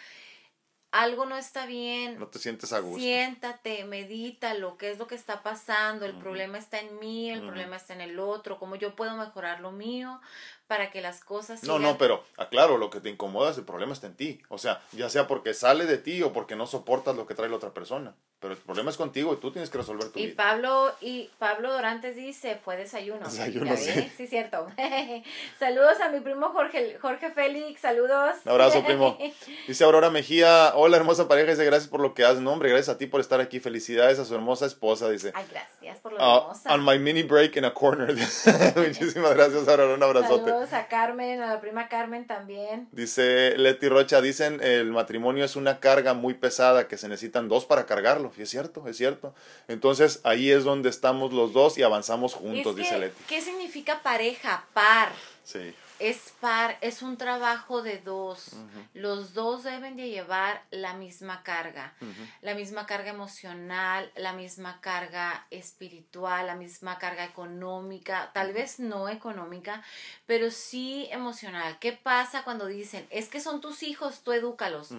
Algo 0.90 1.26
no 1.26 1.36
está 1.36 1.66
bien. 1.66 2.18
No 2.18 2.28
te 2.28 2.38
sientes 2.38 2.72
a 2.72 2.78
gusto. 2.78 2.98
Siéntate, 2.98 3.84
medita 3.84 4.54
lo 4.54 4.78
que 4.78 4.90
es 4.90 4.98
lo 4.98 5.06
que 5.06 5.14
está 5.14 5.42
pasando. 5.42 6.06
El 6.06 6.16
problema 6.16 6.56
está 6.56 6.80
en 6.80 6.98
mí, 6.98 7.30
el 7.30 7.42
problema 7.42 7.76
está 7.76 7.92
en 7.92 8.00
el 8.00 8.18
otro. 8.18 8.58
¿Cómo 8.58 8.76
yo 8.76 8.96
puedo 8.96 9.14
mejorar 9.16 9.60
lo 9.60 9.72
mío? 9.72 10.20
Para 10.66 10.90
que 10.90 11.00
las 11.00 11.22
cosas 11.22 11.62
No, 11.64 11.78
no, 11.78 11.98
pero 11.98 12.24
aclaro, 12.36 12.76
lo 12.78 12.90
que 12.90 13.00
te 13.00 13.10
incomoda 13.10 13.50
es 13.50 13.58
el 13.58 13.64
problema 13.64 13.92
está 13.92 14.06
en 14.06 14.16
ti. 14.16 14.42
O 14.48 14.58
sea, 14.58 14.82
ya 14.92 15.08
sea 15.08 15.26
porque 15.26 15.54
sale 15.54 15.86
de 15.86 15.98
ti 15.98 16.22
o 16.22 16.32
porque 16.32 16.56
no 16.56 16.66
soportas 16.66 17.16
lo 17.16 17.26
que 17.26 17.34
trae 17.34 17.48
la 17.48 17.56
otra 17.56 17.72
persona. 17.72 18.14
Pero 18.38 18.52
el 18.52 18.60
problema 18.60 18.90
es 18.90 18.98
contigo 18.98 19.32
y 19.32 19.38
tú 19.38 19.50
tienes 19.50 19.70
que 19.70 19.78
resolver 19.78 20.10
tu 20.10 20.18
y 20.18 20.28
Pablo, 20.28 20.92
y 21.00 21.30
Pablo 21.38 21.72
Dorantes 21.72 22.16
dice, 22.16 22.60
fue 22.62 22.76
desayuno. 22.76 23.24
Desayuno, 23.24 23.74
sí. 23.78 24.12
Sí, 24.14 24.26
cierto. 24.26 24.66
saludos 25.58 26.00
a 26.00 26.10
mi 26.10 26.20
primo 26.20 26.50
Jorge, 26.50 26.98
Jorge 27.00 27.30
Félix, 27.30 27.80
saludos. 27.80 28.36
Un 28.44 28.52
abrazo, 28.52 28.84
primo. 28.84 29.16
Dice 29.66 29.84
Aurora 29.84 30.10
Mejía, 30.10 30.72
hola 30.74 30.98
hermosa 30.98 31.28
pareja, 31.28 31.50
dice, 31.50 31.64
gracias 31.64 31.88
por 31.88 32.00
lo 32.00 32.12
que 32.14 32.24
haces. 32.24 32.40
No, 32.40 32.52
hombre, 32.52 32.68
gracias 32.68 32.94
a 32.94 32.98
ti 32.98 33.06
por 33.06 33.20
estar 33.20 33.40
aquí. 33.40 33.58
Felicidades 33.58 34.18
a 34.18 34.24
su 34.24 34.34
hermosa 34.34 34.66
esposa, 34.66 35.08
dice. 35.08 35.32
Ay, 35.34 35.46
gracias 35.50 35.98
por 36.00 36.12
lo 36.12 36.18
uh, 36.18 36.40
hermosa. 36.40 36.74
On 36.74 36.84
my 36.84 36.98
mini 36.98 37.22
break 37.22 37.56
in 37.56 37.64
a 37.64 37.72
corner. 37.72 38.14
Muchísimas 38.76 39.34
gracias, 39.34 39.66
Aurora, 39.66 39.94
un 39.94 40.02
abrazote 40.02 40.52
a 40.72 40.88
Carmen, 40.88 41.40
a 41.40 41.46
la 41.46 41.60
prima 41.60 41.88
Carmen 41.88 42.26
también. 42.26 42.88
Dice 42.92 43.56
Leti 43.56 43.88
Rocha, 43.88 44.20
dicen 44.20 44.60
el 44.62 44.90
matrimonio 44.90 45.44
es 45.44 45.56
una 45.56 45.80
carga 45.80 46.14
muy 46.14 46.34
pesada 46.34 46.88
que 46.88 46.96
se 46.96 47.08
necesitan 47.08 47.48
dos 47.48 47.64
para 47.66 47.86
cargarlo. 47.86 48.32
Y 48.36 48.42
es 48.42 48.50
cierto, 48.50 48.86
es 48.88 48.96
cierto. 48.96 49.34
Entonces 49.68 50.20
ahí 50.24 50.50
es 50.50 50.64
donde 50.64 50.88
estamos 50.88 51.32
los 51.32 51.52
dos 51.52 51.78
y 51.78 51.82
avanzamos 51.82 52.34
juntos, 52.34 52.74
dice 52.76 52.98
Leti. 52.98 53.22
¿Qué 53.28 53.40
significa 53.40 54.02
pareja? 54.02 54.64
Par. 54.72 55.12
Sí 55.44 55.74
es 55.98 56.32
par, 56.40 56.76
es 56.80 57.02
un 57.02 57.16
trabajo 57.16 57.82
de 57.82 57.98
dos. 57.98 58.56
Los 58.94 59.34
dos 59.34 59.64
deben 59.64 59.96
de 59.96 60.08
llevar 60.08 60.62
la 60.70 60.94
misma 60.94 61.42
carga, 61.42 61.94
la 62.42 62.54
misma 62.54 62.86
carga 62.86 63.10
emocional, 63.10 64.10
la 64.16 64.32
misma 64.32 64.80
carga 64.80 65.46
espiritual, 65.50 66.46
la 66.46 66.54
misma 66.54 66.98
carga 66.98 67.24
económica, 67.24 68.30
tal 68.34 68.52
vez 68.52 68.78
no 68.78 69.08
económica, 69.08 69.82
pero 70.26 70.50
sí 70.50 71.08
emocional. 71.10 71.78
¿Qué 71.78 71.92
pasa 71.92 72.44
cuando 72.44 72.66
dicen, 72.66 73.06
es 73.10 73.28
que 73.28 73.40
son 73.40 73.60
tus 73.60 73.82
hijos, 73.82 74.20
tú 74.22 74.32
edúcalos? 74.32 74.90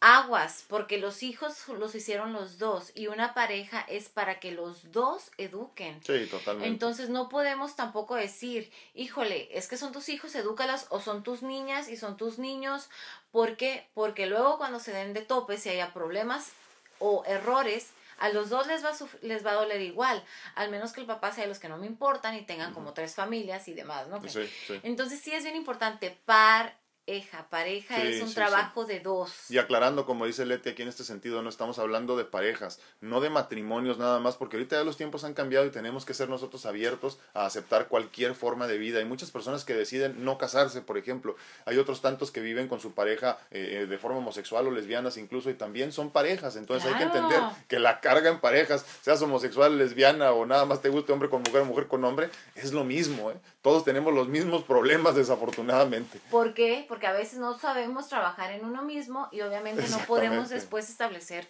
Aguas, 0.00 0.64
porque 0.68 0.98
los 0.98 1.22
hijos 1.22 1.68
los 1.68 1.94
hicieron 1.94 2.32
los 2.32 2.58
dos 2.58 2.92
y 2.94 3.06
una 3.06 3.34
pareja 3.34 3.80
es 3.88 4.08
para 4.08 4.40
que 4.40 4.52
los 4.52 4.92
dos 4.92 5.30
eduquen. 5.38 6.00
Sí, 6.04 6.26
totalmente. 6.30 6.68
Entonces 6.68 7.08
no 7.08 7.28
podemos 7.28 7.76
tampoco 7.76 8.14
decir, 8.14 8.70
híjole, 8.94 9.48
es 9.56 9.68
que 9.68 9.76
son 9.76 9.92
tus 9.92 10.08
hijos, 10.08 10.23
edúcalas 10.32 10.86
o 10.90 11.00
son 11.00 11.22
tus 11.22 11.42
niñas 11.42 11.88
y 11.88 11.96
son 11.96 12.16
tus 12.16 12.38
niños. 12.38 12.88
¿Por 13.32 13.56
qué? 13.56 13.88
Porque 13.94 14.26
luego 14.26 14.58
cuando 14.58 14.78
se 14.78 14.92
den 14.92 15.12
de 15.12 15.22
tope, 15.22 15.58
si 15.58 15.70
haya 15.70 15.92
problemas 15.92 16.52
o 17.00 17.24
errores, 17.26 17.90
a 18.18 18.28
los 18.28 18.48
dos 18.48 18.66
les 18.66 18.84
va, 18.84 18.90
a 18.90 18.94
les 19.22 19.44
va 19.44 19.50
a 19.50 19.54
doler 19.54 19.80
igual, 19.80 20.22
al 20.54 20.70
menos 20.70 20.92
que 20.92 21.00
el 21.00 21.06
papá 21.06 21.32
sea 21.32 21.44
de 21.44 21.48
los 21.48 21.58
que 21.58 21.68
no 21.68 21.78
me 21.78 21.86
importan 21.86 22.36
y 22.36 22.42
tengan 22.42 22.72
como 22.72 22.92
tres 22.92 23.14
familias 23.14 23.66
y 23.68 23.74
demás, 23.74 24.06
¿no? 24.08 24.20
Entonces 24.82 25.20
sí 25.20 25.32
es 25.32 25.42
bien 25.42 25.56
importante 25.56 26.16
par 26.24 26.76
pareja. 27.04 27.46
Pareja 27.50 28.02
es 28.02 28.22
un 28.22 28.32
trabajo 28.32 28.84
de 28.84 29.00
dos. 29.00 29.50
Y 29.50 29.58
aclarando, 29.58 30.06
como 30.06 30.26
dice 30.26 30.44
Leti, 30.44 30.70
aquí 30.70 30.82
en 30.82 30.88
este 30.88 31.04
sentido 31.04 31.42
no 31.42 31.48
estamos 31.48 31.78
hablando 31.78 32.16
de 32.16 32.24
parejas, 32.24 32.80
no 33.00 33.20
de 33.20 33.30
matrimonios 33.30 33.98
nada 33.98 34.18
más, 34.20 34.36
porque 34.36 34.56
ahorita 34.56 34.76
ya 34.76 34.84
los 34.84 34.96
tiempos 34.96 35.24
han 35.24 35.34
cambiado 35.34 35.66
y 35.66 35.70
tenemos 35.70 36.04
que 36.04 36.14
ser 36.14 36.28
nosotros 36.28 36.66
abiertos 36.66 37.18
a 37.34 37.46
aceptar 37.46 37.88
cualquier 37.88 38.34
forma 38.34 38.66
de 38.66 38.78
vida. 38.78 38.98
Hay 38.98 39.04
muchas 39.04 39.30
personas 39.30 39.64
que 39.64 39.74
deciden 39.74 40.24
no 40.24 40.38
casarse, 40.38 40.80
por 40.80 40.98
ejemplo. 40.98 41.36
Hay 41.66 41.78
otros 41.78 42.00
tantos 42.00 42.30
que 42.30 42.40
viven 42.40 42.68
con 42.68 42.80
su 42.80 42.92
pareja 42.92 43.38
eh, 43.50 43.82
eh, 43.82 43.86
de 43.86 43.98
forma 43.98 44.18
homosexual 44.18 44.66
o 44.66 44.70
lesbianas 44.70 45.16
incluso 45.16 45.50
y 45.50 45.54
también 45.54 45.92
son 45.92 46.10
parejas. 46.10 46.56
Entonces 46.56 46.90
hay 46.90 46.98
que 46.98 47.04
entender 47.04 47.40
que 47.68 47.78
la 47.78 48.00
carga 48.00 48.30
en 48.30 48.40
parejas, 48.40 48.84
seas 49.02 49.20
homosexual, 49.22 49.78
lesbiana 49.78 50.32
o 50.32 50.46
nada 50.46 50.64
más 50.64 50.80
te 50.80 50.88
guste 50.88 51.12
hombre 51.12 51.28
con 51.28 51.42
mujer 51.42 51.64
mujer 51.64 51.86
con 51.86 52.04
hombre, 52.04 52.30
es 52.54 52.72
lo 52.72 52.84
mismo. 52.84 53.30
¿eh? 53.30 53.36
Todos 53.62 53.84
tenemos 53.84 54.12
los 54.12 54.28
mismos 54.28 54.64
problemas 54.64 55.14
desafortunadamente. 55.14 56.20
¿Por 56.30 56.54
qué? 56.54 56.84
Porque 56.94 57.08
a 57.08 57.12
veces 57.12 57.40
no 57.40 57.58
sabemos 57.58 58.08
trabajar 58.08 58.52
en 58.52 58.64
uno 58.64 58.84
mismo 58.84 59.28
y 59.32 59.40
obviamente 59.40 59.82
no 59.90 59.98
podemos 60.06 60.48
después 60.48 60.88
establecer 60.88 61.44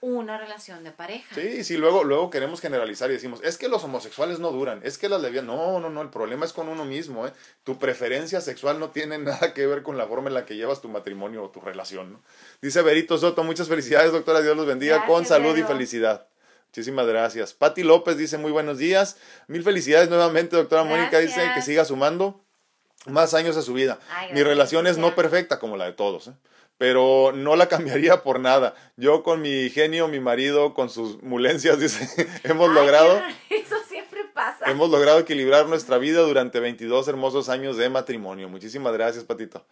una 0.00 0.38
relación 0.38 0.82
de 0.82 0.90
pareja. 0.90 1.32
Sí, 1.36 1.62
sí, 1.62 1.76
luego, 1.76 2.02
luego 2.02 2.30
queremos 2.30 2.60
generalizar 2.60 3.08
y 3.08 3.12
decimos, 3.12 3.38
es 3.44 3.58
que 3.58 3.68
los 3.68 3.84
homosexuales 3.84 4.40
no 4.40 4.50
duran, 4.50 4.80
es 4.82 4.98
que 4.98 5.08
las 5.08 5.22
lesbianas, 5.22 5.56
no, 5.56 5.78
no, 5.78 5.88
no, 5.88 6.02
el 6.02 6.10
problema 6.10 6.44
es 6.44 6.52
con 6.52 6.68
uno 6.68 6.84
mismo, 6.84 7.28
¿eh? 7.28 7.32
Tu 7.62 7.78
preferencia 7.78 8.40
sexual 8.40 8.80
no 8.80 8.90
tiene 8.90 9.18
nada 9.18 9.54
que 9.54 9.68
ver 9.68 9.84
con 9.84 9.96
la 9.96 10.08
forma 10.08 10.26
en 10.26 10.34
la 10.34 10.46
que 10.46 10.56
llevas 10.56 10.80
tu 10.80 10.88
matrimonio 10.88 11.44
o 11.44 11.50
tu 11.50 11.60
relación, 11.60 12.14
¿no? 12.14 12.20
Dice 12.60 12.82
Berito 12.82 13.18
Soto, 13.18 13.44
muchas 13.44 13.68
felicidades, 13.68 14.10
doctora, 14.10 14.40
Dios 14.40 14.56
los 14.56 14.66
bendiga, 14.66 15.06
con 15.06 15.24
salud 15.24 15.56
y 15.56 15.62
felicidad. 15.62 16.26
Muchísimas 16.70 17.06
gracias. 17.06 17.52
Patti 17.52 17.84
López 17.84 18.16
dice, 18.16 18.36
muy 18.36 18.50
buenos 18.50 18.78
días, 18.78 19.16
mil 19.46 19.62
felicidades 19.62 20.08
nuevamente, 20.08 20.56
doctora 20.56 20.82
Mónica, 20.82 21.20
dice 21.20 21.52
que 21.54 21.62
siga 21.62 21.84
sumando 21.84 22.41
más 23.06 23.34
años 23.34 23.56
a 23.56 23.62
su 23.62 23.74
vida. 23.74 23.98
Mi 24.32 24.42
relación 24.42 24.86
es 24.86 24.98
no 24.98 25.14
perfecta 25.14 25.58
como 25.58 25.76
la 25.76 25.86
de 25.86 25.92
todos, 25.92 26.28
¿eh? 26.28 26.32
pero 26.78 27.32
no 27.34 27.56
la 27.56 27.66
cambiaría 27.68 28.22
por 28.22 28.40
nada. 28.40 28.74
Yo 28.96 29.22
con 29.22 29.40
mi 29.40 29.70
genio, 29.70 30.08
mi 30.08 30.20
marido, 30.20 30.74
con 30.74 30.90
sus 30.90 31.22
mulencias, 31.22 31.78
dice, 31.80 32.28
hemos 32.44 32.70
logrado... 32.70 33.20
Eso 33.50 33.76
siempre 33.88 34.20
pasa. 34.34 34.70
Hemos 34.70 34.90
logrado 34.90 35.20
equilibrar 35.20 35.66
nuestra 35.66 35.98
vida 35.98 36.22
durante 36.22 36.60
22 36.60 37.08
hermosos 37.08 37.48
años 37.48 37.76
de 37.76 37.88
matrimonio. 37.88 38.48
Muchísimas 38.48 38.92
gracias, 38.92 39.24
Patito. 39.24 39.64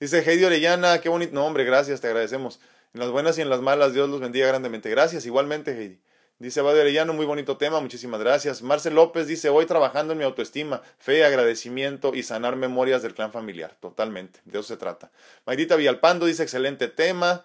Dice 0.00 0.18
Heidi 0.18 0.44
Orellana, 0.44 1.00
qué 1.00 1.08
bonito 1.08 1.34
nombre, 1.34 1.64
gracias, 1.64 2.00
te 2.00 2.06
agradecemos. 2.06 2.60
En 2.94 3.00
las 3.00 3.10
buenas 3.10 3.36
y 3.38 3.42
en 3.42 3.50
las 3.50 3.60
malas, 3.60 3.92
Dios 3.92 4.08
los 4.08 4.20
bendiga 4.20 4.46
grandemente. 4.46 4.88
Gracias, 4.88 5.26
igualmente, 5.26 5.72
Heidi. 5.72 6.00
Dice 6.40 6.60
Arellano, 6.60 7.14
muy 7.14 7.26
bonito 7.26 7.56
tema, 7.56 7.80
muchísimas 7.80 8.20
gracias. 8.20 8.62
Marcel 8.62 8.94
López 8.94 9.26
dice, 9.26 9.48
hoy 9.48 9.66
trabajando 9.66 10.12
en 10.12 10.20
mi 10.20 10.24
autoestima, 10.24 10.82
fe, 10.98 11.24
agradecimiento 11.24 12.14
y 12.14 12.22
sanar 12.22 12.54
memorias 12.54 13.02
del 13.02 13.14
clan 13.14 13.32
familiar. 13.32 13.74
Totalmente, 13.80 14.40
de 14.44 14.60
eso 14.60 14.68
se 14.68 14.76
trata. 14.76 15.10
Maidita 15.46 15.74
Villalpando 15.74 16.26
dice, 16.26 16.44
excelente 16.44 16.86
tema. 16.86 17.44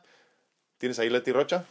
¿Tienes 0.78 1.00
ahí 1.00 1.10
Leti 1.10 1.32
Rocha? 1.32 1.66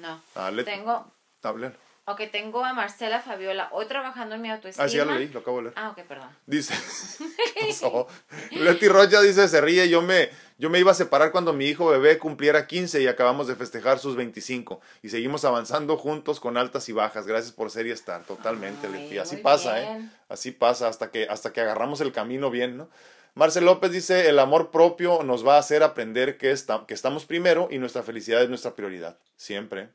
No. 0.00 0.20
Ah, 0.34 0.50
Tengo... 0.64 1.06
Háblelo. 1.42 1.81
Ok, 2.04 2.22
tengo 2.32 2.64
a 2.64 2.74
Marcela 2.74 3.20
Fabiola, 3.20 3.68
hoy 3.70 3.86
trabajando 3.86 4.34
en 4.34 4.42
mi 4.42 4.50
autoestima. 4.50 4.84
Ah, 4.84 4.88
sí, 4.88 4.96
ya 4.96 5.04
lo 5.04 5.14
leí, 5.14 5.28
lo 5.28 5.38
acabo 5.38 5.58
de 5.58 5.62
leer. 5.64 5.74
Ah, 5.76 5.90
ok, 5.90 6.00
perdón. 6.08 6.28
Dice. 6.46 6.74
Leti 8.50 8.88
Rocha 8.88 9.20
dice, 9.20 9.46
se 9.46 9.60
ríe, 9.60 9.88
yo 9.88 10.02
me, 10.02 10.28
yo 10.58 10.68
me 10.68 10.80
iba 10.80 10.90
a 10.90 10.94
separar 10.94 11.30
cuando 11.30 11.52
mi 11.52 11.66
hijo 11.66 11.86
bebé 11.86 12.18
cumpliera 12.18 12.66
15 12.66 13.00
y 13.02 13.06
acabamos 13.06 13.46
de 13.46 13.54
festejar 13.54 14.00
sus 14.00 14.16
25 14.16 14.80
y 15.02 15.10
seguimos 15.10 15.44
avanzando 15.44 15.96
juntos 15.96 16.40
con 16.40 16.56
altas 16.56 16.88
y 16.88 16.92
bajas. 16.92 17.28
Gracias 17.28 17.52
por 17.52 17.70
ser 17.70 17.86
y 17.86 17.92
estar, 17.92 18.24
totalmente, 18.24 18.88
Leti. 18.88 19.18
Así 19.18 19.36
pasa, 19.36 19.80
¿eh? 19.80 20.10
Así 20.28 20.50
pasa 20.50 20.88
hasta 20.88 21.12
que, 21.12 21.28
hasta 21.30 21.52
que 21.52 21.60
agarramos 21.60 22.00
el 22.00 22.10
camino 22.10 22.50
bien, 22.50 22.76
¿no? 22.76 22.90
Marcel 23.34 23.64
López 23.64 23.92
dice, 23.92 24.28
el 24.28 24.40
amor 24.40 24.72
propio 24.72 25.22
nos 25.22 25.46
va 25.46 25.54
a 25.54 25.60
hacer 25.60 25.84
aprender 25.84 26.36
que, 26.36 26.50
está, 26.50 26.84
que 26.86 26.94
estamos 26.94 27.26
primero 27.26 27.68
y 27.70 27.78
nuestra 27.78 28.02
felicidad 28.02 28.42
es 28.42 28.48
nuestra 28.48 28.74
prioridad, 28.74 29.18
siempre. 29.36 29.90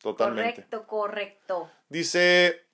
Totalmente. 0.00 0.54
Correcto, 0.54 0.86
correcto. 0.86 1.70
Dice, 1.88 2.64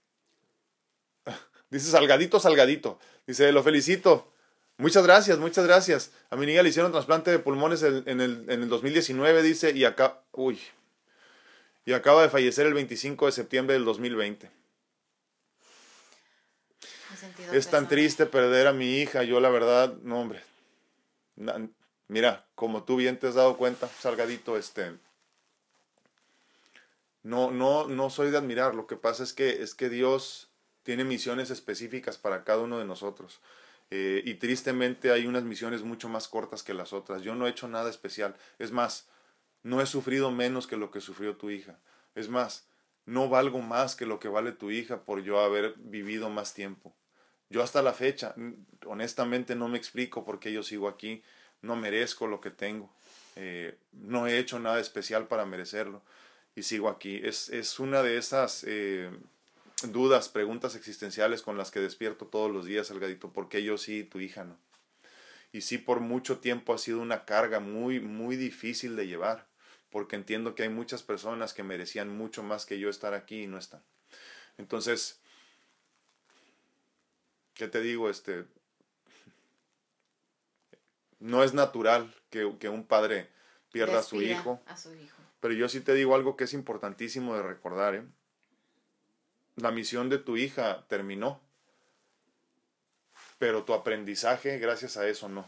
dice 1.70 1.90
Salgadito, 1.90 2.38
Salgadito. 2.40 2.98
Dice, 3.26 3.50
lo 3.52 3.62
felicito. 3.62 4.30
Muchas 4.76 5.04
gracias, 5.04 5.38
muchas 5.38 5.66
gracias. 5.66 6.10
A 6.30 6.36
mi 6.36 6.46
niña 6.46 6.62
le 6.62 6.68
hicieron 6.68 6.90
trasplante 6.90 7.30
de 7.30 7.38
pulmones 7.38 7.82
en, 7.82 8.20
el, 8.20 8.44
en 8.48 8.62
el 8.62 8.68
2019, 8.68 9.42
dice, 9.42 9.70
y 9.70 9.84
acá, 9.84 10.20
uy, 10.32 10.60
y 11.84 11.92
acaba 11.92 12.22
de 12.22 12.28
fallecer 12.28 12.66
el 12.66 12.74
25 12.74 13.26
de 13.26 13.32
septiembre 13.32 13.74
del 13.74 13.84
2020. 13.84 14.50
Es 17.52 17.68
tan 17.68 17.88
triste 17.88 18.26
perder 18.26 18.66
a 18.66 18.72
mi 18.72 18.98
hija, 18.98 19.22
yo 19.22 19.40
la 19.40 19.48
verdad, 19.48 19.94
no 20.02 20.20
hombre. 20.20 20.42
mira, 22.08 22.44
como 22.54 22.82
tú 22.82 22.96
bien 22.96 23.18
te 23.18 23.28
has 23.28 23.34
dado 23.34 23.56
cuenta, 23.56 23.88
Salgadito, 24.00 24.56
este, 24.56 24.94
no, 27.24 27.50
no, 27.50 27.88
no 27.88 28.10
soy 28.10 28.30
de 28.30 28.36
admirar. 28.36 28.76
Lo 28.76 28.86
que 28.86 28.96
pasa 28.96 29.24
es 29.24 29.32
que, 29.32 29.62
es 29.62 29.74
que 29.74 29.88
Dios 29.88 30.50
tiene 30.84 31.04
misiones 31.04 31.50
específicas 31.50 32.18
para 32.18 32.44
cada 32.44 32.60
uno 32.60 32.78
de 32.78 32.84
nosotros. 32.84 33.40
Eh, 33.90 34.22
y 34.24 34.34
tristemente 34.34 35.10
hay 35.10 35.26
unas 35.26 35.42
misiones 35.42 35.82
mucho 35.82 36.08
más 36.08 36.28
cortas 36.28 36.62
que 36.62 36.74
las 36.74 36.92
otras. 36.92 37.22
Yo 37.22 37.34
no 37.34 37.46
he 37.46 37.50
hecho 37.50 37.66
nada 37.66 37.90
especial. 37.90 38.36
Es 38.58 38.70
más, 38.70 39.08
no 39.62 39.80
he 39.80 39.86
sufrido 39.86 40.30
menos 40.30 40.66
que 40.66 40.76
lo 40.76 40.90
que 40.90 41.00
sufrió 41.00 41.36
tu 41.36 41.50
hija. 41.50 41.78
Es 42.14 42.28
más, 42.28 42.68
no 43.06 43.28
valgo 43.30 43.60
más 43.60 43.96
que 43.96 44.06
lo 44.06 44.20
que 44.20 44.28
vale 44.28 44.52
tu 44.52 44.70
hija 44.70 45.04
por 45.04 45.22
yo 45.22 45.40
haber 45.40 45.74
vivido 45.78 46.28
más 46.28 46.52
tiempo. 46.52 46.94
Yo 47.48 47.62
hasta 47.62 47.82
la 47.82 47.94
fecha, 47.94 48.34
honestamente 48.86 49.54
no 49.54 49.68
me 49.68 49.78
explico 49.78 50.24
por 50.24 50.40
qué 50.40 50.52
yo 50.52 50.62
sigo 50.62 50.88
aquí. 50.88 51.22
No 51.62 51.74
merezco 51.76 52.26
lo 52.26 52.42
que 52.42 52.50
tengo. 52.50 52.92
Eh, 53.36 53.78
no 53.92 54.26
he 54.26 54.38
hecho 54.38 54.58
nada 54.58 54.78
especial 54.78 55.26
para 55.26 55.46
merecerlo 55.46 56.02
y 56.54 56.62
sigo 56.62 56.88
aquí. 56.88 57.20
Es, 57.22 57.48
es 57.48 57.78
una 57.80 58.02
de 58.02 58.16
esas 58.16 58.64
eh, 58.66 59.10
dudas, 59.88 60.28
preguntas 60.28 60.74
existenciales 60.76 61.42
con 61.42 61.58
las 61.58 61.70
que 61.70 61.80
despierto 61.80 62.26
todos 62.26 62.50
los 62.50 62.66
días, 62.66 62.88
Salgadito, 62.88 63.32
¿por 63.32 63.48
qué 63.48 63.62
yo 63.62 63.78
sí 63.78 63.98
y 63.98 64.04
tu 64.04 64.20
hija 64.20 64.44
no? 64.44 64.56
Y 65.52 65.60
sí, 65.60 65.78
por 65.78 66.00
mucho 66.00 66.38
tiempo 66.38 66.74
ha 66.74 66.78
sido 66.78 67.00
una 67.00 67.24
carga 67.24 67.60
muy, 67.60 68.00
muy 68.00 68.36
difícil 68.36 68.96
de 68.96 69.06
llevar, 69.06 69.46
porque 69.90 70.16
entiendo 70.16 70.56
que 70.56 70.64
hay 70.64 70.68
muchas 70.68 71.04
personas 71.04 71.54
que 71.54 71.62
merecían 71.62 72.08
mucho 72.08 72.42
más 72.42 72.66
que 72.66 72.80
yo 72.80 72.90
estar 72.90 73.14
aquí 73.14 73.42
y 73.42 73.46
no 73.46 73.58
están. 73.58 73.80
Entonces, 74.58 75.20
¿qué 77.54 77.68
te 77.68 77.80
digo? 77.80 78.10
Este, 78.10 78.46
no 81.20 81.44
es 81.44 81.54
natural 81.54 82.12
que, 82.30 82.52
que 82.58 82.68
un 82.68 82.84
padre 82.84 83.28
pierda 83.74 83.98
a 83.98 84.02
su 84.02 84.22
hijo. 84.22 84.62
A 84.66 84.76
su 84.76 84.94
hijo 84.94 85.24
pero 85.44 85.52
yo 85.52 85.68
sí 85.68 85.80
te 85.80 85.92
digo 85.92 86.14
algo 86.14 86.38
que 86.38 86.44
es 86.44 86.54
importantísimo 86.54 87.36
de 87.36 87.42
recordar. 87.42 87.94
¿eh? 87.94 88.02
La 89.56 89.72
misión 89.72 90.08
de 90.08 90.16
tu 90.16 90.38
hija 90.38 90.86
terminó, 90.88 91.38
pero 93.38 93.64
tu 93.64 93.74
aprendizaje 93.74 94.58
gracias 94.58 94.96
a 94.96 95.06
eso 95.06 95.28
no. 95.28 95.46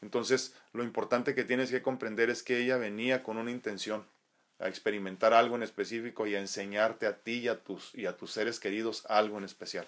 Entonces, 0.00 0.54
lo 0.72 0.82
importante 0.82 1.34
que 1.34 1.44
tienes 1.44 1.70
que 1.70 1.82
comprender 1.82 2.30
es 2.30 2.42
que 2.42 2.56
ella 2.56 2.78
venía 2.78 3.22
con 3.22 3.36
una 3.36 3.50
intención, 3.50 4.06
a 4.60 4.68
experimentar 4.68 5.34
algo 5.34 5.56
en 5.56 5.62
específico 5.62 6.26
y 6.26 6.34
a 6.34 6.40
enseñarte 6.40 7.06
a 7.06 7.18
ti 7.18 7.40
y 7.40 7.48
a 7.48 7.62
tus, 7.62 7.94
y 7.94 8.06
a 8.06 8.16
tus 8.16 8.32
seres 8.32 8.58
queridos 8.58 9.04
algo 9.10 9.36
en 9.36 9.44
especial. 9.44 9.84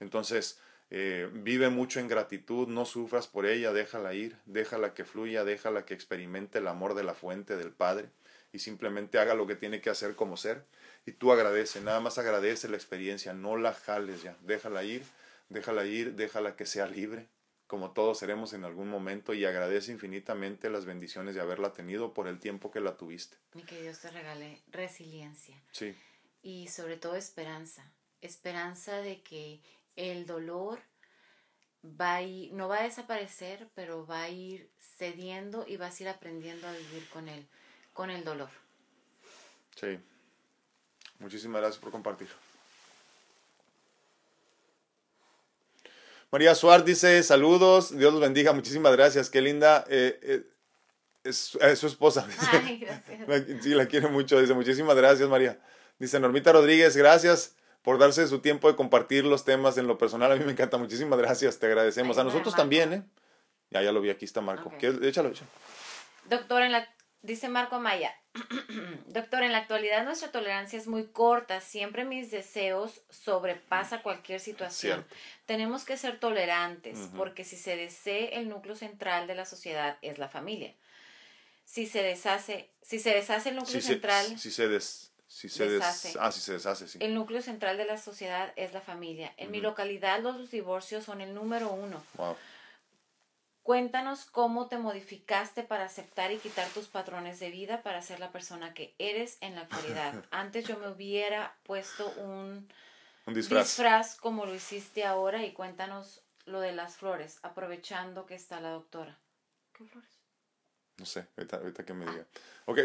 Entonces, 0.00 0.58
eh, 0.94 1.30
vive 1.32 1.70
mucho 1.70 2.00
en 2.00 2.08
gratitud, 2.08 2.68
no 2.68 2.84
sufras 2.84 3.26
por 3.26 3.46
ella, 3.46 3.72
déjala 3.72 4.12
ir, 4.12 4.36
déjala 4.44 4.92
que 4.92 5.06
fluya, 5.06 5.42
déjala 5.42 5.86
que 5.86 5.94
experimente 5.94 6.58
el 6.58 6.68
amor 6.68 6.92
de 6.92 7.02
la 7.02 7.14
fuente 7.14 7.56
del 7.56 7.70
Padre 7.70 8.10
y 8.52 8.58
simplemente 8.58 9.18
haga 9.18 9.32
lo 9.32 9.46
que 9.46 9.56
tiene 9.56 9.80
que 9.80 9.88
hacer 9.88 10.14
como 10.16 10.36
ser. 10.36 10.66
Y 11.06 11.12
tú 11.12 11.32
agradece, 11.32 11.80
nada 11.80 12.00
más 12.00 12.18
agradece 12.18 12.68
la 12.68 12.76
experiencia, 12.76 13.32
no 13.32 13.56
la 13.56 13.72
jales 13.72 14.22
ya, 14.22 14.36
déjala 14.42 14.84
ir, 14.84 15.02
déjala 15.48 15.86
ir, 15.86 16.14
déjala 16.14 16.56
que 16.56 16.66
sea 16.66 16.86
libre, 16.86 17.26
como 17.66 17.92
todos 17.92 18.18
seremos 18.18 18.52
en 18.52 18.64
algún 18.64 18.90
momento, 18.90 19.32
y 19.32 19.46
agradece 19.46 19.92
infinitamente 19.92 20.68
las 20.68 20.84
bendiciones 20.84 21.34
de 21.34 21.40
haberla 21.40 21.72
tenido 21.72 22.12
por 22.12 22.28
el 22.28 22.38
tiempo 22.38 22.70
que 22.70 22.80
la 22.80 22.98
tuviste. 22.98 23.38
Y 23.54 23.62
que 23.62 23.80
Dios 23.80 23.98
te 24.00 24.10
regale 24.10 24.60
resiliencia. 24.70 25.56
Sí. 25.70 25.96
Y 26.42 26.68
sobre 26.68 26.98
todo 26.98 27.16
esperanza, 27.16 27.90
esperanza 28.20 28.98
de 28.98 29.22
que 29.22 29.62
el 29.96 30.26
dolor 30.26 30.80
va 31.84 32.16
a 32.16 32.22
ir, 32.22 32.52
no 32.52 32.68
va 32.68 32.80
a 32.80 32.82
desaparecer, 32.84 33.68
pero 33.74 34.06
va 34.06 34.22
a 34.22 34.28
ir 34.28 34.70
cediendo 34.78 35.64
y 35.66 35.76
vas 35.76 35.98
a 35.98 36.02
ir 36.02 36.08
aprendiendo 36.08 36.66
a 36.66 36.72
vivir 36.72 37.08
con 37.08 37.28
él 37.28 37.46
con 37.92 38.10
el 38.10 38.24
dolor. 38.24 38.48
Sí. 39.78 39.98
Muchísimas 41.18 41.60
gracias 41.60 41.80
por 41.80 41.92
compartir. 41.92 42.28
María 46.30 46.54
Suárez 46.54 46.86
dice, 46.86 47.22
saludos, 47.22 47.96
Dios 47.96 48.12
los 48.12 48.22
bendiga, 48.22 48.52
muchísimas 48.54 48.92
gracias, 48.92 49.28
qué 49.28 49.42
linda. 49.42 49.84
Eh, 49.88 50.18
eh, 50.22 50.42
es, 51.24 51.36
su 51.78 51.86
esposa. 51.86 52.26
Ay, 52.52 52.78
gracias. 52.78 53.62
sí, 53.62 53.70
la 53.70 53.86
quiere 53.86 54.08
mucho, 54.08 54.40
dice, 54.40 54.54
muchísimas 54.54 54.96
gracias, 54.96 55.28
María. 55.28 55.60
Dice 55.98 56.18
Normita 56.18 56.52
Rodríguez, 56.52 56.96
gracias 56.96 57.54
por 57.82 57.98
darse 57.98 58.26
su 58.26 58.40
tiempo 58.40 58.68
de 58.68 58.76
compartir 58.76 59.24
los 59.24 59.44
temas 59.44 59.76
en 59.78 59.86
lo 59.86 59.98
personal. 59.98 60.32
A 60.32 60.36
mí 60.36 60.44
me 60.44 60.52
encanta, 60.52 60.78
muchísimas 60.78 61.18
gracias, 61.18 61.58
te 61.58 61.66
agradecemos. 61.66 62.18
a 62.18 62.24
nosotros 62.24 62.54
también, 62.54 62.92
¿eh? 62.92 63.02
Ya, 63.70 63.82
ya 63.82 63.92
lo 63.92 64.00
vi, 64.00 64.10
aquí 64.10 64.24
está 64.24 64.40
Marco. 64.40 64.72
Échalo, 64.80 65.28
échalo. 65.30 65.50
Doctor, 66.28 66.62
en 66.62 66.72
la 66.72 66.88
Dice 67.22 67.48
Marco 67.48 67.78
Maya, 67.78 68.12
doctor, 69.06 69.44
en 69.44 69.52
la 69.52 69.58
actualidad 69.58 70.04
nuestra 70.04 70.32
tolerancia 70.32 70.76
es 70.76 70.88
muy 70.88 71.06
corta, 71.06 71.60
siempre 71.60 72.04
mis 72.04 72.32
deseos 72.32 73.00
sobrepasa 73.10 74.02
cualquier 74.02 74.40
situación. 74.40 75.06
Tenemos 75.46 75.84
que 75.84 75.96
ser 75.96 76.18
tolerantes, 76.18 77.10
porque 77.16 77.44
si 77.44 77.56
se 77.56 77.76
desee 77.76 78.36
el 78.38 78.48
núcleo 78.48 78.74
central 78.74 79.28
de 79.28 79.36
la 79.36 79.44
sociedad 79.44 79.98
es 80.02 80.18
la 80.18 80.28
familia. 80.28 80.74
Si 81.64 81.86
se 81.86 82.02
deshace, 82.02 82.72
si 82.82 82.98
se 82.98 83.10
deshace 83.10 83.50
el 83.50 83.56
núcleo 83.56 83.80
central, 83.80 84.36
si 84.36 84.50
se 84.50 84.66
si 85.32 85.48
se 85.48 85.66
deshace, 85.66 86.12
ah, 86.20 86.30
si 86.30 86.40
se 86.40 86.52
deshace, 86.52 86.86
sí. 86.86 86.98
El 87.00 87.14
núcleo 87.14 87.40
central 87.40 87.78
de 87.78 87.86
la 87.86 87.96
sociedad 87.96 88.52
es 88.54 88.74
la 88.74 88.82
familia. 88.82 89.32
En 89.38 89.50
mi 89.50 89.62
localidad 89.62 90.20
los 90.20 90.50
divorcios 90.50 91.04
son 91.04 91.22
el 91.22 91.32
número 91.32 91.72
uno. 91.72 92.04
Wow. 92.18 92.36
Cuéntanos 93.62 94.26
cómo 94.26 94.68
te 94.68 94.76
modificaste 94.76 95.62
para 95.62 95.86
aceptar 95.86 96.32
y 96.32 96.36
quitar 96.36 96.68
tus 96.68 96.86
patrones 96.88 97.40
de 97.40 97.50
vida 97.50 97.82
para 97.82 98.02
ser 98.02 98.20
la 98.20 98.30
persona 98.30 98.74
que 98.74 98.94
eres 98.98 99.38
en 99.40 99.54
la 99.54 99.62
actualidad. 99.62 100.22
Antes 100.30 100.68
yo 100.68 100.78
me 100.78 100.88
hubiera 100.88 101.56
puesto 101.62 102.10
un, 102.18 102.68
disfraz. 103.26 104.16
como 104.16 104.44
lo 104.44 104.54
hiciste 104.54 105.06
ahora 105.06 105.46
y 105.46 105.52
cuéntanos 105.52 106.22
lo 106.44 106.60
de 106.60 106.72
las 106.72 106.96
flores, 106.96 107.38
aprovechando 107.42 108.26
que 108.26 108.34
está 108.34 108.60
la 108.60 108.68
doctora. 108.68 109.18
¿Qué 109.72 109.86
flores? 109.86 110.10
No 110.98 111.06
sé, 111.06 111.26
ahorita, 111.38 111.86
que 111.86 111.94
me 111.94 112.04
diga. 112.04 112.26
Ok, 112.66 112.78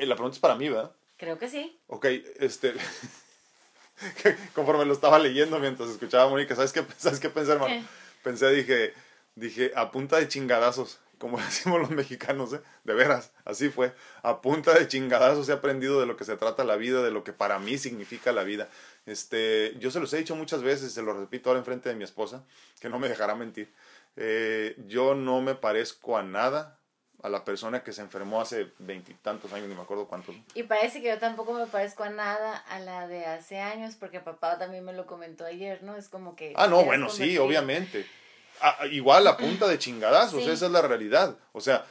la 0.00 0.16
pregunta 0.16 0.34
es 0.34 0.40
para 0.40 0.56
mí, 0.56 0.68
¿verdad? 0.68 0.92
Creo 1.16 1.38
que 1.38 1.48
sí. 1.48 1.80
Ok, 1.86 2.06
este... 2.38 2.74
conforme 4.54 4.84
lo 4.84 4.92
estaba 4.92 5.18
leyendo 5.18 5.58
mientras 5.60 5.88
escuchaba 5.88 6.24
a 6.24 6.28
Mónica, 6.28 6.56
¿sabes 6.56 6.72
qué, 6.72 6.84
¿sabes 6.98 7.20
qué 7.20 7.30
pensé, 7.30 7.52
hermano? 7.52 7.86
Pensé, 8.22 8.50
dije 8.50 8.94
dije, 9.34 9.72
a 9.74 9.90
punta 9.90 10.18
de 10.18 10.28
chingadazos, 10.28 11.00
como 11.18 11.38
decimos 11.40 11.80
los 11.80 11.90
mexicanos, 11.90 12.52
¿eh? 12.52 12.60
de 12.84 12.94
veras, 12.94 13.32
así 13.44 13.68
fue, 13.68 13.94
a 14.22 14.40
punta 14.40 14.72
de 14.74 14.88
chingadazos 14.88 15.48
he 15.48 15.52
aprendido 15.52 16.00
de 16.00 16.06
lo 16.06 16.16
que 16.16 16.24
se 16.24 16.36
trata 16.36 16.64
la 16.64 16.76
vida, 16.76 17.02
de 17.02 17.10
lo 17.10 17.24
que 17.24 17.32
para 17.32 17.58
mí 17.58 17.78
significa 17.78 18.32
la 18.32 18.44
vida. 18.44 18.68
Este, 19.06 19.74
yo 19.78 19.90
se 19.90 20.00
los 20.00 20.12
he 20.12 20.18
dicho 20.18 20.36
muchas 20.36 20.62
veces, 20.62 20.92
se 20.92 21.02
lo 21.02 21.12
repito 21.12 21.50
ahora 21.50 21.60
enfrente 21.60 21.88
de 21.88 21.94
mi 21.94 22.04
esposa, 22.04 22.44
que 22.80 22.88
no 22.88 22.98
me 22.98 23.08
dejará 23.08 23.34
mentir. 23.34 23.72
Eh, 24.16 24.76
yo 24.86 25.14
no 25.14 25.40
me 25.40 25.54
parezco 25.54 26.16
a 26.16 26.22
nada 26.22 26.78
a 27.24 27.28
la 27.28 27.44
persona 27.44 27.82
que 27.82 27.92
se 27.92 28.02
enfermó 28.02 28.40
hace 28.40 28.70
veintitantos 28.78 29.52
años, 29.52 29.68
ni 29.68 29.74
me 29.74 29.82
acuerdo 29.82 30.06
cuántos. 30.06 30.36
Y 30.54 30.62
parece 30.62 31.00
que 31.02 31.08
yo 31.08 31.18
tampoco 31.18 31.54
me 31.54 31.66
parezco 31.66 32.04
a 32.04 32.10
nada 32.10 32.56
a 32.56 32.78
la 32.78 33.08
de 33.08 33.24
hace 33.26 33.58
años, 33.58 33.96
porque 33.98 34.20
papá 34.20 34.58
también 34.58 34.84
me 34.84 34.92
lo 34.92 35.06
comentó 35.06 35.44
ayer, 35.44 35.82
¿no? 35.82 35.96
Es 35.96 36.08
como 36.08 36.36
que... 36.36 36.52
Ah, 36.54 36.68
no, 36.68 36.84
bueno, 36.84 37.08
sí, 37.08 37.36
obviamente 37.38 38.06
igual 38.90 39.26
a 39.26 39.36
punta 39.36 39.66
de 39.66 39.78
chingadazos, 39.78 40.46
esa 40.46 40.66
es 40.66 40.72
la 40.72 40.82
realidad. 40.82 41.36
O 41.52 41.60
sea, 41.60 41.84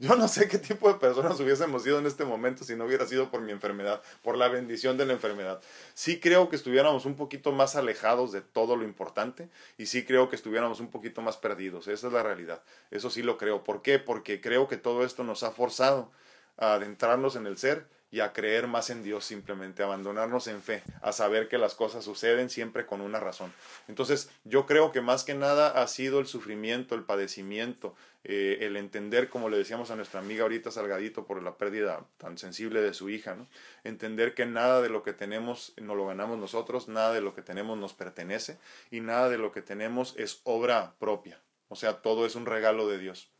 Yo 0.00 0.14
no 0.14 0.28
sé 0.28 0.46
qué 0.46 0.58
tipo 0.58 0.92
de 0.92 1.00
personas 1.00 1.40
hubiésemos 1.40 1.82
sido 1.82 1.98
en 1.98 2.06
este 2.06 2.24
momento 2.24 2.62
si 2.62 2.76
no 2.76 2.84
hubiera 2.84 3.04
sido 3.04 3.32
por 3.32 3.40
mi 3.40 3.50
enfermedad, 3.50 4.00
por 4.22 4.36
la 4.36 4.46
bendición 4.46 4.96
de 4.96 5.04
la 5.04 5.12
enfermedad. 5.12 5.60
Sí 5.94 6.20
creo 6.20 6.48
que 6.48 6.54
estuviéramos 6.54 7.04
un 7.04 7.16
poquito 7.16 7.50
más 7.50 7.74
alejados 7.74 8.30
de 8.30 8.40
todo 8.40 8.76
lo 8.76 8.84
importante 8.84 9.48
y 9.76 9.86
sí 9.86 10.04
creo 10.04 10.28
que 10.28 10.36
estuviéramos 10.36 10.78
un 10.78 10.92
poquito 10.92 11.20
más 11.20 11.36
perdidos. 11.36 11.88
Esa 11.88 12.06
es 12.06 12.12
la 12.12 12.22
realidad. 12.22 12.62
Eso 12.92 13.10
sí 13.10 13.22
lo 13.22 13.38
creo. 13.38 13.64
¿Por 13.64 13.82
qué? 13.82 13.98
Porque 13.98 14.40
creo 14.40 14.68
que 14.68 14.76
todo 14.76 15.04
esto 15.04 15.24
nos 15.24 15.42
ha 15.42 15.50
forzado 15.50 16.12
a 16.58 16.74
adentrarnos 16.74 17.34
en 17.34 17.48
el 17.48 17.58
ser 17.58 17.88
y 18.10 18.20
a 18.20 18.32
creer 18.32 18.68
más 18.68 18.90
en 18.90 19.02
Dios 19.02 19.24
simplemente, 19.24 19.82
abandonarnos 19.82 20.46
en 20.46 20.62
fe, 20.62 20.82
a 21.02 21.12
saber 21.12 21.48
que 21.48 21.58
las 21.58 21.74
cosas 21.74 22.04
suceden 22.04 22.48
siempre 22.48 22.86
con 22.86 23.00
una 23.00 23.20
razón. 23.20 23.52
Entonces, 23.86 24.30
yo 24.44 24.64
creo 24.64 24.92
que 24.92 25.00
más 25.00 25.24
que 25.24 25.34
nada 25.34 25.68
ha 25.70 25.86
sido 25.88 26.18
el 26.20 26.26
sufrimiento, 26.26 26.94
el 26.94 27.02
padecimiento, 27.02 27.94
eh, 28.24 28.58
el 28.62 28.76
entender, 28.76 29.28
como 29.28 29.48
le 29.48 29.56
decíamos 29.56 29.90
a 29.90 29.96
nuestra 29.96 30.20
amiga 30.20 30.42
ahorita 30.42 30.70
Salgadito, 30.70 31.24
por 31.24 31.42
la 31.42 31.56
pérdida 31.56 32.04
tan 32.16 32.36
sensible 32.36 32.80
de 32.82 32.92
su 32.92 33.08
hija, 33.10 33.34
¿no? 33.34 33.46
entender 33.84 34.34
que 34.34 34.44
nada 34.44 34.82
de 34.82 34.88
lo 34.88 35.02
que 35.02 35.12
tenemos 35.12 35.72
no 35.76 35.94
lo 35.94 36.06
ganamos 36.06 36.38
nosotros, 36.38 36.88
nada 36.88 37.12
de 37.12 37.20
lo 37.20 37.34
que 37.34 37.42
tenemos 37.42 37.78
nos 37.78 37.94
pertenece 37.94 38.58
y 38.90 39.00
nada 39.00 39.28
de 39.28 39.38
lo 39.38 39.52
que 39.52 39.62
tenemos 39.62 40.14
es 40.16 40.40
obra 40.44 40.94
propia. 40.98 41.40
O 41.68 41.76
sea, 41.76 42.02
todo 42.02 42.26
es 42.26 42.34
un 42.34 42.46
regalo 42.46 42.88
de 42.88 42.98
Dios. 42.98 43.30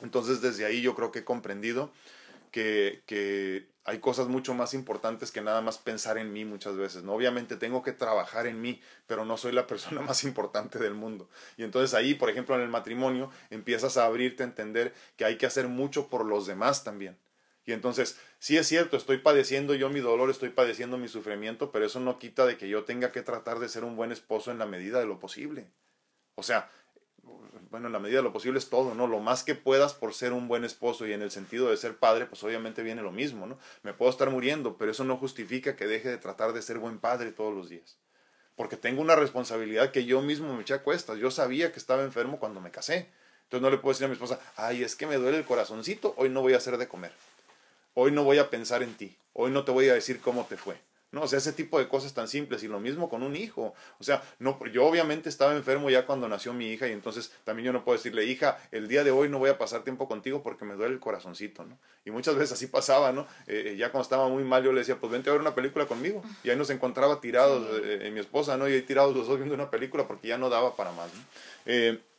Entonces, 0.00 0.40
desde 0.40 0.64
ahí 0.64 0.80
yo 0.80 0.94
creo 0.94 1.12
que 1.12 1.20
he 1.20 1.24
comprendido 1.24 1.92
que, 2.50 3.02
que 3.06 3.68
hay 3.90 3.98
cosas 3.98 4.28
mucho 4.28 4.54
más 4.54 4.72
importantes 4.72 5.32
que 5.32 5.40
nada 5.40 5.60
más 5.62 5.76
pensar 5.76 6.16
en 6.16 6.32
mí 6.32 6.44
muchas 6.44 6.76
veces, 6.76 7.02
¿no? 7.02 7.12
Obviamente 7.12 7.56
tengo 7.56 7.82
que 7.82 7.90
trabajar 7.90 8.46
en 8.46 8.62
mí, 8.62 8.80
pero 9.08 9.24
no 9.24 9.36
soy 9.36 9.50
la 9.50 9.66
persona 9.66 10.00
más 10.00 10.22
importante 10.22 10.78
del 10.78 10.94
mundo. 10.94 11.28
Y 11.56 11.64
entonces 11.64 11.92
ahí, 11.92 12.14
por 12.14 12.30
ejemplo, 12.30 12.54
en 12.54 12.60
el 12.60 12.68
matrimonio, 12.68 13.30
empiezas 13.50 13.96
a 13.96 14.04
abrirte 14.04 14.44
a 14.44 14.46
entender 14.46 14.94
que 15.16 15.24
hay 15.24 15.38
que 15.38 15.46
hacer 15.46 15.66
mucho 15.66 16.06
por 16.06 16.24
los 16.24 16.46
demás 16.46 16.84
también. 16.84 17.18
Y 17.66 17.72
entonces, 17.72 18.16
sí 18.38 18.56
es 18.56 18.68
cierto, 18.68 18.96
estoy 18.96 19.18
padeciendo 19.18 19.74
yo 19.74 19.90
mi 19.90 19.98
dolor, 19.98 20.30
estoy 20.30 20.50
padeciendo 20.50 20.96
mi 20.96 21.08
sufrimiento, 21.08 21.72
pero 21.72 21.84
eso 21.84 21.98
no 21.98 22.20
quita 22.20 22.46
de 22.46 22.56
que 22.56 22.68
yo 22.68 22.84
tenga 22.84 23.10
que 23.10 23.22
tratar 23.22 23.58
de 23.58 23.68
ser 23.68 23.82
un 23.82 23.96
buen 23.96 24.12
esposo 24.12 24.52
en 24.52 24.58
la 24.60 24.66
medida 24.66 25.00
de 25.00 25.06
lo 25.06 25.18
posible. 25.18 25.66
O 26.36 26.44
sea, 26.44 26.70
bueno, 27.70 27.86
en 27.86 27.92
la 27.92 28.00
medida 28.00 28.18
de 28.18 28.24
lo 28.24 28.32
posible 28.32 28.58
es 28.58 28.68
todo, 28.68 28.94
¿no? 28.94 29.06
Lo 29.06 29.20
más 29.20 29.44
que 29.44 29.54
puedas 29.54 29.94
por 29.94 30.12
ser 30.12 30.32
un 30.32 30.48
buen 30.48 30.64
esposo 30.64 31.06
y 31.06 31.12
en 31.12 31.22
el 31.22 31.30
sentido 31.30 31.70
de 31.70 31.76
ser 31.76 31.96
padre, 31.96 32.26
pues 32.26 32.42
obviamente 32.42 32.82
viene 32.82 33.00
lo 33.00 33.12
mismo, 33.12 33.46
¿no? 33.46 33.58
Me 33.84 33.94
puedo 33.94 34.10
estar 34.10 34.28
muriendo, 34.28 34.76
pero 34.76 34.90
eso 34.90 35.04
no 35.04 35.16
justifica 35.16 35.76
que 35.76 35.86
deje 35.86 36.08
de 36.08 36.18
tratar 36.18 36.52
de 36.52 36.62
ser 36.62 36.78
buen 36.78 36.98
padre 36.98 37.30
todos 37.30 37.54
los 37.54 37.68
días. 37.68 37.96
Porque 38.56 38.76
tengo 38.76 39.00
una 39.00 39.14
responsabilidad 39.14 39.92
que 39.92 40.04
yo 40.04 40.20
mismo 40.20 40.52
me 40.52 40.62
eché 40.62 40.74
a 40.74 40.82
cuestas. 40.82 41.18
Yo 41.18 41.30
sabía 41.30 41.72
que 41.72 41.78
estaba 41.78 42.02
enfermo 42.02 42.40
cuando 42.40 42.60
me 42.60 42.72
casé. 42.72 43.08
Entonces 43.44 43.62
no 43.62 43.70
le 43.70 43.78
puedo 43.78 43.92
decir 43.92 44.04
a 44.04 44.08
mi 44.08 44.14
esposa, 44.14 44.40
ay, 44.56 44.82
es 44.82 44.96
que 44.96 45.06
me 45.06 45.16
duele 45.16 45.38
el 45.38 45.44
corazoncito, 45.44 46.14
hoy 46.16 46.28
no 46.28 46.42
voy 46.42 46.54
a 46.54 46.58
hacer 46.58 46.76
de 46.76 46.88
comer. 46.88 47.12
Hoy 47.94 48.10
no 48.10 48.24
voy 48.24 48.38
a 48.38 48.50
pensar 48.50 48.82
en 48.82 48.94
ti. 48.94 49.16
Hoy 49.32 49.52
no 49.52 49.64
te 49.64 49.70
voy 49.70 49.88
a 49.88 49.94
decir 49.94 50.20
cómo 50.20 50.44
te 50.44 50.56
fue. 50.56 50.76
No, 51.12 51.22
o 51.22 51.26
sea, 51.26 51.38
ese 51.38 51.52
tipo 51.52 51.80
de 51.80 51.88
cosas 51.88 52.14
tan 52.14 52.28
simples 52.28 52.62
y 52.62 52.68
lo 52.68 52.78
mismo 52.78 53.08
con 53.08 53.24
un 53.24 53.34
hijo. 53.34 53.74
O 53.98 54.04
sea, 54.04 54.22
no, 54.38 54.64
yo 54.66 54.86
obviamente 54.86 55.28
estaba 55.28 55.56
enfermo 55.56 55.90
ya 55.90 56.06
cuando 56.06 56.28
nació 56.28 56.52
mi 56.52 56.68
hija 56.68 56.86
y 56.86 56.92
entonces 56.92 57.32
también 57.42 57.66
yo 57.66 57.72
no 57.72 57.84
puedo 57.84 57.98
decirle, 57.98 58.24
hija, 58.26 58.58
el 58.70 58.86
día 58.86 59.02
de 59.02 59.10
hoy 59.10 59.28
no 59.28 59.40
voy 59.40 59.50
a 59.50 59.58
pasar 59.58 59.82
tiempo 59.82 60.06
contigo 60.06 60.44
porque 60.44 60.64
me 60.64 60.74
duele 60.74 60.94
el 60.94 61.00
corazoncito, 61.00 61.64
¿no? 61.64 61.76
Y 62.04 62.12
muchas 62.12 62.36
veces 62.36 62.52
así 62.52 62.68
pasaba, 62.68 63.10
¿no? 63.10 63.22
Eh, 63.48 63.72
eh, 63.72 63.76
ya 63.76 63.90
cuando 63.90 64.04
estaba 64.04 64.28
muy 64.28 64.44
mal 64.44 64.62
yo 64.62 64.72
le 64.72 64.80
decía, 64.80 65.00
pues 65.00 65.10
vente 65.10 65.30
a 65.30 65.32
ver 65.32 65.40
una 65.40 65.54
película 65.54 65.86
conmigo. 65.86 66.22
Y 66.44 66.50
ahí 66.50 66.56
nos 66.56 66.70
encontraba 66.70 67.20
tirados, 67.20 67.66
eh, 67.82 68.08
mi 68.12 68.20
esposa, 68.20 68.56
¿no? 68.56 68.68
Y 68.68 68.74
ahí 68.74 68.82
tirados 68.82 69.14
los 69.16 69.26
dos 69.26 69.36
viendo 69.36 69.56
una 69.56 69.68
película 69.68 70.06
porque 70.06 70.28
ya 70.28 70.38
no 70.38 70.48
daba 70.48 70.76
para 70.76 70.92
más, 70.92 71.10
¿no? 71.12 71.20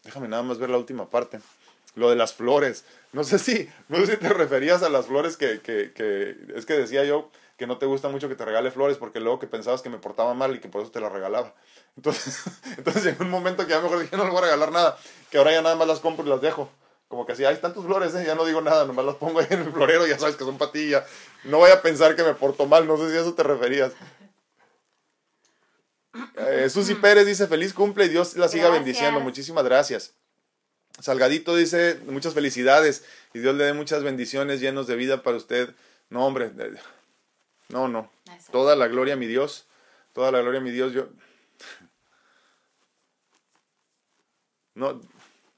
déjame 0.04 0.28
nada 0.28 0.42
más 0.44 0.58
ver 0.58 0.70
la 0.70 0.78
última 0.78 1.10
parte. 1.10 1.40
Lo 1.96 2.10
de 2.10 2.16
las 2.16 2.34
flores. 2.34 2.86
No 3.14 3.24
sé 3.24 3.38
si, 3.38 3.70
no 3.90 3.98
sé 3.98 4.14
si 4.14 4.18
te 4.18 4.30
referías 4.30 4.82
a 4.84 4.90
las 4.90 5.08
flores 5.08 5.38
que, 5.38 5.60
que, 5.60 5.92
que 5.94 6.36
es 6.56 6.66
que 6.66 6.74
decía 6.74 7.04
yo 7.04 7.30
que 7.62 7.68
no 7.68 7.78
te 7.78 7.86
gusta 7.86 8.10
mucho 8.10 8.28
que 8.28 8.34
te 8.34 8.44
regale 8.44 8.72
flores 8.72 8.98
porque 8.98 9.20
luego 9.20 9.38
que 9.38 9.46
pensabas 9.46 9.84
que 9.84 9.90
me 9.92 10.00
portaba 10.00 10.34
mal 10.34 10.56
y 10.56 10.60
que 10.60 10.68
por 10.68 10.82
eso 10.82 10.90
te 10.90 11.00
las 11.00 11.12
regalaba. 11.12 11.54
Entonces, 11.96 12.42
entonces 12.76 13.06
en 13.06 13.22
un 13.22 13.30
momento 13.30 13.68
que 13.68 13.70
ya 13.70 13.82
mejor 13.82 14.00
dije 14.00 14.18
no 14.18 14.24
le 14.24 14.32
voy 14.32 14.40
a 14.40 14.46
regalar 14.46 14.72
nada, 14.72 14.98
que 15.30 15.38
ahora 15.38 15.52
ya 15.52 15.62
nada 15.62 15.76
más 15.76 15.88
las 15.88 16.00
compro 16.00 16.26
y 16.26 16.30
las 16.30 16.42
dejo. 16.42 16.72
Como 17.08 17.28
que 17.28 17.34
así, 17.34 17.46
hay 17.46 17.58
tantas 17.58 17.84
flores, 17.84 18.16
¿eh? 18.16 18.24
ya 18.26 18.34
no 18.34 18.46
digo 18.46 18.62
nada, 18.62 18.86
nomás 18.86 19.06
las 19.06 19.14
pongo 19.18 19.42
ahí 19.42 19.48
en 19.52 19.62
el 19.62 19.72
florero, 19.72 20.08
ya 20.08 20.18
sabes 20.18 20.38
que 20.38 20.44
son 20.44 20.58
patillas. 20.58 21.06
No 21.44 21.60
voy 21.60 21.70
a 21.70 21.84
pensar 21.84 22.16
que 22.16 22.24
me 22.24 22.34
porto 22.34 22.66
mal, 22.66 22.88
no 22.88 22.98
sé 22.98 23.12
si 23.12 23.18
a 23.18 23.22
eso 23.22 23.36
te 23.36 23.44
referías. 23.44 23.92
Eh, 26.38 26.68
Susi 26.68 26.96
Pérez 26.96 27.28
dice 27.28 27.46
feliz 27.46 27.76
cumple 27.76 28.06
y 28.06 28.10
Dios 28.10 28.36
la 28.38 28.48
siga 28.48 28.70
bendiciendo. 28.70 29.20
Muchísimas 29.20 29.66
gracias. 29.66 30.16
Salgadito 31.00 31.56
dice 31.56 32.00
muchas 32.08 32.34
felicidades 32.34 33.04
y 33.36 33.40
Dios 33.40 33.54
le 33.54 33.66
dé 33.66 33.74
muchas 33.74 34.02
bendiciones 34.02 34.62
llenos 34.62 34.88
de 34.88 34.96
vida 34.96 35.22
para 35.22 35.38
usted. 35.38 35.76
No, 36.10 36.26
hombre, 36.26 36.52
no, 37.72 37.88
no. 37.88 38.12
Toda 38.52 38.76
la 38.76 38.88
gloria 38.88 39.16
a 39.16 39.18
mi 39.18 39.28
Dios. 39.28 39.68
Toda 40.14 40.32
la 40.32 40.42
gloria 40.42 40.60
a 40.60 40.64
mi 40.64 40.72
Dios. 40.72 40.94
Yo 40.94 41.10
no, 44.74 45.02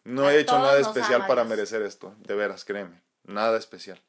no 0.04 0.30
he 0.30 0.40
hecho 0.40 0.60
nada 0.60 0.80
especial 0.80 1.26
para 1.28 1.44
merecer 1.44 1.82
esto. 1.82 2.16
De 2.20 2.36
veras, 2.36 2.64
créeme. 2.66 3.02
Nada 3.24 3.58
especial. 3.58 4.00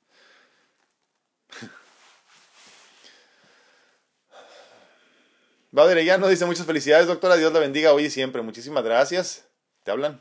ya 6.04 6.18
no 6.18 6.28
dice 6.28 6.46
muchas 6.46 6.66
felicidades, 6.66 7.06
doctora. 7.06 7.36
Dios 7.36 7.52
la 7.52 7.60
bendiga 7.60 7.92
hoy 7.92 8.06
y 8.06 8.10
siempre. 8.10 8.42
Muchísimas 8.42 8.82
gracias. 8.82 9.46
¿Te 9.84 9.90
hablan? 9.90 10.20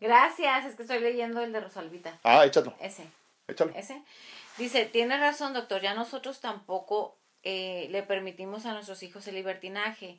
Gracias, 0.00 0.66
es 0.66 0.74
que 0.74 0.82
estoy 0.82 1.00
leyendo 1.00 1.40
el 1.40 1.52
de 1.52 1.60
Rosalvita. 1.60 2.18
Ah, 2.22 2.46
échalo. 2.46 2.74
Ese. 2.80 3.06
Échalo. 3.48 3.72
Ese. 3.74 4.02
Dice, 4.58 4.84
tiene 4.84 5.18
razón, 5.18 5.52
doctor, 5.52 5.82
ya 5.82 5.94
nosotros 5.94 6.40
tampoco 6.40 7.18
eh, 7.42 7.88
le 7.90 8.02
permitimos 8.02 8.66
a 8.66 8.72
nuestros 8.72 9.02
hijos 9.02 9.26
el 9.26 9.34
libertinaje. 9.34 10.18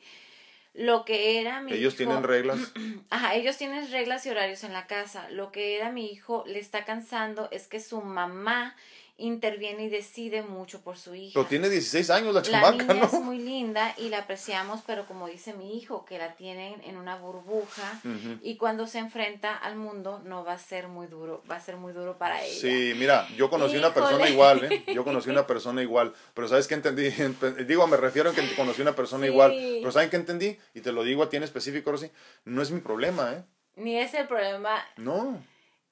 Lo 0.74 1.06
que 1.06 1.40
era 1.40 1.62
mi 1.62 1.72
Ellos 1.72 1.95
tienen 1.95 2.24
reglas. 2.24 2.60
Ajá, 3.10 3.36
ellos 3.36 3.57
tienen 3.57 3.90
reglas 3.91 4.26
y 4.26 4.30
horarios 4.30 4.64
en 4.66 4.74
la 4.74 4.88
casa. 4.88 5.30
Lo 5.30 5.52
que 5.52 5.78
era 5.78 5.91
mi 5.91 6.12
hijo 6.12 6.44
le 6.48 6.60
está 6.60 6.84
cansando 6.84 7.48
es 7.52 7.68
que 7.68 7.80
su 7.80 8.02
mamá 8.02 8.76
interviene 9.18 9.86
y 9.86 9.90
decide 9.90 10.42
mucho 10.42 10.82
por 10.82 10.98
su 10.98 11.16
hija. 11.16 11.32
Pero 11.36 11.46
tiene 11.46 11.70
16 11.70 12.10
años 12.10 12.34
la 12.34 12.42
chamaca, 12.42 12.86
la 12.86 12.94
niña 12.94 13.06
es 13.06 13.14
muy 13.22 13.38
linda 13.38 13.94
y 13.98 14.10
la 14.10 14.20
apreciamos, 14.20 14.82
pero 14.86 15.06
como 15.06 15.28
dice 15.28 15.54
mi 15.54 15.78
hijo, 15.78 16.06
que 16.06 16.18
la 16.18 16.36
tienen 16.36 16.82
en 16.84 16.98
una 16.98 17.16
burbuja 17.16 18.02
y 18.42 18.58
cuando 18.58 18.88
se 18.88 19.00
enfrenta 19.00 19.56
al 19.56 19.76
mundo 19.76 20.22
no 20.26 20.44
va 20.44 20.54
a 20.54 20.58
ser 20.58 20.88
muy 20.88 21.08
duro, 21.08 21.44
va 21.50 21.56
a 21.56 21.62
ser 21.62 21.78
muy 21.78 21.94
duro 21.94 22.18
para 22.18 22.44
ella. 22.44 22.60
Sí, 22.60 22.94
mira, 22.98 23.28
yo 23.38 23.50
conocí 23.50 23.78
una 23.78 23.94
persona 23.94 24.28
igual, 24.28 24.72
¿eh? 24.72 24.84
Yo 24.94 25.04
conocí 25.04 25.30
una 25.30 25.48
persona 25.56 25.82
igual, 25.82 26.14
pero 26.34 26.48
¿sabes 26.48 26.68
qué 26.68 26.74
entendí? 26.74 27.10
Digo, 27.68 27.88
me 27.88 27.98
refiero 27.98 28.32
a 28.32 28.34
que 28.34 28.56
conocí 28.56 28.82
una 28.82 28.96
persona 28.96 29.26
igual, 29.26 29.54
pero 29.80 29.92
¿saben 29.92 30.10
qué 30.10 30.18
entendí? 30.18 30.58
Y 30.74 30.82
te 30.82 30.92
lo 30.92 31.04
digo 31.04 31.24
a 31.24 31.30
ti 31.30 31.38
en 31.38 31.44
específico, 31.44 31.92
Rosy, 31.92 32.12
no 32.44 32.62
es 32.62 32.72
mi 32.72 32.82
problema, 32.82 33.34
¿eh? 33.34 33.44
Ni 33.78 33.98
es 33.98 34.14
el 34.14 34.28
problema. 34.28 34.84
No. 34.98 35.42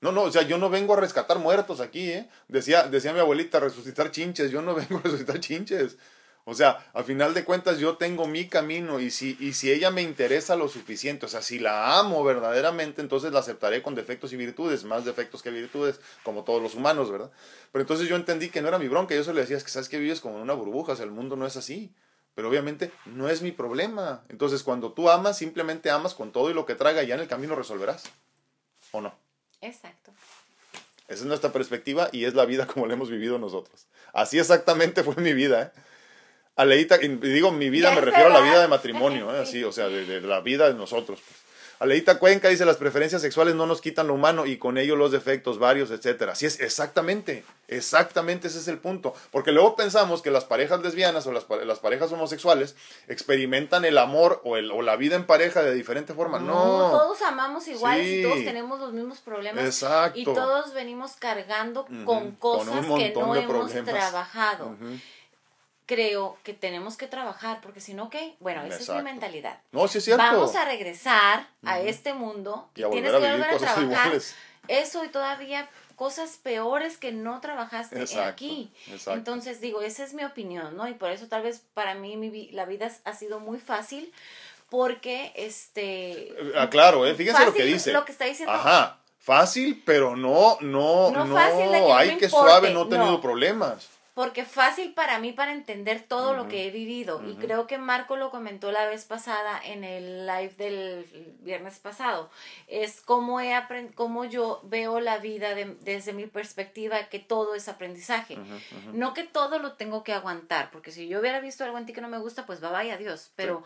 No, 0.04 0.12
no, 0.12 0.24
o 0.24 0.32
sea, 0.32 0.42
yo 0.42 0.58
no 0.58 0.70
vengo 0.70 0.96
a 0.96 0.98
rescatar 0.98 1.40
muertos 1.40 1.80
aquí, 1.80 2.12
¿eh? 2.12 2.28
Decía, 2.50 2.90
decía 2.90 3.14
mi 3.14 3.20
abuelita, 3.20 3.62
resucitar 3.62 4.12
chinches, 4.12 4.52
yo 4.52 4.62
no 4.62 4.76
vengo 4.76 4.98
a 4.98 5.02
resucitar 5.02 5.40
chinches. 5.40 5.98
O 6.44 6.54
sea, 6.54 6.92
a 6.94 7.04
final 7.04 7.34
de 7.34 7.46
cuentas 7.46 7.80
yo 7.80 7.96
tengo 7.96 8.28
mi 8.28 8.50
camino 8.50 9.00
y 9.00 9.12
si, 9.12 9.38
y 9.40 9.54
si 9.54 9.72
ella 9.72 9.92
me 9.92 10.02
interesa 10.02 10.58
lo 10.58 10.68
suficiente, 10.68 11.26
o 11.26 11.30
sea, 11.30 11.42
si 11.42 11.58
la 11.58 11.98
amo 11.98 12.22
verdaderamente, 12.22 13.00
entonces 13.00 13.32
la 13.32 13.40
aceptaré 13.40 13.82
con 13.82 13.96
defectos 13.96 14.34
y 14.34 14.36
virtudes, 14.36 14.84
más 14.84 15.06
defectos 15.06 15.42
que 15.42 15.52
virtudes, 15.52 16.02
como 16.24 16.44
todos 16.44 16.62
los 16.62 16.76
humanos, 16.76 17.10
¿verdad? 17.10 17.32
Pero 17.72 17.84
entonces 17.84 18.10
yo 18.10 18.18
entendí 18.18 18.50
que 18.50 18.62
no 18.62 18.68
era 18.68 18.80
mi 18.80 18.90
bronca, 18.90 19.16
yo 19.16 19.24
solo 19.24 19.36
le 19.36 19.42
decía, 19.44 19.56
es 19.56 19.64
que 19.64 19.72
sabes 19.72 19.88
que 19.88 20.00
vives 20.00 20.20
como 20.20 20.36
en 20.36 20.42
una 20.42 20.54
burbuja, 20.54 20.92
o 20.92 20.96
sea, 20.98 21.06
el 21.06 21.12
mundo 21.12 21.38
no 21.38 21.48
es 21.48 21.56
así. 21.56 21.94
Pero 22.36 22.50
obviamente 22.50 22.92
no 23.06 23.30
es 23.30 23.42
mi 23.42 23.54
problema. 23.54 24.26
Entonces 24.28 24.64
cuando 24.64 24.92
tú 24.92 25.10
amas, 25.10 25.38
simplemente 25.38 25.92
amas 25.92 26.14
con 26.14 26.34
todo 26.34 26.50
y 26.50 26.54
lo 26.54 26.66
que 26.66 26.76
traga 26.76 27.04
y 27.04 27.08
ya 27.08 27.16
en 27.16 27.22
el 27.22 27.28
camino 27.30 27.56
resolverás. 27.56 28.04
¿O 28.92 29.00
no? 29.00 29.23
Exacto. 29.64 30.12
Esa 31.08 31.22
es 31.22 31.26
nuestra 31.26 31.52
perspectiva 31.52 32.10
y 32.12 32.26
es 32.26 32.34
la 32.34 32.46
vida 32.46 32.68
como 32.68 32.86
la 32.86 32.94
hemos 32.94 33.10
vivido 33.10 33.40
nosotros. 33.40 33.88
Así 34.14 34.40
exactamente 34.40 35.04
fue 35.04 35.16
mi 35.16 35.34
vida. 35.34 35.64
¿eh? 35.64 35.82
Aleita, 36.56 37.02
y 37.02 37.08
digo 37.08 37.52
mi 37.52 37.70
vida, 37.70 37.94
me 37.96 38.02
refiero 38.02 38.28
a 38.28 38.34
la 38.34 38.42
vida 38.42 38.62
de 38.62 38.68
matrimonio, 38.68 39.34
¿eh? 39.36 39.40
así, 39.44 39.64
o 39.64 39.72
sea, 39.72 39.88
de, 39.88 40.06
de, 40.06 40.22
la 40.22 40.42
vida 40.42 40.68
de 40.68 40.76
nosotros. 40.76 41.20
Pues. 41.26 41.43
Aleita 41.84 42.18
Cuenca 42.18 42.48
dice, 42.48 42.64
las 42.64 42.78
preferencias 42.78 43.22
sexuales 43.22 43.56
no 43.56 43.66
nos 43.66 43.82
quitan 43.82 44.08
lo 44.08 44.14
humano 44.14 44.46
y 44.46 44.56
con 44.56 44.78
ello 44.78 44.96
los 44.96 45.12
defectos 45.12 45.60
varios, 45.60 45.92
etcétera. 45.92 46.32
Así 46.32 46.46
es, 46.46 46.62
exactamente, 46.62 47.44
exactamente 47.68 48.48
ese 48.48 48.60
es 48.60 48.70
el 48.70 48.78
punto. 48.78 49.14
Porque 49.32 49.52
luego 49.52 49.76
pensamos 49.76 50.22
que 50.22 50.32
las 50.32 50.46
parejas 50.46 50.82
lesbianas 50.82 51.28
o 51.28 51.34
las, 51.34 51.46
las 51.66 51.80
parejas 51.80 52.10
homosexuales 52.14 52.78
experimentan 53.10 53.84
el 53.84 53.98
amor 53.98 54.40
o, 54.46 54.56
el, 54.56 54.72
o 54.72 54.82
la 54.82 54.96
vida 54.96 55.18
en 55.18 55.26
pareja 55.26 55.62
de 55.62 55.74
diferente 55.74 56.14
forma. 56.14 56.40
No, 56.40 56.54
todos 56.54 57.22
amamos 57.22 57.68
igual 57.68 58.02
y 58.02 58.24
todos 58.24 58.46
tenemos 58.46 58.80
los 58.80 58.94
mismos 58.94 59.20
problemas. 59.20 59.66
Exacto. 59.66 60.18
Y 60.18 60.24
todos 60.24 60.74
venimos 60.74 61.18
cargando 61.18 61.86
con 62.06 62.32
cosas 62.38 62.86
que 62.98 63.14
no 63.14 63.36
hemos 63.36 63.74
trabajado 63.74 64.78
creo 65.86 66.38
que 66.44 66.54
tenemos 66.54 66.98
que 66.98 67.08
trabajar, 67.08 67.60
porque 67.62 67.82
si 67.82 67.94
no, 67.94 68.10
¿qué? 68.10 68.36
Bueno, 68.40 68.64
esa 68.64 68.78
es 68.78 68.90
mi 68.90 69.02
mentalidad. 69.02 69.60
No, 69.72 69.88
sí 69.88 69.98
es 69.98 70.06
cierto. 70.06 70.24
Vamos 70.24 70.56
a 70.56 70.66
regresar 70.66 71.48
a 71.64 71.80
este 71.80 72.14
mundo. 72.14 72.70
Y 72.76 72.84
a 72.84 72.88
volver 72.88 73.04
Tienes 73.04 73.22
que 73.22 73.32
volver 73.32 73.50
a 73.50 73.58
trabajar. 73.58 74.22
Eso 74.68 75.04
y 75.04 75.10
todavía 75.10 75.70
cosas 75.96 76.38
peores 76.42 76.98
que 76.98 77.12
no 77.12 77.42
trabajaste 77.42 78.04
aquí. 78.22 78.72
Entonces, 79.08 79.62
digo, 79.62 79.82
esa 79.82 80.04
es 80.04 80.14
mi 80.14 80.24
opinión, 80.24 80.76
¿no? 80.78 80.88
Y 80.88 80.94
por 80.94 81.12
eso 81.12 81.28
tal 81.28 81.44
vez 81.44 81.62
para 81.74 81.96
mí 81.96 82.16
mi, 82.18 82.50
la 82.52 82.66
vida 82.66 82.92
ha 83.04 83.14
sido 83.14 83.40
muy 83.40 83.60
fácil 83.60 84.12
porque, 84.70 85.32
este... 85.36 86.34
Ah, 86.56 86.70
claro, 86.70 87.06
¿eh? 87.06 87.14
Fíjense 87.14 87.46
lo 87.46 87.54
que 87.54 87.64
dice. 87.64 87.92
Lo 87.92 88.06
que 88.06 88.12
está 88.12 88.26
diciendo. 88.26 88.54
Ajá, 88.54 89.00
fácil, 89.20 89.84
pero 89.86 90.16
no, 90.16 90.58
no, 90.62 91.12
no, 91.12 91.26
no 91.26 91.36
fácil 91.36 91.74
hay 91.74 92.18
que 92.18 92.30
suave, 92.30 92.72
no 92.72 92.84
he 92.84 92.90
tenido 92.90 93.22
problemas 93.22 93.93
porque 94.14 94.46
fácil 94.46 94.94
para 94.94 95.18
mí 95.20 95.32
para 95.32 95.54
entender 95.54 96.04
todo 96.08 96.34
lo 96.34 96.48
que 96.48 96.68
he 96.68 96.72
vivido. 96.72 97.22
Y 97.28 97.36
creo 97.36 97.66
que 97.66 97.78
Marco 97.78 98.16
lo 98.16 98.30
comentó 98.30 98.72
la 98.72 98.86
vez 98.86 99.06
pasada 99.06 99.60
en 99.64 99.84
el 99.84 100.28
live 100.28 100.54
del 100.58 101.36
viernes 101.40 101.80
pasado. 101.80 102.30
Es 102.68 103.02
cómo 103.02 103.40
he 103.40 103.54
cómo 103.96 104.26
yo 104.26 104.62
veo 104.64 105.00
la 105.00 105.18
vida 105.18 105.56
desde 105.56 106.14
mi 106.14 106.28
perspectiva 106.28 107.10
que 107.10 107.20
todo 107.20 107.56
es 107.56 107.68
aprendizaje. 107.68 108.38
No 108.94 109.14
que 109.14 109.24
todo 109.24 109.60
lo 109.60 109.74
tengo 109.74 110.04
que 110.04 110.14
aguantar 110.14 110.72
porque 110.72 110.92
si 110.92 111.08
yo 111.08 111.20
hubiera 111.20 111.40
visto 111.40 111.64
algo 111.64 111.78
en 111.78 111.86
ti 111.86 111.94
que 111.94 112.02
no 112.02 112.10
me 112.10 112.18
gusta 112.18 112.46
pues 112.46 112.64
va 112.64 112.72
vaya 112.72 112.98
Dios 112.98 113.32
pero 113.36 113.64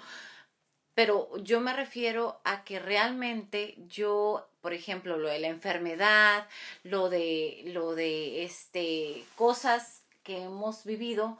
pero 0.93 1.29
yo 1.37 1.59
me 1.59 1.73
refiero 1.73 2.41
a 2.43 2.63
que 2.63 2.79
realmente 2.79 3.75
yo 3.87 4.49
por 4.61 4.73
ejemplo 4.73 5.17
lo 5.17 5.29
de 5.29 5.39
la 5.39 5.47
enfermedad 5.47 6.47
lo 6.83 7.09
de 7.09 7.63
lo 7.65 7.95
de 7.95 8.43
este 8.43 9.23
cosas 9.35 10.03
que 10.27 10.43
hemos 10.43 10.83
vivido, 10.83 11.37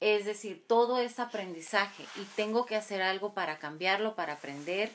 es 0.00 0.24
decir, 0.24 0.64
todo 0.66 0.98
es 0.98 1.20
aprendizaje 1.20 2.04
y 2.16 2.24
tengo 2.34 2.66
que 2.66 2.74
hacer 2.74 3.00
algo 3.00 3.34
para 3.34 3.60
cambiarlo, 3.60 4.16
para 4.16 4.32
aprender 4.32 4.90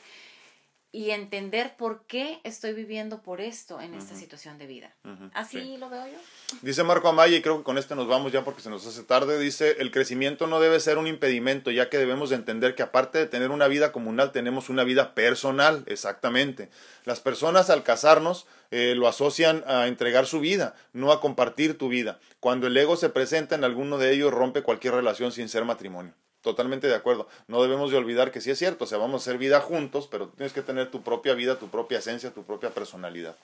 y 0.94 1.10
entender 1.10 1.74
por 1.78 2.04
qué 2.06 2.40
estoy 2.44 2.74
viviendo 2.74 3.22
por 3.22 3.40
esto 3.40 3.80
en 3.80 3.94
esta 3.94 4.14
situación 4.14 4.58
de 4.58 4.66
vida. 4.66 4.94
Así 5.32 5.78
lo 5.78 5.88
veo 5.88 6.06
yo. 6.06 6.18
Dice 6.60 6.84
Marco 6.84 7.08
Amaya, 7.08 7.34
y 7.34 7.40
creo 7.40 7.56
que 7.56 7.64
con 7.64 7.78
este 7.78 7.96
nos 7.96 8.06
vamos 8.06 8.30
ya 8.30 8.44
porque 8.44 8.60
se 8.60 8.68
nos 8.68 8.86
hace 8.86 9.02
tarde, 9.02 9.38
dice, 9.38 9.76
el 9.78 9.90
crecimiento 9.90 10.46
no 10.46 10.60
debe 10.60 10.78
ser 10.80 10.98
un 10.98 11.06
impedimento, 11.06 11.70
ya 11.70 11.88
que 11.88 11.96
debemos 11.96 12.28
de 12.28 12.36
entender 12.36 12.74
que 12.74 12.82
aparte 12.82 13.18
de 13.18 13.26
tener 13.26 13.50
una 13.50 13.68
vida 13.68 13.90
comunal, 13.90 14.32
tenemos 14.32 14.68
una 14.68 14.84
vida 14.84 15.14
personal, 15.14 15.82
exactamente. 15.86 16.68
Las 17.06 17.20
personas 17.20 17.70
al 17.70 17.84
casarnos 17.84 18.46
eh, 18.70 18.94
lo 18.94 19.08
asocian 19.08 19.64
a 19.66 19.86
entregar 19.86 20.26
su 20.26 20.40
vida, 20.40 20.74
no 20.92 21.10
a 21.10 21.22
compartir 21.22 21.78
tu 21.78 21.88
vida. 21.88 22.20
Cuando 22.38 22.66
el 22.66 22.76
ego 22.76 22.96
se 22.96 23.08
presenta 23.08 23.54
en 23.54 23.64
alguno 23.64 23.96
de 23.96 24.12
ellos, 24.12 24.30
rompe 24.30 24.62
cualquier 24.62 24.92
relación 24.92 25.32
sin 25.32 25.48
ser 25.48 25.64
matrimonio. 25.64 26.12
Totalmente 26.42 26.88
de 26.88 26.94
acuerdo. 26.94 27.28
No 27.46 27.62
debemos 27.62 27.90
de 27.90 27.96
olvidar 27.96 28.32
que 28.32 28.40
sí 28.40 28.50
es 28.50 28.58
cierto, 28.58 28.84
o 28.84 28.86
sea, 28.86 28.98
vamos 28.98 29.22
a 29.22 29.24
hacer 29.24 29.38
vida 29.38 29.60
juntos, 29.60 30.08
pero 30.10 30.28
tienes 30.28 30.52
que 30.52 30.62
tener 30.62 30.90
tu 30.90 31.02
propia 31.02 31.34
vida, 31.34 31.58
tu 31.58 31.68
propia 31.68 32.00
esencia, 32.00 32.32
tu 32.32 32.42
propia 32.42 32.70
personalidad. 32.70 33.36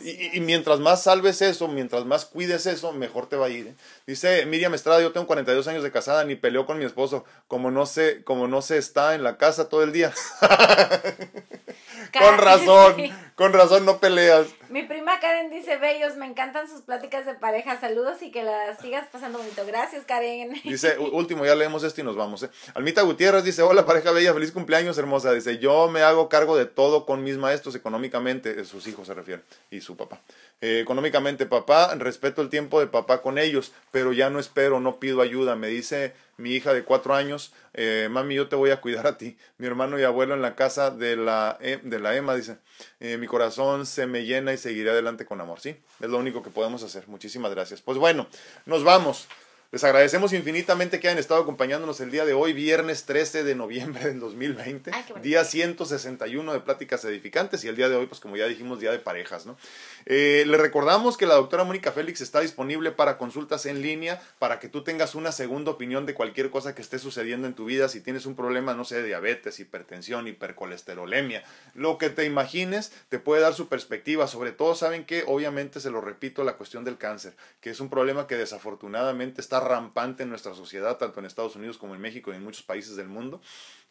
Y, 0.00 0.36
y, 0.36 0.40
mientras 0.40 0.80
más 0.80 1.04
salves 1.04 1.40
eso, 1.42 1.68
mientras 1.68 2.04
más 2.04 2.24
cuides 2.24 2.66
eso, 2.66 2.92
mejor 2.92 3.28
te 3.28 3.36
va 3.36 3.46
a 3.46 3.50
ir. 3.50 3.68
¿eh? 3.68 3.74
Dice 4.04 4.44
Miriam 4.44 4.74
Estrada, 4.74 5.00
yo 5.00 5.12
tengo 5.12 5.28
42 5.28 5.68
años 5.68 5.84
de 5.84 5.92
casada, 5.92 6.24
ni 6.24 6.34
peleo 6.34 6.66
con 6.66 6.78
mi 6.78 6.84
esposo, 6.84 7.24
como 7.46 7.70
no 7.70 7.86
se, 7.86 8.24
como 8.24 8.48
no 8.48 8.62
se 8.62 8.78
está 8.78 9.14
en 9.14 9.22
la 9.22 9.36
casa 9.36 9.68
todo 9.68 9.84
el 9.84 9.92
día. 9.92 10.12
con 12.18 12.38
razón, 12.38 12.96
con 13.36 13.52
razón 13.52 13.84
no 13.84 13.98
peleas. 13.98 14.48
Mi 14.68 14.82
prima 14.82 15.20
Karen 15.20 15.50
dice, 15.50 15.76
bellos, 15.76 16.16
me 16.16 16.26
encantan 16.26 16.68
sus 16.68 16.82
pláticas 16.82 17.24
de 17.26 17.34
pareja, 17.34 17.80
saludos 17.80 18.22
y 18.22 18.30
que 18.30 18.42
las 18.42 18.78
sigas 18.80 19.06
pasando 19.10 19.38
bonito. 19.38 19.64
Gracias, 19.66 20.04
Karen. 20.04 20.54
Dice, 20.64 20.98
último, 20.98 21.44
ya 21.44 21.54
leemos 21.54 21.84
esto 21.84 22.00
y 22.00 22.04
nos 22.04 22.16
vamos. 22.16 22.42
¿eh? 22.42 22.50
Almita 22.74 23.02
Gutiérrez 23.02 23.44
dice, 23.44 23.62
hola 23.62 23.86
pareja 23.86 24.10
bella, 24.10 24.34
feliz 24.34 24.52
cumpleaños 24.52 24.98
hermosa. 24.98 25.32
Dice, 25.32 25.58
yo 25.58 25.88
me 25.88 26.02
hago 26.02 26.28
cargo 26.28 26.56
de 26.56 26.66
todo 26.66 27.06
con 27.06 27.22
mis 27.22 27.36
maestros 27.36 27.74
económicamente, 27.74 28.64
sus 28.64 28.86
hijos 28.86 29.06
se 29.06 29.14
refiere, 29.14 29.42
y 29.70 29.80
su 29.80 29.96
papá. 29.96 30.20
Eh, 30.60 30.80
económicamente, 30.80 31.46
papá, 31.46 31.94
respeto 31.96 32.42
el 32.42 32.48
tiempo 32.48 32.80
de 32.80 32.86
papá 32.86 33.22
con 33.22 33.38
ellos, 33.38 33.72
pero 33.90 34.12
ya 34.12 34.30
no 34.30 34.40
espero, 34.40 34.80
no 34.80 34.98
pido 34.98 35.20
ayuda. 35.20 35.54
Me 35.54 35.68
dice 35.68 36.14
mi 36.38 36.50
hija 36.50 36.72
de 36.74 36.84
cuatro 36.84 37.14
años, 37.14 37.52
eh, 37.74 38.08
mami, 38.10 38.34
yo 38.34 38.48
te 38.48 38.56
voy 38.56 38.70
a 38.70 38.80
cuidar 38.80 39.06
a 39.06 39.18
ti. 39.18 39.36
Mi 39.58 39.66
hermano 39.66 39.98
y 39.98 40.02
abuelo 40.02 40.34
en 40.34 40.42
la 40.42 40.54
casa 40.54 40.90
de 40.90 41.16
la, 41.16 41.58
e, 41.60 41.78
de 41.82 41.98
la 41.98 42.16
Emma, 42.16 42.34
dice, 42.34 42.58
eh, 43.00 43.16
mi 43.16 43.26
corazón 43.26 43.86
se 43.86 44.06
me 44.06 44.24
llena 44.24 44.52
seguiré 44.56 44.90
adelante 44.90 45.26
con 45.26 45.40
amor. 45.40 45.60
Sí, 45.60 45.76
es 46.00 46.08
lo 46.08 46.18
único 46.18 46.42
que 46.42 46.50
podemos 46.50 46.82
hacer. 46.82 47.08
Muchísimas 47.08 47.50
gracias. 47.50 47.82
Pues 47.82 47.98
bueno, 47.98 48.26
nos 48.64 48.84
vamos. 48.84 49.26
Les 49.72 49.82
agradecemos 49.82 50.32
infinitamente 50.32 51.00
que 51.00 51.08
hayan 51.08 51.18
estado 51.18 51.42
acompañándonos 51.42 52.00
el 52.00 52.12
día 52.12 52.24
de 52.24 52.34
hoy, 52.34 52.52
viernes 52.52 53.04
13 53.04 53.42
de 53.42 53.56
noviembre 53.56 54.04
del 54.04 54.20
2020, 54.20 54.92
día 55.22 55.44
161 55.44 56.52
de 56.52 56.60
Pláticas 56.60 57.04
Edificantes 57.04 57.64
y 57.64 57.68
el 57.68 57.74
día 57.74 57.88
de 57.88 57.96
hoy, 57.96 58.06
pues 58.06 58.20
como 58.20 58.36
ya 58.36 58.46
dijimos, 58.46 58.78
día 58.78 58.92
de 58.92 59.00
parejas, 59.00 59.44
¿no? 59.44 59.56
Eh, 60.04 60.44
le 60.46 60.56
recordamos 60.56 61.16
que 61.16 61.26
la 61.26 61.34
doctora 61.34 61.64
Mónica 61.64 61.90
Félix 61.90 62.20
está 62.20 62.40
disponible 62.40 62.92
para 62.92 63.18
consultas 63.18 63.66
en 63.66 63.82
línea, 63.82 64.22
para 64.38 64.60
que 64.60 64.68
tú 64.68 64.84
tengas 64.84 65.16
una 65.16 65.32
segunda 65.32 65.72
opinión 65.72 66.06
de 66.06 66.14
cualquier 66.14 66.50
cosa 66.50 66.76
que 66.76 66.82
esté 66.82 67.00
sucediendo 67.00 67.48
en 67.48 67.54
tu 67.54 67.64
vida, 67.64 67.88
si 67.88 68.00
tienes 68.00 68.24
un 68.24 68.36
problema, 68.36 68.74
no 68.74 68.84
sé, 68.84 69.02
de 69.02 69.08
diabetes, 69.08 69.58
hipertensión, 69.58 70.28
hipercolesterolemia, 70.28 71.42
lo 71.74 71.98
que 71.98 72.08
te 72.08 72.24
imagines, 72.24 72.92
te 73.08 73.18
puede 73.18 73.42
dar 73.42 73.54
su 73.54 73.68
perspectiva, 73.68 74.28
sobre 74.28 74.52
todo, 74.52 74.76
¿saben 74.76 75.04
que 75.04 75.24
Obviamente, 75.26 75.80
se 75.80 75.90
lo 75.90 76.00
repito, 76.00 76.44
la 76.44 76.56
cuestión 76.56 76.84
del 76.84 76.98
cáncer, 76.98 77.34
que 77.60 77.70
es 77.70 77.80
un 77.80 77.90
problema 77.90 78.26
que 78.26 78.36
desafortunadamente 78.36 79.40
está 79.40 79.55
rampante 79.60 80.22
en 80.22 80.30
nuestra 80.30 80.54
sociedad, 80.54 80.96
tanto 80.98 81.20
en 81.20 81.26
Estados 81.26 81.56
Unidos 81.56 81.78
como 81.78 81.94
en 81.94 82.00
México 82.00 82.32
y 82.32 82.36
en 82.36 82.44
muchos 82.44 82.62
países 82.62 82.96
del 82.96 83.08
mundo. 83.08 83.40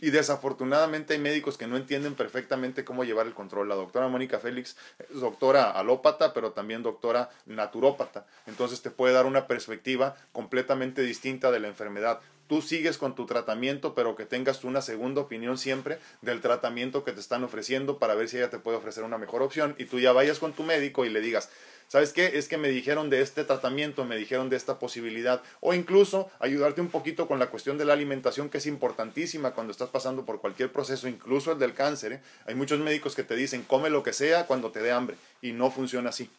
Y 0.01 0.09
desafortunadamente 0.09 1.13
hay 1.13 1.19
médicos 1.19 1.57
que 1.57 1.67
no 1.67 1.77
entienden 1.77 2.15
perfectamente 2.15 2.83
cómo 2.83 3.03
llevar 3.03 3.27
el 3.27 3.33
control. 3.33 3.69
La 3.69 3.75
doctora 3.75 4.07
Mónica 4.07 4.39
Félix 4.39 4.75
es 4.99 5.19
doctora 5.19 5.71
alópata, 5.71 6.33
pero 6.33 6.51
también 6.51 6.83
doctora 6.83 7.29
naturópata. 7.45 8.25
Entonces 8.45 8.81
te 8.81 8.91
puede 8.91 9.13
dar 9.13 9.25
una 9.25 9.47
perspectiva 9.47 10.15
completamente 10.31 11.01
distinta 11.01 11.51
de 11.51 11.59
la 11.59 11.67
enfermedad 11.67 12.19
tú 12.47 12.61
sigues 12.61 12.97
con 12.97 13.15
tu 13.15 13.25
tratamiento, 13.25 13.95
pero 13.95 14.15
que 14.15 14.25
tengas 14.25 14.63
una 14.63 14.81
segunda 14.81 15.21
opinión 15.21 15.57
siempre 15.57 15.99
del 16.21 16.41
tratamiento 16.41 17.03
que 17.03 17.11
te 17.11 17.19
están 17.19 17.43
ofreciendo 17.43 17.97
para 17.97 18.15
ver 18.15 18.29
si 18.29 18.37
ella 18.37 18.49
te 18.49 18.59
puede 18.59 18.77
ofrecer 18.77 19.03
una 19.03 19.17
mejor 19.17 19.41
opción 19.41 19.75
y 19.77 19.85
tú 19.85 19.99
ya 19.99 20.11
vayas 20.11 20.39
con 20.39 20.53
tu 20.53 20.63
médico 20.63 21.05
y 21.05 21.09
le 21.09 21.21
digas, 21.21 21.49
¿sabes 21.87 22.13
qué? 22.13 22.37
Es 22.37 22.47
que 22.47 22.57
me 22.57 22.69
dijeron 22.69 23.09
de 23.09 23.21
este 23.21 23.43
tratamiento, 23.43 24.05
me 24.05 24.17
dijeron 24.17 24.49
de 24.49 24.57
esta 24.57 24.79
posibilidad, 24.79 25.41
o 25.59 25.73
incluso 25.73 26.29
ayudarte 26.39 26.81
un 26.81 26.89
poquito 26.89 27.27
con 27.27 27.39
la 27.39 27.47
cuestión 27.47 27.77
de 27.77 27.85
la 27.85 27.93
alimentación, 27.93 28.49
que 28.49 28.59
es 28.59 28.65
importantísima 28.65 29.51
cuando 29.51 29.71
estás 29.71 29.89
pasando 29.89 30.25
por 30.25 30.41
cualquier 30.41 30.71
proceso, 30.71 31.07
incluso 31.07 31.51
el 31.51 31.59
del 31.59 31.73
cáncer. 31.73 32.13
¿eh? 32.13 32.21
Hay 32.45 32.55
muchos 32.55 32.79
médicos 32.79 33.15
que 33.15 33.23
te 33.23 33.35
dicen, 33.35 33.63
come 33.63 33.89
lo 33.89 34.03
que 34.03 34.13
sea 34.13 34.45
cuando 34.47 34.71
te 34.71 34.81
dé 34.81 34.91
hambre, 34.91 35.17
y 35.41 35.51
no 35.51 35.71
funciona 35.71 36.09
así. 36.09 36.29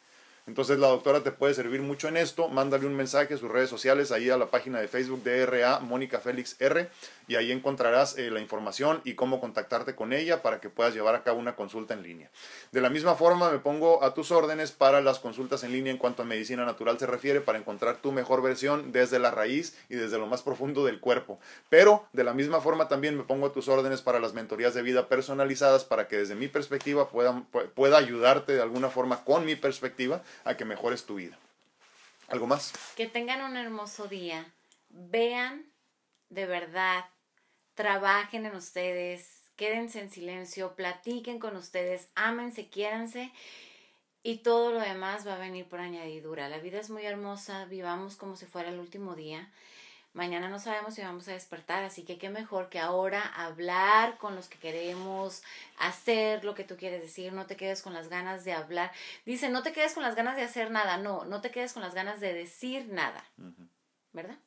Entonces 0.46 0.78
la 0.78 0.86
doctora 0.86 1.24
te 1.24 1.32
puede 1.32 1.54
servir 1.54 1.82
mucho 1.82 2.06
en 2.06 2.16
esto. 2.16 2.48
Mándale 2.48 2.86
un 2.86 2.94
mensaje 2.94 3.34
a 3.34 3.36
sus 3.36 3.50
redes 3.50 3.68
sociales, 3.68 4.12
ahí 4.12 4.30
a 4.30 4.36
la 4.36 4.46
página 4.46 4.80
de 4.80 4.86
Facebook 4.86 5.24
de 5.24 5.44
RA, 5.44 5.80
Mónica 5.80 6.20
Félix 6.20 6.54
R, 6.60 6.88
y 7.26 7.34
ahí 7.34 7.50
encontrarás 7.50 8.16
eh, 8.16 8.30
la 8.30 8.40
información 8.40 9.00
y 9.02 9.14
cómo 9.14 9.40
contactarte 9.40 9.96
con 9.96 10.12
ella 10.12 10.42
para 10.42 10.60
que 10.60 10.70
puedas 10.70 10.94
llevar 10.94 11.16
a 11.16 11.24
cabo 11.24 11.40
una 11.40 11.56
consulta 11.56 11.94
en 11.94 12.04
línea. 12.04 12.30
De 12.70 12.80
la 12.80 12.90
misma 12.90 13.16
forma 13.16 13.50
me 13.50 13.58
pongo 13.58 14.04
a 14.04 14.14
tus 14.14 14.30
órdenes 14.30 14.70
para 14.70 15.00
las 15.00 15.18
consultas 15.18 15.64
en 15.64 15.72
línea 15.72 15.90
en 15.90 15.98
cuanto 15.98 16.22
a 16.22 16.24
medicina 16.24 16.64
natural 16.64 16.96
se 16.98 17.06
refiere, 17.06 17.40
para 17.40 17.58
encontrar 17.58 17.96
tu 17.96 18.12
mejor 18.12 18.40
versión 18.40 18.92
desde 18.92 19.18
la 19.18 19.32
raíz 19.32 19.76
y 19.88 19.96
desde 19.96 20.16
lo 20.16 20.26
más 20.28 20.42
profundo 20.42 20.84
del 20.84 21.00
cuerpo. 21.00 21.40
Pero 21.68 22.06
de 22.12 22.22
la 22.22 22.34
misma 22.34 22.60
forma 22.60 22.86
también 22.86 23.16
me 23.16 23.24
pongo 23.24 23.46
a 23.46 23.52
tus 23.52 23.66
órdenes 23.66 24.00
para 24.00 24.20
las 24.20 24.32
mentorías 24.32 24.74
de 24.74 24.82
vida 24.82 25.08
personalizadas 25.08 25.84
para 25.84 26.06
que 26.06 26.18
desde 26.18 26.36
mi 26.36 26.46
perspectiva 26.46 27.08
pueda, 27.08 27.42
pueda 27.74 27.98
ayudarte 27.98 28.54
de 28.54 28.62
alguna 28.62 28.90
forma 28.90 29.24
con 29.24 29.44
mi 29.44 29.56
perspectiva 29.56 30.22
a 30.44 30.56
que 30.56 30.64
mejores 30.64 31.06
tu 31.06 31.16
vida. 31.16 31.38
¿Algo 32.28 32.46
más? 32.46 32.72
Que 32.96 33.06
tengan 33.06 33.42
un 33.42 33.56
hermoso 33.56 34.08
día. 34.08 34.52
Vean 34.88 35.66
de 36.28 36.46
verdad, 36.46 37.04
trabajen 37.74 38.46
en 38.46 38.54
ustedes, 38.56 39.42
quédense 39.56 40.00
en 40.00 40.10
silencio, 40.10 40.74
platiquen 40.74 41.38
con 41.38 41.56
ustedes, 41.56 42.08
ámense, 42.14 42.68
quiéranse 42.68 43.32
y 44.22 44.38
todo 44.38 44.72
lo 44.72 44.80
demás 44.80 45.26
va 45.26 45.34
a 45.34 45.38
venir 45.38 45.66
por 45.66 45.80
añadidura. 45.80 46.48
La 46.48 46.58
vida 46.58 46.80
es 46.80 46.90
muy 46.90 47.04
hermosa, 47.04 47.64
vivamos 47.66 48.16
como 48.16 48.34
si 48.36 48.46
fuera 48.46 48.70
el 48.70 48.80
último 48.80 49.14
día. 49.14 49.50
Mañana 50.16 50.48
no 50.48 50.58
sabemos 50.58 50.94
si 50.94 51.02
vamos 51.02 51.28
a 51.28 51.32
despertar, 51.32 51.84
así 51.84 52.02
que 52.02 52.16
qué 52.16 52.30
mejor 52.30 52.70
que 52.70 52.78
ahora 52.78 53.20
hablar 53.20 54.16
con 54.16 54.34
los 54.34 54.48
que 54.48 54.56
queremos, 54.56 55.42
hacer 55.78 56.42
lo 56.42 56.54
que 56.54 56.64
tú 56.64 56.78
quieres 56.78 57.02
decir, 57.02 57.34
no 57.34 57.44
te 57.44 57.54
quedes 57.54 57.82
con 57.82 57.92
las 57.92 58.08
ganas 58.08 58.42
de 58.42 58.54
hablar. 58.54 58.92
Dice, 59.26 59.50
no 59.50 59.62
te 59.62 59.74
quedes 59.74 59.92
con 59.92 60.02
las 60.02 60.16
ganas 60.16 60.36
de 60.36 60.42
hacer 60.42 60.70
nada, 60.70 60.96
no, 60.96 61.26
no 61.26 61.42
te 61.42 61.50
quedes 61.50 61.74
con 61.74 61.82
las 61.82 61.92
ganas 61.92 62.18
de 62.18 62.32
decir 62.32 62.88
nada. 62.88 63.22
¿Verdad? 64.14 64.38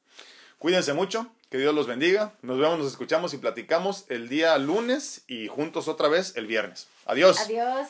Cuídense 0.57 0.93
mucho, 0.93 1.31
que 1.51 1.59
Dios 1.59 1.75
los 1.75 1.85
bendiga. 1.85 2.33
Nos 2.41 2.57
vemos, 2.57 2.79
nos 2.79 2.87
escuchamos 2.87 3.35
y 3.35 3.37
platicamos 3.37 4.05
el 4.09 4.27
día 4.27 4.57
lunes 4.57 5.23
y 5.27 5.49
juntos 5.49 5.87
otra 5.87 6.07
vez 6.07 6.35
el 6.35 6.47
viernes. 6.47 6.87
Adiós. 7.05 7.39
Adiós. 7.41 7.89